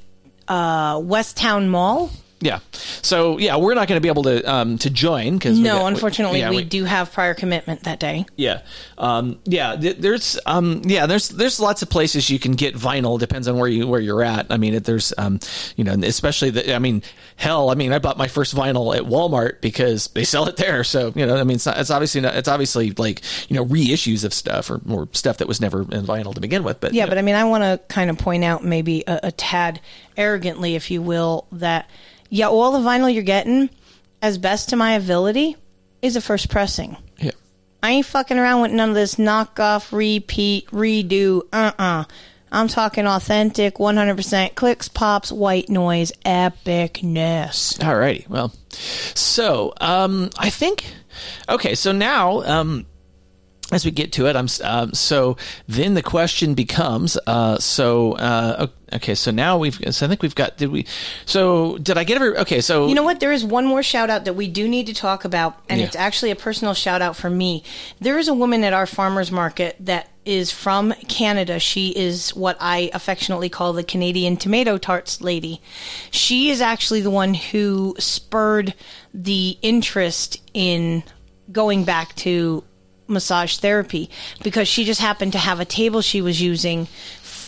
uh, 0.49 1.01
West 1.05 1.36
Town 1.36 1.68
Mall. 1.68 2.11
Yeah. 2.41 2.59
So 3.03 3.39
yeah, 3.39 3.57
we're 3.57 3.74
not 3.74 3.89
going 3.89 3.97
to 3.97 4.03
be 4.03 4.09
able 4.09 4.24
to 4.24 4.43
um, 4.45 4.76
to 4.78 4.91
join 4.91 5.34
because 5.34 5.59
No, 5.59 5.87
unfortunately, 5.87 6.41
yeah, 6.41 6.51
we, 6.51 6.64
do 6.64 6.84
have 6.84 7.12
prior 7.12 7.32
commitment 7.32 7.84
that 7.84 7.99
day. 7.99 8.26
Yeah, 8.37 8.62
um, 8.99 9.39
yeah. 9.45 9.76
th- 9.76 9.97
There's, 9.99 10.39
um, 10.45 10.82
yeah. 10.84 11.07
There's, 11.07 11.30
there's 11.30 11.59
lots 11.61 11.82
of 11.82 11.89
places 11.89 12.28
you 12.28 12.39
can 12.39 12.53
get 12.53 12.74
vinyl. 12.74 13.18
Depends 13.18 13.49
on 13.49 13.59
where 13.59 13.68
you 13.68 13.87
where 13.87 14.01
you're 14.01 14.22
at. 14.22 14.47
I 14.51 14.59
mean, 14.59 14.74
it, 14.74 14.84
there's, 14.84 15.14
um, 15.16 15.41
you 15.76 15.84
know, 15.84 15.95
especially 16.03 16.51
the. 16.51 16.74
I 16.74 16.78
mean, 16.78 17.03
hell. 17.37 17.70
I 17.70 17.74
mean, 17.74 17.93
I 17.93 17.99
bought 17.99 18.18
my 18.18 18.28
first 18.28 18.55
vinyl 18.55 18.95
at 18.95 19.05
Walmart 19.05 19.61
because 19.62 20.09
they 20.09 20.24
sell 20.24 20.47
it 20.47 20.57
there. 20.57 20.84
So 20.84 21.12
you 21.14 21.24
know, 21.24 21.37
I 21.37 21.45
mean, 21.45 21.57
it's, 21.57 21.66
not, 21.66 21.78
it's 21.78 21.91
obviously 21.91 22.20
not, 22.20 22.34
it's 22.34 22.49
obviously 22.49 22.91
like 22.93 23.22
you 23.49 23.57
know 23.57 23.64
reissues 23.64 24.24
of 24.24 24.34
stuff 24.34 24.70
or, 24.70 24.82
or 24.91 25.09
stuff 25.12 25.39
that 25.39 25.49
was 25.49 25.61
never 25.61 25.82
in 25.82 26.05
vinyl 26.05 26.34
to 26.34 26.41
begin 26.41 26.64
with. 26.64 26.80
But 26.80 26.93
Yeah, 26.93 27.07
but 27.07 27.16
I 27.16 27.22
mean, 27.22 27.34
I 27.34 27.45
want 27.45 27.62
to 27.62 27.80
kind 27.89 28.11
of 28.11 28.18
point 28.18 28.45
out, 28.45 28.64
maybe 28.64 29.05
a, 29.07 29.20
a 29.24 29.32
tad 29.32 29.80
arrogantly, 30.16 30.74
if 30.74 30.91
you 30.91 31.03
will, 31.03 31.47
that 31.53 31.89
yeah, 32.30 32.48
all 32.48 32.72
the 32.72 32.86
vinyl 32.88 33.12
you're 33.12 33.22
getting, 33.22 33.70
as 34.22 34.38
best 34.38 34.70
to 34.70 34.76
my 34.76 34.92
ability, 34.92 35.56
is 36.02 36.16
a 36.16 36.20
first 36.20 36.48
pressing. 36.50 36.96
Yeah. 37.18 37.32
I 37.82 37.90
ain't 37.92 38.06
fucking 38.06 38.38
around 38.38 38.62
with 38.62 38.72
none 38.72 38.90
of 38.90 38.94
this 38.94 39.16
knockoff, 39.16 39.92
repeat, 39.92 40.66
redo. 40.70 41.42
Uh 41.52 41.72
uh-uh. 41.78 42.00
uh. 42.00 42.04
i 42.52 42.60
am 42.60 42.68
talking 42.68 43.06
authentic, 43.06 43.76
100% 43.76 44.54
clicks, 44.54 44.88
pops, 44.88 45.30
white 45.30 45.68
noise, 45.68 46.12
epicness. 46.24 47.78
Alrighty. 47.78 48.28
Well, 48.28 48.52
so 48.70 49.72
um, 49.80 50.30
I 50.38 50.50
think 50.50 50.92
okay. 51.48 51.74
So 51.74 51.92
now, 51.92 52.42
um, 52.42 52.86
as 53.72 53.84
we 53.84 53.90
get 53.90 54.12
to 54.12 54.26
it, 54.26 54.36
I'm 54.36 54.48
um, 54.62 54.94
so 54.94 55.36
then 55.66 55.94
the 55.94 56.02
question 56.02 56.54
becomes 56.54 57.18
uh, 57.26 57.58
so 57.58 58.12
uh, 58.12 58.68
okay. 58.93 59.14
So 59.14 59.30
now 59.30 59.59
we've. 59.59 59.78
So 59.95 60.07
I 60.07 60.09
think 60.09 60.22
we've 60.22 60.34
got. 60.34 60.57
Did 60.57 60.70
we? 60.70 60.87
So 61.24 61.78
did 61.78 61.99
I 61.99 62.05
get 62.05 62.16
every? 62.16 62.37
Okay. 62.39 62.61
So 62.61 62.87
You 62.89 62.95
know 62.95 63.03
what? 63.03 63.20
There 63.20 63.32
is 63.32 63.45
one 63.45 63.66
more 63.66 63.82
shout 63.82 64.11
out 64.11 64.24
that 64.24 64.34
we 64.34 64.49
do 64.49 64.68
need 64.68 64.87
to 64.87 64.95
talk 64.95 65.24
about, 65.24 65.59
and 65.68 65.80
Yeah. 65.80 65.87
it's 65.87 65.97
actually 65.97 66.30
a 66.30 66.37
personal 66.37 66.74
shout 66.74 67.03
out 67.03 67.16
for 67.16 67.30
me. 67.30 67.62
There 68.01 68.18
is 68.18 68.28
a 68.28 68.34
woman 68.34 68.64
at 68.64 68.72
our 68.72 68.87
farmers 68.87 69.30
market 69.30 69.76
that 69.80 70.09
is 70.24 70.51
from 70.51 70.93
Canada. 71.09 71.61
She 71.61 71.91
is 71.91 72.30
what 72.34 72.57
I 72.59 72.91
affectionately 72.93 73.49
call 73.49 73.72
the 73.72 73.84
Canadian 73.84 74.37
tomato 74.37 74.76
tarts 74.76 75.20
lady. 75.20 75.61
She 76.11 76.51
is 76.51 76.61
actually 76.61 77.01
the 77.01 77.11
one 77.11 77.32
who 77.34 77.95
spurred 77.99 78.74
the 79.14 79.57
interest 79.62 80.43
in 80.53 81.05
going 81.53 81.84
back 81.84 82.14
to 82.16 82.64
massage 83.07 83.59
therapy 83.59 84.11
because 84.43 84.66
she 84.66 84.84
just 84.84 85.01
happened 85.01 85.30
to 85.30 85.39
have 85.39 85.61
a 85.61 85.64
table 85.64 86.01
she 86.01 86.20
was 86.20 86.43
using 86.43 86.89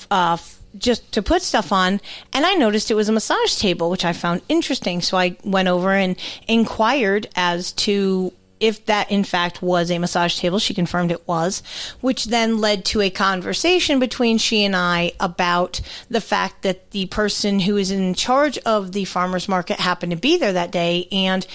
uh, 0.09 0.36
just 0.78 1.10
to 1.12 1.22
put 1.22 1.42
stuff 1.42 1.72
on 1.72 2.00
and 2.32 2.46
i 2.46 2.54
noticed 2.54 2.90
it 2.90 2.94
was 2.94 3.08
a 3.08 3.12
massage 3.12 3.56
table 3.56 3.90
which 3.90 4.04
i 4.04 4.12
found 4.12 4.42
interesting. 4.48 5.00
So 5.00 5.16
i 5.16 5.36
went 5.44 5.68
over 5.68 5.92
and 5.92 6.16
inquired 6.46 7.28
as 7.36 7.72
to 7.72 8.32
if 8.60 8.86
that 8.86 9.08
in 9.10 9.22
fact 9.22 9.62
was 9.62 9.88
a 9.88 10.00
massage 10.00 10.36
table. 10.36 10.58
She 10.58 10.74
confirmed 10.74 11.12
it 11.12 11.26
was 11.28 11.62
which 12.00 12.26
then 12.26 12.58
led 12.58 12.84
to 12.86 13.00
a 13.00 13.10
conversation 13.10 13.98
between 13.98 14.38
she 14.38 14.64
and 14.64 14.74
i 14.74 15.12
about 15.20 15.80
the 16.08 16.20
fact 16.20 16.62
that 16.62 16.90
the 16.90 17.06
person 17.06 17.60
who 17.60 17.76
is 17.76 17.90
in 17.90 18.14
charge 18.14 18.58
of 18.58 18.92
the 18.92 19.04
farmers 19.04 19.48
market 19.48 19.78
happened 19.78 20.12
to 20.12 20.18
be 20.18 20.38
there 20.38 20.52
that 20.52 20.72
day 20.72 21.06
and 21.12 21.46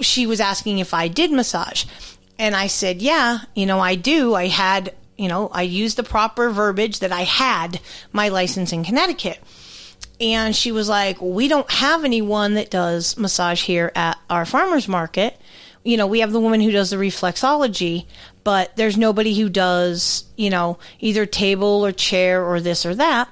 she 0.00 0.26
was 0.26 0.40
asking 0.40 0.78
if 0.78 0.94
i 0.94 1.08
did 1.08 1.30
massage. 1.30 1.84
And 2.38 2.54
I 2.54 2.66
said, 2.66 3.00
yeah, 3.00 3.40
you 3.54 3.66
know, 3.66 3.80
I 3.80 3.94
do. 3.94 4.34
I 4.34 4.48
had, 4.48 4.94
you 5.16 5.28
know, 5.28 5.48
I 5.48 5.62
used 5.62 5.96
the 5.96 6.02
proper 6.02 6.50
verbiage 6.50 7.00
that 7.00 7.12
I 7.12 7.22
had 7.22 7.80
my 8.12 8.28
license 8.28 8.72
in 8.72 8.84
Connecticut. 8.84 9.40
And 10.20 10.56
she 10.56 10.72
was 10.72 10.88
like, 10.88 11.20
we 11.20 11.48
don't 11.48 11.70
have 11.70 12.04
anyone 12.04 12.54
that 12.54 12.70
does 12.70 13.16
massage 13.18 13.62
here 13.62 13.92
at 13.94 14.18
our 14.30 14.46
farmer's 14.46 14.88
market. 14.88 15.38
You 15.84 15.96
know, 15.96 16.06
we 16.06 16.20
have 16.20 16.32
the 16.32 16.40
woman 16.40 16.60
who 16.60 16.70
does 16.70 16.90
the 16.90 16.96
reflexology, 16.96 18.06
but 18.44 18.74
there's 18.76 18.96
nobody 18.96 19.38
who 19.38 19.48
does, 19.48 20.24
you 20.36 20.50
know, 20.50 20.78
either 21.00 21.26
table 21.26 21.84
or 21.84 21.92
chair 21.92 22.44
or 22.44 22.60
this 22.60 22.86
or 22.86 22.94
that. 22.94 23.28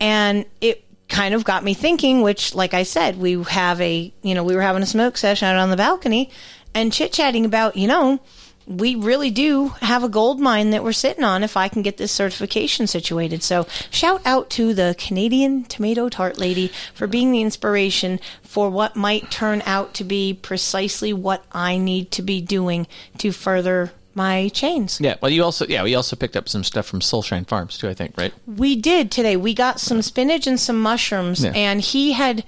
And 0.00 0.46
it 0.60 0.84
kind 1.08 1.34
of 1.34 1.44
got 1.44 1.64
me 1.64 1.74
thinking, 1.74 2.22
which, 2.22 2.54
like 2.54 2.74
I 2.74 2.82
said, 2.82 3.18
we 3.18 3.42
have 3.44 3.80
a, 3.80 4.12
you 4.22 4.34
know, 4.34 4.44
we 4.44 4.56
were 4.56 4.62
having 4.62 4.82
a 4.82 4.86
smoke 4.86 5.16
session 5.16 5.48
out 5.48 5.56
on 5.56 5.70
the 5.70 5.76
balcony 5.76 6.30
and 6.74 6.92
chit 6.92 7.12
chatting 7.12 7.44
about, 7.44 7.76
you 7.76 7.86
know, 7.86 8.20
we 8.66 8.94
really 8.96 9.30
do 9.30 9.68
have 9.80 10.02
a 10.02 10.08
gold 10.08 10.40
mine 10.40 10.70
that 10.70 10.82
we're 10.82 10.92
sitting 10.92 11.22
on 11.22 11.44
if 11.44 11.56
I 11.56 11.68
can 11.68 11.82
get 11.82 11.96
this 11.98 12.10
certification 12.12 12.86
situated. 12.86 13.42
So 13.42 13.66
shout 13.90 14.20
out 14.24 14.50
to 14.50 14.74
the 14.74 14.94
Canadian 14.98 15.64
tomato 15.64 16.08
tart 16.08 16.36
lady 16.38 16.72
for 16.92 17.06
being 17.06 17.30
the 17.30 17.42
inspiration 17.42 18.18
for 18.42 18.68
what 18.68 18.96
might 18.96 19.30
turn 19.30 19.62
out 19.66 19.94
to 19.94 20.04
be 20.04 20.34
precisely 20.34 21.12
what 21.12 21.44
I 21.52 21.78
need 21.78 22.10
to 22.12 22.22
be 22.22 22.40
doing 22.40 22.86
to 23.18 23.30
further 23.32 23.92
my 24.14 24.48
chains. 24.48 24.98
yeah. 25.00 25.14
Well, 25.20 25.30
you 25.30 25.44
also 25.44 25.66
yeah 25.66 25.82
we 25.82 25.94
also 25.94 26.16
picked 26.16 26.36
up 26.36 26.48
some 26.48 26.64
stuff 26.64 26.86
from 26.86 27.00
Solshine 27.00 27.46
Farms 27.46 27.76
too. 27.76 27.88
I 27.88 27.94
think 27.94 28.14
right. 28.16 28.32
We 28.46 28.74
did 28.74 29.10
today. 29.10 29.36
We 29.36 29.52
got 29.52 29.78
some 29.78 30.00
spinach 30.00 30.46
and 30.46 30.58
some 30.58 30.80
mushrooms, 30.80 31.44
Yeah. 31.44 31.52
and 31.54 31.82
he 31.82 32.12
had 32.14 32.42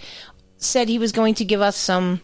said 0.57 0.89
he 0.89 0.99
was 0.99 1.13
going 1.13 1.35
to 1.35 1.45
give 1.45 1.61
us 1.61 1.77
some 1.77 2.23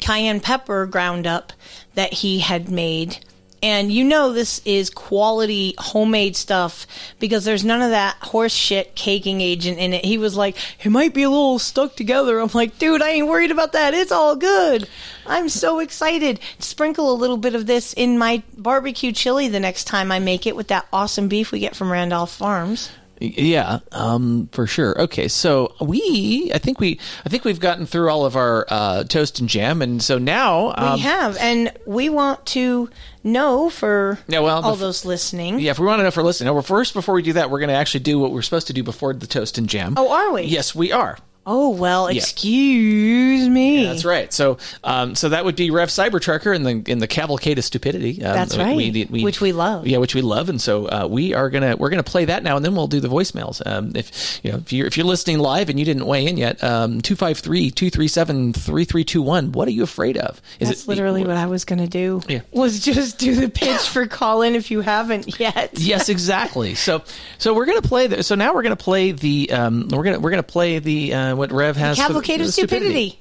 cayenne 0.00 0.40
pepper 0.40 0.86
ground 0.86 1.26
up 1.26 1.52
that 1.94 2.12
he 2.12 2.40
had 2.40 2.70
made 2.70 3.18
And 3.62 3.90
you 3.90 4.04
know 4.04 4.32
this 4.32 4.60
is 4.64 4.90
quality 4.90 5.74
homemade 5.78 6.36
stuff 6.36 6.86
because 7.18 7.44
there's 7.44 7.64
none 7.64 7.82
of 7.82 7.90
that 7.90 8.16
horse 8.20 8.52
shit 8.52 8.94
caking 8.94 9.40
agent 9.40 9.78
in 9.78 9.92
it. 9.92 10.04
He 10.04 10.18
was 10.18 10.36
like, 10.36 10.56
it 10.84 10.90
might 10.90 11.14
be 11.14 11.22
a 11.22 11.30
little 11.30 11.58
stuck 11.58 11.96
together. 11.96 12.38
I'm 12.38 12.50
like, 12.52 12.78
dude, 12.78 13.02
I 13.02 13.10
ain't 13.10 13.28
worried 13.28 13.50
about 13.50 13.72
that. 13.72 13.94
It's 13.94 14.12
all 14.12 14.36
good. 14.36 14.88
I'm 15.26 15.48
so 15.48 15.80
excited. 15.80 16.38
Sprinkle 16.58 17.10
a 17.10 17.16
little 17.16 17.38
bit 17.38 17.54
of 17.54 17.66
this 17.66 17.92
in 17.94 18.18
my 18.18 18.42
barbecue 18.56 19.12
chili 19.12 19.48
the 19.48 19.60
next 19.60 19.84
time 19.84 20.12
I 20.12 20.18
make 20.18 20.46
it 20.46 20.54
with 20.54 20.68
that 20.68 20.86
awesome 20.92 21.28
beef 21.28 21.50
we 21.50 21.58
get 21.58 21.74
from 21.74 21.90
Randolph 21.90 22.32
Farms. 22.32 22.90
Yeah, 23.20 23.78
um, 23.92 24.48
for 24.52 24.66
sure. 24.66 25.00
Okay, 25.02 25.28
so 25.28 25.74
we, 25.80 26.50
I 26.54 26.58
think 26.58 26.80
we, 26.80 27.00
I 27.24 27.28
think 27.28 27.44
we've 27.44 27.60
gotten 27.60 27.86
through 27.86 28.10
all 28.10 28.24
of 28.26 28.36
our 28.36 28.66
uh, 28.68 29.04
toast 29.04 29.40
and 29.40 29.48
jam, 29.48 29.80
and 29.82 30.02
so 30.02 30.18
now 30.18 30.74
um, 30.76 30.94
we 30.94 31.00
have, 31.00 31.36
and 31.38 31.72
we 31.86 32.08
want 32.08 32.44
to 32.46 32.90
know 33.24 33.70
for 33.70 34.18
Yeah, 34.28 34.40
well, 34.40 34.62
all 34.62 34.76
bef- 34.76 34.80
those 34.80 35.04
listening. 35.04 35.58
Yeah, 35.60 35.70
if 35.72 35.78
we 35.78 35.86
want 35.86 36.00
to 36.00 36.04
know 36.04 36.10
for 36.10 36.22
listening. 36.22 36.46
Now, 36.46 36.54
well, 36.54 36.62
first, 36.62 36.94
before 36.94 37.14
we 37.14 37.22
do 37.22 37.32
that, 37.34 37.50
we're 37.50 37.58
going 37.60 37.70
to 37.70 37.74
actually 37.74 38.00
do 38.00 38.18
what 38.18 38.32
we're 38.32 38.42
supposed 38.42 38.66
to 38.68 38.72
do 38.72 38.82
before 38.82 39.14
the 39.14 39.26
toast 39.26 39.58
and 39.58 39.68
jam. 39.68 39.94
Oh, 39.96 40.12
are 40.12 40.32
we? 40.32 40.42
Yes, 40.42 40.74
we 40.74 40.92
are. 40.92 41.18
Oh 41.48 41.70
well, 41.70 42.10
Yeah. 42.10 42.18
excuse 42.20 43.48
me. 43.48 43.84
That's 43.84 44.04
right. 44.04 44.32
So, 44.32 44.58
um, 44.82 45.14
so 45.14 45.28
that 45.28 45.44
would 45.44 45.54
be 45.56 45.70
Rev 45.70 45.88
Cybertrucker 45.88 46.54
in 46.54 46.62
the 46.64 46.82
in 46.90 46.98
the 46.98 47.06
cavalcade 47.06 47.58
of 47.58 47.64
stupidity. 47.64 48.24
Um, 48.24 48.34
That's 48.34 48.56
right. 48.56 48.76
Which 49.10 49.40
we 49.40 49.52
love. 49.52 49.86
Yeah, 49.86 49.98
which 49.98 50.14
we 50.14 50.22
love, 50.22 50.48
and 50.48 50.60
so 50.60 50.86
uh, 50.86 51.06
we 51.08 51.34
are 51.34 51.48
gonna 51.50 51.76
we're 51.76 51.90
gonna 51.90 52.02
play 52.02 52.24
that 52.24 52.42
now, 52.42 52.56
and 52.56 52.64
then 52.64 52.74
we'll 52.74 52.88
do 52.88 52.98
the 53.00 53.08
voicemails. 53.08 53.64
Um, 53.64 53.92
if 53.94 54.40
you 54.42 54.50
know 54.50 54.58
if 54.58 54.72
you're 54.72 54.86
if 54.88 54.96
you're 54.96 55.06
listening 55.06 55.38
live 55.38 55.68
and 55.68 55.78
you 55.78 55.84
didn't 55.84 56.06
weigh 56.06 56.26
in 56.26 56.36
yet, 56.36 56.62
um, 56.64 57.00
253-237-3321, 57.00 59.52
What 59.52 59.68
are 59.68 59.72
you 59.72 59.82
afraid 59.82 60.16
of? 60.16 60.40
Is 60.58 60.68
That's 60.68 60.88
literally 60.88 61.22
what 61.24 61.36
I 61.36 61.46
was 61.46 61.64
going 61.64 61.78
to 61.78 61.86
do. 61.86 62.22
Yeah. 62.28 62.40
Was 62.50 62.80
just 62.80 63.18
do 63.18 63.34
the 63.34 63.48
pitch 63.48 63.82
for 63.82 64.06
call 64.06 64.42
in 64.42 64.54
if 64.54 64.70
you 64.70 64.80
haven't 64.80 65.38
yet. 65.38 65.70
yes, 65.78 66.08
exactly. 66.08 66.74
So, 66.74 67.02
so 67.38 67.54
we're 67.54 67.66
gonna 67.66 67.82
play 67.82 68.06
the. 68.08 68.22
So 68.22 68.34
now 68.34 68.54
we're 68.54 68.62
gonna 68.62 68.76
play 68.76 69.12
the. 69.12 69.50
Um, 69.52 69.88
we're 69.88 70.02
gonna 70.02 70.18
we're 70.18 70.30
gonna 70.30 70.42
play 70.42 70.78
the 70.78 71.14
uh, 71.14 71.35
what 71.36 71.52
Rev 71.52 71.76
has. 71.76 71.96
the- 71.96 72.02
Cavalcade 72.04 72.40
of 72.40 72.52
stupidity. 72.52 73.18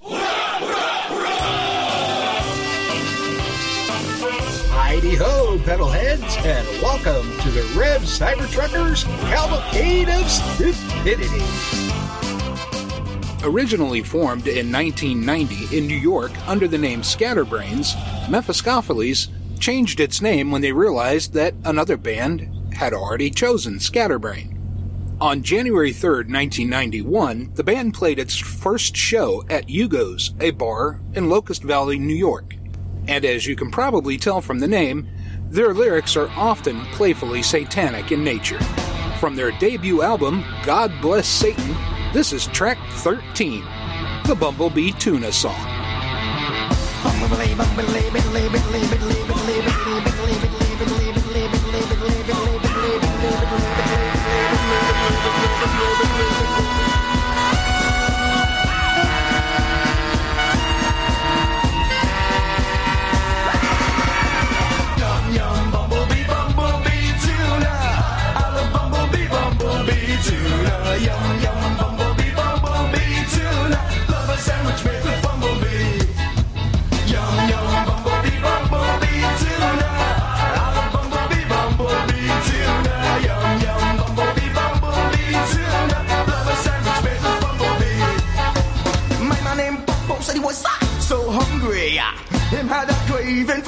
Heidi 4.72 5.16
ho, 5.16 5.58
pedalheads, 5.64 6.38
and 6.46 6.66
welcome 6.82 7.30
to 7.42 7.52
the 7.52 7.62
Rev 7.78 8.02
Cybertruckers 8.02 9.04
Cavalcade 9.30 10.10
of 10.10 10.30
Stupidity. 10.30 11.44
Originally 13.44 14.02
formed 14.02 14.48
in 14.48 14.72
1990 14.72 15.78
in 15.78 15.86
New 15.88 15.98
York 15.98 16.32
under 16.48 16.68
the 16.68 16.78
name 16.78 17.02
Scatterbrains, 17.04 17.94
Mephiskapheles 18.28 19.28
changed 19.60 20.00
its 20.00 20.22
name 20.22 20.50
when 20.52 20.62
they 20.62 20.72
realized 20.72 21.34
that 21.34 21.54
another 21.64 21.98
band 21.98 22.50
had 22.74 22.94
already 22.94 23.30
chosen 23.30 23.80
Scatterbrain. 23.80 24.55
On 25.22 25.42
January 25.44 25.94
3rd, 25.94 26.30
1991, 26.30 27.52
the 27.54 27.64
band 27.64 27.94
played 27.94 28.20
its 28.20 28.36
first 28.36 28.98
show 28.98 29.46
at 29.50 29.70
Hugo's, 29.70 30.34
a 30.42 30.52
bar 30.52 31.00
in 31.14 31.30
Locust 31.30 31.64
Valley, 31.64 31.98
New 31.98 32.14
York. 32.16 32.54
And 33.08 33.24
as 33.24 33.48
you 33.48 33.56
can 33.56 33.72
probably 33.72 34.18
tell 34.18 34.42
from 34.42 34.60
the 34.60 34.68
name, 34.68 35.08
their 35.50 35.74
lyrics 35.74 36.18
are 36.18 36.28
often 36.36 36.82
playfully 36.88 37.44
satanic 37.44 38.12
in 38.12 38.26
nature. 38.26 38.60
From 39.22 39.38
their 39.38 39.52
debut 39.52 40.02
album, 40.02 40.44
God 40.66 40.92
Bless 41.02 41.30
Satan, 41.30 41.76
this 42.12 42.34
is 42.34 42.48
track 42.48 42.78
13, 42.96 43.64
the 44.26 44.36
Bumblebee 44.36 44.92
Tuna 44.92 45.32
Song. 45.32 45.56
Yum 49.06 49.35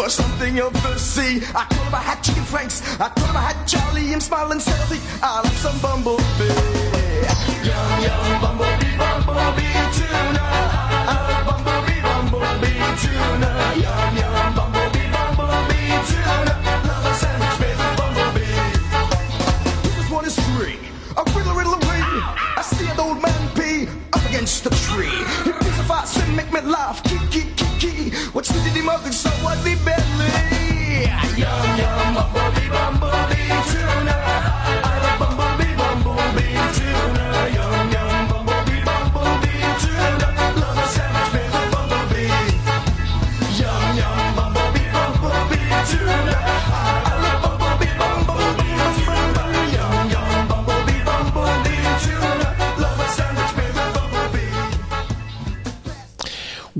for 0.08 0.24
something 0.24 0.60
of 0.60 0.74
the 0.84 0.98
sea. 0.98 1.42
I 1.54 1.66
told 1.70 1.88
him 1.88 1.96
I 1.96 2.04
had 2.10 2.22
chicken 2.24 2.44
franks. 2.44 2.82
I 3.00 3.10
told 3.10 3.30
him 3.30 3.38
I 3.38 3.52
had 3.52 3.66
Charlie. 3.68 4.14
I'm 4.14 4.22
smiling 4.22 4.60
stealthy. 4.60 5.00
I 5.22 5.42
like 5.42 5.60
some 5.66 5.78
bumblebee. 5.80 6.24
Yum 7.68 7.92
yum 8.06 8.42
bumblebee 8.44 8.96
bumblebee 9.04 9.76
tuna. 9.98 10.46
I 11.12 11.44
bumblebee 11.48 12.00
bumblebee 12.08 12.80
tuna. 13.04 13.50
Yum 13.84 14.16
yum 14.22 14.48
bumblebee 14.58 15.08
bumblebee 15.12 15.92
tuna. 16.10 16.54
Love 16.88 17.08
a 17.10 17.14
sandwich 17.22 17.58
with 17.62 17.80
bumblebee. 18.00 18.60
This 19.98 20.10
one 20.10 20.26
is 20.26 20.38
free. 20.56 20.80
A 21.20 21.24
riddle, 21.36 21.56
riddle 21.60 21.76
away. 21.80 22.02
I 22.60 22.64
see 22.64 22.88
an 22.88 23.00
old 23.00 23.20
man 23.22 23.42
pee 23.58 23.90
up 24.14 24.24
against 24.30 24.64
the 24.64 24.72
tree. 24.88 25.18
He 25.44 25.52
piece 25.52 25.80
of 25.84 25.92
ice 25.92 26.16
and 26.22 26.32
make 26.38 26.52
me 26.54 26.62
laugh. 26.62 27.04
Kiki, 27.04 27.44
kiki. 27.60 28.16
What's 28.32 28.50
the 28.50 28.68
and 29.08 29.14
so 29.14 29.30
what 29.44 29.58
the 29.64 29.76
belly? 29.86 29.97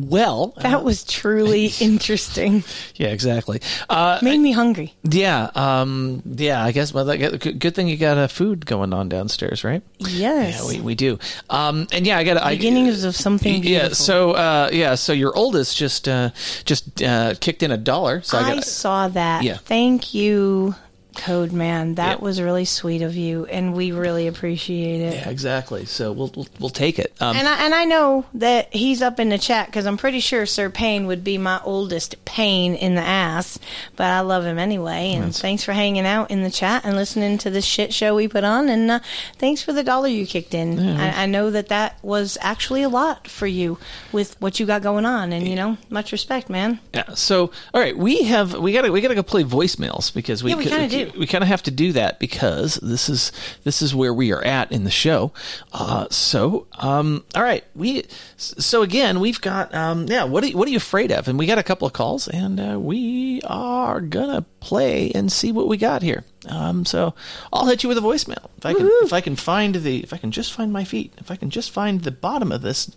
Well, 0.10 0.54
That 0.62 0.84
was 0.84 1.04
truly 1.04 1.66
interesting. 1.80 2.64
yeah, 2.96 3.08
exactly. 3.10 3.62
Uh, 3.90 4.20
Made 4.22 4.40
me 4.40 4.52
hungry. 4.52 4.94
yeah, 5.04 5.50
um, 5.56 6.22
yeah. 6.26 6.64
I 6.64 6.72
guess. 6.72 6.94
Well, 6.94 7.06
good 7.06 7.76
thing 7.76 7.88
you 7.88 7.98
got 7.98 8.18
uh, 8.18 8.28
food 8.28 8.66
going 8.66 8.94
on 8.94 9.10
downstairs, 9.10 9.64
right? 9.64 9.82
Yes. 10.00 10.62
Yeah, 10.62 10.68
we, 10.68 10.82
we 10.82 10.96
do. 10.96 11.20
Um, 11.50 11.88
and 11.92 12.06
yeah, 12.08 12.18
I 12.18 12.24
got. 12.24 12.38
I, 12.38 12.56
Beginnings 12.56 13.04
of 13.04 13.16
something 13.16 13.64
Yeah. 13.64 13.90
So 13.90 14.32
uh, 14.32 14.70
yeah. 14.72 14.96
So 14.96 15.14
your 15.14 15.36
oldest 15.36 15.78
just 15.78 16.08
uh, 16.08 16.30
just 16.66 17.02
uh, 17.02 17.34
kicked 17.40 17.64
in 17.64 17.72
a 17.72 17.78
dollar. 17.78 18.22
So 18.22 18.38
I, 18.38 18.42
I 18.42 18.56
got. 18.56 18.64
saw 18.64 19.08
that. 19.10 19.44
Yeah. 19.44 19.58
Thank 19.58 20.14
you, 20.14 20.76
Code 21.18 21.52
Man. 21.52 21.96
That 21.96 22.20
Yeah. 22.20 22.24
was 22.24 22.42
really 22.42 22.64
sweet 22.66 23.02
of 23.02 23.16
you, 23.16 23.46
and 23.46 23.74
we 23.74 23.92
really 23.92 24.28
appreciate 24.28 25.02
it. 25.02 25.14
yeah, 25.16 25.30
exactly. 25.30 25.86
So 25.86 26.12
we'll 26.12 26.32
we'll, 26.36 26.48
we'll 26.60 26.70
take 26.70 27.00
it. 27.00 27.14
Um, 27.20 27.36
And 27.36 27.48
I, 27.48 27.66
and 27.66 27.74
I 27.76 27.84
know 27.86 28.26
that 28.36 28.74
he's 28.74 29.02
up 29.02 29.20
in 29.20 29.30
the 29.30 29.38
chat 29.38 29.66
because 29.68 29.86
I'm 29.86 29.98
pretty 29.98 30.20
sure 30.20 30.46
Sir 30.46 30.70
Payne 30.70 31.08
would 31.08 31.24
be 31.24 31.38
my 31.38 31.60
oldest 31.66 32.24
pain 32.26 32.76
in 32.76 32.96
the 32.96 33.02
ass, 33.02 33.58
but 33.96 34.06
I 34.06 34.22
love 34.22 34.46
him 34.46 34.58
anyway. 34.60 35.14
And 35.14 35.36
thanks 35.36 35.64
for 35.64 35.74
hanging 35.74 36.06
out 36.06 36.32
in 36.32 36.44
the 36.44 36.52
chat 36.52 36.86
and 36.86 36.96
listening 36.96 37.38
to 37.40 37.50
this 37.50 37.66
shit 37.66 37.94
show 37.94 38.16
we 38.16 38.28
put 38.28 38.44
on. 38.44 38.70
And 38.70 38.90
uh, 38.90 39.00
thanks 39.38 39.62
for 39.62 39.74
the 39.74 39.84
dollar 39.84 40.08
you 40.08 40.26
kicked 40.26 40.54
in. 40.54 40.80
I, 40.80 41.24
I 41.24 41.26
know 41.26 41.50
that 41.52 41.68
that 41.70 41.98
was 42.04 42.38
actually 42.42 42.84
a 42.84 42.90
lot 42.90 43.28
for 43.28 43.48
you 43.48 43.78
with 44.12 44.40
what 44.40 44.60
you 44.60 44.66
got 44.66 44.82
going 44.84 45.06
on. 45.06 45.34
And, 45.34 45.48
you 45.48 45.56
know, 45.56 45.78
much 45.90 46.12
respect, 46.12 46.50
man. 46.50 46.80
Yeah. 46.94 47.14
So, 47.16 47.52
all 47.74 47.82
right, 47.82 47.98
we 47.98 48.24
have 48.24 48.54
we 48.54 48.72
got 48.74 48.84
to 48.84 48.92
we 48.92 49.02
got 49.02 49.08
to 49.10 49.16
go 49.16 49.24
play 49.24 49.44
voicemails 49.44 50.14
because 50.14 50.44
we 50.44 50.52
Yeah, 50.52 50.58
we 50.58 50.66
kinda 50.66 50.88
do. 50.88 51.07
We 51.18 51.28
kind 51.28 51.44
of 51.44 51.48
have 51.48 51.64
to 51.64 51.72
do 51.72 51.92
that 51.94 52.20
because 52.20 52.76
this 52.76 53.10
is 53.10 53.32
this 53.64 53.82
is 53.82 53.94
where 53.94 54.14
we 54.14 54.32
are 54.32 54.44
at 54.44 54.72
in 54.72 54.84
the 54.84 54.92
show. 54.92 55.32
Uh, 55.74 56.08
so, 56.10 56.68
um, 56.80 57.24
all 57.36 57.44
right, 57.44 57.64
we 57.76 58.06
so 58.38 58.82
again 58.82 59.20
we've 59.20 59.42
got 59.42 59.74
um, 59.74 60.08
yeah. 60.08 60.24
What 60.24 60.44
are 60.44 60.50
what 60.50 60.68
are 60.68 60.72
you 60.72 60.78
afraid 60.78 61.12
of? 61.12 61.28
And 61.28 61.38
we 61.38 61.46
got 61.46 61.58
a 61.58 61.64
couple 61.64 61.88
of 61.88 61.94
calls, 61.94 62.28
and 62.28 62.60
uh, 62.60 62.80
we 62.80 63.42
are 63.46 64.02
gonna 64.02 64.46
play 64.60 65.12
and 65.12 65.32
see 65.32 65.52
what 65.52 65.68
we 65.68 65.78
got 65.78 66.02
here. 66.02 66.24
Um, 66.50 66.86
so 66.86 67.14
I'll 67.52 67.68
hit 67.68 67.84
you 67.84 67.90
with 67.90 67.98
a 67.98 68.02
voicemail 68.02 68.50
if 68.58 68.66
I 68.66 68.74
can. 68.74 68.90
If 69.04 69.14
I 69.14 69.22
can 69.22 69.36
find 69.36 69.76
the, 69.76 70.04
if 70.04 70.14
I 70.14 70.18
can 70.18 70.32
just 70.32 70.54
find 70.54 70.72
my 70.72 70.84
feet, 70.84 71.14
if 71.18 71.30
I 71.30 71.36
can 71.36 71.50
just 71.50 71.72
find 71.72 72.02
the 72.02 72.12
bottom 72.12 72.52
of 72.52 72.62
this, 72.62 72.90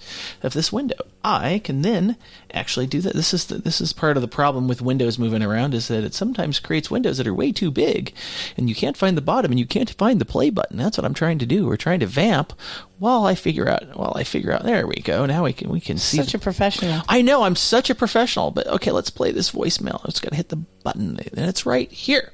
of 0.43 0.53
this 0.53 0.73
window, 0.73 0.97
I 1.25 1.61
can 1.65 1.83
then 1.83 2.17
actually 2.53 2.87
do 2.87 3.01
that. 3.01 3.15
This 3.15 3.35
is 3.35 3.47
the, 3.47 3.57
this 3.57 3.81
is 3.81 3.93
part 3.93 4.17
of 4.17 4.23
the 4.23 4.29
problem 4.29 4.69
with 4.69 4.81
windows 4.81 5.19
moving 5.19 5.43
around 5.43 5.75
is 5.75 5.89
that 5.89 6.05
it 6.05 6.15
sometimes 6.15 6.61
creates 6.61 6.91
windows 6.91 7.19
that 7.19 7.27
are 7.27 7.35
way 7.35 7.53
too 7.53 7.71
big, 7.71 8.15
and 8.57 8.69
you 8.69 8.75
can't 8.75 8.97
find 8.97 9.17
the 9.17 9.23
bottom 9.23 9.51
and 9.51 9.59
you 9.59 9.67
can't 9.67 9.91
find 9.91 10.21
the 10.21 10.25
play 10.25 10.51
button. 10.51 10.77
That's 10.77 10.97
what 10.97 11.05
I'm 11.05 11.15
trying 11.15 11.39
to 11.41 11.47
do. 11.47 11.67
We're 11.67 11.77
trying 11.77 12.01
to 12.01 12.07
vamp 12.07 12.53
while 12.99 13.25
I 13.25 13.35
figure 13.35 13.69
out. 13.69 13.97
While 13.97 14.13
I 14.17 14.25
figure 14.25 14.53
out. 14.53 14.65
There 14.65 14.87
we 14.87 14.97
go. 14.97 15.27
Now 15.27 15.45
we 15.45 15.53
can 15.53 15.71
we 15.71 15.81
can 15.81 15.99
see. 15.99 16.19
Such 16.19 16.35
a 16.35 16.39
professional. 16.39 17.03
I 17.09 17.23
know 17.23 17.43
I'm 17.43 17.57
such 17.57 17.91
a 17.91 17.95
professional, 17.95 18.51
but 18.51 18.67
okay, 18.67 18.91
let's 18.91 19.11
play 19.11 19.33
this 19.33 19.51
voicemail. 19.51 20.07
It's 20.09 20.21
got 20.21 20.31
to 20.31 20.37
hit 20.37 20.49
the 20.49 20.57
button, 20.57 21.19
and 21.19 21.49
it's 21.49 21.67
right 21.67 21.91
here. 21.91 22.33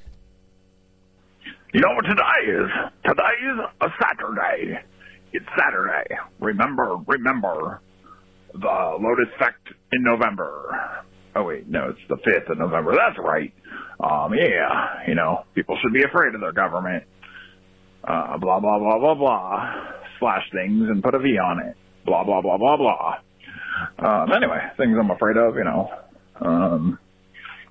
You 1.76 1.82
know 1.82 1.92
what 1.94 2.06
today 2.06 2.56
is? 2.56 2.70
Today 3.04 3.36
is 3.52 3.58
a 3.82 3.88
Saturday. 4.00 4.80
It's 5.34 5.44
Saturday. 5.60 6.06
Remember, 6.40 6.96
remember 7.06 7.82
the 8.54 8.96
Lotus 8.98 9.28
Effect 9.36 9.60
in 9.92 10.02
November. 10.02 11.04
Oh 11.34 11.42
wait, 11.42 11.68
no, 11.68 11.90
it's 11.90 12.00
the 12.08 12.16
fifth 12.24 12.48
of 12.48 12.56
November. 12.56 12.92
That's 12.96 13.18
right. 13.18 13.52
Um, 14.00 14.32
yeah, 14.32 15.06
you 15.06 15.14
know, 15.14 15.44
people 15.54 15.76
should 15.82 15.92
be 15.92 16.02
afraid 16.02 16.34
of 16.34 16.40
their 16.40 16.54
government. 16.54 17.04
Uh, 18.02 18.38
blah 18.38 18.58
blah 18.58 18.78
blah 18.78 18.98
blah 18.98 19.14
blah. 19.14 19.74
Slash 20.18 20.48
things 20.52 20.88
and 20.88 21.02
put 21.02 21.14
a 21.14 21.18
V 21.18 21.36
on 21.36 21.60
it. 21.60 21.76
Blah 22.06 22.24
blah 22.24 22.40
blah 22.40 22.56
blah 22.56 22.78
blah. 22.78 23.16
Um, 23.98 24.32
anyway, 24.32 24.60
things 24.78 24.96
I'm 24.98 25.10
afraid 25.10 25.36
of. 25.36 25.56
You 25.56 25.64
know, 25.64 25.90
um, 26.40 26.98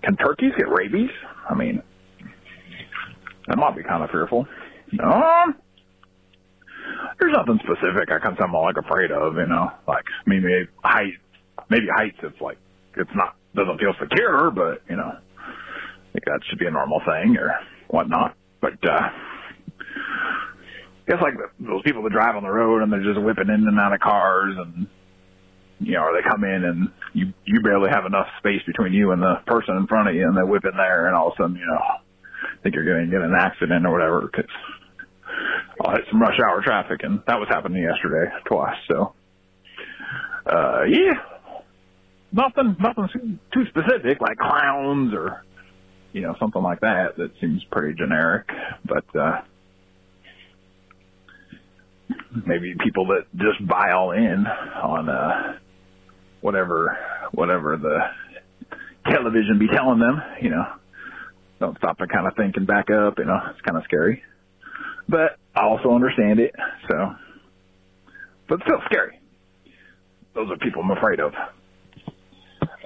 can 0.04 0.16
turkeys 0.16 0.52
get 0.56 0.70
rabies? 0.70 1.10
I 1.50 1.56
mean, 1.56 1.82
that 3.48 3.58
might 3.58 3.76
be 3.76 3.84
kind 3.84 4.04
of 4.04 4.10
fearful. 4.10 4.48
Um, 5.04 5.56
there's 7.20 7.34
nothing 7.36 7.60
specific 7.64 8.10
I 8.12 8.20
can 8.20 8.36
say 8.38 8.44
I'm 8.44 8.54
like 8.54 8.78
afraid 8.78 9.12
of, 9.12 9.36
you 9.36 9.48
know, 9.48 9.72
like 9.88 10.06
maybe 10.26 10.68
height, 10.84 11.14
maybe 11.70 11.88
heights. 11.96 12.18
It's 12.24 12.40
like 12.42 12.58
it's 12.96 13.10
not 13.16 13.36
doesn't 13.56 13.80
feel 13.80 13.94
secure, 14.00 14.52
but 14.52 14.82
you 14.90 14.98
know, 14.98 15.12
I 15.12 16.12
think 16.14 16.26
that 16.26 16.42
should 16.50 16.60
be 16.60 16.68
a 16.68 16.72
normal 16.72 17.02
thing 17.06 17.38
or 17.38 17.56
whatnot. 17.88 18.36
But 18.62 18.84
uh, 18.84 19.10
I 19.80 21.08
guess 21.08 21.22
like 21.22 21.36
those 21.60 21.84
people 21.84 22.04
that 22.04 22.12
drive 22.12 22.36
on 22.36 22.44
the 22.44 22.50
road 22.52 22.82
and 22.84 22.92
they're 22.92 23.04
just 23.04 23.22
whipping 23.22 23.50
in 23.50 23.68
and 23.68 23.80
out 23.80 23.94
of 23.94 24.00
cars 24.00 24.56
and 24.58 24.88
you 25.80 25.94
know, 25.94 26.04
or 26.04 26.14
they 26.14 26.28
come 26.28 26.44
in 26.44 26.64
and 26.64 26.90
you 27.14 27.34
you 27.46 27.62
barely 27.62 27.90
have 27.90 28.06
enough 28.06 28.28
space 28.40 28.62
between 28.66 28.94
you 28.94 29.12
and 29.12 29.22
the 29.22 29.36
person 29.46 29.76
in 29.78 29.88
front 29.88 30.10
of 30.10 30.16
you, 30.16 30.28
and 30.28 30.38
they 30.38 30.44
whip 30.44 30.64
in 30.64 30.76
there, 30.78 31.08
and 31.08 31.16
all 31.16 31.28
of 31.28 31.34
a 31.34 31.44
sudden, 31.44 31.56
you 31.58 31.66
know, 31.66 31.82
think 32.64 32.76
you're 32.76 32.86
going 32.86 33.06
to 33.06 33.12
get 33.12 33.22
an 33.22 33.36
accident 33.38 33.86
or 33.86 33.92
whatever 33.92 34.22
because 34.22 34.50
I'll 35.82 35.96
hit 35.96 36.06
some 36.10 36.22
rush 36.22 36.40
hour 36.40 36.62
traffic, 36.64 37.02
and 37.04 37.22
that 37.28 37.40
was 37.40 37.48
happening 37.50 37.84
yesterday 37.84 38.32
twice. 38.46 38.78
So, 38.88 39.14
uh, 40.46 40.84
yeah, 40.84 41.14
nothing, 42.32 42.76
nothing 42.80 43.40
too 43.54 43.66
specific 43.70 44.22
like 44.22 44.38
clowns 44.38 45.14
or 45.14 45.44
you 46.14 46.22
know 46.22 46.36
something 46.40 46.62
like 46.62 46.82
that. 46.82 47.18
That 47.18 47.32
seems 47.42 47.64
pretty 47.72 47.96
generic, 47.98 48.48
but 48.86 49.20
uh, 49.20 49.42
maybe 52.46 52.76
people 52.84 53.08
that 53.08 53.26
just 53.36 53.68
buy 53.68 53.92
all 53.92 54.12
in 54.12 54.46
on 54.48 55.10
uh, 55.10 55.58
whatever 56.42 56.98
whatever 57.32 57.78
the 57.78 58.00
television 59.12 59.60
be 59.60 59.68
telling 59.68 60.00
them, 60.00 60.22
you 60.42 60.50
know 60.50 60.66
don't 61.60 61.78
stop 61.78 61.98
to 62.00 62.08
kind 62.08 62.28
of 62.28 62.36
think 62.36 62.58
and 62.58 62.68
back 62.68 62.90
up. 62.90 63.18
You 63.18 63.26
know, 63.26 63.40
it's 63.52 63.62
kind 63.62 63.78
of 63.78 63.84
scary, 63.86 64.24
but 65.08 65.38
I 65.56 65.64
also 65.64 65.92
understand 65.92 66.40
it. 66.40 66.54
So, 66.90 67.14
but 68.50 68.60
still 68.64 68.82
scary. 68.86 69.20
Those 70.34 70.50
are 70.52 70.58
people 70.58 70.84
I'm 70.84 70.92
afraid 70.92 71.20
of. 71.20 71.32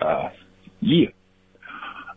Uh, 0.01 0.29
yeah. 0.81 1.07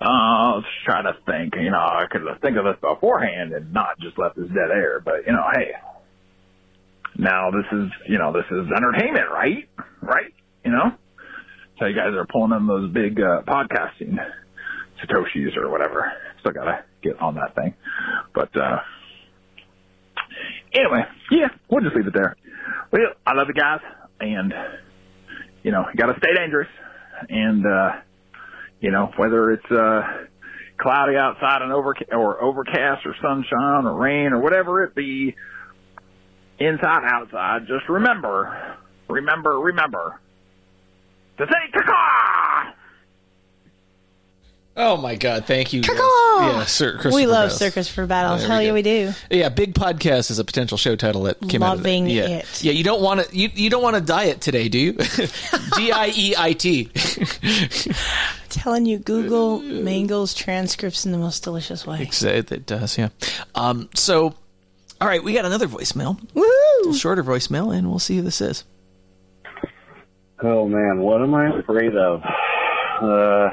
Uh, 0.01 0.57
let's 0.57 0.66
try 0.85 1.03
to 1.03 1.12
think. 1.27 1.55
You 1.57 1.70
know, 1.70 1.79
I 1.79 2.05
could 2.11 2.23
think 2.41 2.57
of 2.57 2.65
this 2.65 2.77
beforehand 2.81 3.53
and 3.53 3.73
not 3.73 3.99
just 4.01 4.19
left 4.19 4.37
this 4.37 4.49
dead 4.49 4.70
air. 4.70 5.01
But 5.01 5.27
you 5.27 5.33
know, 5.33 5.45
hey, 5.55 5.73
now 7.16 7.51
this 7.51 7.66
is 7.73 7.89
you 8.09 8.19
know 8.19 8.33
this 8.33 8.47
is 8.51 8.66
entertainment, 8.77 9.31
right? 9.33 9.69
Right? 10.03 10.35
You 10.65 10.73
know, 10.73 10.93
so 11.79 11.87
you 11.87 11.95
guys 11.95 12.15
are 12.15 12.27
pulling 12.27 12.53
in 12.53 12.66
those 12.66 12.93
big 12.93 13.19
uh, 13.20 13.43
podcasting 13.43 14.19
satoshis 15.03 15.57
or 15.57 15.70
whatever. 15.70 16.12
Still 16.43 16.52
gotta 16.52 16.85
get 17.02 17.20
on 17.20 17.36
that 17.36 17.55
thing. 17.55 17.74
But 18.35 18.55
uh 18.56 18.78
anyway, 20.74 21.05
yeah, 21.31 21.48
we'll 21.70 21.82
just 21.82 21.94
leave 21.94 22.06
it 22.06 22.14
there. 22.14 22.36
Well, 22.90 23.02
I 23.24 23.35
love 23.35 23.47
you 23.48 23.55
guys, 23.55 23.81
and 24.20 24.52
you 25.62 25.70
know, 25.70 25.86
you 25.89 25.94
gotta 25.97 26.19
stay 26.19 26.35
dangerous, 26.35 26.69
and 27.28 27.64
uh 27.64 27.90
you 28.81 28.90
know, 28.90 29.12
whether 29.16 29.52
it's 29.52 29.70
uh 29.70 30.02
cloudy 30.78 31.16
outside 31.16 31.62
and 31.62 31.73
over 31.73 31.94
or 32.10 32.43
overcast 32.43 33.06
or 33.06 33.14
sunshine 33.23 33.86
or 33.86 33.94
rain 33.94 34.32
or 34.32 34.40
whatever 34.40 34.82
it 34.82 34.97
be, 34.97 35.36
inside 36.59 37.02
outside, 37.05 37.69
just 37.69 37.89
remember, 37.89 38.77
remember, 39.09 39.60
remember 39.60 40.19
to 41.39 41.47
say 41.47 41.81
caw 41.86 42.73
Oh 44.74 44.97
my 44.97 45.16
God! 45.16 45.44
Thank 45.44 45.74
you. 45.74 45.82
Caw-caw! 45.82 46.39
Yeah, 46.40 46.65
Sir 46.65 46.93
Christopher 46.93 47.15
we 47.15 47.27
love 47.27 47.47
Battles. 47.51 47.59
Circus 47.59 47.89
for 47.89 48.07
Battles. 48.07 48.40
There 48.40 48.49
Hell 48.49 48.61
we 48.61 48.66
yeah, 48.66 48.73
we 48.73 48.82
do. 48.82 49.12
Yeah, 49.31 49.49
big 49.51 49.74
podcast 49.74 50.31
is 50.31 50.39
a 50.39 50.44
potential 50.44 50.78
show 50.78 50.97
title 50.97 51.24
that 51.24 51.39
came 51.47 51.62
out 51.62 51.74
of 51.74 51.81
Loving 51.81 52.05
that. 52.05 52.11
Yeah. 52.11 52.28
it. 52.28 52.65
Yeah, 52.65 52.73
you 52.73 52.82
don't 52.82 53.03
want 53.03 53.27
to. 53.27 53.36
You, 53.36 53.51
you 53.53 53.69
don't 53.69 53.82
want 53.82 53.97
to 53.97 54.01
diet 54.01 54.40
today, 54.40 54.70
do 54.70 54.78
you? 54.78 54.93
D 55.77 55.93
I 55.93 56.11
E 56.16 56.35
I 56.39 56.53
T. 56.55 56.90
telling 58.49 58.86
you, 58.86 58.99
Google 58.99 59.61
mangles 59.61 60.32
transcripts 60.35 61.05
in 61.05 61.12
the 61.12 61.19
most 61.19 61.43
delicious 61.44 61.86
way. 61.86 62.09
It 62.23 62.66
does, 62.66 62.97
yeah. 62.97 63.09
Um, 63.55 63.90
so, 63.94 64.35
all 65.01 65.09
right, 65.09 65.23
we 65.23 65.35
got 65.35 65.44
another 65.44 65.66
voicemail. 65.66 66.19
Woo! 66.35 66.94
Shorter 66.94 67.24
voicemail, 67.24 67.77
and 67.77 67.90
we'll 67.90 67.99
see 67.99 68.16
who 68.16 68.23
this 68.23 68.40
is. 68.40 68.65
Oh 70.43 70.66
man, 70.66 71.01
what 71.01 71.20
am 71.23 71.35
I 71.35 71.59
afraid 71.59 71.94
of? 71.97 72.23
Uh, 73.01 73.51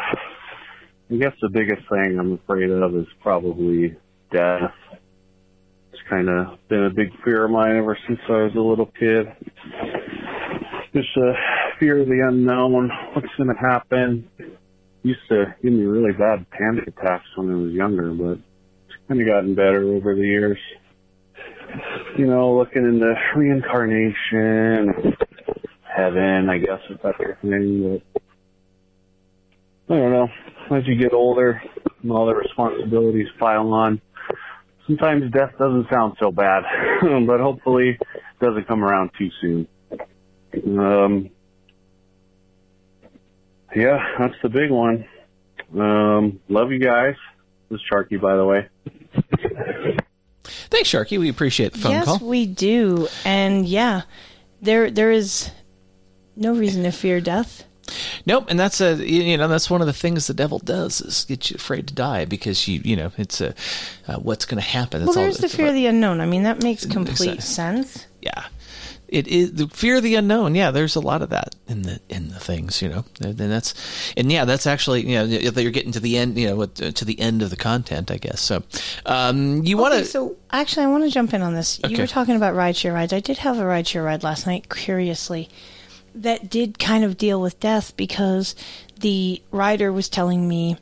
I 1.11 1.15
guess 1.15 1.33
the 1.41 1.49
biggest 1.49 1.81
thing 1.89 2.19
I'm 2.19 2.33
afraid 2.33 2.69
of 2.69 2.95
is 2.95 3.07
probably 3.23 3.97
death. 4.31 4.71
It's 5.91 6.01
kind 6.07 6.29
of 6.29 6.59
been 6.67 6.85
a 6.85 6.91
big 6.91 7.07
fear 7.25 7.45
of 7.45 7.51
mine 7.51 7.77
ever 7.77 7.97
since 8.07 8.19
I 8.29 8.43
was 8.43 8.51
a 8.55 8.59
little 8.59 8.85
kid. 8.85 9.25
Just 10.93 11.17
a 11.17 11.33
fear 11.79 12.01
of 12.01 12.07
the 12.07 12.23
unknown. 12.27 12.91
What's 13.13 13.27
going 13.37 13.49
to 13.49 13.59
happen? 13.59 14.29
Used 15.01 15.27
to 15.29 15.55
give 15.63 15.73
me 15.73 15.83
really 15.83 16.13
bad 16.13 16.45
panic 16.51 16.87
attacks 16.87 17.25
when 17.35 17.49
I 17.49 17.55
was 17.55 17.71
younger, 17.71 18.13
but 18.13 18.37
it's 18.87 18.97
kind 19.07 19.19
of 19.19 19.25
gotten 19.25 19.55
better 19.55 19.81
over 19.91 20.13
the 20.13 20.21
years. 20.21 20.59
You 22.19 22.27
know, 22.27 22.55
looking 22.55 22.83
into 22.83 23.15
reincarnation, 23.35 25.15
heaven, 25.83 26.49
I 26.49 26.59
guess, 26.59 26.81
that's 27.01 27.17
your 27.17 27.37
thing, 27.41 27.99
but 28.13 28.21
I 29.89 29.95
don't 29.95 30.11
know. 30.11 30.27
As 30.75 30.87
you 30.87 30.95
get 30.95 31.13
older 31.13 31.61
and 32.01 32.11
all 32.11 32.27
the 32.27 32.35
responsibilities 32.35 33.27
pile 33.39 33.73
on, 33.73 33.99
sometimes 34.85 35.31
death 35.31 35.51
doesn't 35.57 35.87
sound 35.89 36.15
so 36.19 36.31
bad, 36.31 36.63
but 37.25 37.39
hopefully 37.39 37.97
it 37.99 38.39
doesn't 38.39 38.67
come 38.67 38.83
around 38.83 39.11
too 39.17 39.29
soon. 39.41 39.67
Um, 40.77 41.29
yeah, 43.75 43.97
that's 44.19 44.35
the 44.43 44.49
big 44.49 44.71
one. 44.71 45.05
Um, 45.77 46.39
love 46.49 46.71
you 46.71 46.79
guys. 46.79 47.15
This 47.69 47.79
is 47.79 47.85
Sharky, 47.91 48.19
by 48.19 48.35
the 48.35 48.45
way. 48.45 48.67
Thanks, 50.43 50.89
Sharky. 50.89 51.19
We 51.19 51.29
appreciate 51.29 51.73
the 51.73 51.79
phone 51.79 51.91
yes, 51.91 52.05
call. 52.05 52.19
we 52.19 52.45
do, 52.45 53.07
and 53.25 53.67
yeah, 53.67 54.03
there 54.61 54.89
there 54.89 55.11
is 55.11 55.51
no 56.35 56.55
reason 56.55 56.83
to 56.83 56.91
fear 56.91 57.21
death. 57.21 57.65
Nope, 58.25 58.45
and 58.49 58.59
that's 58.59 58.81
a 58.81 58.95
you 58.95 59.37
know 59.37 59.47
that's 59.47 59.69
one 59.69 59.81
of 59.81 59.87
the 59.87 59.93
things 59.93 60.27
the 60.27 60.33
devil 60.33 60.59
does 60.59 61.01
is 61.01 61.25
get 61.25 61.49
you 61.49 61.55
afraid 61.55 61.87
to 61.87 61.93
die 61.93 62.25
because 62.25 62.67
you 62.67 62.81
you 62.83 62.95
know 62.95 63.11
it's 63.17 63.41
a 63.41 63.53
uh, 64.07 64.15
what's 64.17 64.45
going 64.45 64.61
to 64.61 64.67
happen. 64.67 64.99
well, 65.01 65.07
That's 65.07 65.17
all- 65.17 65.23
there's 65.23 65.37
the 65.37 65.49
fear 65.49 65.65
about- 65.65 65.69
of 65.69 65.75
the 65.75 65.85
unknown. 65.87 66.21
I 66.21 66.25
mean, 66.25 66.43
that 66.43 66.63
makes 66.63 66.85
complete 66.85 67.35
Exactly. 67.35 67.41
sense. 67.41 68.05
yeah 68.21 68.45
it 69.11 69.27
is 69.27 69.53
the 69.53 69.67
fear 69.69 69.95
of 69.97 70.03
the 70.03 70.13
unknown 70.13 70.53
yeah 70.53 70.69
there's 70.69 70.95
a 70.95 70.99
lot 70.99 71.23
of 71.23 71.31
that 71.31 71.55
in 71.67 71.81
the 71.81 71.99
in 72.09 72.29
the 72.29 72.37
things 72.39 72.79
you 72.79 72.87
know 72.87 73.03
and 73.19 73.35
that's 73.39 73.73
and 74.15 74.31
yeah 74.31 74.45
that's 74.45 74.67
actually 74.67 75.01
you 75.03 75.15
know 75.15 75.23
you're 75.23 75.71
getting 75.71 75.91
to 75.91 75.99
the 75.99 76.15
end 76.15 76.37
you 76.37 76.47
know 76.47 76.63
to 76.67 77.03
the 77.05 77.19
end 77.19 77.41
of 77.41 77.49
the 77.49 77.55
content 77.55 78.11
i 78.11 78.17
guess 78.17 78.39
so 78.39 78.61
um 79.07 79.65
you 79.65 79.77
want 79.77 79.95
to 79.95 80.05
so 80.05 80.35
actually, 80.51 80.83
I 80.85 80.89
want 80.89 81.05
to 81.05 81.09
jump 81.09 81.33
in 81.33 81.41
on 81.41 81.55
this. 81.55 81.79
You 81.87 81.97
were 81.97 82.05
talking 82.07 82.35
about 82.35 82.53
rideshare 82.53 82.93
rides. 82.93 83.11
I 83.11 83.19
did 83.19 83.39
have 83.39 83.57
a 83.57 83.63
rideshare 83.63 84.03
ride 84.05 84.21
last 84.23 84.45
night, 84.45 84.69
curiously, 84.69 85.49
that 86.15 86.49
did 86.49 86.79
kind 86.79 87.03
of 87.03 87.17
deal 87.17 87.41
with 87.41 87.59
death 87.59 87.95
because 87.97 88.55
the 88.99 89.41
writer 89.51 89.91
was 89.91 90.09
telling 90.09 90.47
me 90.47 90.77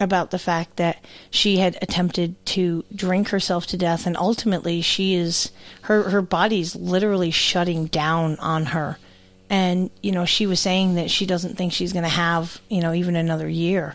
about 0.00 0.30
the 0.30 0.38
fact 0.38 0.76
that 0.76 1.04
she 1.30 1.58
had 1.58 1.78
attempted 1.80 2.44
to 2.44 2.84
drink 2.94 3.28
herself 3.28 3.66
to 3.66 3.76
death 3.76 4.06
and 4.06 4.16
ultimately 4.16 4.80
she 4.82 5.14
is 5.14 5.52
her 5.82 6.10
her 6.10 6.22
body's 6.22 6.74
literally 6.74 7.30
shutting 7.30 7.86
down 7.86 8.36
on 8.38 8.66
her. 8.66 8.98
And 9.48 9.90
you 10.02 10.12
know 10.12 10.24
she 10.24 10.46
was 10.46 10.60
saying 10.60 10.94
that 10.96 11.10
she 11.10 11.26
doesn't 11.26 11.56
think 11.56 11.72
she's 11.72 11.92
going 11.92 12.04
to 12.04 12.08
have 12.08 12.60
you 12.68 12.80
know 12.80 12.92
even 12.92 13.16
another 13.16 13.48
year. 13.48 13.94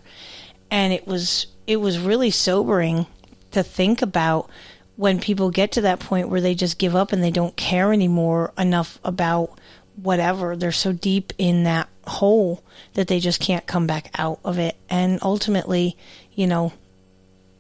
And 0.71 0.93
it 0.93 1.07
was 1.07 1.47
it 1.65 1.77
was 1.77 1.99
really 1.99 2.31
sobering 2.31 3.05
to 3.51 3.63
think 3.63 4.01
about 4.01 4.49
when 4.95 5.19
people 5.19 5.51
get 5.51 5.71
to 5.73 5.81
that 5.81 5.99
point 5.99 6.29
where 6.29 6.41
they 6.41 6.55
just 6.55 6.79
give 6.79 6.95
up 6.95 7.11
and 7.11 7.23
they 7.23 7.31
don't 7.31 7.55
care 7.55 7.93
anymore 7.93 8.51
enough 8.57 8.99
about 9.03 9.59
whatever. 10.01 10.55
They're 10.55 10.71
so 10.71 10.91
deep 10.91 11.33
in 11.37 11.63
that 11.63 11.89
hole 12.05 12.63
that 12.93 13.07
they 13.07 13.19
just 13.19 13.41
can't 13.41 13.67
come 13.67 13.87
back 13.87 14.09
out 14.17 14.39
of 14.43 14.59
it. 14.59 14.75
And 14.89 15.19
ultimately 15.21 15.97
you 16.33 16.47
know 16.47 16.71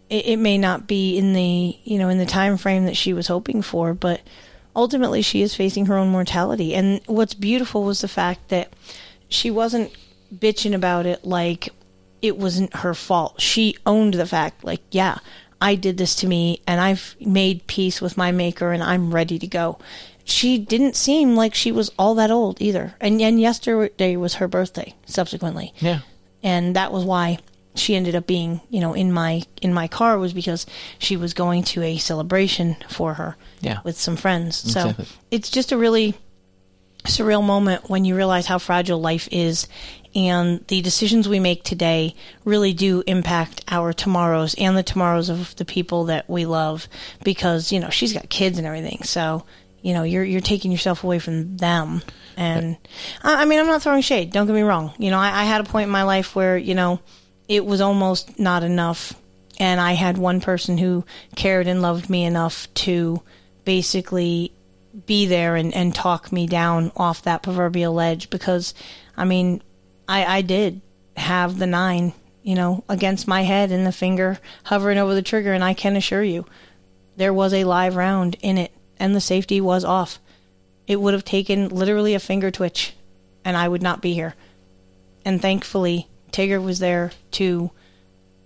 it, 0.09 0.25
it 0.27 0.37
may 0.37 0.57
not 0.57 0.87
be 0.87 1.17
in 1.17 1.33
the 1.33 1.77
you 1.83 1.99
know 1.99 2.09
in 2.09 2.17
the 2.17 2.25
time 2.25 2.57
frame 2.57 2.85
that 2.85 2.97
she 2.97 3.13
was 3.13 3.27
hoping 3.27 3.61
for 3.61 3.93
but 3.93 4.21
ultimately 4.75 5.21
she 5.21 5.41
is 5.41 5.55
facing 5.55 5.87
her 5.87 5.97
own 5.97 6.09
mortality. 6.09 6.75
And 6.75 7.01
what's 7.07 7.33
beautiful 7.33 7.83
was 7.83 8.01
the 8.01 8.07
fact 8.07 8.49
that 8.49 8.71
she 9.27 9.51
wasn't 9.51 9.91
bitching 10.33 10.75
about 10.75 11.05
it 11.05 11.25
like 11.25 11.69
it 12.21 12.37
wasn't 12.37 12.75
her 12.77 12.93
fault. 12.93 13.41
She 13.41 13.75
owned 13.85 14.13
the 14.13 14.25
fact 14.25 14.63
like 14.63 14.81
yeah 14.91 15.17
i 15.59 15.75
did 15.75 15.97
this 15.97 16.15
to 16.15 16.27
me 16.27 16.61
and 16.67 16.79
i've 16.79 17.15
made 17.19 17.65
peace 17.67 17.99
with 18.01 18.17
my 18.17 18.31
maker 18.31 18.71
and 18.71 18.83
i'm 18.83 19.13
ready 19.13 19.39
to 19.39 19.47
go 19.47 19.77
she 20.29 20.57
didn't 20.57 20.95
seem 20.95 21.35
like 21.35 21.55
she 21.55 21.71
was 21.71 21.89
all 21.97 22.13
that 22.15 22.29
old 22.31 22.61
either 22.61 22.93
and, 22.99 23.21
and 23.21 23.39
yesterday 23.39 24.15
was 24.17 24.35
her 24.35 24.47
birthday 24.47 24.93
subsequently 25.05 25.73
Yeah. 25.79 25.99
and 26.43 26.75
that 26.75 26.91
was 26.91 27.03
why 27.05 27.39
she 27.75 27.95
ended 27.95 28.15
up 28.15 28.27
being 28.27 28.59
you 28.69 28.79
know 28.81 28.93
in 28.93 29.11
my 29.11 29.43
in 29.61 29.73
my 29.73 29.87
car 29.87 30.17
was 30.17 30.33
because 30.33 30.65
she 30.99 31.15
was 31.15 31.33
going 31.33 31.63
to 31.63 31.81
a 31.83 31.97
celebration 31.97 32.75
for 32.89 33.13
her 33.15 33.35
Yeah. 33.61 33.79
with 33.83 33.97
some 33.99 34.15
friends 34.17 34.55
so 34.57 34.89
Exactly. 34.89 35.05
it's 35.31 35.49
just 35.49 35.71
a 35.71 35.77
really 35.77 36.15
surreal 37.05 37.43
moment 37.43 37.89
when 37.89 38.03
you 38.03 38.15
realize 38.15 38.47
how 38.47 38.57
fragile 38.57 38.99
life 38.99 39.29
is 39.31 39.67
and 40.15 40.65
the 40.67 40.81
decisions 40.81 41.29
we 41.29 41.39
make 41.39 41.63
today 41.63 42.15
really 42.43 42.73
do 42.73 43.03
impact 43.07 43.63
our 43.69 43.93
tomorrows 43.93 44.55
and 44.57 44.75
the 44.75 44.83
tomorrows 44.83 45.29
of 45.29 45.55
the 45.57 45.63
people 45.65 46.05
that 46.05 46.27
we 46.29 46.45
love 46.45 46.87
because 47.23 47.71
you 47.71 47.79
know 47.79 47.89
she's 47.89 48.11
got 48.13 48.27
kids 48.29 48.57
and 48.57 48.67
everything 48.67 49.03
so 49.03 49.45
you 49.87 49.93
know 49.93 50.03
you're 50.03 50.23
you're 50.25 50.41
taking 50.41 50.69
yourself 50.69 51.05
away 51.05 51.17
from 51.17 51.55
them. 51.55 52.01
And 52.35 52.75
I, 53.23 53.43
I 53.43 53.45
mean 53.45 53.57
I'm 53.57 53.67
not 53.67 53.81
throwing 53.81 54.01
shade 54.01 54.33
don't 54.33 54.45
get 54.45 54.53
me 54.53 54.61
wrong. 54.61 54.91
You 54.97 55.11
know 55.11 55.17
I, 55.17 55.43
I 55.43 55.43
had 55.45 55.61
a 55.61 55.69
point 55.69 55.85
in 55.85 55.91
my 55.91 56.03
life 56.03 56.35
where 56.35 56.57
you 56.57 56.75
know 56.75 56.99
it 57.47 57.65
was 57.65 57.79
almost 57.79 58.37
not 58.37 58.63
enough. 58.63 59.13
And 59.61 59.79
I 59.79 59.93
had 59.93 60.17
one 60.17 60.41
person 60.41 60.77
who 60.77 61.05
cared 61.37 61.67
and 61.67 61.81
loved 61.81 62.09
me 62.09 62.25
enough 62.25 62.67
to 62.75 63.23
basically 63.63 64.51
be 65.05 65.25
there 65.25 65.55
and, 65.55 65.73
and 65.73 65.95
talk 65.95 66.33
me 66.33 66.47
down 66.47 66.91
off 66.97 67.21
that 67.21 67.41
proverbial 67.41 67.93
ledge 67.93 68.29
because 68.29 68.73
I 69.15 69.23
mean 69.23 69.63
I, 70.05 70.25
I 70.25 70.41
did 70.41 70.81
have 71.15 71.57
the 71.57 71.65
nine, 71.65 72.11
you 72.43 72.55
know, 72.55 72.83
against 72.89 73.25
my 73.25 73.43
head 73.43 73.71
and 73.71 73.87
the 73.87 73.93
finger 73.93 74.37
hovering 74.65 74.97
over 74.97 75.15
the 75.15 75.21
trigger. 75.21 75.53
And 75.53 75.63
I 75.63 75.73
can 75.73 75.95
assure 75.95 76.23
you 76.23 76.45
there 77.15 77.33
was 77.33 77.53
a 77.53 77.63
live 77.63 77.95
round 77.95 78.35
in 78.41 78.57
it 78.57 78.71
and 78.99 79.15
the 79.15 79.21
safety 79.21 79.61
was 79.61 79.83
off. 79.83 80.19
It 80.87 81.01
would 81.01 81.13
have 81.13 81.25
taken 81.25 81.69
literally 81.69 82.13
a 82.13 82.19
finger 82.19 82.51
twitch 82.51 82.93
and 83.43 83.55
I 83.55 83.67
would 83.67 83.81
not 83.81 84.01
be 84.01 84.13
here. 84.13 84.35
And 85.25 85.41
thankfully 85.41 86.07
Tigger 86.31 86.63
was 86.63 86.79
there 86.79 87.11
to 87.31 87.71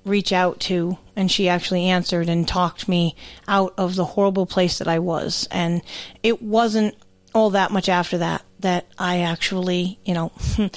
reach 0.03 0.33
out 0.33 0.59
to 0.59 0.97
and 1.15 1.31
she 1.31 1.47
actually 1.47 1.85
answered 1.85 2.27
and 2.27 2.47
talked 2.47 2.87
me 2.87 3.15
out 3.47 3.73
of 3.77 3.95
the 3.95 4.05
horrible 4.05 4.45
place 4.45 4.79
that 4.79 4.87
I 4.87 4.97
was 4.97 5.47
and 5.51 5.81
it 6.23 6.41
wasn't 6.41 6.95
all 7.35 7.51
that 7.51 7.71
much 7.71 7.87
after 7.87 8.17
that 8.17 8.43
that 8.61 8.87
I 8.97 9.19
actually 9.19 9.99
you 10.03 10.15
know 10.15 10.31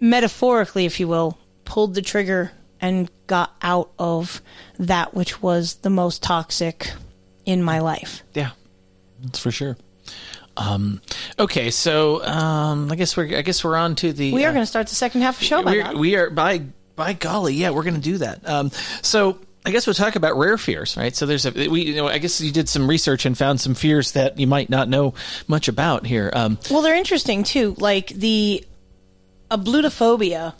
metaphorically 0.00 0.86
if 0.86 0.98
you 0.98 1.06
will 1.06 1.38
pulled 1.64 1.94
the 1.94 2.02
trigger 2.02 2.50
and 2.80 3.08
got 3.28 3.54
out 3.62 3.92
of 3.96 4.42
that 4.78 5.14
which 5.14 5.40
was 5.40 5.74
the 5.76 5.90
most 5.90 6.22
toxic 6.22 6.90
in 7.46 7.62
my 7.62 7.78
life 7.78 8.24
Yeah, 8.34 8.50
that's 9.22 9.38
for 9.38 9.50
sure. 9.50 9.76
Um, 10.56 11.00
okay, 11.38 11.70
so 11.70 12.24
um, 12.24 12.90
I 12.90 12.96
guess 12.96 13.16
we're 13.16 13.36
I 13.36 13.42
guess 13.42 13.62
we're 13.62 13.76
on 13.76 13.94
to 13.96 14.12
the. 14.12 14.32
we 14.32 14.44
are 14.44 14.48
uh, 14.48 14.52
going 14.52 14.62
to 14.62 14.66
start 14.66 14.88
the 14.88 14.94
second 14.94 15.20
half 15.20 15.36
of 15.36 15.40
the 15.40 15.46
show 15.46 15.62
by 15.62 15.94
we 15.94 16.16
are 16.16 16.30
by 16.30 16.62
by 16.96 17.12
golly, 17.12 17.54
yeah, 17.54 17.70
we're 17.70 17.84
going 17.84 17.94
to 17.94 18.00
do 18.00 18.18
that. 18.18 18.46
Um, 18.48 18.70
so 19.02 19.38
I 19.64 19.70
guess 19.70 19.86
we'll 19.86 19.94
talk 19.94 20.16
about 20.16 20.36
rare 20.36 20.58
fears, 20.58 20.96
right? 20.96 21.14
So 21.14 21.26
there's 21.26 21.46
a 21.46 21.68
we 21.68 21.82
you 21.82 21.96
know 21.96 22.08
I 22.08 22.18
guess 22.18 22.40
you 22.40 22.50
did 22.50 22.68
some 22.68 22.88
research 22.88 23.24
and 23.24 23.38
found 23.38 23.60
some 23.60 23.74
fears 23.74 24.12
that 24.12 24.38
you 24.38 24.46
might 24.46 24.68
not 24.68 24.88
know 24.88 25.14
much 25.46 25.68
about 25.68 26.06
here. 26.06 26.30
Um, 26.34 26.58
Well, 26.70 26.82
they're 26.82 26.96
interesting 26.96 27.44
too. 27.44 27.74
Like 27.78 28.08
the 28.08 28.64
ablutophobia, 29.50 30.54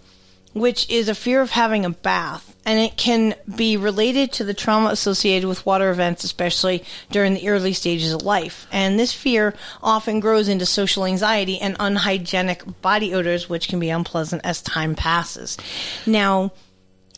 which 0.52 0.88
is 0.88 1.08
a 1.08 1.14
fear 1.14 1.40
of 1.40 1.50
having 1.50 1.84
a 1.84 1.90
bath, 1.90 2.56
and 2.68 2.78
it 2.78 2.98
can 2.98 3.34
be 3.56 3.78
related 3.78 4.30
to 4.30 4.44
the 4.44 4.52
trauma 4.52 4.90
associated 4.90 5.48
with 5.48 5.64
water 5.64 5.90
events, 5.90 6.22
especially 6.22 6.84
during 7.10 7.32
the 7.32 7.48
early 7.48 7.72
stages 7.72 8.12
of 8.12 8.20
life. 8.20 8.66
And 8.70 8.98
this 8.98 9.10
fear 9.10 9.54
often 9.82 10.20
grows 10.20 10.48
into 10.48 10.66
social 10.66 11.06
anxiety 11.06 11.58
and 11.58 11.76
unhygienic 11.80 12.82
body 12.82 13.14
odors, 13.14 13.48
which 13.48 13.68
can 13.68 13.80
be 13.80 13.88
unpleasant 13.88 14.42
as 14.44 14.60
time 14.60 14.94
passes. 14.94 15.56
Now, 16.04 16.52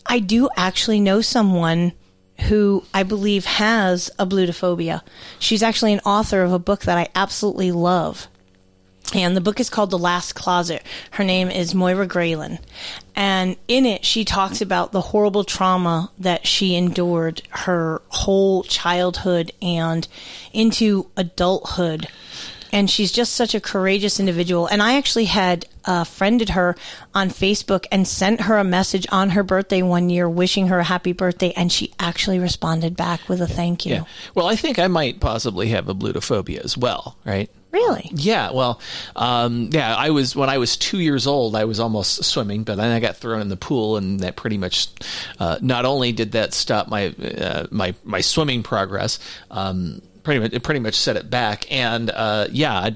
I 0.06 0.20
do 0.20 0.48
actually 0.56 1.00
know 1.00 1.20
someone 1.20 1.94
who 2.42 2.84
I 2.94 3.02
believe 3.02 3.44
has 3.44 4.08
ablutophobia. 4.20 5.02
She's 5.40 5.64
actually 5.64 5.94
an 5.94 6.00
author 6.06 6.42
of 6.42 6.52
a 6.52 6.60
book 6.60 6.82
that 6.82 6.96
I 6.96 7.08
absolutely 7.16 7.72
love. 7.72 8.28
And 9.12 9.36
the 9.36 9.40
book 9.40 9.58
is 9.58 9.70
called 9.70 9.90
The 9.90 9.98
Last 9.98 10.34
Closet. 10.34 10.82
Her 11.12 11.24
name 11.24 11.50
is 11.50 11.74
Moira 11.74 12.06
Greyland. 12.06 12.60
And 13.16 13.56
in 13.66 13.84
it, 13.84 14.04
she 14.04 14.24
talks 14.24 14.60
about 14.60 14.92
the 14.92 15.00
horrible 15.00 15.42
trauma 15.42 16.12
that 16.18 16.46
she 16.46 16.76
endured 16.76 17.42
her 17.50 18.02
whole 18.08 18.62
childhood 18.62 19.52
and 19.60 20.06
into 20.52 21.10
adulthood. 21.16 22.06
And 22.72 22.88
she's 22.88 23.10
just 23.10 23.34
such 23.34 23.52
a 23.52 23.60
courageous 23.60 24.20
individual. 24.20 24.68
And 24.68 24.80
I 24.80 24.96
actually 24.96 25.24
had 25.24 25.66
uh, 25.84 26.04
friended 26.04 26.50
her 26.50 26.76
on 27.12 27.30
Facebook 27.30 27.86
and 27.90 28.06
sent 28.06 28.42
her 28.42 28.58
a 28.58 28.64
message 28.64 29.08
on 29.10 29.30
her 29.30 29.42
birthday 29.42 29.82
one 29.82 30.08
year 30.08 30.28
wishing 30.28 30.68
her 30.68 30.78
a 30.78 30.84
happy 30.84 31.12
birthday. 31.12 31.52
And 31.56 31.72
she 31.72 31.92
actually 31.98 32.38
responded 32.38 32.96
back 32.96 33.28
with 33.28 33.40
a 33.40 33.48
thank 33.48 33.84
you. 33.84 33.94
yeah. 33.94 34.04
Well, 34.36 34.46
I 34.46 34.54
think 34.54 34.78
I 34.78 34.86
might 34.86 35.18
possibly 35.18 35.70
have 35.70 35.86
ablutophobia 35.86 36.64
as 36.64 36.78
well, 36.78 37.16
right? 37.24 37.50
Really? 37.72 38.10
Yeah, 38.12 38.50
well, 38.50 38.80
um, 39.14 39.70
yeah, 39.72 39.94
I 39.94 40.10
was 40.10 40.34
when 40.34 40.48
I 40.48 40.58
was 40.58 40.76
two 40.76 40.98
years 40.98 41.26
old. 41.26 41.54
I 41.54 41.64
was 41.64 41.78
almost 41.78 42.24
swimming, 42.24 42.64
but 42.64 42.76
then 42.76 42.90
I 42.90 42.98
got 42.98 43.16
thrown 43.16 43.40
in 43.40 43.48
the 43.48 43.56
pool, 43.56 43.96
and 43.96 44.20
that 44.20 44.34
pretty 44.34 44.58
much 44.58 44.88
uh, 45.38 45.58
not 45.60 45.84
only 45.84 46.10
did 46.10 46.32
that 46.32 46.52
stop 46.52 46.88
my 46.88 47.08
uh, 47.08 47.66
my 47.70 47.94
my 48.02 48.20
swimming 48.20 48.64
progress. 48.64 49.20
Um, 49.52 50.02
Pretty 50.30 50.40
much, 50.44 50.52
it 50.52 50.62
pretty 50.62 50.78
much 50.78 50.94
set 50.94 51.16
it 51.16 51.28
back, 51.28 51.66
and 51.72 52.08
uh, 52.08 52.46
yeah, 52.52 52.72
I, 52.78 52.90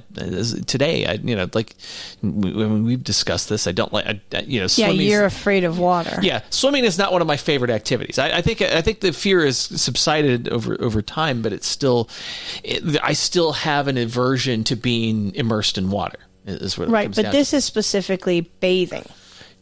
today, 0.67 1.05
I 1.05 1.15
you 1.15 1.35
know, 1.35 1.51
like 1.53 1.75
we, 2.23 2.53
when 2.53 2.85
we've 2.85 3.03
discussed 3.03 3.49
this, 3.49 3.67
I 3.67 3.73
don't 3.73 3.93
like, 3.93 4.07
I, 4.07 4.21
you 4.47 4.61
know, 4.61 4.69
Yeah, 4.77 4.91
you're 4.91 5.25
afraid 5.25 5.65
of 5.65 5.81
water. 5.81 6.21
yeah, 6.23 6.43
swimming 6.51 6.85
is 6.85 6.97
not 6.97 7.11
one 7.11 7.23
of 7.23 7.27
my 7.27 7.37
favorite 7.37 7.73
activities. 7.73 8.21
I, 8.21 8.37
I 8.39 8.41
think 8.41 8.63
I 8.63 8.83
think 8.83 9.01
the 9.01 9.13
fear 9.13 9.45
has 9.45 9.59
subsided 9.59 10.49
over 10.49 10.77
over 10.81 11.03
time, 11.03 11.43
but 11.43 11.53
it's 11.53 11.67
still, 11.67 12.09
it, 12.63 12.85
I 13.03 13.15
still 13.15 13.53
have 13.53 13.89
an 13.89 13.99
aversion 13.99 14.63
to 14.65 14.77
being 14.77 15.35
immersed 15.35 15.77
in 15.77 15.91
water. 15.91 16.21
Is 16.47 16.79
what 16.79 16.89
Right, 16.89 17.13
but 17.13 17.33
this 17.33 17.53
is 17.53 17.65
specifically 17.65 18.43
bathing, 18.43 19.07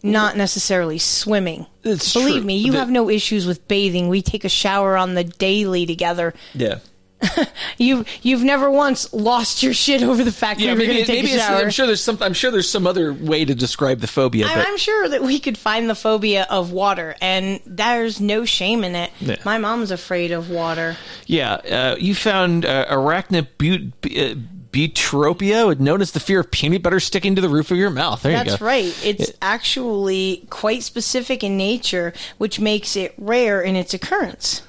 not 0.02 0.36
necessarily 0.36 0.98
swimming. 0.98 1.64
It's 1.84 2.12
Believe 2.12 2.34
true. 2.40 2.44
me, 2.44 2.56
you 2.58 2.72
The- 2.72 2.78
have 2.80 2.90
no 2.90 3.08
issues 3.08 3.46
with 3.46 3.66
bathing. 3.66 4.08
We 4.10 4.20
take 4.20 4.44
a 4.44 4.50
shower 4.50 4.94
on 4.96 5.14
the 5.14 5.24
daily 5.24 5.86
together. 5.86 6.34
Yeah. 6.52 6.80
You 7.78 8.04
you've 8.22 8.44
never 8.44 8.70
once 8.70 9.12
lost 9.12 9.62
your 9.62 9.72
shit 9.72 10.02
over 10.02 10.22
the 10.22 10.32
fact 10.32 10.60
Yeah, 10.60 10.72
were 10.72 10.78
maybe, 10.78 10.92
going 10.92 11.00
to 11.00 11.06
take 11.06 11.24
maybe 11.24 11.36
a 11.36 11.40
shower. 11.40 11.56
I'm 11.56 11.70
sure 11.70 11.86
there's 11.86 12.02
some. 12.02 12.18
I'm 12.20 12.34
sure 12.34 12.50
there's 12.50 12.68
some 12.68 12.86
other 12.86 13.12
way 13.12 13.44
to 13.44 13.54
describe 13.54 14.00
the 14.00 14.06
phobia. 14.06 14.46
I'm, 14.46 14.58
but 14.58 14.68
I'm 14.68 14.76
sure 14.76 15.08
that 15.08 15.22
we 15.22 15.38
could 15.40 15.58
find 15.58 15.88
the 15.90 15.94
phobia 15.94 16.46
of 16.50 16.72
water, 16.72 17.16
and 17.20 17.60
there's 17.66 18.20
no 18.20 18.44
shame 18.44 18.84
in 18.84 18.94
it. 18.94 19.10
Yeah. 19.20 19.36
My 19.44 19.58
mom's 19.58 19.90
afraid 19.90 20.32
of 20.32 20.50
water. 20.50 20.96
yeah, 21.26 21.54
uh, 21.54 21.96
you 21.98 22.14
found 22.14 22.64
uh, 22.64 22.86
arachibutyrophobia, 22.90 25.78
known 25.80 26.02
as 26.02 26.12
the 26.12 26.20
fear 26.20 26.40
of 26.40 26.50
peanut 26.50 26.82
butter 26.82 27.00
sticking 27.00 27.34
to 27.36 27.40
the 27.40 27.48
roof 27.48 27.70
of 27.70 27.76
your 27.78 27.90
mouth. 27.90 28.22
There 28.22 28.32
you 28.32 28.38
That's 28.38 28.56
go. 28.56 28.66
right. 28.66 28.94
It's 29.04 29.32
actually 29.40 30.46
quite 30.50 30.82
specific 30.82 31.42
in 31.42 31.56
nature, 31.56 32.12
which 32.38 32.60
makes 32.60 32.96
it 32.96 33.14
rare 33.18 33.60
in 33.60 33.76
its 33.76 33.94
occurrence. 33.94 34.62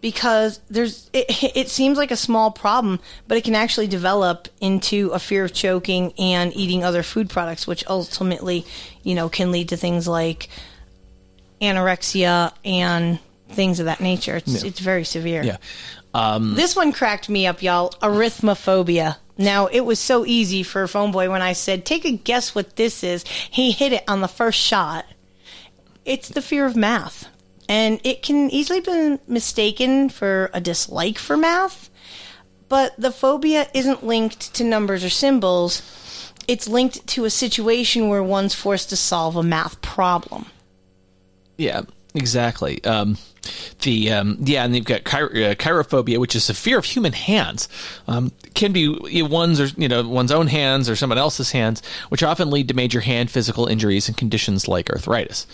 Because 0.00 0.60
there's, 0.70 1.10
it, 1.12 1.26
it 1.56 1.68
seems 1.68 1.98
like 1.98 2.10
a 2.10 2.16
small 2.16 2.50
problem, 2.50 3.00
but 3.28 3.36
it 3.36 3.44
can 3.44 3.54
actually 3.54 3.86
develop 3.86 4.48
into 4.60 5.10
a 5.10 5.18
fear 5.18 5.44
of 5.44 5.52
choking 5.52 6.14
and 6.18 6.56
eating 6.56 6.84
other 6.84 7.02
food 7.02 7.28
products, 7.28 7.66
which 7.66 7.84
ultimately, 7.86 8.64
you 9.02 9.14
know, 9.14 9.28
can 9.28 9.52
lead 9.52 9.68
to 9.70 9.76
things 9.76 10.08
like 10.08 10.48
anorexia 11.60 12.52
and 12.64 13.18
things 13.50 13.80
of 13.80 13.86
that 13.86 14.00
nature. 14.00 14.36
It's 14.36 14.62
Yeah. 14.62 14.68
it's 14.68 14.80
very 14.80 15.04
severe. 15.04 15.42
Yeah. 15.42 15.56
Um, 16.14 16.54
This 16.54 16.74
one 16.74 16.92
cracked 16.92 17.28
me 17.28 17.46
up, 17.46 17.62
y'all. 17.62 17.90
Arithmophobia. 18.02 19.16
Now, 19.36 19.66
it 19.66 19.80
was 19.80 19.98
so 19.98 20.26
easy 20.26 20.62
for 20.62 20.86
Phone 20.86 21.12
Boy 21.12 21.30
when 21.30 21.40
I 21.42 21.52
said, 21.54 21.84
take 21.86 22.04
a 22.04 22.12
guess 22.12 22.54
what 22.54 22.76
this 22.76 23.02
is. 23.02 23.24
He 23.50 23.70
hit 23.70 23.92
it 23.92 24.04
on 24.08 24.20
the 24.20 24.28
first 24.28 24.58
shot. 24.58 25.06
It's 26.04 26.28
the 26.28 26.42
fear 26.42 26.66
of 26.66 26.76
math. 26.76 27.28
And 27.70 28.00
it 28.02 28.24
can 28.24 28.50
easily 28.50 28.80
be 28.80 29.20
mistaken 29.28 30.08
for 30.08 30.50
a 30.52 30.60
dislike 30.60 31.20
for 31.20 31.36
math. 31.36 31.88
But 32.68 32.96
the 32.98 33.12
phobia 33.12 33.68
isn't 33.72 34.04
linked 34.04 34.52
to 34.54 34.64
numbers 34.64 35.04
or 35.04 35.08
symbols. 35.08 35.80
It's 36.48 36.66
linked 36.66 37.06
to 37.06 37.26
a 37.26 37.30
situation 37.30 38.08
where 38.08 38.24
one's 38.24 38.56
forced 38.56 38.88
to 38.90 38.96
solve 38.96 39.36
a 39.36 39.44
math 39.44 39.80
problem. 39.82 40.46
Yeah, 41.58 41.82
exactly. 42.14 42.82
Um, 42.84 43.16
the 43.82 44.12
um, 44.12 44.36
yeah, 44.40 44.64
and 44.64 44.74
they've 44.74 44.84
got 44.84 45.04
chiro- 45.04 45.52
uh, 45.52 45.54
chirophobia, 45.54 46.18
which 46.18 46.36
is 46.36 46.50
a 46.50 46.54
fear 46.54 46.78
of 46.78 46.84
human 46.84 47.12
hands. 47.12 47.68
Um, 48.06 48.32
can 48.54 48.72
be 48.72 48.80
you 48.80 49.22
know, 49.22 49.28
one's 49.30 49.60
or 49.60 49.66
you 49.80 49.88
know 49.88 50.06
one's 50.06 50.30
own 50.30 50.46
hands 50.46 50.90
or 50.90 50.96
someone 50.96 51.18
else's 51.18 51.50
hands, 51.52 51.82
which 52.10 52.22
often 52.22 52.50
lead 52.50 52.68
to 52.68 52.74
major 52.74 53.00
hand 53.00 53.30
physical 53.30 53.66
injuries 53.66 54.08
and 54.08 54.16
conditions 54.16 54.68
like 54.68 54.90
arthritis, 54.90 55.46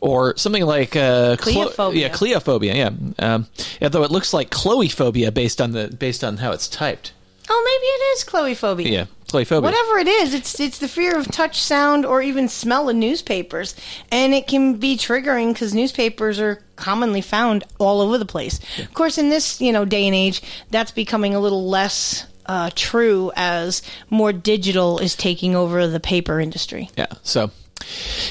or 0.00 0.36
something 0.36 0.64
like 0.66 0.94
uh, 0.96 1.36
clo- 1.38 1.68
Cleophobia. 1.68 1.94
yeah, 2.00 2.08
cleophobia. 2.10 2.74
Yeah, 2.74 2.90
um, 3.34 3.46
although 3.80 4.02
it 4.04 4.10
looks 4.10 4.34
like 4.34 4.50
chloephobia 4.50 5.32
based 5.32 5.60
on 5.60 5.72
the 5.72 5.88
based 5.88 6.22
on 6.22 6.36
how 6.38 6.52
it's 6.52 6.68
typed. 6.68 7.12
Oh, 7.52 7.62
maybe 7.64 7.86
it 7.86 8.16
is 8.16 8.24
chloephobia. 8.24 8.90
Yeah, 8.90 9.06
chloephobia. 9.28 9.62
Whatever 9.62 9.98
it 9.98 10.06
is, 10.06 10.34
it's 10.34 10.60
it's 10.60 10.78
the 10.78 10.86
fear 10.86 11.18
of 11.18 11.26
touch, 11.26 11.60
sound, 11.60 12.06
or 12.06 12.22
even 12.22 12.48
smell 12.48 12.88
in 12.88 13.00
newspapers, 13.00 13.74
and 14.12 14.32
it 14.32 14.46
can 14.46 14.76
be 14.76 14.96
triggering 14.96 15.52
because 15.52 15.74
newspapers 15.74 16.38
are 16.38 16.62
commonly 16.76 17.20
found 17.20 17.64
all 17.78 18.00
over 18.00 18.18
the 18.18 18.24
place. 18.24 18.60
Of 18.78 18.94
course, 18.94 19.18
in 19.18 19.30
this 19.30 19.60
you 19.60 19.72
know 19.72 19.84
day 19.84 20.06
and 20.06 20.14
age, 20.14 20.42
that's 20.70 20.92
becoming 20.92 21.34
a 21.34 21.40
little 21.40 21.68
less 21.68 22.24
uh, 22.46 22.70
true 22.76 23.32
as 23.34 23.82
more 24.10 24.32
digital 24.32 24.98
is 24.98 25.16
taking 25.16 25.56
over 25.56 25.88
the 25.88 26.00
paper 26.00 26.40
industry. 26.40 26.88
Yeah. 26.96 27.06
So, 27.24 27.50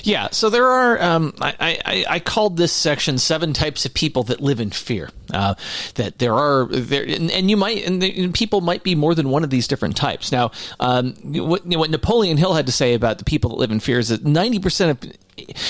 yeah. 0.03 0.29
So 0.31 0.49
there 0.49 0.65
are. 0.65 1.01
Um, 1.01 1.33
I, 1.41 1.79
I 1.85 2.05
I 2.09 2.19
called 2.19 2.57
this 2.57 2.71
section 2.71 3.17
seven 3.17 3.53
types 3.53 3.85
of 3.85 3.93
people 3.93 4.23
that 4.23 4.41
live 4.41 4.59
in 4.59 4.69
fear. 4.69 5.09
Uh, 5.33 5.53
that 5.95 6.17
there 6.17 6.33
are 6.33 6.65
there, 6.65 7.03
and, 7.03 7.29
and 7.29 7.49
you 7.49 7.57
might 7.57 7.85
and, 7.85 8.01
the, 8.01 8.23
and 8.23 8.33
people 8.33 8.61
might 8.61 8.83
be 8.83 8.95
more 8.95 9.13
than 9.13 9.29
one 9.29 9.43
of 9.43 9.49
these 9.49 9.67
different 9.67 9.95
types. 9.95 10.31
Now, 10.31 10.51
um, 10.79 11.13
what, 11.23 11.65
what 11.65 11.89
Napoleon 11.89 12.37
Hill 12.37 12.55
had 12.55 12.65
to 12.65 12.71
say 12.71 12.95
about 12.95 13.19
the 13.19 13.25
people 13.25 13.51
that 13.51 13.57
live 13.57 13.71
in 13.71 13.79
fear 13.79 13.99
is 13.99 14.09
that 14.09 14.25
ninety 14.25 14.59
percent 14.59 15.03
of 15.03 15.11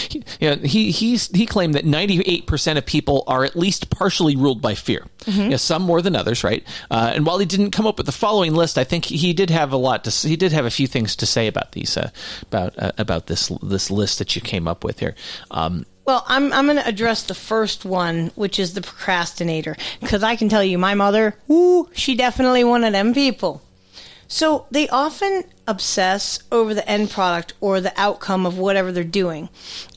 you 0.09 0.49
know, 0.49 0.55
he 0.57 0.91
he's 0.91 1.27
he 1.35 1.45
claimed 1.45 1.75
that 1.75 1.85
98% 1.85 2.77
of 2.77 2.85
people 2.85 3.23
are 3.27 3.43
at 3.43 3.55
least 3.55 3.89
partially 3.89 4.35
ruled 4.35 4.61
by 4.61 4.75
fear. 4.75 5.05
Mhm. 5.25 5.51
Yeah, 5.51 5.57
some 5.57 5.81
more 5.83 6.01
than 6.01 6.15
others, 6.15 6.43
right? 6.43 6.63
Uh, 6.89 7.11
and 7.13 7.25
while 7.25 7.37
he 7.39 7.45
didn't 7.45 7.71
come 7.71 7.85
up 7.87 7.97
with 7.97 8.05
the 8.05 8.11
following 8.11 8.53
list, 8.55 8.77
I 8.77 8.83
think 8.83 9.05
he, 9.05 9.17
he 9.17 9.33
did 9.33 9.49
have 9.49 9.71
a 9.73 9.77
lot 9.77 10.03
to 10.05 10.27
he 10.27 10.35
did 10.35 10.51
have 10.51 10.65
a 10.65 10.71
few 10.71 10.87
things 10.87 11.15
to 11.17 11.25
say 11.25 11.47
about 11.47 11.71
these 11.73 11.97
uh, 11.97 12.09
about 12.43 12.73
uh, 12.77 12.91
about 12.97 13.27
this 13.27 13.51
this 13.61 13.91
list 13.91 14.19
that 14.19 14.35
you 14.35 14.41
came 14.41 14.67
up 14.67 14.83
with 14.83 14.99
here. 14.99 15.15
Um, 15.51 15.85
Well, 16.05 16.23
I'm 16.27 16.51
I'm 16.53 16.65
going 16.65 16.77
to 16.77 16.87
address 16.87 17.23
the 17.23 17.35
first 17.35 17.85
one, 17.85 18.31
which 18.35 18.57
is 18.59 18.73
the 18.73 18.81
procrastinator, 18.81 19.75
because 20.01 20.23
I 20.23 20.35
can 20.35 20.49
tell 20.49 20.63
you, 20.63 20.77
my 20.79 20.95
mother, 20.95 21.35
woo, 21.47 21.87
she 21.93 22.15
definitely 22.15 22.63
one 22.63 22.83
of 22.83 22.93
them 22.93 23.13
people. 23.13 23.61
So 24.29 24.67
they 24.69 24.87
often 24.89 25.43
obsess 25.67 26.39
over 26.51 26.73
the 26.73 26.87
end 26.87 27.09
product 27.09 27.53
or 27.59 27.81
the 27.81 27.99
outcome 27.99 28.45
of 28.45 28.59
whatever 28.59 28.91
they're 28.91 29.03
doing, 29.03 29.49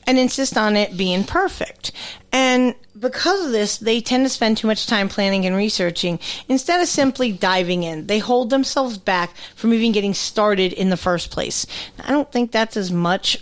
and 0.05 0.17
insist 0.17 0.57
on 0.57 0.75
it 0.75 0.97
being 0.97 1.23
perfect. 1.23 1.91
And 2.31 2.73
because 2.99 3.45
of 3.45 3.51
this, 3.51 3.77
they 3.77 4.01
tend 4.01 4.25
to 4.25 4.29
spend 4.29 4.57
too 4.57 4.65
much 4.65 4.87
time 4.87 5.07
planning 5.07 5.45
and 5.45 5.55
researching 5.55 6.19
instead 6.49 6.81
of 6.81 6.87
simply 6.87 7.31
diving 7.31 7.83
in. 7.83 8.07
They 8.07 8.17
hold 8.17 8.49
themselves 8.49 8.97
back 8.97 9.35
from 9.55 9.71
even 9.71 9.91
getting 9.91 10.15
started 10.15 10.73
in 10.73 10.89
the 10.89 10.97
first 10.97 11.29
place. 11.29 11.67
I 12.03 12.09
don't 12.09 12.31
think 12.31 12.51
that's 12.51 12.75
as 12.75 12.91
much 12.91 13.37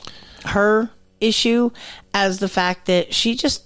her 0.46 0.90
issue 1.22 1.72
as 2.14 2.40
the 2.40 2.50
fact 2.50 2.88
that 2.88 3.14
she 3.14 3.36
just 3.36 3.64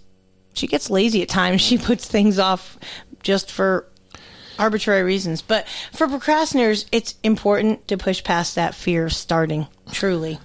she 0.54 0.68
gets 0.68 0.92
lazy 0.92 1.24
at 1.24 1.30
times. 1.30 1.62
She 1.66 1.80
puts 1.80 2.08
things 2.08 2.38
off 2.38 2.78
just 3.24 3.52
for 3.52 3.88
arbitrary 4.60 5.04
reasons. 5.04 5.42
But 5.42 5.68
for 5.94 6.08
procrastinators, 6.08 6.86
it's 6.92 7.16
important 7.24 7.88
to 7.88 7.98
push 7.98 8.24
past 8.24 8.56
that 8.56 8.76
fear 8.76 9.06
of 9.06 9.14
starting. 9.14 9.68
Truly. 9.92 10.40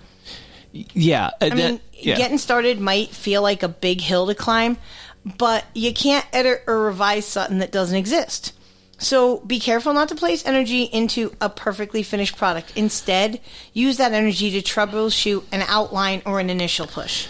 yeah, 0.73 1.27
uh, 1.27 1.31
I 1.41 1.49
that- 1.51 1.57
mean, 1.57 1.81
yeah. 1.95 2.17
getting 2.17 2.39
started 2.39 2.81
might 2.81 3.09
feel 3.11 3.43
like 3.43 3.63
a 3.63 3.69
big 3.69 4.01
hill 4.01 4.27
to 4.27 4.35
climb, 4.35 4.77
but 5.25 5.65
you 5.75 5.93
can't 5.93 6.27
edit 6.33 6.63
or 6.67 6.83
revise 6.85 7.27
something 7.27 7.59
that 7.59 7.73
doesn't 7.73 7.97
exist. 7.97 8.53
So 8.99 9.39
be 9.39 9.59
careful 9.59 9.95
not 9.95 10.09
to 10.11 10.15
place 10.15 10.45
energy 10.45 10.83
into 10.83 11.35
a 11.41 11.49
perfectly 11.49 12.03
finished 12.03 12.37
product. 12.37 12.73
Instead, 12.77 13.41
use 13.73 13.97
that 13.97 14.13
energy 14.13 14.51
to 14.51 14.61
troubleshoot 14.61 15.43
an 15.53 15.63
outline 15.67 16.21
or 16.27 16.39
an 16.39 16.51
initial 16.51 16.87
push. 16.87 17.27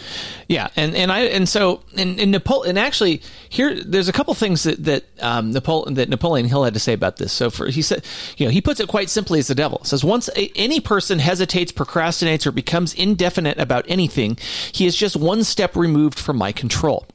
Yeah, 0.51 0.66
and, 0.74 0.97
and 0.97 1.12
I 1.12 1.20
and 1.27 1.48
so 1.48 1.85
and, 1.97 2.18
and 2.18 2.32
Napoleon 2.32 2.70
and 2.70 2.78
actually 2.81 3.22
here 3.48 3.72
there's 3.72 4.09
a 4.09 4.12
couple 4.12 4.35
things 4.35 4.64
that 4.64 4.82
that 4.82 5.05
um, 5.20 5.52
Napoleon 5.52 5.94
that 5.94 6.09
Napoleon 6.09 6.48
Hill 6.48 6.64
had 6.64 6.74
to 6.74 6.81
say 6.81 6.93
about 6.93 7.18
this. 7.18 7.32
So 7.32 7.51
for 7.51 7.68
he 7.68 7.82
said, 7.82 8.05
you 8.36 8.47
know, 8.47 8.51
he 8.51 8.60
puts 8.60 8.81
it 8.81 8.89
quite 8.89 9.10
simply 9.10 9.39
as 9.39 9.47
the 9.47 9.55
devil 9.55 9.81
says 9.85 10.02
once 10.02 10.28
a, 10.35 10.51
any 10.56 10.81
person 10.81 11.20
hesitates, 11.20 11.70
procrastinates, 11.70 12.48
or 12.48 12.51
becomes 12.51 12.94
indefinite 12.94 13.60
about 13.60 13.85
anything, 13.86 14.39
he 14.72 14.86
is 14.86 14.97
just 14.97 15.14
one 15.14 15.44
step 15.44 15.77
removed 15.77 16.18
from 16.18 16.36
my 16.36 16.51
control. 16.51 17.06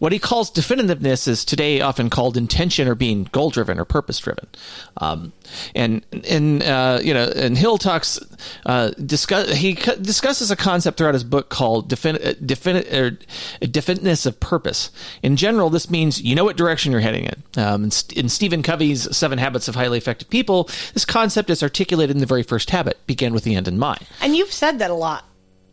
What 0.00 0.10
he 0.10 0.18
calls 0.18 0.50
definitiveness 0.50 1.28
is 1.28 1.44
today 1.44 1.80
often 1.80 2.10
called 2.10 2.36
intention 2.36 2.88
or 2.88 2.96
being 2.96 3.24
goal 3.30 3.50
driven 3.50 3.78
or 3.78 3.84
purpose 3.84 4.18
driven. 4.18 4.48
Um, 4.96 5.32
and 5.74 6.04
and 6.28 6.62
uh, 6.62 6.98
you 7.02 7.14
know, 7.14 7.30
and 7.36 7.56
Hill 7.56 7.78
talks 7.78 8.18
uh, 8.66 8.90
discuss 8.90 9.52
he 9.52 9.74
discusses 9.74 10.50
a 10.50 10.56
concept 10.56 10.98
throughout 10.98 11.14
his 11.14 11.24
book 11.24 11.50
called 11.50 11.88
defin- 11.90 12.24
uh, 12.24 12.34
or 12.80 13.18
definiteness 13.66 14.26
of 14.26 14.40
purpose. 14.40 14.90
In 15.22 15.36
general, 15.36 15.70
this 15.70 15.90
means 15.90 16.20
you 16.20 16.34
know 16.34 16.44
what 16.44 16.56
direction 16.56 16.92
you're 16.92 17.00
heading 17.00 17.24
in. 17.24 17.62
Um, 17.62 17.84
in, 17.84 17.90
in 18.14 18.28
Stephen 18.28 18.62
Covey's 18.62 19.16
Seven 19.16 19.38
Habits 19.38 19.68
of 19.68 19.74
Highly 19.74 19.98
Effective 19.98 20.30
People, 20.30 20.68
this 20.94 21.04
concept 21.04 21.50
is 21.50 21.62
articulated 21.62 22.16
in 22.16 22.20
the 22.20 22.26
very 22.26 22.42
first 22.42 22.70
habit: 22.70 22.98
begin 23.06 23.32
with 23.32 23.44
the 23.44 23.54
end 23.54 23.68
in 23.68 23.78
mind. 23.78 24.06
And 24.20 24.36
you've 24.36 24.52
said 24.52 24.78
that 24.78 24.90
a 24.90 24.94
lot. 24.94 25.24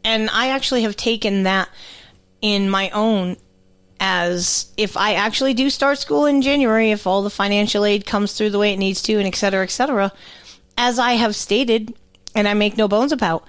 And 0.03 0.29
I 0.29 0.49
actually 0.49 0.83
have 0.83 0.95
taken 0.95 1.43
that 1.43 1.69
in 2.41 2.69
my 2.69 2.89
own 2.91 3.35
as 3.99 4.71
if 4.77 4.95
I 4.95 5.15
actually 5.15 5.55
do 5.55 5.69
start 5.69 5.97
school 5.97 6.27
in 6.27 6.41
January, 6.41 6.91
if 6.91 7.07
all 7.07 7.23
the 7.23 7.29
financial 7.29 7.83
aid 7.83 8.05
comes 8.05 8.33
through 8.33 8.51
the 8.51 8.59
way 8.59 8.71
it 8.71 8.77
needs 8.77 9.01
to, 9.01 9.17
and 9.17 9.25
et 9.25 9.35
cetera, 9.35 9.63
et 9.63 9.71
cetera, 9.71 10.13
as 10.77 10.99
I 10.99 11.13
have 11.13 11.35
stated, 11.35 11.95
and 12.35 12.47
I 12.47 12.53
make 12.53 12.77
no 12.77 12.87
bones 12.87 13.11
about, 13.11 13.43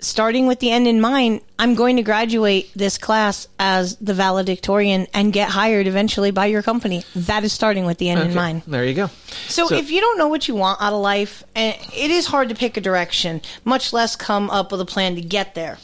starting 0.00 0.46
with 0.46 0.60
the 0.60 0.70
end 0.70 0.86
in 0.86 1.00
mind, 1.00 1.40
I'm 1.58 1.74
going 1.74 1.96
to 1.96 2.02
graduate 2.02 2.70
this 2.74 2.98
class 2.98 3.48
as 3.58 3.96
the 3.96 4.14
valedictorian 4.14 5.06
and 5.12 5.32
get 5.32 5.48
hired 5.48 5.86
eventually 5.86 6.30
by 6.30 6.46
your 6.46 6.62
company. 6.62 7.04
That 7.14 7.44
is 7.44 7.52
starting 7.52 7.84
with 7.84 7.98
the 7.98 8.10
end 8.10 8.20
in 8.20 8.34
mind. 8.34 8.62
There 8.66 8.84
you 8.84 8.94
go. 8.94 9.08
So, 9.48 9.72
if 9.72 9.90
you 9.90 10.00
don't 10.00 10.18
know 10.18 10.28
what 10.28 10.48
you 10.48 10.54
want 10.54 10.80
out 10.80 10.92
of 10.92 11.00
life, 11.00 11.42
and 11.54 11.76
it 11.94 12.10
is 12.10 12.26
hard 12.26 12.48
to 12.50 12.54
pick 12.54 12.76
a 12.76 12.80
direction, 12.80 13.42
much 13.64 13.92
less 13.92 14.16
come 14.16 14.50
up 14.50 14.70
with 14.72 14.80
a 14.80 14.86
plan 14.86 15.14
to 15.16 15.20
get 15.20 15.54
there. 15.54 15.78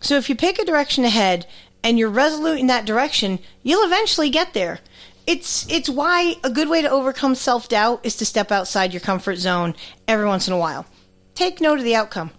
So 0.00 0.16
if 0.16 0.28
you 0.28 0.36
pick 0.36 0.58
a 0.58 0.64
direction 0.64 1.04
ahead 1.04 1.46
and 1.82 1.98
you're 1.98 2.10
resolute 2.10 2.60
in 2.60 2.68
that 2.68 2.86
direction, 2.86 3.38
you'll 3.62 3.84
eventually 3.84 4.30
get 4.30 4.54
there. 4.54 4.80
It's 5.26 5.68
it's 5.68 5.88
why 5.88 6.36
a 6.44 6.50
good 6.50 6.68
way 6.68 6.82
to 6.82 6.90
overcome 6.90 7.34
self-doubt 7.34 8.06
is 8.06 8.16
to 8.16 8.24
step 8.24 8.52
outside 8.52 8.92
your 8.92 9.00
comfort 9.00 9.36
zone 9.36 9.74
every 10.06 10.26
once 10.26 10.46
in 10.46 10.54
a 10.54 10.58
while. 10.58 10.86
Take 11.34 11.60
note 11.60 11.78
of 11.78 11.84
the 11.84 11.96
outcome. 11.96 12.30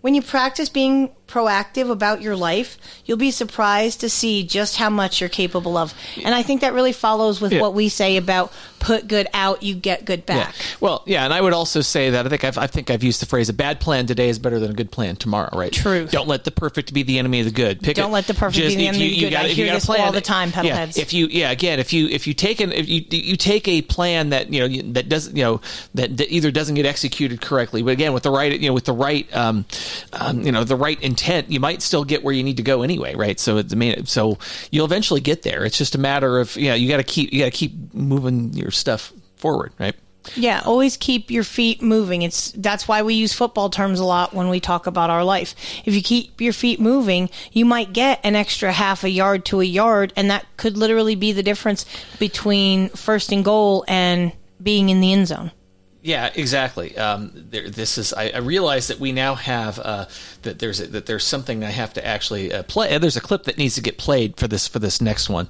When 0.00 0.14
you 0.14 0.22
practice 0.22 0.68
being 0.68 1.10
proactive 1.30 1.90
about 1.90 2.20
your 2.22 2.36
life, 2.36 2.76
you'll 3.04 3.16
be 3.16 3.30
surprised 3.30 4.00
to 4.00 4.10
see 4.10 4.42
just 4.42 4.76
how 4.76 4.90
much 4.90 5.20
you're 5.20 5.28
capable 5.30 5.76
of. 5.76 5.94
And 6.24 6.34
I 6.34 6.42
think 6.42 6.60
that 6.62 6.74
really 6.74 6.92
follows 6.92 7.40
with 7.40 7.52
Yeah. 7.52 7.60
what 7.60 7.74
we 7.74 7.88
say 7.88 8.16
about 8.16 8.52
put 8.80 9.06
good 9.06 9.28
out, 9.34 9.62
you 9.62 9.74
get 9.74 10.04
good 10.06 10.24
back. 10.24 10.54
Yeah. 10.56 10.64
Well, 10.80 11.02
yeah, 11.06 11.24
and 11.24 11.34
I 11.34 11.40
would 11.40 11.52
also 11.52 11.82
say 11.82 12.10
that 12.10 12.24
I 12.24 12.28
think 12.30 12.44
I've, 12.44 12.56
I 12.58 12.66
think 12.66 12.90
I've 12.90 13.02
used 13.04 13.20
the 13.20 13.26
phrase 13.26 13.48
"a 13.48 13.52
bad 13.52 13.78
plan 13.78 14.06
today 14.06 14.28
is 14.30 14.38
better 14.38 14.58
than 14.58 14.70
a 14.70 14.74
good 14.74 14.90
plan 14.90 15.16
tomorrow." 15.16 15.50
Right? 15.56 15.70
True. 15.72 16.06
Don't 16.06 16.28
let 16.28 16.44
the 16.44 16.50
perfect 16.50 16.92
be 16.94 17.02
the 17.02 17.18
enemy 17.18 17.40
of 17.40 17.46
the 17.46 17.52
good. 17.52 17.82
Pick 17.82 17.96
Don't 17.96 18.10
a- 18.10 18.14
let 18.14 18.26
the 18.26 18.34
perfect 18.34 18.66
be 18.66 18.74
the 18.76 18.86
enemy 18.88 19.04
you- 19.06 19.10
of 19.10 19.14
the 19.16 19.20
good. 19.26 19.30
gotta- 19.32 19.44
I 19.44 19.48
you 19.50 19.54
hear 19.64 19.72
this 19.74 19.84
plan 19.86 20.00
all 20.00 20.12
the 20.12 20.20
time, 20.22 20.50
pedal 20.50 20.68
yeah, 20.70 20.76
heads. 20.76 20.96
If 20.96 21.12
you, 21.12 21.26
yeah, 21.26 21.50
again, 21.50 21.78
if 21.78 21.92
you 21.92 22.08
if 22.08 22.26
you 22.26 22.32
take 22.34 22.60
an 22.60 22.72
if 22.72 22.88
you 22.88 23.04
you 23.10 23.36
take 23.36 23.68
a 23.68 23.82
plan 23.82 24.30
that 24.30 24.52
you 24.52 24.66
know 24.66 24.92
that 24.94 25.08
doesn't 25.10 25.36
you 25.36 25.44
know 25.44 25.60
that, 25.94 26.16
that 26.16 26.32
either 26.32 26.50
doesn't 26.50 26.74
get 26.74 26.86
executed 26.86 27.40
correctly, 27.42 27.82
but 27.82 27.90
again 27.90 28.12
with 28.14 28.22
the 28.22 28.30
right 28.30 28.58
you 28.58 28.68
know 28.68 28.74
with 28.74 28.86
the 28.86 28.92
right 28.94 29.28
um, 29.36 29.66
um 30.14 30.40
you 30.42 30.52
know 30.52 30.64
the 30.64 30.76
right 30.76 31.00
intent, 31.02 31.19
you 31.28 31.60
might 31.60 31.82
still 31.82 32.04
get 32.04 32.22
where 32.22 32.34
you 32.34 32.42
need 32.42 32.56
to 32.56 32.62
go 32.62 32.82
anyway, 32.82 33.14
right? 33.14 33.38
So 33.38 33.58
it's 33.58 33.74
mean, 33.74 34.06
so 34.06 34.38
you'll 34.70 34.84
eventually 34.84 35.20
get 35.20 35.42
there. 35.42 35.64
It's 35.64 35.78
just 35.78 35.94
a 35.94 35.98
matter 35.98 36.38
of 36.38 36.56
yeah, 36.56 36.74
you 36.74 36.88
got 36.88 36.98
to 36.98 37.04
keep 37.04 37.32
you 37.32 37.40
got 37.40 37.46
to 37.46 37.50
keep 37.50 37.94
moving 37.94 38.52
your 38.52 38.70
stuff 38.70 39.12
forward, 39.36 39.72
right? 39.78 39.94
Yeah, 40.34 40.60
always 40.64 40.96
keep 40.96 41.30
your 41.30 41.44
feet 41.44 41.80
moving. 41.82 42.22
It's 42.22 42.52
that's 42.52 42.86
why 42.86 43.02
we 43.02 43.14
use 43.14 43.32
football 43.32 43.70
terms 43.70 44.00
a 44.00 44.04
lot 44.04 44.34
when 44.34 44.48
we 44.48 44.60
talk 44.60 44.86
about 44.86 45.10
our 45.10 45.24
life. 45.24 45.54
If 45.84 45.94
you 45.94 46.02
keep 46.02 46.40
your 46.40 46.52
feet 46.52 46.78
moving, 46.78 47.30
you 47.52 47.64
might 47.64 47.92
get 47.92 48.20
an 48.22 48.36
extra 48.36 48.72
half 48.72 49.02
a 49.02 49.10
yard 49.10 49.44
to 49.46 49.60
a 49.60 49.64
yard 49.64 50.12
and 50.16 50.30
that 50.30 50.46
could 50.56 50.76
literally 50.76 51.14
be 51.14 51.32
the 51.32 51.42
difference 51.42 51.86
between 52.18 52.90
first 52.90 53.32
and 53.32 53.44
goal 53.44 53.84
and 53.88 54.32
being 54.62 54.90
in 54.90 55.00
the 55.00 55.12
end 55.12 55.28
zone. 55.28 55.52
Yeah, 56.02 56.30
exactly. 56.34 56.96
Um, 56.96 57.32
there, 57.34 57.68
this 57.68 57.98
is. 57.98 58.14
I, 58.14 58.30
I 58.30 58.38
realize 58.38 58.88
that 58.88 58.98
we 58.98 59.12
now 59.12 59.34
have 59.34 59.78
uh, 59.78 60.06
that 60.42 60.58
there's 60.58 60.80
a, 60.80 60.86
that 60.88 61.06
there's 61.06 61.24
something 61.24 61.62
I 61.62 61.70
have 61.70 61.92
to 61.94 62.06
actually 62.06 62.52
uh, 62.52 62.62
play. 62.62 62.96
There's 62.96 63.18
a 63.18 63.20
clip 63.20 63.44
that 63.44 63.58
needs 63.58 63.74
to 63.74 63.82
get 63.82 63.98
played 63.98 64.38
for 64.38 64.48
this 64.48 64.66
for 64.66 64.78
this 64.78 65.00
next 65.00 65.28
one. 65.28 65.48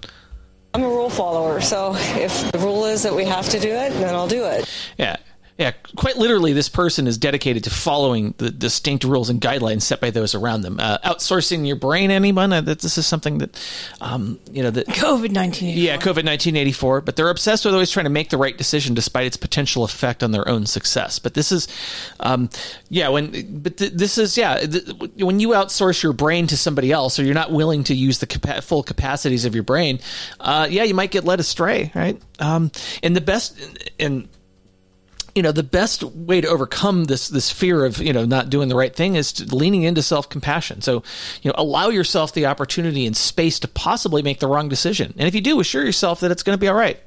I'm 0.74 0.82
a 0.82 0.88
rule 0.88 1.10
follower, 1.10 1.60
so 1.60 1.94
if 1.96 2.50
the 2.52 2.58
rule 2.58 2.84
is 2.84 3.02
that 3.02 3.14
we 3.14 3.24
have 3.24 3.48
to 3.50 3.60
do 3.60 3.70
it, 3.70 3.90
then 3.90 4.14
I'll 4.14 4.28
do 4.28 4.44
it. 4.44 4.68
Yeah. 4.98 5.16
Yeah, 5.60 5.72
quite 5.94 6.16
literally, 6.16 6.54
this 6.54 6.70
person 6.70 7.06
is 7.06 7.18
dedicated 7.18 7.64
to 7.64 7.70
following 7.70 8.32
the 8.38 8.50
distinct 8.50 9.04
rules 9.04 9.28
and 9.28 9.42
guidelines 9.42 9.82
set 9.82 10.00
by 10.00 10.08
those 10.08 10.34
around 10.34 10.62
them. 10.62 10.80
Uh, 10.80 10.96
outsourcing 11.04 11.66
your 11.66 11.76
brain, 11.76 12.10
anyone? 12.10 12.50
Uh, 12.50 12.62
that 12.62 12.80
this 12.80 12.96
is 12.96 13.06
something 13.06 13.36
that, 13.38 13.62
um, 14.00 14.38
you 14.50 14.62
know, 14.62 14.70
that 14.70 14.86
COVID 14.86 15.32
nineteen. 15.32 15.76
Yeah, 15.76 15.98
COVID 15.98 16.24
nineteen 16.24 16.56
eighty 16.56 16.72
four. 16.72 17.02
But 17.02 17.16
they're 17.16 17.28
obsessed 17.28 17.66
with 17.66 17.74
always 17.74 17.90
trying 17.90 18.04
to 18.04 18.10
make 18.10 18.30
the 18.30 18.38
right 18.38 18.56
decision 18.56 18.94
despite 18.94 19.26
its 19.26 19.36
potential 19.36 19.84
effect 19.84 20.22
on 20.22 20.30
their 20.30 20.48
own 20.48 20.64
success. 20.64 21.18
But 21.18 21.34
this 21.34 21.52
is, 21.52 21.68
um, 22.20 22.48
yeah, 22.88 23.10
when 23.10 23.60
but 23.60 23.76
th- 23.76 23.92
this 23.92 24.16
is 24.16 24.38
yeah, 24.38 24.60
th- 24.60 24.86
when 25.16 25.40
you 25.40 25.50
outsource 25.50 26.02
your 26.02 26.14
brain 26.14 26.46
to 26.46 26.56
somebody 26.56 26.90
else, 26.90 27.18
or 27.18 27.24
you're 27.24 27.34
not 27.34 27.52
willing 27.52 27.84
to 27.84 27.94
use 27.94 28.20
the 28.20 28.26
capa- 28.26 28.62
full 28.62 28.82
capacities 28.82 29.44
of 29.44 29.54
your 29.54 29.64
brain, 29.64 30.00
uh, 30.40 30.66
yeah, 30.70 30.84
you 30.84 30.94
might 30.94 31.10
get 31.10 31.26
led 31.26 31.38
astray, 31.38 31.92
right? 31.94 32.18
Um, 32.38 32.72
and 33.02 33.14
the 33.14 33.20
best 33.20 33.60
and 33.98 34.26
you 35.34 35.42
know 35.42 35.52
the 35.52 35.62
best 35.62 36.02
way 36.02 36.40
to 36.40 36.48
overcome 36.48 37.04
this 37.04 37.28
this 37.28 37.50
fear 37.50 37.84
of 37.84 37.98
you 37.98 38.12
know 38.12 38.24
not 38.24 38.50
doing 38.50 38.68
the 38.68 38.76
right 38.76 38.94
thing 38.94 39.16
is 39.16 39.32
to 39.34 39.54
leaning 39.54 39.82
into 39.82 40.02
self 40.02 40.28
compassion. 40.28 40.80
So 40.80 41.02
you 41.42 41.48
know 41.50 41.54
allow 41.56 41.88
yourself 41.88 42.32
the 42.34 42.46
opportunity 42.46 43.06
and 43.06 43.16
space 43.16 43.58
to 43.60 43.68
possibly 43.68 44.22
make 44.22 44.40
the 44.40 44.48
wrong 44.48 44.68
decision, 44.68 45.14
and 45.18 45.26
if 45.28 45.34
you 45.34 45.40
do, 45.40 45.60
assure 45.60 45.84
yourself 45.84 46.20
that 46.20 46.30
it's 46.30 46.42
going 46.42 46.56
to 46.56 46.60
be 46.60 46.68
all 46.68 46.74
right. 46.74 46.98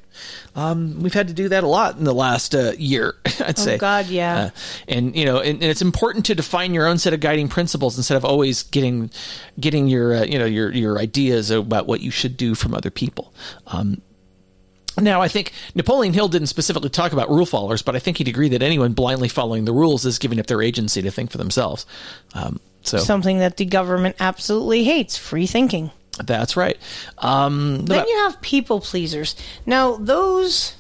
Um, 0.56 1.00
we've 1.02 1.14
had 1.14 1.28
to 1.30 1.34
do 1.34 1.50
that 1.50 1.64
a 1.64 1.68
lot 1.68 1.98
in 1.98 2.04
the 2.04 2.14
last 2.14 2.54
uh, 2.54 2.74
year, 2.78 3.16
I'd 3.40 3.58
Oh, 3.58 3.62
say. 3.64 3.78
God, 3.80 4.06
yeah. 4.08 4.36
Uh, 4.36 4.50
and 4.88 5.16
you 5.16 5.26
know, 5.26 5.38
and, 5.40 5.56
and 5.56 5.64
it's 5.64 5.82
important 5.82 6.26
to 6.28 6.36
define 6.36 6.76
your 6.76 6.86
own 6.86 7.00
set 7.00 7.14
of 7.14 7.20
guiding 7.20 7.48
principles 7.48 7.98
instead 7.98 8.16
of 8.16 8.24
always 8.24 8.62
getting 8.62 9.10
getting 9.60 9.88
your 9.88 10.16
uh, 10.18 10.24
you 10.24 10.38
know 10.38 10.46
your 10.46 10.72
your 10.72 11.00
ideas 11.00 11.50
about 11.50 11.88
what 11.88 12.02
you 12.02 12.12
should 12.12 12.38
do 12.38 12.54
from 12.54 12.76
other 12.76 12.92
people. 12.92 13.34
Um, 13.66 14.02
now, 15.00 15.22
I 15.22 15.28
think 15.28 15.52
Napoleon 15.76 16.14
Hill 16.14 16.28
didn't 16.28 16.48
specifically 16.48 16.90
talk 16.90 17.14
about 17.14 17.30
rule 17.30 17.46
followers, 17.46 17.82
but 17.82 17.96
I 17.96 18.00
think 18.00 18.18
he'd 18.18 18.28
agree 18.28 18.50
that 18.50 18.62
anyone 18.62 18.94
blindly 18.94 19.28
following 19.30 19.66
the 19.66 19.74
rules 19.74 20.06
is 20.06 20.20
giving 20.20 20.40
up 20.40 20.48
their 20.48 20.62
agency 20.62 21.02
to 21.02 21.12
think 21.12 21.32
for 21.32 21.38
themselves. 21.38 21.86
Um, 22.34 22.60
so 22.84 22.98
Something 22.98 23.40
that 23.40 23.58
the 23.58 23.66
government 23.66 24.18
absolutely 24.20 24.84
hates: 24.84 25.18
free 25.18 25.48
thinking. 25.48 25.92
that's 26.24 26.56
right. 26.56 26.78
Um, 27.18 27.86
Then 27.86 28.06
you 28.08 28.18
have 28.20 28.40
people 28.42 28.80
pleasers. 28.82 29.36
Now, 29.66 29.96
those 29.96 30.76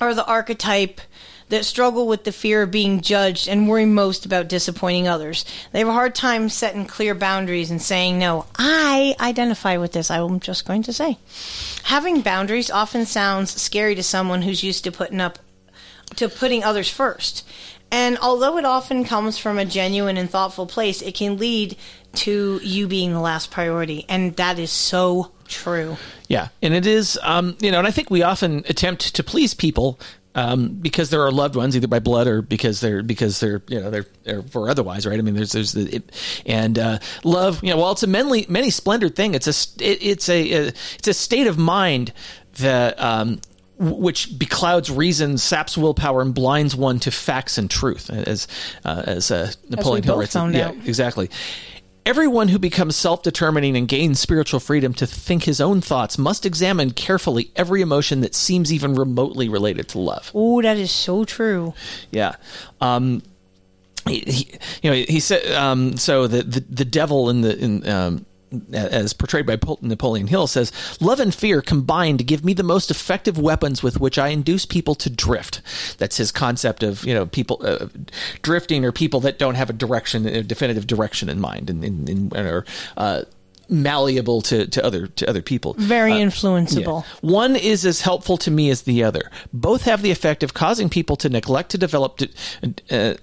are 0.00 0.14
the 0.14 0.24
archetype 0.26 1.00
that 1.48 1.64
struggle 1.64 2.06
with 2.06 2.24
the 2.24 2.32
fear 2.32 2.62
of 2.62 2.70
being 2.70 3.00
judged 3.00 3.48
and 3.48 3.68
worry 3.68 3.86
most 3.86 4.26
about 4.26 4.48
disappointing 4.48 5.08
others. 5.08 5.44
They 5.72 5.78
have 5.78 5.88
a 5.88 5.92
hard 5.92 6.14
time 6.14 6.48
setting 6.48 6.86
clear 6.86 7.14
boundaries 7.14 7.70
and 7.70 7.80
saying, 7.80 8.18
no, 8.18 8.46
I 8.56 9.16
identify 9.20 9.76
with 9.76 9.92
this. 9.92 10.10
I'm 10.10 10.40
just 10.40 10.66
going 10.66 10.82
to 10.84 10.92
say. 10.92 11.18
Having 11.84 12.22
boundaries 12.22 12.70
often 12.70 13.06
sounds 13.06 13.60
scary 13.60 13.94
to 13.94 14.02
someone 14.02 14.42
who's 14.42 14.62
used 14.62 14.84
to 14.84 14.92
putting 14.92 15.20
up 15.20 15.38
to 16.16 16.28
putting 16.28 16.64
others 16.64 16.90
first. 16.90 17.46
And 17.90 18.18
although 18.18 18.58
it 18.58 18.64
often 18.64 19.04
comes 19.04 19.38
from 19.38 19.58
a 19.58 19.64
genuine 19.64 20.16
and 20.16 20.28
thoughtful 20.28 20.66
place, 20.66 21.00
it 21.00 21.14
can 21.14 21.38
lead 21.38 21.76
to 22.14 22.60
you 22.62 22.86
being 22.86 23.12
the 23.12 23.20
last 23.20 23.50
priority. 23.50 24.04
And 24.08 24.36
that 24.36 24.58
is 24.58 24.70
so 24.70 25.32
true. 25.46 25.96
Yeah, 26.28 26.48
and 26.60 26.74
it 26.74 26.86
is, 26.86 27.18
um, 27.22 27.56
you 27.60 27.70
know, 27.70 27.78
and 27.78 27.86
I 27.86 27.90
think 27.90 28.10
we 28.10 28.22
often 28.22 28.64
attempt 28.68 29.14
to 29.14 29.22
please 29.22 29.54
people 29.54 29.98
um, 30.38 30.68
because 30.68 31.10
they're 31.10 31.22
our 31.22 31.32
loved 31.32 31.56
ones, 31.56 31.76
either 31.76 31.88
by 31.88 31.98
blood 31.98 32.28
or 32.28 32.42
because 32.42 32.80
they're 32.80 33.02
because 33.02 33.40
they're 33.40 33.60
you 33.66 33.80
know 33.80 33.90
they're, 33.90 34.06
they're 34.22 34.42
for 34.42 34.70
otherwise, 34.70 35.04
right? 35.04 35.18
I 35.18 35.22
mean, 35.22 35.34
there's 35.34 35.52
there's 35.52 35.72
the 35.72 35.96
it, 35.96 36.42
and 36.46 36.78
uh, 36.78 36.98
love, 37.24 37.62
you 37.64 37.70
know, 37.70 37.78
while 37.78 37.92
it's 37.92 38.04
a 38.04 38.06
many 38.06 38.46
many 38.48 38.70
splendored 38.70 39.16
thing, 39.16 39.34
it's 39.34 39.46
a 39.48 39.84
it, 39.84 39.98
it's 40.00 40.28
a, 40.28 40.52
a 40.52 40.66
it's 40.68 41.08
a 41.08 41.14
state 41.14 41.46
of 41.46 41.58
mind 41.58 42.12
that. 42.58 43.00
Um, 43.00 43.40
w- 43.78 43.96
which 43.96 44.30
beclouds 44.30 44.96
reason, 44.96 45.38
saps 45.38 45.78
willpower, 45.78 46.20
and 46.22 46.34
blinds 46.34 46.74
one 46.74 46.98
to 47.00 47.10
facts 47.10 47.58
and 47.58 47.70
truth, 47.70 48.10
as 48.10 48.48
uh, 48.84 49.02
as 49.06 49.30
uh, 49.30 49.52
Napoleon 49.68 50.02
Hill 50.04 50.14
both 50.14 50.34
writes. 50.34 50.54
yeah, 50.54 50.68
out. 50.68 50.74
exactly. 50.84 51.30
Everyone 52.08 52.48
who 52.48 52.58
becomes 52.58 52.96
self 52.96 53.22
determining 53.22 53.76
and 53.76 53.86
gains 53.86 54.18
spiritual 54.18 54.60
freedom 54.60 54.94
to 54.94 55.06
think 55.06 55.44
his 55.44 55.60
own 55.60 55.82
thoughts 55.82 56.16
must 56.16 56.46
examine 56.46 56.92
carefully 56.92 57.50
every 57.54 57.82
emotion 57.82 58.22
that 58.22 58.34
seems 58.34 58.72
even 58.72 58.94
remotely 58.94 59.46
related 59.50 59.88
to 59.90 59.98
love. 59.98 60.30
Oh, 60.34 60.62
that 60.62 60.78
is 60.78 60.90
so 60.90 61.26
true. 61.26 61.74
Yeah. 62.10 62.36
Um, 62.80 63.22
he, 64.06 64.20
he, 64.20 64.58
you 64.82 64.90
know, 64.90 64.96
he 64.96 65.20
said, 65.20 65.52
um, 65.52 65.98
so 65.98 66.26
the, 66.26 66.44
the, 66.44 66.60
the 66.60 66.86
devil 66.86 67.28
in 67.28 67.42
the, 67.42 67.58
in, 67.58 67.86
um, 67.86 68.24
as 68.72 69.12
portrayed 69.12 69.46
by 69.46 69.58
Napoleon 69.80 70.26
Hill 70.26 70.46
says, 70.46 70.72
love 71.00 71.20
and 71.20 71.34
fear 71.34 71.60
combined 71.60 72.26
give 72.26 72.44
me 72.44 72.52
the 72.52 72.62
most 72.62 72.90
effective 72.90 73.38
weapons 73.38 73.82
with 73.82 74.00
which 74.00 74.18
I 74.18 74.28
induce 74.28 74.66
people 74.66 74.94
to 74.96 75.10
drift. 75.10 75.60
That's 75.98 76.16
his 76.16 76.32
concept 76.32 76.82
of, 76.82 77.04
you 77.04 77.14
know, 77.14 77.26
people 77.26 77.60
uh, 77.62 77.88
drifting 78.42 78.84
or 78.84 78.92
people 78.92 79.20
that 79.20 79.38
don't 79.38 79.56
have 79.56 79.70
a 79.70 79.74
direction, 79.74 80.26
a 80.26 80.42
definitive 80.42 80.86
direction 80.86 81.28
in 81.28 81.40
mind 81.40 81.70
and, 81.70 81.84
and, 81.84 82.08
and 82.08 82.32
are, 82.34 82.64
uh, 82.96 83.22
malleable 83.70 84.40
to, 84.40 84.66
to 84.66 84.82
other 84.82 85.08
to 85.08 85.28
other 85.28 85.42
people. 85.42 85.74
Very 85.76 86.14
Uh, 86.14 86.26
influenceable. 86.26 87.04
yeah. 87.04 87.30
One 87.30 87.54
is 87.54 87.84
as 87.84 88.00
helpful 88.00 88.38
to 88.38 88.50
me 88.50 88.70
as 88.70 88.82
the 88.82 89.04
other. 89.04 89.30
Both 89.52 89.82
have 89.82 90.00
the 90.00 90.10
effect 90.10 90.42
of 90.42 90.54
causing 90.54 90.88
people 90.88 91.16
to 91.16 91.28
neglect 91.28 91.70
to 91.72 91.78
develop 91.78 92.16
de- 92.16 92.30
uh, 92.90 93.14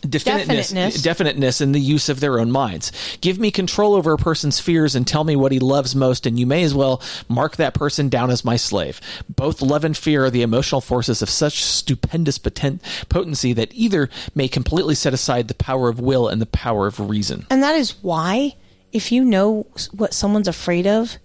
definiteness, 0.00 0.68
Definiteness. 0.68 1.02
definiteness 1.02 1.60
in 1.60 1.72
the 1.72 1.80
use 1.80 2.08
of 2.08 2.20
their 2.20 2.38
own 2.38 2.50
minds. 2.50 2.92
Give 3.20 3.38
me 3.38 3.50
control 3.50 3.94
over 3.94 4.12
a 4.12 4.18
person's 4.18 4.60
fears 4.60 4.94
and 4.94 5.06
tell 5.06 5.24
me 5.24 5.36
what 5.36 5.52
he 5.52 5.58
loves 5.58 5.94
most, 5.94 6.26
and 6.26 6.38
you 6.38 6.46
may 6.46 6.62
as 6.62 6.74
well 6.74 7.02
mark 7.28 7.56
that 7.56 7.74
person 7.74 8.08
down 8.08 8.30
as 8.30 8.44
my 8.44 8.56
slave. 8.56 9.00
Both 9.28 9.62
love 9.62 9.84
and 9.84 9.96
fear 9.96 10.24
are 10.26 10.30
the 10.30 10.42
emotional 10.42 10.80
forces 10.80 11.22
of 11.22 11.30
such 11.30 11.62
stupendous 11.62 12.38
poten- 12.38 12.80
potency 13.08 13.52
that 13.54 13.72
either 13.74 14.08
may 14.34 14.48
completely 14.48 14.94
set 14.94 15.14
aside 15.14 15.48
the 15.48 15.54
power 15.54 15.88
of 15.88 16.00
will 16.00 16.28
and 16.28 16.40
the 16.40 16.46
power 16.46 16.86
of 16.86 17.00
reason. 17.00 17.46
And 17.50 17.62
that 17.62 17.74
is 17.76 17.92
why, 18.02 18.56
if 18.92 19.12
you 19.12 19.24
know 19.24 19.66
what 19.92 20.14
someone's 20.14 20.48
afraid 20.48 20.86
of, 20.86 21.16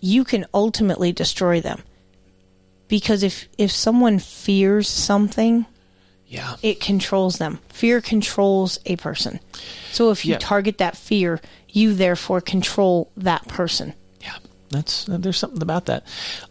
you 0.00 0.24
can 0.24 0.46
ultimately 0.54 1.12
destroy 1.12 1.60
them. 1.60 1.82
Because 2.88 3.22
if, 3.22 3.48
if 3.58 3.72
someone 3.72 4.18
fears 4.20 4.88
something, 4.88 5.66
yeah, 6.28 6.56
it 6.62 6.80
controls 6.80 7.38
them. 7.38 7.60
Fear 7.68 8.00
controls 8.00 8.78
a 8.86 8.96
person. 8.96 9.40
So 9.92 10.10
if 10.10 10.24
you 10.24 10.32
Yeah. 10.32 10.38
target 10.38 10.78
that 10.78 10.96
fear, 10.96 11.40
you 11.68 11.94
therefore 11.94 12.40
control 12.40 13.10
that 13.16 13.46
person. 13.48 13.94
Yeah. 14.20 14.36
That's 14.70 15.08
uh, 15.08 15.16
there's 15.20 15.38
something 15.38 15.62
about 15.62 15.86
that, 15.86 16.04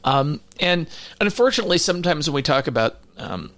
um, 0.06 0.40
and 0.60 0.88
unfortunately, 1.20 1.78
sometimes 1.78 2.30
when 2.30 2.36
we 2.36 2.42
talk 2.42 2.68
about 2.68 2.98
um, 3.18 3.52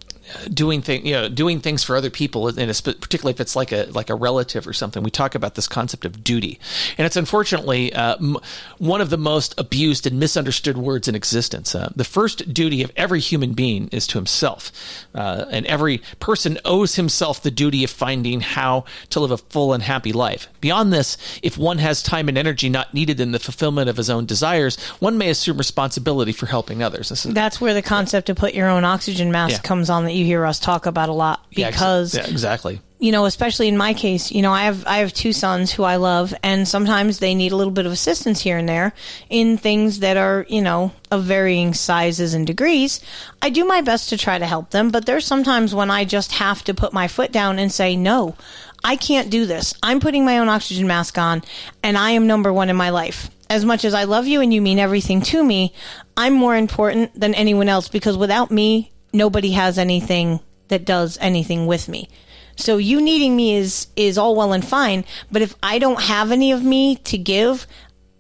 doing 0.54 0.82
thing, 0.82 1.06
you 1.06 1.14
know, 1.14 1.30
doing 1.30 1.60
things 1.60 1.84
for 1.84 1.96
other 1.96 2.10
people, 2.10 2.48
and 2.48 2.58
particularly 2.84 3.34
if 3.34 3.40
it's 3.40 3.56
like 3.56 3.72
a 3.72 3.86
like 3.92 4.10
a 4.10 4.16
relative 4.16 4.68
or 4.68 4.74
something, 4.74 5.04
we 5.04 5.12
talk 5.12 5.36
about 5.36 5.56
this 5.56 5.68
concept 5.68 6.06
of 6.06 6.24
duty, 6.24 6.60
and 6.98 7.06
it's 7.06 7.16
unfortunately 7.16 7.94
uh, 7.94 8.16
m- 8.16 8.38
one 8.78 9.02
of 9.02 9.10
the 9.10 9.18
most 9.18 9.54
abused 9.58 10.06
and 10.08 10.20
misunderstood 10.20 10.78
words 10.78 11.08
in 11.08 11.16
existence. 11.16 11.74
Uh, 11.76 11.92
the 11.96 12.04
first 12.04 12.54
duty 12.54 12.82
of 12.84 12.92
every 12.96 13.20
human 13.20 13.54
being 13.54 13.88
is 13.92 14.08
to 14.08 14.18
himself, 14.18 14.72
uh, 15.16 15.46
and 15.50 15.66
every 15.68 16.02
person 16.20 16.58
owes 16.66 16.96
himself 16.96 17.42
the 17.42 17.52
duty 17.52 17.84
of 17.84 17.90
finding 17.90 18.42
how 18.42 18.86
to 19.10 19.20
live 19.20 19.32
a 19.32 19.38
full 19.38 19.74
and 19.74 19.84
happy 19.84 20.12
life. 20.14 20.48
Beyond 20.62 20.92
this, 20.94 21.18
if 21.44 21.58
one 21.58 21.78
has 21.80 22.02
time 22.04 22.28
and 22.30 22.38
energy 22.38 22.70
not 22.70 22.94
needed 22.94 23.20
in 23.20 23.32
the 23.32 23.40
fulfillment 23.40 23.90
of 23.90 23.98
his 23.98 24.10
own 24.10 24.26
desires, 24.26 24.78
one 25.00 25.18
may 25.18 25.30
assume 25.30 25.58
responsibility 25.58 26.32
for 26.32 26.46
helping 26.48 26.82
others. 26.84 27.12
Is, 27.12 27.24
That's 27.24 27.62
where 27.62 27.74
the 27.74 27.82
concept 27.82 28.30
of 28.30 28.38
put 28.38 28.54
your 28.54 28.68
own 28.70 28.84
oxygen 28.84 29.32
mask 29.32 29.52
Yeah. 29.54 29.60
comes 29.60 29.90
on 29.90 30.06
that 30.06 30.12
you 30.18 30.26
hear 30.26 30.46
us 30.46 30.60
talk 30.60 30.86
about 30.86 31.10
a 31.10 31.14
lot 31.14 31.46
Yeah, 31.52 31.68
ex- 31.68 31.76
because 31.78 32.16
yeah, 32.18 32.28
exactly. 32.28 32.82
you 33.00 33.12
know, 33.12 33.26
especially 33.26 33.68
in 33.68 33.78
my 33.78 33.94
case, 33.94 34.32
you 34.32 34.42
know, 34.42 34.52
I 34.52 34.64
have 34.64 34.86
I 34.88 34.98
have 34.98 35.14
two 35.14 35.32
sons 35.34 35.72
who 35.72 35.84
I 35.84 35.96
love, 35.98 36.34
and 36.44 36.68
sometimes 36.68 37.20
they 37.20 37.36
need 37.36 37.52
a 37.52 37.56
little 37.56 37.72
bit 37.72 37.86
of 37.86 37.92
assistance 37.92 38.42
here 38.42 38.58
and 38.58 38.68
there 38.68 38.94
in 39.30 39.58
things 39.58 40.00
that 40.00 40.18
are, 40.18 40.46
you 40.50 40.62
know, 40.62 40.92
of 41.12 41.24
varying 41.24 41.74
sizes 41.74 42.34
and 42.34 42.46
degrees. 42.48 43.00
I 43.42 43.50
do 43.52 43.66
my 43.66 43.82
best 43.82 44.10
to 44.10 44.18
try 44.18 44.38
to 44.40 44.46
help 44.46 44.72
them, 44.72 44.90
but 44.90 45.06
there's 45.06 45.26
sometimes 45.26 45.74
when 45.76 45.92
I 45.92 46.04
just 46.06 46.32
have 46.34 46.64
to 46.66 46.74
put 46.74 46.92
my 46.92 47.08
foot 47.08 47.32
down 47.32 47.60
and 47.60 47.72
say, 47.72 47.96
no, 47.96 48.36
I 48.84 48.96
can't 48.96 49.30
do 49.30 49.46
this. 49.46 49.74
I'm 49.84 50.00
putting 50.00 50.26
my 50.26 50.40
own 50.40 50.50
oxygen 50.50 50.88
mask 50.88 51.18
on, 51.18 51.44
and 51.84 51.98
I 51.98 52.12
am 52.12 52.28
number 52.28 52.52
one 52.52 52.70
in 52.70 52.76
my 52.76 52.90
life. 52.90 53.30
As 53.50 53.64
much 53.64 53.86
as 53.86 53.94
I 53.94 54.04
love 54.04 54.28
you 54.28 54.42
and 54.42 54.54
you 54.54 54.62
mean 54.62 54.78
everything 54.78 55.22
to 55.22 55.42
me, 55.42 55.72
I'm 56.18 56.34
more 56.34 56.56
important 56.58 57.18
than 57.18 57.34
anyone 57.34 57.70
else 57.70 57.88
because 57.88 58.18
without 58.18 58.52
me, 58.52 58.92
nobody 59.14 59.52
has 59.52 59.78
anything 59.78 60.40
that 60.68 60.86
does 60.86 61.18
anything 61.22 61.68
with 61.68 61.88
me. 61.88 62.10
So 62.56 62.78
you 62.78 63.02
needing 63.02 63.36
me 63.36 63.56
is 63.56 63.88
is 63.96 64.18
all 64.18 64.36
well 64.36 64.54
and 64.54 64.66
fine, 64.66 65.06
but 65.32 65.42
if 65.42 65.56
I 65.62 65.80
don't 65.80 66.02
have 66.02 66.32
any 66.32 66.52
of 66.52 66.64
me 66.64 66.96
to 66.96 67.18
give, 67.18 67.68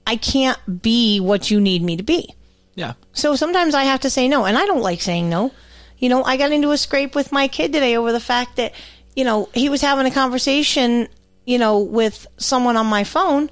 I 0.06 0.16
can't 0.16 0.82
be 0.82 1.20
what 1.20 1.50
you 1.50 1.60
need 1.60 1.82
me 1.82 1.98
to 1.98 2.04
be. 2.04 2.34
Yeah. 2.76 2.94
So 3.14 3.36
sometimes 3.36 3.74
I 3.74 3.84
have 3.84 4.02
to 4.02 4.10
say 4.10 4.28
no, 4.28 4.46
and 4.46 4.58
I 4.58 4.66
don't 4.66 4.82
like 4.82 5.02
saying 5.02 5.30
no. 5.30 5.52
You 5.98 6.10
know, 6.10 6.24
I 6.24 6.38
got 6.38 6.52
into 6.52 6.72
a 6.72 6.78
scrape 6.78 7.16
with 7.16 7.32
my 7.32 7.48
kid 7.48 7.74
today 7.74 7.98
over 7.98 8.12
the 8.12 8.20
fact 8.20 8.58
that, 8.58 8.74
you 9.16 9.24
know, 9.24 9.50
he 9.56 9.68
was 9.68 9.82
having 9.82 10.06
a 10.06 10.12
conversation, 10.12 11.08
you 11.46 11.58
know, 11.58 11.80
with 11.80 12.28
someone 12.38 12.78
on 12.78 12.86
my 12.86 13.04
phone 13.04 13.50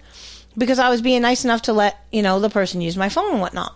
because 0.56 0.78
I 0.78 0.90
was 0.90 1.02
being 1.02 1.24
nice 1.24 1.44
enough 1.44 1.64
to 1.64 1.74
let, 1.74 1.98
you 2.12 2.22
know, 2.22 2.40
the 2.40 2.52
person 2.52 2.82
use 2.82 2.96
my 2.96 3.10
phone 3.10 3.32
and 3.32 3.42
whatnot. 3.42 3.76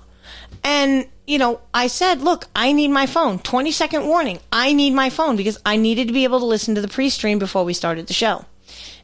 And, 0.64 1.08
you 1.26 1.38
know, 1.38 1.62
I 1.74 1.88
said, 1.88 2.22
look, 2.22 2.48
I 2.56 2.72
need 2.72 2.90
my 2.90 3.06
phone. 3.06 3.40
20 3.40 3.72
second 3.72 4.08
warning. 4.08 4.40
I 4.52 4.74
need 4.74 4.92
my 4.92 5.10
phone 5.10 5.36
because 5.36 5.58
I 5.66 5.78
needed 5.78 6.08
to 6.08 6.14
be 6.14 6.24
able 6.24 6.40
to 6.40 6.46
listen 6.46 6.76
to 6.76 6.82
the 6.82 6.88
pre 6.88 7.10
stream 7.10 7.40
before 7.40 7.64
we 7.64 7.74
started 7.74 8.08
the 8.08 8.14
show. 8.14 8.46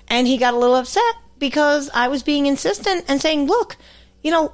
And 0.08 0.28
he 0.28 0.38
got 0.38 0.54
a 0.54 0.58
little 0.58 0.76
upset 0.76 1.16
because 1.40 1.90
I 1.94 2.08
was 2.08 2.24
being 2.24 2.46
insistent 2.46 3.06
and 3.08 3.22
saying, 3.22 3.48
look, 3.48 3.78
you 4.22 4.32
know, 4.32 4.54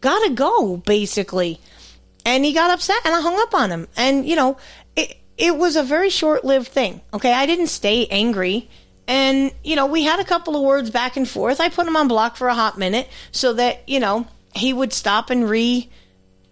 gotta 0.00 0.30
go, 0.30 0.78
basically. 0.78 1.60
And 2.24 2.44
he 2.44 2.52
got 2.52 2.70
upset 2.70 3.00
and 3.04 3.14
I 3.14 3.20
hung 3.20 3.38
up 3.40 3.54
on 3.54 3.70
him. 3.70 3.88
And, 3.96 4.26
you 4.26 4.36
know, 4.36 4.56
it, 4.96 5.16
it 5.38 5.56
was 5.56 5.76
a 5.76 5.82
very 5.82 6.10
short 6.10 6.44
lived 6.44 6.68
thing. 6.68 7.00
Okay. 7.14 7.32
I 7.32 7.46
didn't 7.46 7.68
stay 7.68 8.06
angry. 8.06 8.68
And, 9.08 9.52
you 9.64 9.74
know, 9.74 9.86
we 9.86 10.04
had 10.04 10.20
a 10.20 10.24
couple 10.24 10.54
of 10.54 10.62
words 10.62 10.90
back 10.90 11.16
and 11.16 11.28
forth. 11.28 11.60
I 11.60 11.68
put 11.68 11.86
him 11.86 11.96
on 11.96 12.06
block 12.06 12.36
for 12.36 12.48
a 12.48 12.54
hot 12.54 12.78
minute 12.78 13.08
so 13.32 13.52
that, 13.54 13.88
you 13.88 13.98
know, 13.98 14.28
he 14.54 14.72
would 14.72 14.92
stop 14.92 15.30
and 15.30 15.48
re, 15.48 15.88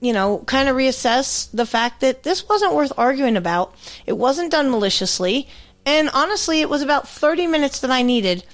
you 0.00 0.12
know, 0.12 0.38
kind 0.46 0.68
of 0.68 0.76
reassess 0.76 1.50
the 1.52 1.66
fact 1.66 2.00
that 2.00 2.22
this 2.22 2.48
wasn't 2.48 2.74
worth 2.74 2.92
arguing 2.96 3.36
about. 3.36 3.74
It 4.06 4.16
wasn't 4.16 4.52
done 4.52 4.70
maliciously. 4.70 5.48
And 5.84 6.10
honestly, 6.12 6.60
it 6.60 6.68
was 6.68 6.82
about 6.82 7.08
30 7.08 7.46
minutes 7.46 7.80
that 7.80 7.90
I 7.90 8.02
needed 8.02 8.44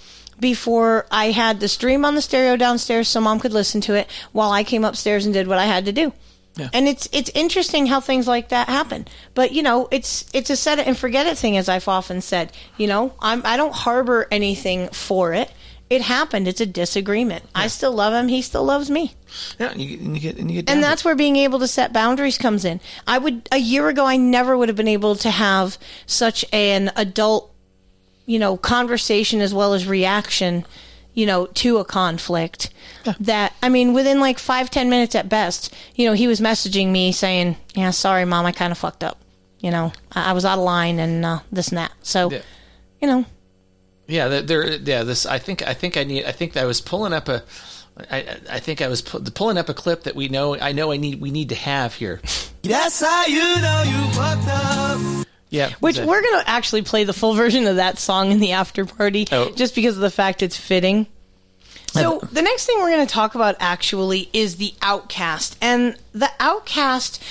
before 0.40 1.06
I 1.10 1.30
had 1.30 1.60
the 1.60 1.68
stream 1.68 2.04
on 2.04 2.14
the 2.14 2.22
stereo 2.22 2.56
downstairs 2.56 3.08
so 3.08 3.20
mom 3.20 3.40
could 3.40 3.52
listen 3.52 3.80
to 3.82 3.94
it 3.94 4.08
while 4.32 4.50
I 4.50 4.64
came 4.64 4.84
upstairs 4.84 5.24
and 5.24 5.34
did 5.34 5.48
what 5.48 5.58
I 5.58 5.66
had 5.66 5.84
to 5.84 5.92
do. 5.92 6.12
Yeah. 6.56 6.68
And 6.72 6.86
it's 6.86 7.08
it's 7.12 7.30
interesting 7.34 7.86
how 7.86 8.00
things 8.00 8.28
like 8.28 8.50
that 8.50 8.68
happen. 8.68 9.08
But 9.34 9.52
you 9.52 9.62
know, 9.62 9.88
it's 9.90 10.24
it's 10.32 10.50
a 10.50 10.56
set 10.56 10.78
it 10.78 10.86
and 10.86 10.96
forget 10.96 11.26
it 11.26 11.36
thing 11.36 11.56
as 11.56 11.68
I've 11.68 11.88
often 11.88 12.20
said. 12.20 12.52
You 12.76 12.86
know, 12.86 13.14
I'm 13.20 13.42
I 13.44 13.56
don't 13.56 13.74
harbor 13.74 14.28
anything 14.30 14.88
for 14.88 15.34
it. 15.34 15.50
It 15.94 16.02
happened. 16.02 16.48
It's 16.48 16.60
a 16.60 16.66
disagreement. 16.66 17.44
I 17.54 17.68
still 17.68 17.92
love 17.92 18.12
him. 18.12 18.26
He 18.28 18.42
still 18.42 18.64
loves 18.64 18.90
me. 18.90 19.14
Yeah, 19.60 19.70
and 19.70 19.80
you, 19.80 19.98
and 19.98 20.14
you 20.16 20.20
get 20.20 20.36
and 20.38 20.50
you 20.50 20.62
get 20.62 20.70
And 20.72 20.82
that's 20.82 21.04
where 21.04 21.14
being 21.14 21.36
able 21.36 21.58
to 21.60 21.68
set 21.68 21.92
boundaries 21.92 22.36
comes 22.36 22.64
in. 22.64 22.80
I 23.06 23.18
would 23.18 23.48
a 23.52 23.58
year 23.58 23.88
ago 23.88 24.04
I 24.04 24.16
never 24.16 24.56
would 24.58 24.68
have 24.68 24.76
been 24.76 24.88
able 24.88 25.14
to 25.16 25.30
have 25.30 25.78
such 26.06 26.44
an 26.52 26.90
adult, 26.96 27.54
you 28.26 28.38
know, 28.40 28.56
conversation 28.56 29.40
as 29.40 29.54
well 29.54 29.72
as 29.72 29.86
reaction, 29.86 30.64
you 31.14 31.26
know, 31.26 31.46
to 31.46 31.78
a 31.78 31.84
conflict. 31.84 32.70
That 33.20 33.52
I 33.62 33.68
mean, 33.68 33.92
within 33.92 34.18
like 34.18 34.38
five, 34.38 34.70
ten 34.70 34.90
minutes 34.90 35.14
at 35.14 35.28
best, 35.28 35.72
you 35.94 36.06
know, 36.06 36.14
he 36.14 36.26
was 36.26 36.40
messaging 36.40 36.88
me 36.90 37.12
saying, 37.12 37.56
Yeah, 37.74 37.90
sorry 37.90 38.24
mom, 38.24 38.46
I 38.46 38.52
kinda 38.52 38.74
fucked 38.74 39.04
up. 39.04 39.18
You 39.60 39.70
know, 39.70 39.92
I, 40.12 40.30
I 40.30 40.32
was 40.32 40.44
out 40.44 40.58
of 40.58 40.64
line 40.64 40.98
and 40.98 41.24
uh, 41.24 41.38
this 41.52 41.68
and 41.68 41.78
that. 41.78 41.92
So 42.02 42.30
Yeah. 42.30 42.40
you 43.00 43.06
know, 43.08 43.24
Yeah, 44.06 44.28
there- 44.28 44.42
there. 44.42 44.72
Yeah, 44.76 45.02
this. 45.02 45.26
I 45.26 45.38
think. 45.38 45.66
I 45.66 45.74
think 45.74 45.96
I 45.96 46.04
need. 46.04 46.24
I 46.24 46.32
think 46.32 46.56
I 46.56 46.64
was 46.64 46.80
pulling 46.80 47.12
up 47.12 47.28
a. 47.28 47.42
I, 48.10 48.36
I 48.50 48.58
think 48.60 48.82
I 48.82 48.88
was 48.88 49.02
pu- 49.02 49.20
pulling 49.20 49.56
up 49.56 49.68
a 49.68 49.74
clip 49.74 50.02
that 50.02 50.14
we 50.16 50.28
know. 50.28 50.58
I 50.58 50.72
know. 50.72 50.90
I 50.92 50.96
need. 50.96 51.20
We 51.20 51.30
need 51.30 51.48
to 51.50 51.54
have 51.54 51.94
here. 51.94 52.20
That's 52.62 53.00
how 53.00 53.26
you 53.26 53.38
know 53.38 53.82
you 53.86 54.12
fucked 54.12 54.48
up. 54.48 55.26
Yeah. 55.50 55.70
Which 55.80 55.96
that- 55.96 56.06
we're 56.06 56.20
going 56.22 56.40
to 56.42 56.48
actually 56.50 56.82
play 56.82 57.04
the 57.04 57.12
full 57.12 57.34
version 57.34 57.66
of 57.68 57.76
that 57.76 57.98
song 57.98 58.32
in 58.32 58.40
the 58.40 58.52
after 58.52 58.84
party 58.84 59.26
Oh. 59.30 59.50
just 59.52 59.74
because 59.76 59.94
of 59.94 60.00
the 60.02 60.10
fact 60.10 60.42
it's 60.42 60.56
fitting. 60.56 61.06
So 61.92 62.18
uh, 62.18 62.26
the 62.32 62.42
next 62.42 62.66
thing 62.66 62.76
we're 62.80 62.90
going 62.90 63.06
to 63.06 63.12
talk 63.12 63.36
about 63.36 63.54
actually 63.60 64.28
is 64.32 64.56
the 64.56 64.74
outcast. 64.82 65.56
And 65.60 65.96
the 66.12 66.28
outcast 66.40 67.22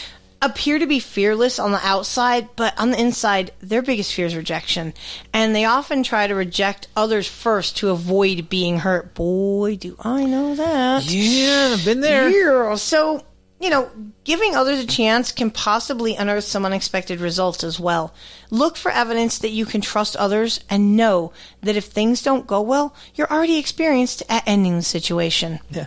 appear 0.44 0.78
to 0.78 0.86
be 0.86 1.00
fearless 1.00 1.58
on 1.58 1.72
the 1.72 1.86
outside, 1.86 2.50
but 2.56 2.78
on 2.80 2.92
the 2.92 3.00
inside, 3.00 3.52
their 3.62 3.82
biggest 3.82 4.14
fear 4.14 4.26
is 4.26 4.36
rejection. 4.36 4.94
And 5.34 5.56
they 5.56 5.66
often 5.66 6.04
try 6.04 6.28
to 6.28 6.36
reject 6.36 6.88
others 6.96 7.28
first 7.28 7.78
to 7.78 7.90
avoid 7.90 8.50
being 8.50 8.80
hurt. 8.80 9.14
Boy, 9.14 9.78
do 9.78 9.96
I 10.00 10.26
know 10.26 10.56
that. 10.56 11.06
Yeah, 11.06 11.76
I've 11.78 11.86
been 11.86 12.02
there. 12.02 12.30
Yeah. 12.30 12.76
So, 12.76 13.26
you 13.60 13.70
know, 13.70 13.90
giving 14.24 14.56
others 14.56 14.80
a 14.80 14.88
chance 14.88 15.32
can 15.32 15.52
possibly 15.52 16.16
unearth 16.16 16.46
some 16.46 16.66
unexpected 16.66 17.20
results 17.20 17.64
as 17.64 17.80
well. 17.80 18.14
Look 18.50 18.78
for 18.78 18.92
evidence 18.92 19.40
that 19.40 19.50
you 19.50 19.66
can 19.66 19.82
trust 19.82 20.16
others 20.16 20.60
and 20.70 20.96
know 20.96 21.34
that 21.62 21.76
if 21.76 21.86
things 21.86 22.22
don't 22.22 22.46
go 22.46 22.62
well, 22.62 22.96
you're 23.16 23.32
already 23.32 23.58
experienced 23.58 24.22
at 24.30 24.44
ending 24.46 24.76
the 24.76 24.84
situation. 24.84 25.60
Yeah. 25.72 25.86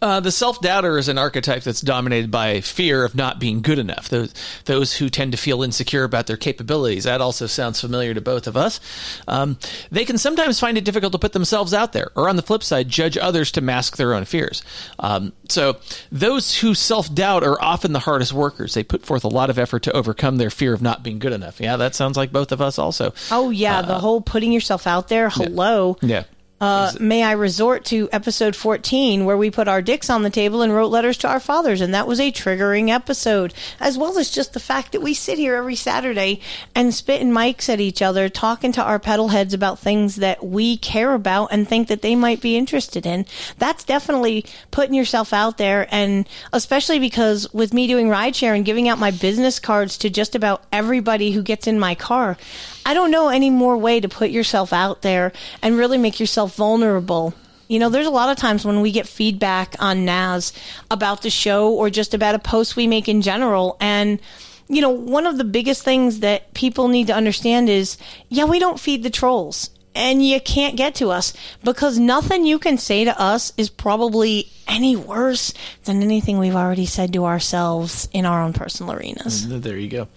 Uh, 0.00 0.20
the 0.20 0.30
self 0.30 0.60
doubter 0.60 0.98
is 0.98 1.08
an 1.08 1.16
archetype 1.16 1.62
that's 1.62 1.80
dominated 1.80 2.30
by 2.30 2.60
fear 2.60 3.04
of 3.04 3.14
not 3.14 3.38
being 3.38 3.62
good 3.62 3.78
enough. 3.78 4.08
Those, 4.08 4.34
those 4.66 4.94
who 4.94 5.08
tend 5.08 5.32
to 5.32 5.38
feel 5.38 5.62
insecure 5.62 6.04
about 6.04 6.26
their 6.26 6.36
capabilities. 6.36 7.04
That 7.04 7.20
also 7.20 7.46
sounds 7.46 7.80
familiar 7.80 8.12
to 8.12 8.20
both 8.20 8.46
of 8.46 8.56
us. 8.56 8.78
Um, 9.26 9.58
they 9.90 10.04
can 10.04 10.18
sometimes 10.18 10.60
find 10.60 10.76
it 10.76 10.84
difficult 10.84 11.12
to 11.12 11.18
put 11.18 11.32
themselves 11.32 11.72
out 11.72 11.92
there, 11.92 12.10
or 12.14 12.28
on 12.28 12.36
the 12.36 12.42
flip 12.42 12.62
side, 12.62 12.88
judge 12.88 13.16
others 13.16 13.50
to 13.52 13.60
mask 13.60 13.96
their 13.96 14.12
own 14.12 14.24
fears. 14.24 14.62
Um, 14.98 15.32
so, 15.48 15.78
those 16.10 16.58
who 16.58 16.74
self 16.74 17.12
doubt 17.14 17.42
are 17.42 17.60
often 17.72 17.92
the 17.92 18.00
hardest 18.00 18.34
workers. 18.34 18.74
They 18.74 18.84
put 18.84 19.02
forth 19.06 19.24
a 19.24 19.28
lot 19.28 19.48
of 19.48 19.58
effort 19.58 19.82
to 19.84 19.92
overcome 19.92 20.36
their 20.36 20.50
fear 20.50 20.74
of 20.74 20.82
not 20.82 21.02
being 21.02 21.18
good 21.18 21.32
enough. 21.32 21.58
Yeah, 21.58 21.78
that 21.78 21.94
sounds 21.94 22.18
like 22.18 22.30
both 22.30 22.52
of 22.52 22.60
us 22.60 22.78
also. 22.78 23.14
Oh, 23.30 23.48
yeah, 23.48 23.80
the 23.80 23.94
uh, 23.94 23.98
whole 23.98 24.20
putting 24.20 24.52
yourself 24.52 24.86
out 24.86 25.08
there. 25.08 25.30
Hello. 25.30 25.96
Yeah. 26.02 26.24
Uh, 26.62 26.92
may 26.98 27.22
I 27.22 27.32
resort 27.32 27.84
to 27.86 28.08
episode 28.12 28.56
14 28.56 29.24
where 29.24 29.36
we 29.36 29.50
put 29.50 29.68
our 29.68 29.82
dicks 29.82 30.10
on 30.10 30.22
the 30.22 30.30
table 30.30 30.62
and 30.62 30.74
wrote 30.74 30.90
letters 30.90 31.18
to 31.18 31.28
our 31.28 31.40
fathers, 31.40 31.80
and 31.80 31.94
that 31.94 32.06
was 32.06 32.18
a 32.18 32.32
triggering 32.32 32.88
episode, 32.88 33.54
as 33.78 33.96
well 33.96 34.18
as 34.18 34.30
just 34.30 34.54
the 34.54 34.60
fact 34.60 34.92
that 34.92 35.02
we 35.02 35.14
sit 35.14 35.38
here 35.38 35.54
every 35.54 35.76
Saturday 35.76 36.40
and 36.74 36.92
spit 36.92 37.12
spitting 37.12 37.30
mics 37.30 37.68
at 37.68 37.78
each 37.78 38.00
other, 38.00 38.30
talking 38.30 38.72
to 38.72 38.82
our 38.82 38.98
petal 38.98 39.28
heads 39.28 39.52
about 39.52 39.78
things 39.78 40.16
that 40.16 40.42
we 40.42 40.78
care 40.78 41.12
about 41.12 41.48
and 41.52 41.68
think 41.68 41.88
that 41.88 42.00
they 42.00 42.16
might 42.16 42.40
be 42.40 42.56
interested 42.56 43.04
in. 43.04 43.26
That's 43.58 43.84
definitely 43.84 44.46
putting 44.70 44.94
yourself 44.94 45.34
out 45.34 45.58
there, 45.58 45.86
and 45.90 46.26
especially 46.54 46.98
because 46.98 47.52
with 47.52 47.74
me 47.74 47.86
doing 47.86 48.08
rideshare 48.08 48.56
and 48.56 48.64
giving 48.64 48.88
out 48.88 48.98
my 48.98 49.10
business 49.10 49.60
cards 49.60 49.98
to 49.98 50.08
just 50.08 50.34
about 50.34 50.64
everybody 50.72 51.32
who 51.32 51.42
gets 51.42 51.66
in 51.66 51.78
my 51.78 51.94
car, 51.94 52.38
I 52.86 52.94
don't 52.94 53.10
know 53.10 53.28
any 53.28 53.50
more 53.50 53.76
way 53.76 54.00
to 54.00 54.08
put 54.08 54.30
yourself 54.30 54.72
out 54.72 55.02
there 55.02 55.32
and 55.60 55.76
really 55.76 55.98
make 55.98 56.18
yourself 56.18 56.51
vulnerable. 56.54 57.34
You 57.68 57.78
know, 57.78 57.88
there's 57.88 58.06
a 58.06 58.10
lot 58.10 58.28
of 58.28 58.36
times 58.36 58.64
when 58.64 58.80
we 58.80 58.92
get 58.92 59.06
feedback 59.06 59.76
on 59.78 60.04
NAS 60.04 60.52
about 60.90 61.22
the 61.22 61.30
show 61.30 61.72
or 61.72 61.88
just 61.90 62.12
about 62.12 62.34
a 62.34 62.38
post 62.38 62.76
we 62.76 62.86
make 62.86 63.08
in 63.08 63.22
general. 63.22 63.76
And, 63.80 64.20
you 64.68 64.82
know, 64.82 64.90
one 64.90 65.26
of 65.26 65.38
the 65.38 65.44
biggest 65.44 65.82
things 65.82 66.20
that 66.20 66.52
people 66.54 66.88
need 66.88 67.06
to 67.06 67.14
understand 67.14 67.68
is 67.68 67.96
yeah, 68.28 68.44
we 68.44 68.58
don't 68.58 68.78
feed 68.78 69.02
the 69.02 69.10
trolls. 69.10 69.70
And 69.94 70.24
you 70.24 70.40
can't 70.40 70.76
get 70.76 70.94
to 70.96 71.10
us 71.10 71.34
because 71.62 71.98
nothing 71.98 72.46
you 72.46 72.58
can 72.58 72.78
say 72.78 73.04
to 73.04 73.20
us 73.20 73.52
is 73.58 73.68
probably 73.68 74.50
any 74.66 74.96
worse 74.96 75.52
than 75.84 76.02
anything 76.02 76.38
we've 76.38 76.56
already 76.56 76.86
said 76.86 77.12
to 77.12 77.26
ourselves 77.26 78.08
in 78.12 78.24
our 78.24 78.42
own 78.42 78.54
personal 78.54 78.94
arenas. 78.94 79.46
There 79.46 79.76
you 79.76 79.88
go. 79.88 80.08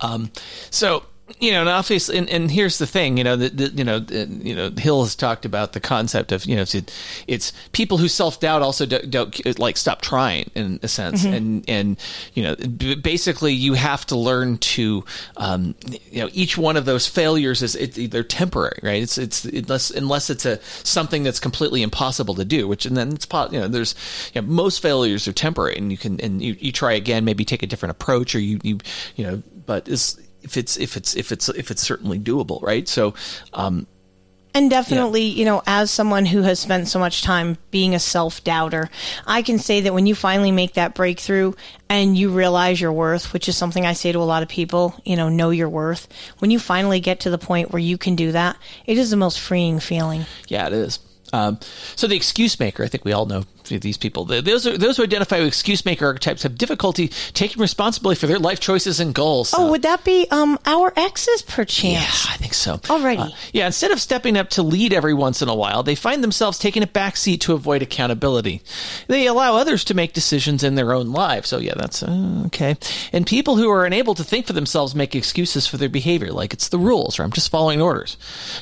Um, 0.00 0.30
so 0.70 1.04
you 1.40 1.52
know, 1.52 1.60
and 1.60 1.68
obviously, 1.68 2.16
and, 2.18 2.28
and 2.30 2.50
here's 2.50 2.78
the 2.78 2.86
thing, 2.86 3.18
you 3.18 3.24
know, 3.24 3.36
that 3.36 3.56
that, 3.56 3.72
you 3.78 3.84
know, 3.84 3.98
the, 3.98 4.26
you 4.26 4.54
know, 4.54 4.70
Hill 4.70 5.02
has 5.02 5.14
talked 5.14 5.44
about 5.44 5.72
the 5.72 5.80
concept 5.80 6.32
of, 6.32 6.44
you 6.46 6.56
know, 6.56 6.62
it's, 6.62 6.74
it's 7.26 7.52
people 7.72 7.98
who 7.98 8.08
self 8.08 8.40
doubt 8.40 8.62
also 8.62 8.86
don't, 8.86 9.10
don't 9.10 9.58
like 9.58 9.76
stop 9.76 10.00
trying 10.00 10.50
in 10.54 10.80
a 10.82 10.88
sense, 10.88 11.24
Mhm. 11.24 11.36
and 11.36 11.64
and 11.68 11.96
you 12.34 12.42
know, 12.42 12.54
basically, 12.96 13.52
you 13.52 13.74
have 13.74 14.06
to 14.06 14.16
learn 14.16 14.58
to, 14.58 15.04
um, 15.36 15.74
you 16.10 16.22
know, 16.22 16.30
each 16.32 16.56
one 16.56 16.76
of 16.76 16.84
those 16.84 17.06
failures 17.06 17.62
is 17.62 17.74
it, 17.76 18.10
they're 18.10 18.22
temporary, 18.22 18.78
right? 18.82 19.02
It's 19.02 19.18
it's 19.18 19.44
unless 19.44 19.90
unless 19.90 20.30
it's 20.30 20.46
a 20.46 20.60
something 20.84 21.22
that's 21.22 21.40
completely 21.40 21.82
impossible 21.82 22.34
to 22.36 22.44
do, 22.44 22.66
which 22.66 22.86
and 22.86 22.96
then 22.96 23.12
it's 23.12 23.26
you 23.52 23.60
know, 23.60 23.68
there's 23.68 23.94
you 24.34 24.40
know, 24.40 24.48
most 24.48 24.80
failures 24.80 25.28
are 25.28 25.32
temporary, 25.32 25.76
and 25.76 25.90
you 25.90 25.98
can 25.98 26.20
and 26.20 26.42
you, 26.42 26.56
you 26.58 26.72
try 26.72 26.92
again, 26.92 27.24
maybe 27.24 27.44
take 27.44 27.62
a 27.62 27.66
different 27.66 27.90
approach, 27.90 28.34
or 28.34 28.40
you 28.40 28.58
you 28.62 28.78
you 29.16 29.24
know, 29.24 29.42
but 29.66 29.88
it's 29.88 30.18
if 30.48 30.56
it's 30.56 30.78
if 30.78 30.96
it's 30.96 31.14
if 31.14 31.30
it's 31.30 31.50
if 31.50 31.70
it's 31.70 31.82
certainly 31.82 32.18
doable, 32.18 32.62
right? 32.62 32.88
So, 32.88 33.12
um, 33.52 33.86
And 34.54 34.70
definitely, 34.70 35.24
you 35.24 35.44
know, 35.44 35.62
as 35.66 35.90
someone 35.90 36.24
who 36.24 36.40
has 36.42 36.58
spent 36.58 36.88
so 36.88 36.98
much 36.98 37.20
time 37.22 37.58
being 37.70 37.94
a 37.94 37.98
self 37.98 38.42
doubter, 38.44 38.88
I 39.26 39.42
can 39.42 39.58
say 39.58 39.82
that 39.82 39.92
when 39.92 40.06
you 40.06 40.14
finally 40.14 40.50
make 40.50 40.72
that 40.74 40.94
breakthrough 40.94 41.52
and 41.90 42.16
you 42.16 42.30
realize 42.30 42.80
your 42.80 42.92
worth, 42.92 43.34
which 43.34 43.46
is 43.46 43.58
something 43.58 43.84
I 43.84 43.92
say 43.92 44.10
to 44.10 44.18
a 44.20 44.24
lot 44.24 44.42
of 44.42 44.48
people, 44.48 44.94
you 45.04 45.16
know, 45.16 45.28
know 45.28 45.50
your 45.50 45.68
worth. 45.68 46.08
When 46.38 46.50
you 46.50 46.58
finally 46.58 47.00
get 47.00 47.20
to 47.20 47.30
the 47.30 47.38
point 47.38 47.70
where 47.70 47.82
you 47.82 47.98
can 47.98 48.16
do 48.16 48.32
that, 48.32 48.56
it 48.86 48.96
is 48.96 49.10
the 49.10 49.16
most 49.18 49.38
freeing 49.38 49.80
feeling. 49.80 50.24
yeah, 50.48 50.66
it 50.66 50.72
is. 50.72 50.98
Um, 51.30 51.60
so 51.94 52.06
the 52.06 52.16
excuse 52.16 52.58
maker, 52.58 52.82
I 52.82 52.88
think 52.88 53.04
we 53.04 53.12
all 53.12 53.26
know 53.26 53.44
these 53.76 53.98
people. 53.98 54.24
Those 54.24 54.66
are, 54.66 54.78
those 54.78 54.96
who 54.96 55.02
identify 55.02 55.38
with 55.40 55.48
excuse 55.48 55.84
maker 55.84 56.06
archetypes 56.06 56.44
have 56.44 56.56
difficulty 56.56 57.08
taking 57.34 57.60
responsibility 57.60 58.18
for 58.18 58.26
their 58.26 58.38
life 58.38 58.60
choices 58.60 59.00
and 59.00 59.14
goals. 59.14 59.52
Oh, 59.56 59.70
would 59.70 59.82
that 59.82 60.04
be 60.04 60.26
um 60.30 60.58
our 60.64 60.92
exes 60.96 61.42
perchance? 61.42 61.94
Yeah, 61.94 62.32
I 62.32 62.36
think 62.36 62.54
so. 62.54 62.78
Alrighty. 62.78 63.18
Uh, 63.18 63.30
yeah, 63.52 63.66
instead 63.66 63.90
of 63.90 64.00
stepping 64.00 64.36
up 64.36 64.48
to 64.50 64.62
lead 64.62 64.92
every 64.92 65.14
once 65.14 65.42
in 65.42 65.48
a 65.48 65.54
while, 65.54 65.82
they 65.82 65.94
find 65.94 66.22
themselves 66.22 66.58
taking 66.58 66.82
a 66.82 66.86
back 66.86 67.16
seat 67.16 67.40
to 67.42 67.52
avoid 67.52 67.82
accountability. 67.82 68.62
They 69.08 69.26
allow 69.26 69.56
others 69.56 69.84
to 69.84 69.94
make 69.94 70.12
decisions 70.12 70.62
in 70.62 70.76
their 70.76 70.92
own 70.92 71.12
lives. 71.12 71.48
So, 71.48 71.58
yeah, 71.58 71.74
that's 71.76 72.02
uh, 72.02 72.44
okay. 72.46 72.76
And 73.12 73.26
people 73.26 73.56
who 73.56 73.70
are 73.70 73.84
unable 73.84 74.14
to 74.14 74.24
think 74.24 74.46
for 74.46 74.52
themselves 74.52 74.94
make 74.94 75.14
excuses 75.14 75.66
for 75.66 75.76
their 75.76 75.88
behavior, 75.88 76.32
like 76.32 76.52
it's 76.52 76.68
the 76.68 76.78
rules 76.78 77.18
or 77.18 77.24
I'm 77.24 77.32
just 77.32 77.50
following 77.50 77.80
orders. 77.80 78.16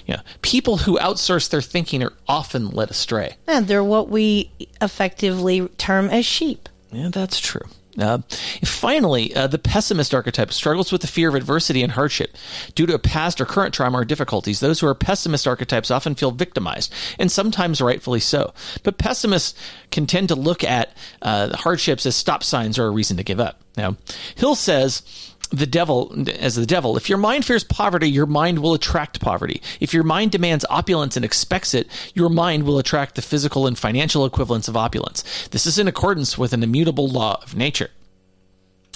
Yeah, 0.07 0.23
people 0.43 0.79
who 0.79 0.99
outsource 0.99 1.51
their 1.51 1.61
thinking 1.61 2.03
are 2.03 2.13
often 2.27 2.71
led 2.71 2.91
astray. 2.91 3.37
And 3.47 3.67
they're 3.67 3.85
what 3.85 4.09
we 4.09 4.51
effectively 4.97 5.69
term 5.77 6.09
as 6.09 6.25
sheep. 6.25 6.71
Yeah, 6.91 7.11
that's 7.11 7.39
true. 7.39 7.61
Uh, 7.99 8.19
finally, 8.63 9.35
uh, 9.35 9.47
the 9.47 9.59
pessimist 9.59 10.15
archetype 10.15 10.53
struggles 10.53 10.91
with 10.93 11.03
the 11.03 11.07
fear 11.07 11.29
of 11.29 11.35
adversity 11.35 11.83
and 11.83 11.93
hardship. 11.93 12.35
Due 12.75 12.87
to 12.87 12.95
a 12.95 12.99
past 12.99 13.41
or 13.41 13.47
current 13.47 13.75
trauma 13.75 13.99
or 13.99 14.05
difficulties, 14.05 14.61
those 14.61 14.81
who 14.81 14.87
are 14.87 14.95
pessimist 14.95 15.47
archetypes 15.47 15.91
often 15.91 16.15
feel 16.15 16.31
victimized, 16.31 16.93
and 17.19 17.31
sometimes 17.31 17.81
rightfully 17.81 18.21
so. 18.21 18.53
But 18.83 18.99
pessimists 18.99 19.59
can 19.91 20.07
tend 20.07 20.29
to 20.29 20.35
look 20.35 20.65
at 20.65 20.95
uh, 21.23 21.57
hardships 21.57 22.07
as 22.07 22.17
stop 22.17 22.43
signs 22.43 22.79
or 22.79 22.87
a 22.87 22.91
reason 22.91 23.17
to 23.19 23.25
give 23.25 23.41
up. 23.41 23.63
Now, 23.77 23.97
Hill 24.35 24.55
says, 24.55 25.03
the 25.49 25.67
devil 25.67 26.13
as 26.39 26.57
the 26.57 26.67
devil 26.67 26.97
if 26.97 27.09
your 27.09 27.19
mind 27.19 27.45
fears 27.45 27.65
poverty 27.65 28.11
your 28.11 28.27
mind 28.27 28.59
will 28.59 28.75
attract 28.75 29.21
poverty 29.21 29.63
if 29.81 29.95
your 29.95 30.03
mind 30.03 30.31
demands 30.33 30.65
opulence 30.69 31.17
and 31.17 31.25
expects 31.25 31.73
it 31.75 31.87
your 32.15 32.29
mind 32.29 32.65
will 32.65 32.79
attract 32.79 33.15
the 33.15 33.23
physical 33.23 33.67
and 33.67 33.79
financial 33.79 34.25
equivalents 34.27 34.67
of 34.69 34.77
opulence 34.77 35.49
this 35.49 35.67
is 35.67 35.79
in 35.79 35.87
accordance 35.87 36.37
with 36.37 36.53
an 36.53 36.63
immutable 36.63 37.09
law 37.09 37.41
of 37.43 37.55
nature 37.57 37.91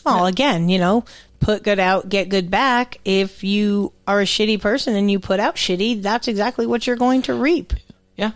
Well, 0.05 0.27
again, 0.27 0.68
you 0.68 0.78
know, 0.78 1.05
put 1.40 1.62
good 1.62 1.78
out, 1.78 2.09
get 2.09 2.28
good 2.31 2.51
back. 2.51 2.98
If 3.05 3.44
you 3.44 3.93
are 4.06 4.20
a 4.20 4.24
shitty 4.24 4.60
person 4.60 4.97
and 4.97 5.10
you 5.10 5.20
put 5.20 5.40
out 5.40 5.56
shitty, 5.56 6.02
that's 6.02 6.27
exactly 6.28 6.66
what 6.66 6.86
you're 6.86 6.97
going 6.97 7.22
to 7.22 7.35
reap. 7.35 7.74
Yeah. 8.20 8.32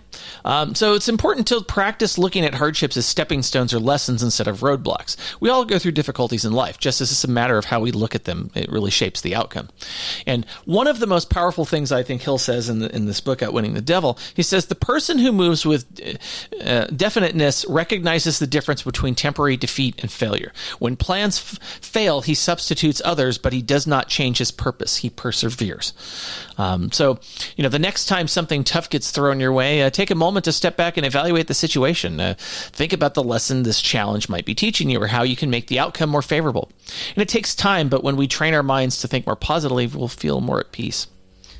Um, 0.46 0.74
so 0.74 0.94
it's 0.94 1.10
important 1.10 1.46
to 1.48 1.60
practice 1.60 2.16
looking 2.16 2.42
at 2.46 2.54
hardships 2.54 2.96
as 2.96 3.04
stepping 3.04 3.42
stones 3.42 3.74
or 3.74 3.78
lessons 3.78 4.22
instead 4.22 4.48
of 4.48 4.60
roadblocks. 4.60 5.14
We 5.40 5.50
all 5.50 5.66
go 5.66 5.78
through 5.78 5.92
difficulties 5.92 6.46
in 6.46 6.54
life. 6.54 6.78
Just 6.78 7.02
as 7.02 7.12
it's 7.12 7.22
a 7.22 7.28
matter 7.28 7.58
of 7.58 7.66
how 7.66 7.80
we 7.80 7.92
look 7.92 8.14
at 8.14 8.24
them, 8.24 8.50
it 8.54 8.72
really 8.72 8.90
shapes 8.90 9.20
the 9.20 9.34
outcome. 9.34 9.68
And 10.26 10.46
one 10.64 10.86
of 10.86 11.00
the 11.00 11.06
most 11.06 11.28
powerful 11.28 11.66
things 11.66 11.92
I 11.92 12.02
think 12.02 12.22
Hill 12.22 12.38
says 12.38 12.70
in, 12.70 12.78
the, 12.78 12.96
in 12.96 13.04
this 13.04 13.20
book, 13.20 13.42
Outwitting 13.42 13.74
the 13.74 13.82
Devil, 13.82 14.18
he 14.32 14.42
says 14.42 14.66
the 14.66 14.74
person 14.74 15.18
who 15.18 15.32
moves 15.32 15.66
with 15.66 15.84
uh, 16.64 16.86
definiteness 16.86 17.66
recognizes 17.68 18.38
the 18.38 18.46
difference 18.46 18.82
between 18.82 19.14
temporary 19.14 19.58
defeat 19.58 20.00
and 20.00 20.10
failure. 20.10 20.54
When 20.78 20.96
plans 20.96 21.36
f- 21.36 21.58
fail, 21.82 22.22
he 22.22 22.34
substitutes 22.34 23.02
others, 23.04 23.36
but 23.36 23.52
he 23.52 23.60
does 23.60 23.86
not 23.86 24.08
change 24.08 24.38
his 24.38 24.50
purpose. 24.50 24.96
He 24.96 25.10
perseveres. 25.10 25.92
Um, 26.58 26.92
so, 26.92 27.18
you 27.56 27.62
know, 27.62 27.68
the 27.68 27.78
next 27.78 28.06
time 28.06 28.28
something 28.28 28.64
tough 28.64 28.88
gets 28.90 29.10
thrown 29.10 29.40
your 29.40 29.52
way, 29.52 29.82
uh, 29.82 29.90
take 29.90 30.10
a 30.10 30.14
moment 30.14 30.44
to 30.44 30.52
step 30.52 30.76
back 30.76 30.96
and 30.96 31.04
evaluate 31.04 31.48
the 31.48 31.54
situation. 31.54 32.20
Uh, 32.20 32.34
think 32.38 32.92
about 32.92 33.14
the 33.14 33.22
lesson 33.22 33.62
this 33.62 33.80
challenge 33.80 34.28
might 34.28 34.44
be 34.44 34.54
teaching 34.54 34.90
you 34.90 35.00
or 35.00 35.08
how 35.08 35.22
you 35.22 35.36
can 35.36 35.50
make 35.50 35.66
the 35.66 35.78
outcome 35.78 36.10
more 36.10 36.22
favorable. 36.22 36.70
And 37.14 37.22
it 37.22 37.28
takes 37.28 37.54
time, 37.54 37.88
but 37.88 38.04
when 38.04 38.16
we 38.16 38.28
train 38.28 38.54
our 38.54 38.62
minds 38.62 39.00
to 39.00 39.08
think 39.08 39.26
more 39.26 39.36
positively, 39.36 39.86
we'll 39.86 40.08
feel 40.08 40.40
more 40.40 40.60
at 40.60 40.72
peace. 40.72 41.06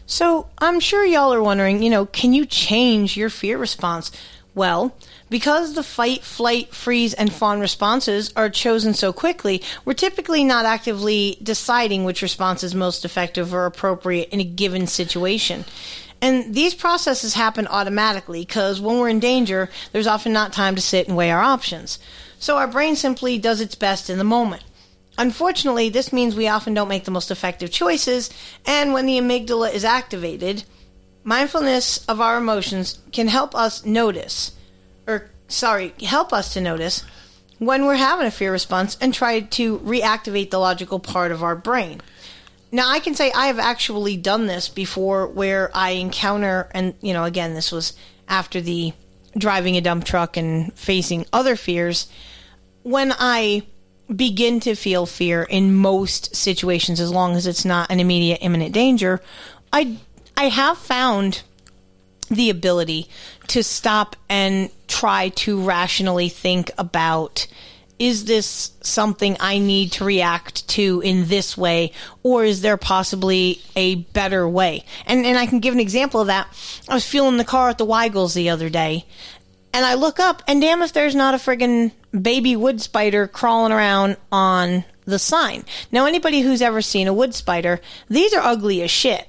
So 0.06 0.48
I'm 0.58 0.80
sure 0.80 1.04
y'all 1.04 1.32
are 1.32 1.42
wondering, 1.42 1.82
you 1.82 1.90
know, 1.90 2.06
can 2.06 2.32
you 2.32 2.44
change 2.44 3.16
your 3.16 3.30
fear 3.30 3.56
response? 3.58 4.10
Well, 4.54 4.96
because 5.30 5.74
the 5.74 5.82
fight, 5.82 6.22
flight, 6.22 6.74
freeze, 6.74 7.14
and 7.14 7.32
fawn 7.32 7.60
responses 7.60 8.32
are 8.36 8.51
chosen 8.51 8.94
so 8.94 9.12
quickly, 9.12 9.62
we're 9.84 9.94
typically 9.94 10.44
not 10.44 10.64
actively 10.64 11.38
deciding 11.42 12.05
which 12.05 12.22
response 12.22 12.62
is 12.62 12.74
most 12.74 13.05
effective 13.05 13.52
or 13.55 13.66
appropriate 13.66 14.28
in 14.30 14.40
a 14.40 14.44
given 14.44 14.86
situation. 14.86 15.64
And 16.20 16.55
these 16.55 16.74
processes 16.74 17.34
happen 17.34 17.66
automatically 17.66 18.40
because 18.40 18.80
when 18.80 18.98
we're 18.98 19.09
in 19.09 19.20
danger, 19.20 19.68
there's 19.92 20.06
often 20.06 20.32
not 20.32 20.52
time 20.52 20.74
to 20.74 20.80
sit 20.80 21.09
and 21.09 21.16
weigh 21.16 21.30
our 21.30 21.42
options. 21.42 21.98
So 22.38 22.56
our 22.56 22.68
brain 22.68 22.96
simply 22.96 23.38
does 23.38 23.60
its 23.60 23.74
best 23.74 24.09
in 24.09 24.18
the 24.18 24.24
moment. 24.24 24.64
Unfortunately, 25.16 25.88
this 25.88 26.12
means 26.12 26.34
we 26.34 26.48
often 26.48 26.74
don't 26.74 26.88
make 26.88 27.05
the 27.05 27.10
most 27.10 27.30
effective 27.30 27.70
choices, 27.70 28.30
and 28.66 28.92
when 28.92 29.06
the 29.06 29.18
amygdala 29.18 29.72
is 29.72 29.84
activated, 29.84 30.64
mindfulness 31.22 32.05
of 32.06 32.20
our 32.20 32.36
emotions 32.36 32.98
can 33.12 33.28
help 33.28 33.55
us 33.55 33.84
notice, 33.84 34.52
or 35.06 35.31
sorry, 35.48 35.94
help 36.02 36.32
us 36.32 36.55
to 36.55 36.60
notice 36.60 37.05
when 37.59 37.85
we're 37.86 37.94
having 37.94 38.26
a 38.26 38.31
fear 38.31 38.52
response 38.52 38.97
and 39.01 39.14
try 39.14 39.40
to 39.40 39.78
reactivate 39.81 40.51
the 40.51 40.59
logical 40.59 40.98
part 40.98 41.32
of 41.32 41.43
our 41.43 41.56
brain. 41.56 42.01
Now, 42.72 42.90
I 42.90 42.98
can 42.98 43.14
say 43.14 43.31
I 43.31 43.47
have 43.47 43.60
actually 43.60 44.16
done 44.16 44.47
this 44.47 44.68
before 44.68 45.28
where 45.28 45.70
I 45.74 45.90
encounter, 45.90 46.68
and 46.72 46.94
you 47.01 47.12
know, 47.12 47.24
again, 47.24 47.55
this 47.55 47.70
was 47.70 47.93
after 48.28 48.60
the 48.60 48.93
driving 49.39 49.76
a 49.76 49.81
dump 49.81 50.05
truck 50.05 50.36
and 50.36 50.76
facing 50.76 51.26
other 51.32 51.56
fears. 51.56 52.09
When 52.82 53.12
I 53.16 53.62
begin 54.14 54.60
to 54.60 54.74
feel 54.74 55.06
fear 55.06 55.44
in 55.44 55.74
most 55.74 56.35
situations, 56.35 57.01
as 57.01 57.12
long 57.12 57.36
as 57.36 57.47
it's 57.47 57.64
not 57.64 57.90
an 57.90 58.01
immediate 58.01 58.40
imminent 58.43 58.72
danger, 58.72 59.20
I 59.72 59.98
I 60.36 60.48
have 60.48 60.76
found 60.76 61.43
the 62.24 62.51
ability 62.51 63.09
to 63.48 63.62
stop 63.62 64.16
and 64.28 64.70
try 64.88 65.28
to 65.30 65.62
rationally 65.62 66.28
think 66.28 66.70
about 66.78 67.46
is 67.98 68.24
this 68.24 68.72
something 68.82 69.36
I 69.38 69.59
need 69.59 69.92
to 69.92 70.05
react 70.05 70.66
to 70.70 71.01
in 71.05 71.28
this 71.28 71.56
way, 71.56 71.92
or 72.22 72.44
is 72.44 72.60
there 72.60 72.76
possibly 72.76 73.60
a 73.76 73.94
better 73.94 74.48
way? 74.48 74.84
And 75.06 75.24
and 75.24 75.38
I 75.38 75.46
can 75.46 75.60
give 75.60 75.74
an 75.74 75.80
example 75.80 76.20
of 76.20 76.26
that. 76.26 76.48
I 76.88 76.94
was 76.94 77.06
fueling 77.06 77.36
the 77.36 77.44
car 77.44 77.68
at 77.68 77.78
the 77.78 77.84
Weigel's 77.84 78.34
the 78.34 78.51
other 78.51 78.68
day, 78.68 79.06
and 79.72 79.84
I 79.86 79.94
look 79.94 80.18
up, 80.18 80.42
and 80.48 80.60
damn 80.60 80.82
if 80.82 80.92
there's 80.92 81.14
not 81.14 81.34
a 81.34 81.38
friggin' 81.38 81.92
baby 82.20 82.56
wood 82.56 82.80
spider 82.80 83.26
crawling 83.26 83.72
around 83.72 84.16
on 84.32 84.84
the 85.05 85.18
sign. 85.18 85.64
Now, 85.92 86.06
anybody 86.06 86.40
who's 86.40 86.62
ever 86.62 86.82
seen 86.82 87.09
a 87.09 87.12
wood 87.12 87.34
spider, 87.34 87.80
these 88.09 88.32
are 88.34 88.42
ugly 88.42 88.82
as 88.82 88.90
shit. 88.90 89.28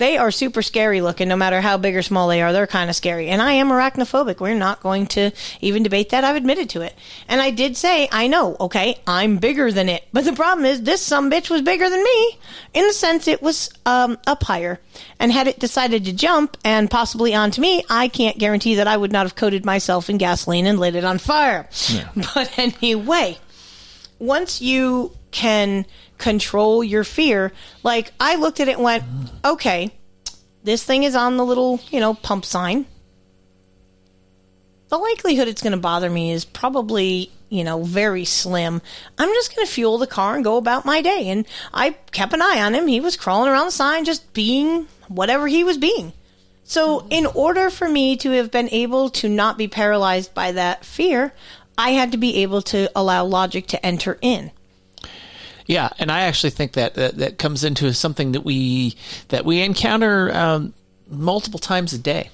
They 0.00 0.16
are 0.16 0.30
super 0.30 0.62
scary 0.62 1.02
looking, 1.02 1.28
no 1.28 1.36
matter 1.36 1.60
how 1.60 1.76
big 1.76 1.94
or 1.94 2.00
small 2.00 2.26
they 2.26 2.40
are. 2.40 2.54
They're 2.54 2.66
kind 2.66 2.88
of 2.88 2.96
scary. 2.96 3.28
And 3.28 3.42
I 3.42 3.52
am 3.52 3.68
arachnophobic. 3.68 4.40
We're 4.40 4.54
not 4.54 4.80
going 4.80 5.06
to 5.08 5.30
even 5.60 5.82
debate 5.82 6.08
that. 6.08 6.24
I've 6.24 6.36
admitted 6.36 6.70
to 6.70 6.80
it. 6.80 6.94
And 7.28 7.38
I 7.38 7.50
did 7.50 7.76
say, 7.76 8.08
I 8.10 8.26
know, 8.26 8.56
okay, 8.60 8.98
I'm 9.06 9.36
bigger 9.36 9.70
than 9.70 9.90
it. 9.90 10.08
But 10.10 10.24
the 10.24 10.32
problem 10.32 10.64
is, 10.64 10.84
this 10.84 11.02
some 11.02 11.30
bitch 11.30 11.50
was 11.50 11.60
bigger 11.60 11.90
than 11.90 12.02
me 12.02 12.38
in 12.72 12.86
the 12.86 12.94
sense 12.94 13.28
it 13.28 13.42
was 13.42 13.68
um, 13.84 14.16
up 14.26 14.42
higher. 14.42 14.80
And 15.18 15.30
had 15.30 15.48
it 15.48 15.58
decided 15.58 16.06
to 16.06 16.14
jump 16.14 16.56
and 16.64 16.90
possibly 16.90 17.34
onto 17.34 17.60
me, 17.60 17.84
I 17.90 18.08
can't 18.08 18.38
guarantee 18.38 18.76
that 18.76 18.88
I 18.88 18.96
would 18.96 19.12
not 19.12 19.26
have 19.26 19.36
coated 19.36 19.66
myself 19.66 20.08
in 20.08 20.16
gasoline 20.16 20.64
and 20.64 20.80
lit 20.80 20.94
it 20.94 21.04
on 21.04 21.18
fire. 21.18 21.68
But 22.34 22.58
anyway, 22.58 23.36
once 24.18 24.62
you 24.62 25.14
can 25.30 25.84
control 26.20 26.84
your 26.84 27.02
fear, 27.02 27.50
like 27.82 28.12
I 28.20 28.36
looked 28.36 28.60
at 28.60 28.68
it 28.68 28.76
and 28.76 28.84
went, 28.84 29.02
okay, 29.44 29.90
this 30.62 30.84
thing 30.84 31.02
is 31.02 31.16
on 31.16 31.36
the 31.36 31.44
little, 31.44 31.80
you 31.90 31.98
know, 31.98 32.14
pump 32.14 32.44
sign. 32.44 32.86
The 34.88 34.98
likelihood 34.98 35.48
it's 35.48 35.62
going 35.62 35.72
to 35.72 35.78
bother 35.78 36.10
me 36.10 36.32
is 36.32 36.44
probably, 36.44 37.32
you 37.48 37.64
know, 37.64 37.82
very 37.82 38.24
slim. 38.24 38.82
I'm 39.18 39.28
just 39.30 39.54
going 39.54 39.66
to 39.66 39.72
fuel 39.72 39.98
the 39.98 40.06
car 40.06 40.34
and 40.34 40.44
go 40.44 40.56
about 40.56 40.84
my 40.84 41.00
day. 41.00 41.28
And 41.28 41.46
I 41.72 41.90
kept 42.12 42.34
an 42.34 42.42
eye 42.42 42.60
on 42.60 42.74
him. 42.74 42.86
He 42.86 43.00
was 43.00 43.16
crawling 43.16 43.50
around 43.50 43.66
the 43.66 43.72
sign, 43.72 44.04
just 44.04 44.32
being 44.32 44.88
whatever 45.08 45.48
he 45.48 45.64
was 45.64 45.78
being. 45.78 46.12
So, 46.64 47.06
in 47.10 47.26
order 47.26 47.68
for 47.68 47.88
me 47.88 48.16
to 48.18 48.30
have 48.32 48.52
been 48.52 48.68
able 48.70 49.10
to 49.10 49.28
not 49.28 49.58
be 49.58 49.66
paralyzed 49.66 50.34
by 50.34 50.52
that 50.52 50.84
fear, 50.84 51.32
I 51.76 51.90
had 51.90 52.12
to 52.12 52.18
be 52.18 52.42
able 52.42 52.62
to 52.62 52.90
allow 52.94 53.24
logic 53.24 53.66
to 53.68 53.84
enter 53.84 54.18
in. 54.20 54.52
Yeah, 55.70 55.88
and 56.00 56.10
I 56.10 56.22
actually 56.22 56.50
think 56.50 56.72
that 56.72 56.94
that, 56.94 57.18
that 57.18 57.38
comes 57.38 57.62
into 57.62 57.94
something 57.94 58.32
that 58.32 58.44
we 58.44 58.96
that 59.28 59.44
we 59.44 59.62
encounter 59.62 60.34
um, 60.34 60.74
multiple 61.08 61.60
times 61.60 61.92
a 61.92 61.98
day. 61.98 62.28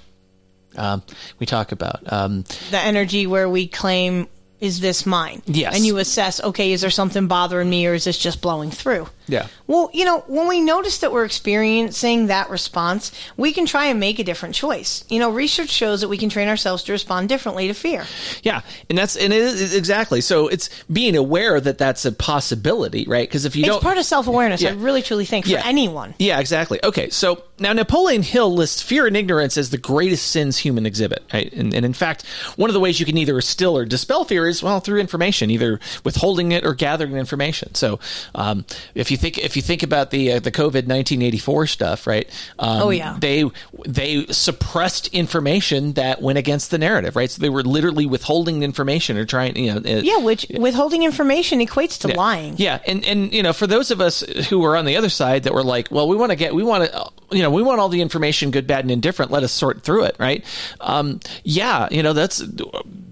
Um, 0.74 1.02
we 1.38 1.44
talk 1.44 1.70
about 1.70 2.00
um, 2.10 2.44
the 2.70 2.78
energy 2.78 3.26
where 3.26 3.46
we 3.46 3.66
claim 3.68 4.26
is 4.58 4.80
this 4.80 5.04
mine 5.04 5.42
Yes. 5.44 5.76
and 5.76 5.84
you 5.84 5.98
assess 5.98 6.42
okay 6.42 6.72
is 6.72 6.80
there 6.80 6.88
something 6.90 7.26
bothering 7.28 7.68
me 7.68 7.86
or 7.86 7.92
is 7.92 8.04
this 8.04 8.16
just 8.18 8.40
blowing 8.40 8.70
through 8.70 9.06
Yeah. 9.28 9.48
Well, 9.66 9.90
you 9.92 10.04
know, 10.04 10.20
when 10.28 10.46
we 10.48 10.60
notice 10.60 10.98
that 10.98 11.12
we're 11.12 11.24
experiencing 11.24 12.26
that 12.28 12.48
response, 12.50 13.12
we 13.36 13.52
can 13.52 13.66
try 13.66 13.86
and 13.86 13.98
make 13.98 14.18
a 14.18 14.24
different 14.24 14.54
choice. 14.54 15.04
You 15.08 15.18
know, 15.18 15.30
research 15.30 15.70
shows 15.70 16.00
that 16.00 16.08
we 16.08 16.16
can 16.18 16.28
train 16.28 16.48
ourselves 16.48 16.82
to 16.84 16.92
respond 16.92 17.28
differently 17.28 17.66
to 17.68 17.74
fear. 17.74 18.04
Yeah, 18.42 18.60
and 18.88 18.96
that's 18.96 19.16
and 19.16 19.32
it 19.32 19.42
is 19.42 19.74
exactly. 19.74 20.20
So 20.20 20.48
it's 20.48 20.68
being 20.92 21.16
aware 21.16 21.60
that 21.60 21.78
that's 21.78 22.04
a 22.04 22.12
possibility, 22.12 23.04
right? 23.08 23.28
Because 23.28 23.44
if 23.44 23.56
you 23.56 23.62
it's 23.62 23.68
don't, 23.70 23.82
part 23.82 23.98
of 23.98 24.04
self 24.04 24.26
awareness. 24.28 24.62
Yeah. 24.62 24.70
I 24.70 24.74
really 24.74 25.02
truly 25.02 25.24
think 25.24 25.46
for 25.46 25.52
Yeah. 25.52 25.62
anyone. 25.64 26.14
Yeah, 26.18 26.38
exactly. 26.38 26.78
Okay, 26.84 27.10
so 27.10 27.42
now 27.58 27.72
Napoleon 27.72 28.22
Hill 28.22 28.52
lists 28.54 28.82
fear 28.82 29.06
and 29.06 29.16
ignorance 29.16 29.56
as 29.56 29.70
the 29.70 29.78
greatest 29.78 30.26
sins 30.30 30.58
human 30.58 30.86
exhibit. 30.86 31.24
Right? 31.32 31.52
And, 31.52 31.74
and 31.74 31.84
in 31.84 31.92
fact, 31.92 32.24
one 32.56 32.70
of 32.70 32.74
the 32.74 32.80
ways 32.80 33.00
you 33.00 33.06
can 33.06 33.16
either 33.18 33.40
still 33.40 33.76
or 33.76 33.84
dispel 33.84 34.24
fear 34.24 34.46
is 34.46 34.62
well 34.62 34.80
through 34.80 35.00
information, 35.00 35.50
either 35.50 35.80
withholding 36.04 36.52
it 36.52 36.64
or 36.64 36.74
gathering 36.74 37.16
information. 37.16 37.74
So 37.74 37.98
um, 38.34 38.64
if 38.94 39.10
you 39.10 39.15
think 39.16 39.38
if 39.38 39.56
you 39.56 39.62
think 39.62 39.82
about 39.82 40.10
the 40.10 40.32
uh, 40.32 40.40
the 40.40 40.52
COVID 40.52 40.86
nineteen 40.86 41.22
eighty 41.22 41.38
four 41.38 41.66
stuff, 41.66 42.06
right? 42.06 42.28
Um, 42.58 42.82
Oh, 42.82 42.90
yeah. 42.90 43.16
they 43.18 43.44
they 43.86 44.26
suppressed 44.26 45.08
information 45.08 45.92
that 45.94 46.20
went 46.22 46.38
against 46.38 46.70
the 46.70 46.78
narrative, 46.78 47.16
right? 47.16 47.30
So 47.30 47.40
they 47.40 47.48
were 47.50 47.62
literally 47.62 48.06
withholding 48.06 48.62
information 48.62 49.16
or 49.16 49.24
trying, 49.24 49.56
you 49.56 49.74
know, 49.74 49.78
uh, 49.78 50.00
Yeah, 50.02 50.18
which 50.18 50.46
withholding 50.50 51.02
information 51.02 51.60
equates 51.60 51.98
to 52.00 52.08
yeah. 52.08 52.14
lying. 52.16 52.54
Yeah, 52.58 52.80
and 52.86 53.04
and 53.04 53.32
you 53.32 53.42
know, 53.42 53.52
for 53.52 53.66
those 53.66 53.90
of 53.90 54.00
us 54.00 54.20
who 54.48 54.58
were 54.60 54.76
on 54.76 54.84
the 54.84 54.96
other 54.96 55.08
side 55.08 55.44
that 55.44 55.52
were 55.54 55.64
like, 55.64 55.90
well, 55.90 56.08
we 56.08 56.16
want 56.16 56.30
to 56.30 56.36
get, 56.36 56.54
we 56.54 56.62
want 56.62 56.84
to, 56.90 57.06
you 57.30 57.42
know, 57.42 57.50
we 57.50 57.62
want 57.62 57.80
all 57.80 57.88
the 57.88 58.00
information, 58.00 58.50
good, 58.50 58.66
bad, 58.66 58.84
and 58.84 58.90
indifferent. 58.90 59.30
Let 59.30 59.42
us 59.42 59.52
sort 59.52 59.82
through 59.82 60.04
it, 60.04 60.16
right? 60.18 60.44
Um, 60.80 61.20
yeah, 61.44 61.88
you 61.90 62.02
know, 62.02 62.12
that's 62.12 62.38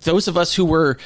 those 0.04 0.28
of 0.28 0.36
us 0.36 0.54
who 0.54 0.64
were 0.64 0.98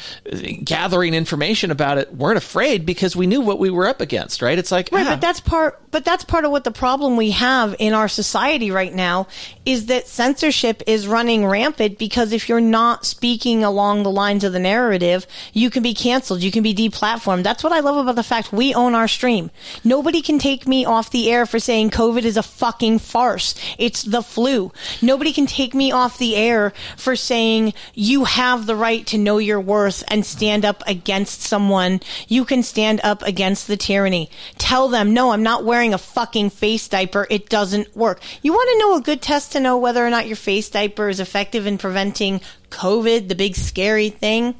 gathering 0.64 1.14
information 1.14 1.70
about 1.70 1.98
it 1.98 2.14
weren't 2.14 2.36
afraid 2.36 2.84
because 2.84 3.16
we 3.16 3.26
knew 3.26 3.40
what 3.40 3.58
we 3.58 3.70
were 3.70 3.86
up 3.86 4.00
against, 4.00 4.42
right? 4.42 4.58
It's 4.58 4.70
like, 4.70 4.90
Right, 4.92 5.06
ah, 5.06 5.10
but 5.10 5.20
that's 5.20 5.40
part 5.40 5.80
but 5.90 6.04
that's 6.04 6.24
part 6.24 6.44
of 6.44 6.50
what 6.50 6.64
the 6.64 6.70
problem 6.70 7.16
we 7.16 7.30
have 7.30 7.74
in 7.78 7.94
our 7.94 8.08
society 8.08 8.70
right 8.70 8.92
now 8.92 9.26
is 9.64 9.86
that 9.86 10.06
censorship 10.06 10.82
is 10.86 11.08
running 11.08 11.46
rampant 11.46 11.98
because 11.98 12.32
if 12.32 12.48
you're 12.48 12.60
not 12.60 13.06
speaking 13.06 13.64
along 13.64 14.02
the 14.02 14.10
lines 14.10 14.44
of 14.44 14.52
the 14.52 14.58
narrative, 14.58 15.26
you 15.52 15.70
can 15.70 15.82
be 15.82 15.94
canceled, 15.94 16.42
you 16.42 16.50
can 16.50 16.62
be 16.62 16.74
deplatformed. 16.74 17.42
That's 17.42 17.64
what 17.64 17.72
I 17.72 17.80
love 17.80 17.96
about 17.96 18.16
the 18.16 18.22
fact 18.22 18.52
we 18.52 18.74
own 18.74 18.94
our 18.94 19.08
stream. 19.08 19.50
Nobody 19.84 20.20
can 20.20 20.38
take 20.38 20.66
me 20.66 20.84
off 20.84 21.10
the 21.10 21.30
air 21.30 21.46
for 21.46 21.58
saying 21.58 21.90
COVID 21.90 22.24
is 22.24 22.36
a 22.36 22.42
fucking 22.42 22.97
farce. 22.98 23.54
It's 23.78 24.02
the 24.02 24.22
flu. 24.22 24.72
Nobody 25.00 25.32
can 25.32 25.46
take 25.46 25.74
me 25.74 25.92
off 25.92 26.18
the 26.18 26.36
air 26.36 26.72
for 26.96 27.16
saying 27.16 27.74
you 27.94 28.24
have 28.24 28.66
the 28.66 28.76
right 28.76 29.06
to 29.08 29.18
know 29.18 29.38
your 29.38 29.60
worth 29.60 30.04
and 30.08 30.24
stand 30.24 30.64
up 30.64 30.82
against 30.86 31.42
someone. 31.42 32.00
You 32.28 32.44
can 32.44 32.62
stand 32.62 33.00
up 33.02 33.22
against 33.22 33.66
the 33.66 33.76
tyranny. 33.76 34.30
Tell 34.56 34.88
them, 34.88 35.12
no, 35.12 35.30
I'm 35.30 35.42
not 35.42 35.64
wearing 35.64 35.94
a 35.94 35.98
fucking 35.98 36.50
face 36.50 36.88
diaper. 36.88 37.26
It 37.30 37.48
doesn't 37.48 37.96
work. 37.96 38.20
You 38.42 38.52
want 38.52 38.70
to 38.70 38.78
know 38.78 38.96
a 38.96 39.02
good 39.02 39.22
test 39.22 39.52
to 39.52 39.60
know 39.60 39.78
whether 39.78 40.04
or 40.06 40.10
not 40.10 40.26
your 40.26 40.36
face 40.36 40.68
diaper 40.68 41.08
is 41.08 41.20
effective 41.20 41.66
in 41.66 41.78
preventing 41.78 42.40
COVID, 42.70 43.28
the 43.28 43.34
big 43.34 43.56
scary 43.56 44.10
thing? 44.10 44.54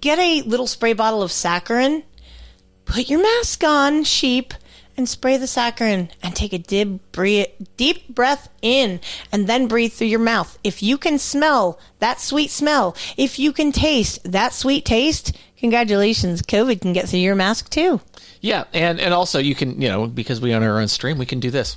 Get 0.00 0.18
a 0.18 0.42
little 0.42 0.66
spray 0.66 0.94
bottle 0.94 1.22
of 1.22 1.30
saccharin, 1.30 2.02
put 2.84 3.08
your 3.08 3.22
mask 3.22 3.62
on, 3.62 4.04
sheep, 4.04 4.52
and 4.96 5.08
spray 5.08 5.36
the 5.36 5.46
saccharin 5.46 6.10
and 6.22 6.34
take 6.36 6.52
a 6.52 6.58
deep, 6.58 7.00
bre- 7.12 7.50
deep 7.76 8.08
breath 8.08 8.48
in 8.62 9.00
and 9.30 9.46
then 9.46 9.66
breathe 9.68 9.92
through 9.92 10.08
your 10.08 10.18
mouth. 10.20 10.58
If 10.62 10.82
you 10.82 10.98
can 10.98 11.18
smell 11.18 11.78
that 11.98 12.20
sweet 12.20 12.50
smell, 12.50 12.96
if 13.16 13.38
you 13.38 13.52
can 13.52 13.72
taste 13.72 14.20
that 14.30 14.52
sweet 14.52 14.84
taste, 14.84 15.36
congratulations, 15.58 16.42
COVID 16.42 16.80
can 16.80 16.92
get 16.92 17.08
through 17.08 17.20
your 17.20 17.34
mask 17.34 17.70
too. 17.70 18.00
yeah, 18.40 18.64
and 18.72 19.00
and 19.00 19.14
also 19.14 19.38
you 19.38 19.54
can, 19.54 19.80
you 19.80 19.88
know, 19.88 20.06
because 20.06 20.40
we 20.40 20.54
own 20.54 20.62
our 20.62 20.80
own 20.80 20.88
stream, 20.88 21.18
we 21.18 21.26
can 21.26 21.40
do 21.40 21.50
this. 21.50 21.76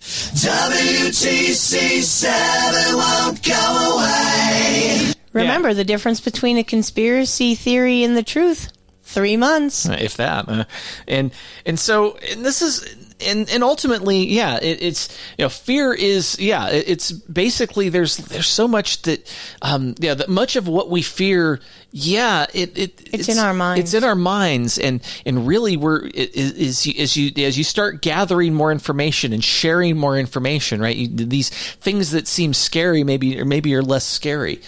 WTC 0.00 2.02
seven 2.02 2.96
won't 2.96 3.42
go 3.44 3.96
away. 3.96 5.12
Remember 5.32 5.74
the 5.74 5.84
difference 5.84 6.20
between 6.20 6.56
a 6.58 6.64
conspiracy 6.64 7.54
theory 7.54 8.02
and 8.02 8.16
the 8.16 8.22
truth. 8.22 8.68
Three 9.12 9.36
months. 9.36 9.88
Uh, 9.88 9.96
if 10.00 10.16
that 10.18 10.48
uh, 10.48 10.64
and 11.08 11.32
and 11.66 11.78
so 11.78 12.16
and 12.30 12.44
this 12.46 12.62
is 12.62 12.84
and 13.26 13.50
and 13.50 13.62
ultimately 13.64 14.26
yeah 14.28 14.58
it, 14.62 14.82
it's 14.82 15.08
you 15.36 15.44
know 15.44 15.48
fear 15.48 15.92
is 15.92 16.38
yeah 16.38 16.68
it, 16.68 16.88
it's 16.88 17.12
basically 17.12 17.88
there's 17.88 18.16
there's 18.16 18.46
so 18.46 18.68
much 18.68 19.02
that 19.02 19.28
um 19.62 19.94
yeah 19.98 20.14
that 20.14 20.28
much 20.28 20.56
of 20.56 20.68
what 20.68 20.90
we 20.90 21.02
fear 21.02 21.60
yeah 21.90 22.46
it, 22.54 22.78
it 22.78 23.08
It's 23.12 23.28
in 23.28 23.38
our 23.38 23.52
minds. 23.52 23.80
it's 23.80 23.94
in 23.94 24.04
our 24.08 24.14
minds 24.14 24.78
and 24.78 25.00
and 25.26 25.46
really 25.46 25.76
we're 25.76 26.06
is 26.14 26.86
as 26.98 27.16
you 27.16 27.32
as 27.44 27.58
you 27.58 27.64
start 27.64 28.00
gathering 28.02 28.54
more 28.54 28.70
information 28.72 29.32
and 29.32 29.42
sharing 29.42 29.96
more 29.96 30.16
information 30.16 30.80
right 30.80 30.96
you, 30.96 31.08
these 31.08 31.50
things 31.50 32.12
that 32.12 32.28
seem 32.28 32.54
scary 32.54 33.02
maybe 33.04 33.40
or 33.40 33.44
maybe 33.44 33.74
are 33.74 33.82
less 33.82 34.06
scary 34.06 34.60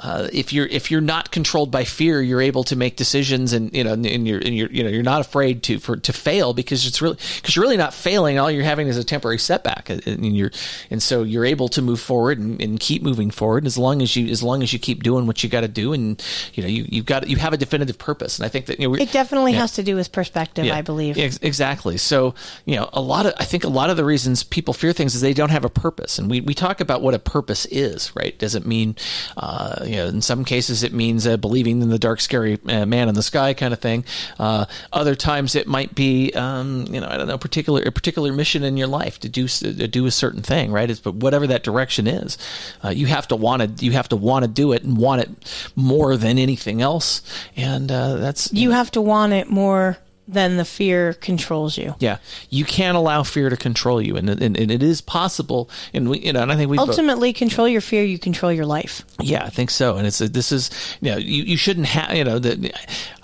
uh, 0.00 0.28
if 0.32 0.52
you're 0.52 0.66
if 0.66 0.90
you're 0.90 1.00
not 1.00 1.30
controlled 1.30 1.70
by 1.70 1.84
fear, 1.84 2.20
you're 2.20 2.40
able 2.40 2.64
to 2.64 2.76
make 2.76 2.96
decisions, 2.96 3.52
and 3.52 3.74
you 3.74 3.84
know, 3.84 3.92
and 3.92 4.26
you're 4.26 4.38
and 4.40 4.56
you're 4.56 4.70
you 4.70 4.82
know 4.82 4.90
you're 4.90 5.02
not 5.02 5.20
afraid 5.20 5.62
to 5.64 5.78
for 5.78 5.96
to 5.96 6.12
fail 6.12 6.52
because 6.54 6.86
it's 6.86 7.00
really 7.00 7.16
because 7.36 7.56
you're 7.56 7.62
really 7.62 7.76
not 7.76 7.94
failing. 7.94 8.38
All 8.38 8.50
you're 8.50 8.64
having 8.64 8.88
is 8.88 8.96
a 8.96 9.04
temporary 9.04 9.38
setback, 9.38 9.88
and 9.90 10.36
you're 10.36 10.50
and 10.90 11.02
so 11.02 11.22
you're 11.22 11.44
able 11.44 11.68
to 11.68 11.82
move 11.82 12.00
forward 12.00 12.38
and, 12.38 12.60
and 12.60 12.78
keep 12.78 13.02
moving 13.02 13.30
forward 13.30 13.66
as 13.66 13.78
long 13.78 14.02
as 14.02 14.14
you 14.16 14.28
as 14.28 14.42
long 14.42 14.62
as 14.62 14.72
you 14.72 14.78
keep 14.78 15.02
doing 15.02 15.26
what 15.26 15.42
you 15.42 15.48
got 15.48 15.62
to 15.62 15.68
do, 15.68 15.92
and 15.92 16.22
you 16.54 16.62
know 16.62 16.68
you 16.68 16.84
you've 16.88 17.06
got 17.06 17.28
you 17.28 17.36
have 17.36 17.52
a 17.52 17.56
definitive 17.56 17.98
purpose, 17.98 18.38
and 18.38 18.46
I 18.46 18.48
think 18.48 18.66
that 18.66 18.78
you 18.80 18.88
know 18.88 18.94
It 18.94 19.12
definitely 19.12 19.52
yeah. 19.52 19.60
has 19.60 19.72
to 19.72 19.82
do 19.82 19.96
with 19.96 20.12
perspective, 20.12 20.64
Yeah. 20.64 20.76
I 20.76 20.82
believe. 20.82 21.18
Ex- 21.18 21.38
exactly. 21.42 21.96
So, 21.96 22.34
you 22.64 22.76
know, 22.76 22.88
a 22.92 23.00
lot 23.00 23.26
of, 23.26 23.34
I 23.38 23.44
think 23.44 23.64
a 23.64 23.68
lot 23.68 23.90
of 23.90 23.96
the 23.96 24.04
reasons 24.04 24.42
people 24.42 24.74
fear 24.74 24.92
things 24.92 25.14
is 25.14 25.20
they 25.20 25.34
don't 25.34 25.50
have 25.50 25.64
a 25.64 25.70
purpose. 25.70 26.18
And 26.18 26.30
we, 26.30 26.40
we 26.40 26.54
talk 26.54 26.80
about 26.80 27.02
what 27.02 27.14
a 27.14 27.18
purpose 27.18 27.66
is, 27.66 28.14
right? 28.16 28.38
Does 28.38 28.54
it 28.54 28.66
mean, 28.66 28.96
uh, 29.36 29.84
you 29.88 29.96
know, 29.96 30.06
in 30.06 30.20
some 30.20 30.44
cases 30.44 30.82
it 30.82 30.92
means 30.92 31.26
uh, 31.26 31.36
believing 31.36 31.80
in 31.80 31.88
the 31.88 31.98
dark, 31.98 32.20
scary 32.20 32.58
uh, 32.68 32.84
man 32.84 33.08
in 33.08 33.14
the 33.14 33.22
sky 33.22 33.54
kind 33.54 33.72
of 33.72 33.80
thing. 33.80 34.04
Uh, 34.38 34.66
other 34.92 35.14
times 35.14 35.54
it 35.54 35.66
might 35.66 35.94
be, 35.94 36.30
um, 36.34 36.86
you 36.90 37.00
know, 37.00 37.08
I 37.08 37.16
don't 37.16 37.26
know, 37.26 37.38
particular, 37.38 37.82
a 37.82 37.90
particular 37.90 38.32
mission 38.32 38.62
in 38.62 38.76
your 38.76 38.86
life 38.86 39.18
to 39.20 39.28
do, 39.28 39.48
to 39.48 39.88
do 39.88 40.06
a 40.06 40.10
certain 40.10 40.42
thing, 40.42 40.70
right? 40.70 40.90
It's, 40.90 41.00
but 41.00 41.14
whatever 41.14 41.46
that 41.46 41.62
direction 41.62 42.06
is, 42.06 42.36
uh, 42.84 42.90
you 42.90 43.06
have 43.06 43.28
to 43.28 43.36
want 43.36 43.78
to, 43.78 43.84
you 43.84 43.92
have 43.92 44.08
to 44.10 44.16
want 44.16 44.44
to 44.44 44.48
do 44.48 44.72
it 44.72 44.84
and 44.84 44.96
want 44.98 45.22
it 45.22 45.70
more 45.74 46.16
than 46.16 46.38
anything 46.38 46.82
else. 46.82 47.22
And, 47.56 47.90
uh, 47.90 48.16
that's, 48.16 48.52
You 48.52 48.72
have 48.72 48.90
to 48.92 49.00
want 49.00 49.32
it 49.32 49.48
more 49.48 49.98
than 50.28 50.58
the 50.58 50.64
fear 50.64 51.14
controls 51.14 51.78
you. 51.78 51.94
yeah, 51.98 52.18
you 52.50 52.64
can't 52.64 52.96
allow 52.96 53.22
fear 53.22 53.48
to 53.48 53.56
control 53.56 54.00
you, 54.02 54.16
and 54.16 54.28
and, 54.28 54.56
and 54.56 54.70
it 54.70 54.82
is 54.82 55.00
possible. 55.00 55.70
And 55.94 56.10
we, 56.10 56.18
you 56.20 56.32
know, 56.32 56.42
and 56.42 56.52
I 56.52 56.56
think 56.56 56.70
we 56.70 56.76
Ultimately, 56.78 57.32
control 57.32 57.66
your 57.66 57.80
fear, 57.80 58.04
you 58.04 58.18
control 58.18 58.52
your 58.52 58.66
life. 58.66 59.04
yeah, 59.20 59.44
I 59.44 59.48
think 59.50 59.70
so. 59.70 59.96
And 59.96 60.06
it's 60.06 60.18
this 60.18 60.52
is 60.52 60.70
you 61.00 61.10
know 61.10 61.16
you, 61.16 61.42
you 61.44 61.56
shouldn't 61.56 61.86
have 61.86 62.14
you 62.14 62.24
know 62.24 62.38
the. 62.38 62.72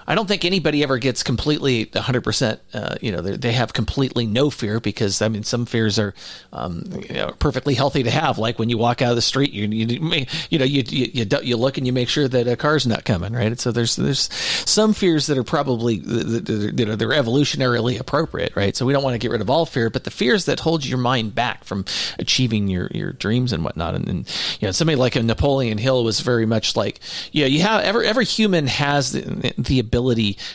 I 0.06 0.14
don't 0.14 0.26
think 0.26 0.44
anybody 0.44 0.82
ever 0.82 0.98
gets 0.98 1.22
completely 1.22 1.86
100%. 1.86 2.59
Uh, 2.72 2.97
you 3.01 3.10
know, 3.10 3.20
they, 3.20 3.55
have 3.55 3.72
completely 3.72 4.26
no 4.26 4.51
fear 4.51 4.81
because, 4.81 5.22
I 5.22 5.28
mean, 5.28 5.44
some 5.44 5.64
fears 5.64 5.98
are 5.98 6.12
um, 6.52 6.82
you 7.09 7.14
know, 7.14 7.28
perfectly 7.39 7.74
healthy 7.74 8.02
to 8.02 8.10
have. 8.10 8.36
Like 8.36 8.59
when 8.59 8.68
you 8.68 8.76
walk 8.76 9.01
out 9.01 9.10
of 9.10 9.16
the 9.16 9.22
street, 9.22 9.52
you 9.52 9.66
you, 9.68 10.26
you 10.51 10.59
know, 10.59 10.64
you, 10.64 10.82
you, 10.89 11.26
you, 11.43 11.56
look 11.56 11.78
and 11.78 11.86
you 11.86 11.93
make 11.93 12.09
sure 12.09 12.26
that 12.26 12.48
a 12.48 12.56
car's 12.56 12.86
not 12.86 13.05
coming, 13.05 13.32
right? 13.32 13.59
So 13.59 13.70
there's 13.70 13.97
there's 13.97 14.32
some 14.32 14.93
fears 14.93 15.26
that 15.28 15.39
are 15.39 15.44
probably, 15.44 15.94
you 15.94 16.85
know, 16.85 16.97
they're 16.97 17.10
evolutionarily 17.10 17.98
appropriate, 18.01 18.56
right? 18.56 18.76
So 18.76 18.85
we 18.85 18.93
don't 18.93 19.05
want 19.05 19.14
to 19.14 19.18
get 19.18 19.31
rid 19.31 19.40
of 19.40 19.48
all 19.48 19.66
fear, 19.66 19.89
but 19.89 20.05
the 20.05 20.10
fears 20.10 20.47
that 20.47 20.60
hold 20.60 20.85
your 20.85 20.98
mind 20.98 21.35
back 21.35 21.64
from 21.64 21.85
achieving 22.18 22.68
your, 22.68 22.89
your 22.93 23.12
dreams 23.12 23.52
and 23.52 23.64
whatnot. 23.64 23.94
And, 23.94 24.09
and, 24.09 24.59
you 24.60 24.68
know, 24.68 24.72
somebody 24.72 24.97
like 24.97 25.16
a 25.16 25.22
Napoleon 25.22 25.78
Hill 25.78 26.02
was 26.02 26.20
very 26.20 26.44
much 26.44 26.76
like, 26.76 26.98
yeah, 27.32 27.47
you 27.47 27.62
have, 27.62 27.82
every, 27.85 28.06
every 28.06 28.24
human 28.24 28.66
has 28.66 29.12
the, 29.12 29.55
the 29.56 29.78
ability 29.78 29.93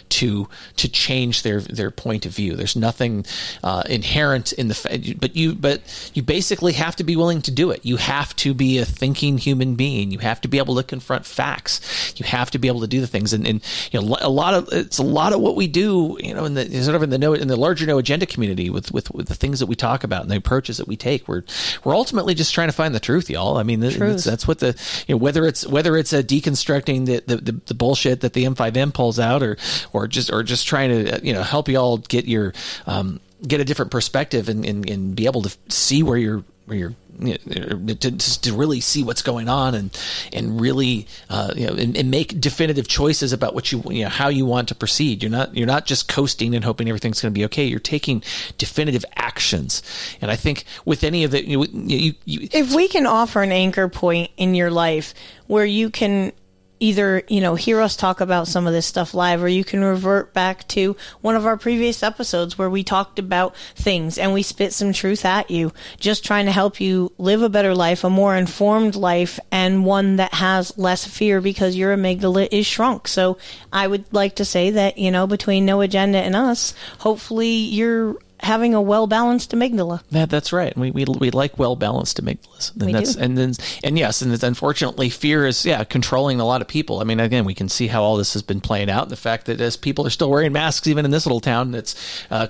to, 0.10 0.48
to 0.76 0.90
change 0.90 1.44
their, 1.44 1.62
their 1.62 1.92
point 1.92 2.26
of 2.26 2.36
view. 2.36 2.56
There's 2.56 2.76
nothing, 2.76 3.26
uh, 3.64 3.84
inherent 3.90 4.52
in 4.54 4.68
the, 4.68 5.18
but 5.20 5.36
you, 5.36 5.54
but 5.56 5.82
you 6.14 6.24
basically 6.24 6.74
have 6.74 6.96
to 6.98 7.04
be 7.04 7.16
willing 7.16 7.42
to 7.44 7.52
do 7.52 7.72
it. 7.72 7.86
You 7.86 7.98
have 7.98 8.36
to 8.38 8.54
be 8.54 8.78
a 8.80 8.86
thinking 8.86 9.38
human 9.38 9.76
being. 9.76 10.12
You 10.12 10.20
have 10.20 10.42
to 10.42 10.48
be 10.48 10.58
able 10.58 10.76
to 10.76 10.84
confront 10.84 11.26
facts. 11.26 12.14
You 12.18 12.26
have 12.26 12.52
to 12.52 12.60
be 12.60 12.68
able 12.68 12.82
to 12.82 12.88
do 12.88 13.02
the 13.02 13.08
things. 13.08 13.34
And, 13.34 13.48
and 13.48 13.62
you 13.92 14.02
know, 14.02 14.18
a 14.20 14.30
lot 14.30 14.54
of, 14.54 14.70
it's 14.72 14.98
a 14.98 15.04
lot 15.04 15.34
of 15.34 15.40
what 15.40 15.56
we 15.56 15.68
do, 15.68 16.18
you 16.20 16.34
know, 16.34 16.46
in 16.46 16.54
the, 16.56 16.84
sort 16.84 16.96
of 16.96 17.04
in 17.04 17.10
the 17.10 17.18
no, 17.18 17.34
in 17.34 17.48
the 17.48 17.56
larger 17.56 17.86
no 17.86 17.98
agenda 17.98 18.26
community 18.26 18.70
with, 18.70 18.92
with, 18.92 19.10
with 19.12 19.28
the 19.28 19.36
things 19.36 19.60
that 19.60 19.68
we 19.68 19.76
talk 19.76 20.04
about 20.04 20.24
and 20.24 20.32
the 20.32 20.38
approaches 20.38 20.78
that 20.78 20.88
we 20.88 20.98
take. 20.98 21.28
We're, 21.28 21.44
we're 21.84 21.96
ultimately 21.96 22.34
just 22.34 22.54
trying 22.54 22.68
to 22.70 22.74
find 22.74 22.94
the 22.94 23.00
truth, 23.00 23.30
y'all. 23.30 23.58
I 23.58 23.64
mean, 23.64 23.80
that's, 23.80 24.24
that's 24.24 24.48
what 24.48 24.60
the, 24.60 24.76
you 25.08 25.16
know, 25.16 25.20
whether 25.20 25.46
it's, 25.46 25.66
whether 25.66 25.96
it's 25.96 26.14
a 26.14 26.24
deconstructing 26.24 27.06
the, 27.06 27.24
the, 27.26 27.38
the, 27.38 27.52
the 27.68 27.74
bullshit 27.74 28.22
that 28.22 28.34
the 28.34 28.46
M5M 28.46 28.94
pulls 28.94 29.20
out 29.20 29.29
or, 29.38 29.58
or 29.94 30.08
just, 30.08 30.32
or 30.32 30.44
just 30.44 30.68
trying 30.68 31.06
to, 31.06 31.26
you 31.26 31.34
know, 31.34 31.44
help 31.44 31.68
y'all 31.70 31.98
get 31.98 32.26
your, 32.26 32.54
um, 32.88 33.20
get 33.48 33.60
a 33.62 33.66
different 33.66 33.92
perspective 33.92 34.50
and, 34.50 34.66
and, 34.66 34.90
and 34.90 35.16
be 35.16 35.26
able 35.26 35.42
to 35.44 35.56
see 35.70 36.04
where 36.04 36.18
you're, 36.18 36.44
where 36.66 36.78
you're 36.78 36.96
to, 37.20 38.18
to 38.18 38.54
really 38.54 38.80
see 38.80 39.04
what's 39.04 39.22
going 39.22 39.50
on 39.50 39.76
and 39.76 39.98
and 40.32 40.60
really 40.60 41.08
uh, 41.30 41.54
you 41.56 41.68
know 41.68 41.74
and, 41.74 41.98
and 41.98 42.12
make 42.12 42.40
definitive 42.40 42.88
choices 42.88 43.34
about 43.34 43.54
what 43.54 43.72
you 43.72 43.84
you 43.90 44.04
know 44.04 44.10
how 44.10 44.30
you 44.30 44.46
want 44.46 44.70
to 44.70 44.76
proceed. 44.76 45.22
You're 45.22 45.32
not 45.32 45.56
you're 45.56 45.68
not 45.68 45.86
just 45.86 46.08
coasting 46.08 46.56
and 46.56 46.64
hoping 46.64 46.88
everything's 46.88 47.22
going 47.22 47.34
to 47.34 47.38
be 47.38 47.46
okay. 47.46 47.66
You're 47.66 47.80
taking 47.80 48.24
definitive 48.58 49.04
actions. 49.16 49.82
And 50.22 50.32
I 50.32 50.36
think 50.36 50.64
with 50.86 51.04
any 51.04 51.24
of 51.24 51.32
the 51.32 51.46
you, 51.46 51.66
you, 51.72 52.14
you 52.26 52.48
if 52.52 52.74
we 52.74 52.88
can 52.88 53.06
offer 53.06 53.42
an 53.42 53.52
anchor 53.52 53.88
point 53.88 54.32
in 54.38 54.56
your 54.56 54.72
life 54.72 55.14
where 55.48 55.66
you 55.66 55.90
can 55.90 56.32
either 56.80 57.24
you 57.28 57.42
know 57.42 57.56
hear 57.56 57.82
us 57.82 57.96
talk 57.96 58.22
about 58.22 58.48
some 58.48 58.68
of 58.68 58.74
this 58.74 58.86
stuff 58.86 59.14
live 59.14 59.44
or 59.44 59.48
you 59.48 59.64
can 59.64 59.84
revert 59.84 60.34
back 60.34 60.68
to 60.68 60.96
one 61.22 61.36
of 61.36 61.46
our 61.46 61.58
previous 61.58 62.04
episodes 62.04 62.58
where 62.58 62.70
we 62.70 62.84
talked 62.84 63.20
about 63.20 63.56
things 63.76 64.18
and 64.18 64.34
we 64.34 64.42
spit 64.42 64.74
some 64.74 64.94
truth 64.94 65.26
at 65.26 65.50
you 65.52 65.72
just 66.00 66.26
trying 66.26 66.46
to 66.46 66.52
help 66.52 66.80
you 66.80 67.12
live 67.18 67.42
a 67.42 67.50
better 67.50 67.76
life 67.76 68.04
a 68.04 68.10
more 68.10 68.36
informed 68.36 68.96
life 68.96 69.40
and 69.52 69.86
one 69.86 70.18
that 70.18 70.34
has 70.34 70.78
less 70.78 71.06
fear 71.06 71.42
because 71.42 71.76
your 71.76 71.96
amygdala 71.96 72.48
is 72.52 72.66
shrunk. 72.66 73.08
So 73.08 73.38
i 73.72 73.88
would 73.88 74.12
like 74.14 74.36
to 74.36 74.46
say 74.46 74.72
that 74.72 74.98
you 74.98 75.12
know 75.12 75.28
between 75.28 75.66
no 75.66 75.82
agenda 75.82 76.20
and 76.20 76.36
us 76.36 76.74
hopefully 77.00 77.50
you're 77.50 78.18
having 78.42 78.74
a 78.74 78.82
well 78.82 79.08
balanced 79.08 79.52
amygdala 79.52 80.02
That 80.12 80.30
that's 80.30 80.54
right. 80.54 80.76
We 80.78 80.92
we, 80.92 81.06
we 81.06 81.32
like 81.32 81.58
well 81.60 81.76
balanced 81.76 82.24
amygdalas, 82.24 82.74
and 82.74 82.86
We 82.86 82.94
that's 82.94 83.16
do. 83.16 83.22
and 83.22 83.38
then 83.38 83.54
and 83.84 83.98
yes, 83.98 84.22
and 84.22 84.32
it's, 84.34 84.44
unfortunately, 84.44 85.10
fear 85.10 85.46
is 85.46 85.66
yeah 85.66 85.84
controlling 85.84 86.40
a 86.40 86.46
lot 86.46 86.62
of 86.62 86.68
people. 86.68 87.00
I 87.00 87.04
mean, 87.04 87.20
again, 87.20 87.46
we 87.46 87.54
can 87.54 87.70
see 87.70 87.88
how 87.88 88.04
all 88.04 88.18
this 88.18 88.34
has 88.34 88.42
been 88.42 88.62
playing 88.62 88.90
out. 88.90 89.10
The 89.10 89.16
fact 89.16 89.46
that 89.46 89.60
as 89.62 89.78
people 89.78 90.06
are 90.06 90.10
still 90.10 90.30
wearing 90.30 90.54
masks, 90.54 90.88
even 90.88 91.06
in 91.06 91.12
this 91.12 91.26
little 91.26 91.40
town, 91.40 91.72
that's 91.72 91.96
uh, 92.32 92.48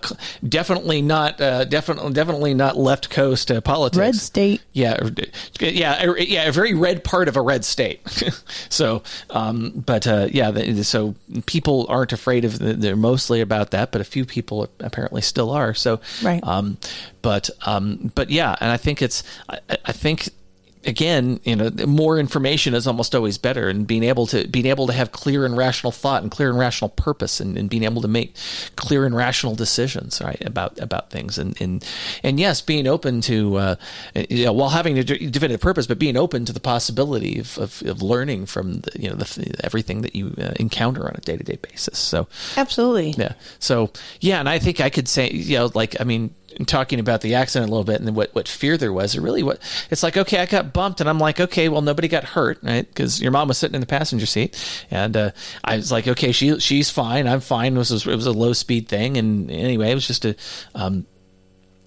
definitely 0.48 1.02
not 1.02 1.40
uh, 1.42 1.66
definitely 1.66 2.14
definitely 2.14 2.54
not 2.54 2.78
left 2.78 3.10
coast 3.10 3.52
uh, 3.52 3.62
politics. 3.62 3.98
red 3.98 4.16
state 4.16 4.62
Yeah, 4.74 5.10
yeah, 5.60 6.14
yeah, 6.18 6.48
a 6.48 6.52
very 6.52 6.74
red 6.74 7.04
part 7.04 7.28
of 7.28 7.36
a 7.36 7.42
red 7.42 7.66
state. 7.66 8.02
so, 8.70 9.04
um, 9.30 9.84
but 9.86 10.08
uh, 10.08 10.28
yeah, 10.32 10.52
the, 10.52 10.84
so 10.84 11.16
people 11.46 11.86
aren't 11.90 12.14
afraid 12.14 12.46
of. 12.46 12.60
The, 12.60 12.74
they're 12.74 12.96
mostly 12.96 13.42
about 13.42 13.72
that, 13.72 13.92
but 13.92 14.02
a 14.02 14.06
few 14.06 14.26
people 14.26 14.70
apparently 14.80 15.22
still 15.22 15.50
are. 15.52 15.74
So, 15.80 16.00
Right. 16.24 16.44
Um, 16.44 16.78
but 17.22 17.50
um, 17.66 18.12
but 18.16 18.30
yeah, 18.30 18.56
and 18.62 18.72
I 18.72 18.78
think 18.78 19.02
it's. 19.02 19.24
I, 19.50 19.60
I 19.86 19.92
think 19.92 20.30
again, 20.86 21.40
you 21.44 21.56
know, 21.56 21.70
more 21.86 22.18
information 22.18 22.74
is 22.74 22.88
almost 22.88 23.14
always 23.14 23.38
better, 23.38 23.68
and 23.68 23.86
being 23.86 24.04
able 24.04 24.26
to 24.28 24.48
being 24.48 24.66
able 24.66 24.88
to 24.88 24.94
have 24.94 25.12
clear 25.12 25.46
and 25.46 25.58
rational 25.58 25.92
thought 25.92 26.22
and 26.22 26.32
clear 26.32 26.50
and 26.50 26.58
rational 26.58 26.90
purpose, 26.90 27.40
and, 27.40 27.58
and 27.58 27.70
being 27.70 27.84
able 27.84 28.02
to 28.02 28.08
make 28.08 28.36
clear 28.76 29.06
and 29.06 29.16
rational 29.16 29.56
decisions, 29.56 30.22
right, 30.22 30.42
about 30.46 30.80
about 30.80 31.10
things, 31.10 31.38
and 31.38 31.60
and 31.62 31.86
and 32.24 32.40
yes, 32.40 32.62
being 32.62 32.88
open 32.88 33.22
to, 33.22 33.58
uh, 33.58 33.76
you 34.30 34.46
know, 34.46 34.54
while 34.54 34.70
having 34.70 34.98
a 34.98 35.04
definitive 35.04 35.62
purpose, 35.62 35.88
but 35.88 36.00
being 36.00 36.18
open 36.18 36.46
to 36.46 36.54
the 36.54 36.60
possibility 36.60 37.40
of 37.40 37.58
of, 37.58 37.84
of 37.86 38.02
learning 38.02 38.46
from 38.46 38.82
the, 38.82 38.92
you 39.00 39.10
know 39.10 39.16
the, 39.16 39.60
everything 39.64 40.02
that 40.02 40.16
you 40.16 40.34
uh, 40.38 40.52
encounter 40.60 41.06
on 41.06 41.16
a 41.16 41.22
day 41.22 41.38
to 41.38 41.44
day 41.44 41.58
basis. 41.62 41.98
So 42.00 42.28
absolutely 42.58 43.12
yeah. 43.18 43.34
So 43.60 43.92
yeah, 44.22 44.40
and 44.40 44.48
I 44.48 44.60
think 44.60 44.80
I 44.80 44.90
could 44.90 45.08
say, 45.08 45.30
you 45.30 45.58
know, 45.58 45.72
like 45.74 46.00
I 46.00 46.04
mean, 46.04 46.34
talking 46.66 47.00
about 47.00 47.22
the 47.22 47.36
accident 47.36 47.70
a 47.70 47.72
little 47.72 47.84
bit 47.84 48.02
and 48.02 48.16
what 48.16 48.34
what 48.34 48.48
fear 48.48 48.78
there 48.78 48.94
was, 48.94 49.16
it 49.16 49.22
really 49.22 49.44
what 49.44 49.60
it's 49.90 50.04
like. 50.04 50.18
Okay, 50.18 50.40
I 50.40 50.46
got 50.46 50.74
bumped, 50.74 51.00
and 51.00 51.10
I'm 51.10 51.20
like, 51.20 51.40
okay, 51.40 51.70
well, 51.70 51.82
nobody 51.82 52.08
got 52.08 52.24
hurt, 52.24 52.60
right? 52.64 52.88
Because 52.88 53.22
your 53.22 53.32
mom 53.32 53.48
was 53.48 53.58
sitting 53.58 53.76
in 53.76 53.82
the 53.82 53.88
passenger 53.88 54.26
seat, 54.26 54.86
and 54.92 55.16
uh, 55.16 55.32
I 55.64 55.78
was 55.78 55.92
like, 55.92 56.08
okay, 56.08 56.32
she 56.32 56.60
she's 56.60 56.90
fine, 56.90 57.28
I'm 57.28 57.42
fine. 57.42 57.76
It 57.76 57.80
was 57.80 57.92
it 57.92 58.16
was 58.16 58.28
a 58.28 58.32
low 58.32 58.54
speed 58.54 58.88
thing, 58.88 59.18
and 59.18 59.50
anyway, 59.50 59.92
it 59.92 59.96
was 59.96 60.08
just 60.08 60.26
a. 60.26 60.36
Um, 60.76 61.06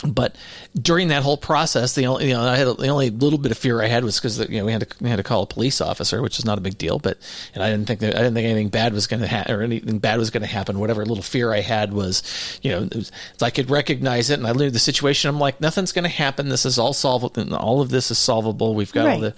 but 0.07 0.35
during 0.81 1.09
that 1.09 1.23
whole 1.23 1.37
process, 1.37 1.95
the 1.95 2.07
only 2.07 2.29
you 2.29 2.35
know 2.35 2.43
I 2.43 2.57
had 2.57 2.67
the 2.67 2.89
only 2.89 3.11
little 3.11 3.39
bit 3.39 3.53
of 3.53 3.59
fear 3.59 3.81
I 3.81 3.87
had 3.87 4.03
was 4.05 4.19
because 4.19 4.39
you 4.49 4.59
know 4.59 4.65
we 4.65 4.73
had 4.73 4.89
to 4.89 4.97
we 5.01 5.09
had 5.09 5.17
to 5.17 5.23
call 5.23 5.43
a 5.43 5.47
police 5.47 5.81
officer, 5.81 6.21
which 6.21 6.39
is 6.39 6.45
not 6.45 6.59
a 6.59 6.61
big 6.61 6.77
deal. 6.79 6.99
But 6.99 7.19
and 7.55 7.63
I 7.63 7.71
didn't 7.71 7.87
think 7.87 8.01
that 8.01 8.15
I 8.15 8.19
didn't 8.19 8.35
think 8.35 8.47
anything 8.47 8.69
bad 8.69 8.93
was 8.95 9.07
going 9.07 9.21
to 9.21 9.29
happen 9.29 9.55
or 9.55 9.63
anything 9.63 9.99
bad 9.99 10.19
was 10.19 10.31
going 10.31 10.43
to 10.43 10.49
happen. 10.49 10.79
Whatever 10.81 11.05
little 11.05 11.23
fear 11.23 11.53
I 11.53 11.61
had 11.61 11.93
was, 11.93 12.59
you 12.63 12.71
know, 12.73 12.83
it 12.83 12.95
was, 12.97 13.13
I 13.41 13.51
could 13.51 13.71
recognize 13.71 14.29
it 14.31 14.39
and 14.39 14.47
I 14.49 14.53
knew 14.53 14.71
the 14.71 14.79
situation. 14.79 15.29
I'm 15.29 15.39
like, 15.39 15.61
nothing's 15.61 15.93
going 15.93 16.05
to 16.05 16.09
happen. 16.09 16.49
This 16.49 16.67
is 16.67 16.79
all 16.79 16.93
solvable. 16.93 17.55
All 17.55 17.81
of 17.81 17.91
this 17.91 18.11
is 18.11 18.19
solvable. 18.19 18.75
We've 18.75 18.93
got 18.93 19.03
all 19.07 19.21
Right. 19.21 19.21
the, 19.21 19.35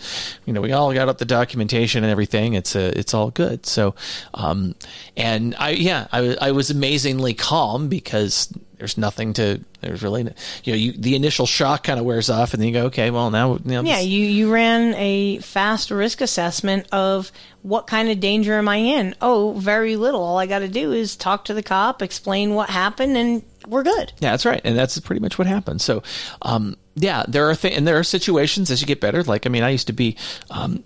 you 0.46 0.52
know, 0.52 0.60
we 0.60 0.72
all 0.72 0.92
got 0.94 1.08
up 1.08 1.18
the 1.18 1.24
documentation 1.24 2.04
and 2.04 2.10
everything. 2.10 2.54
It's 2.54 2.74
uh, 2.74 2.92
it's 2.96 3.12
all 3.12 3.30
good. 3.30 3.66
So, 3.66 3.94
um, 4.34 4.74
and 5.16 5.54
I 5.58 5.70
yeah, 5.70 6.06
I, 6.12 6.20
was- 6.22 6.38
I 6.40 6.50
was 6.52 6.70
amazingly 6.70 7.34
calm 7.34 7.88
because 7.88 8.48
there's 8.85 8.98
nothing 8.98 9.32
to 9.32 9.59
there's 9.81 10.02
really 10.02 10.23
you 10.65 10.73
know 10.74 10.77
you 10.77 10.93
the 10.93 11.16
initial 11.16 11.47
shock 11.47 11.85
kind 11.85 11.98
of 11.98 12.05
wears 12.05 12.28
off 12.28 12.52
and 12.52 12.61
then 12.61 12.69
you 12.69 12.74
go 12.74 12.85
okay 12.85 13.11
well 13.11 13.31
now 13.31 13.55
you 13.55 13.61
know, 13.65 13.81
Yeah, 13.82 13.97
this- 13.97 14.05
you, 14.05 14.20
you 14.20 14.52
ran 14.52 14.93
a 14.97 15.39
fast 15.39 15.90
risk 15.90 16.20
assessment 16.20 16.86
of 16.93 17.32
what 17.62 17.86
kind 17.86 18.11
of 18.11 18.20
danger 18.20 18.52
am 18.59 18.69
I 18.69 18.77
in? 18.77 19.15
Oh, 19.23 19.52
very 19.52 19.97
little. 19.97 20.23
All 20.23 20.36
I 20.36 20.44
got 20.44 20.59
to 20.59 20.69
do 20.69 20.93
is 20.93 21.16
talk 21.16 21.47
to 21.47 21.55
the 21.55 21.62
cop, 21.62 22.02
explain 22.02 22.52
what 22.55 22.69
happened, 22.69 23.16
and 23.16 23.43
we're 23.66 23.85
good. 23.85 24.12
Yeah, 24.19 24.32
that's 24.32 24.44
right, 24.44 24.61
and 24.65 24.77
that's 24.77 25.01
pretty 25.01 25.20
much 25.23 25.39
what 25.39 25.47
happened. 25.47 25.81
So, 25.81 26.02
um, 26.43 26.77
yeah, 26.94 27.24
there 27.27 27.48
are 27.48 27.55
th- 27.56 27.74
and 27.74 27.89
there 27.89 27.98
are 27.98 28.05
situations 28.05 28.70
as 28.70 28.82
you 28.82 28.86
get 28.86 29.01
better. 29.01 29.23
Like, 29.23 29.47
I 29.47 29.48
mean, 29.48 29.62
I 29.62 29.70
used 29.70 29.86
to 29.86 29.94
be. 29.94 30.19
Um, 30.51 30.85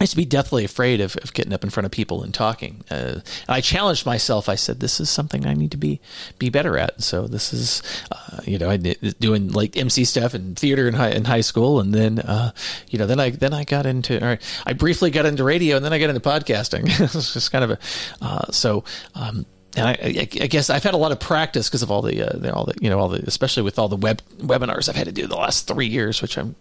I 0.00 0.04
used 0.04 0.12
to 0.12 0.16
be 0.16 0.24
deathly 0.24 0.64
afraid 0.64 1.00
of, 1.00 1.16
of 1.16 1.34
getting 1.34 1.52
up 1.52 1.64
in 1.64 1.70
front 1.70 1.84
of 1.84 1.90
people 1.90 2.22
and 2.22 2.32
talking. 2.32 2.84
Uh, 2.90 2.94
and 2.94 3.22
I 3.48 3.60
challenged 3.60 4.06
myself. 4.06 4.48
I 4.48 4.54
said, 4.54 4.78
"This 4.78 5.00
is 5.00 5.10
something 5.10 5.44
I 5.44 5.54
need 5.54 5.72
to 5.72 5.76
be 5.76 6.00
be 6.38 6.50
better 6.50 6.78
at." 6.78 7.02
So 7.02 7.26
this 7.26 7.52
is, 7.52 7.82
uh, 8.12 8.40
you 8.44 8.58
know, 8.58 8.70
I 8.70 8.76
doing 8.76 9.50
like 9.50 9.76
MC 9.76 10.04
stuff 10.04 10.34
and 10.34 10.56
theater 10.56 10.86
in 10.86 10.94
high 10.94 11.10
in 11.10 11.24
high 11.24 11.40
school, 11.40 11.80
and 11.80 11.92
then, 11.92 12.20
uh, 12.20 12.52
you 12.90 12.98
know, 12.98 13.06
then 13.06 13.18
I 13.18 13.30
then 13.30 13.52
I 13.52 13.64
got 13.64 13.86
into, 13.86 14.24
or 14.24 14.38
I 14.66 14.72
briefly 14.72 15.10
got 15.10 15.26
into 15.26 15.42
radio, 15.42 15.76
and 15.76 15.84
then 15.84 15.92
I 15.92 15.98
got 15.98 16.10
into 16.10 16.20
podcasting. 16.20 16.84
it's 17.00 17.34
just 17.34 17.50
kind 17.50 17.64
of 17.64 17.70
a, 17.72 17.78
uh, 18.22 18.52
so. 18.52 18.84
Um, 19.14 19.46
and 19.76 19.86
I, 19.86 19.92
I, 20.02 20.24
guess 20.24 20.70
I've 20.70 20.82
had 20.82 20.94
a 20.94 20.96
lot 20.96 21.12
of 21.12 21.20
practice 21.20 21.68
because 21.68 21.82
of 21.82 21.90
all 21.90 22.02
the, 22.02 22.22
uh, 22.22 22.52
all 22.52 22.64
the, 22.64 22.74
you 22.80 22.88
know, 22.88 22.98
all 22.98 23.08
the, 23.08 23.22
especially 23.26 23.62
with 23.62 23.78
all 23.78 23.88
the 23.88 23.96
web 23.96 24.22
webinars 24.38 24.88
I've 24.88 24.96
had 24.96 25.04
to 25.06 25.12
do 25.12 25.26
the 25.26 25.36
last 25.36 25.68
three 25.68 25.86
years, 25.86 26.20
which 26.20 26.36
I'm, 26.36 26.56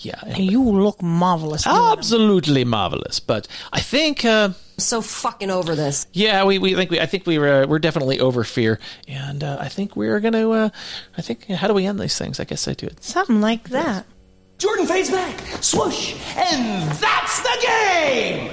yeah, 0.00 0.20
And 0.24 0.38
you 0.38 0.62
look 0.62 1.02
marvelous. 1.02 1.64
doing 1.64 1.74
them. 1.76 1.84
absolutely 1.98 2.64
marvelous. 2.64 3.20
But 3.20 3.48
I 3.72 3.80
think 3.80 4.24
uh, 4.24 4.50
so 4.76 5.00
fucking 5.02 5.50
over 5.50 5.74
this. 5.74 6.06
Yeah, 6.12 6.44
we, 6.44 6.58
we 6.58 6.74
think 6.74 6.90
we 6.90 7.00
I 7.00 7.06
think 7.06 7.26
we 7.26 7.38
were 7.38 7.66
we're 7.66 7.78
definitely 7.80 8.20
over 8.20 8.44
fear, 8.44 8.78
and 9.06 9.42
uh, 9.42 9.56
I 9.60 9.68
think 9.68 9.96
we're 9.96 10.20
gonna. 10.20 10.48
Uh, 10.50 10.68
I 11.16 11.22
think 11.22 11.46
how 11.46 11.66
do 11.68 11.74
we 11.74 11.86
end 11.86 11.98
these 11.98 12.16
things? 12.18 12.38
I 12.40 12.44
guess 12.44 12.68
I 12.68 12.74
do 12.74 12.86
it. 12.86 13.02
Something 13.02 13.40
like 13.40 13.70
that. 13.70 14.06
Jordan 14.58 14.86
fades 14.86 15.10
back, 15.10 15.38
swoosh, 15.62 16.14
and 16.36 16.90
that's 16.98 17.40
the 17.42 17.58
game! 17.62 18.50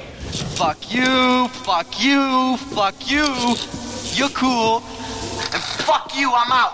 Fuck 0.55 0.93
you, 0.93 1.47
fuck 1.49 2.03
you, 2.03 2.57
fuck 2.57 3.09
you. 3.09 3.25
You're 4.13 4.29
cool. 4.29 4.77
And 5.53 5.61
fuck 5.63 6.11
you, 6.15 6.31
I'm 6.33 6.51
out. 6.51 6.73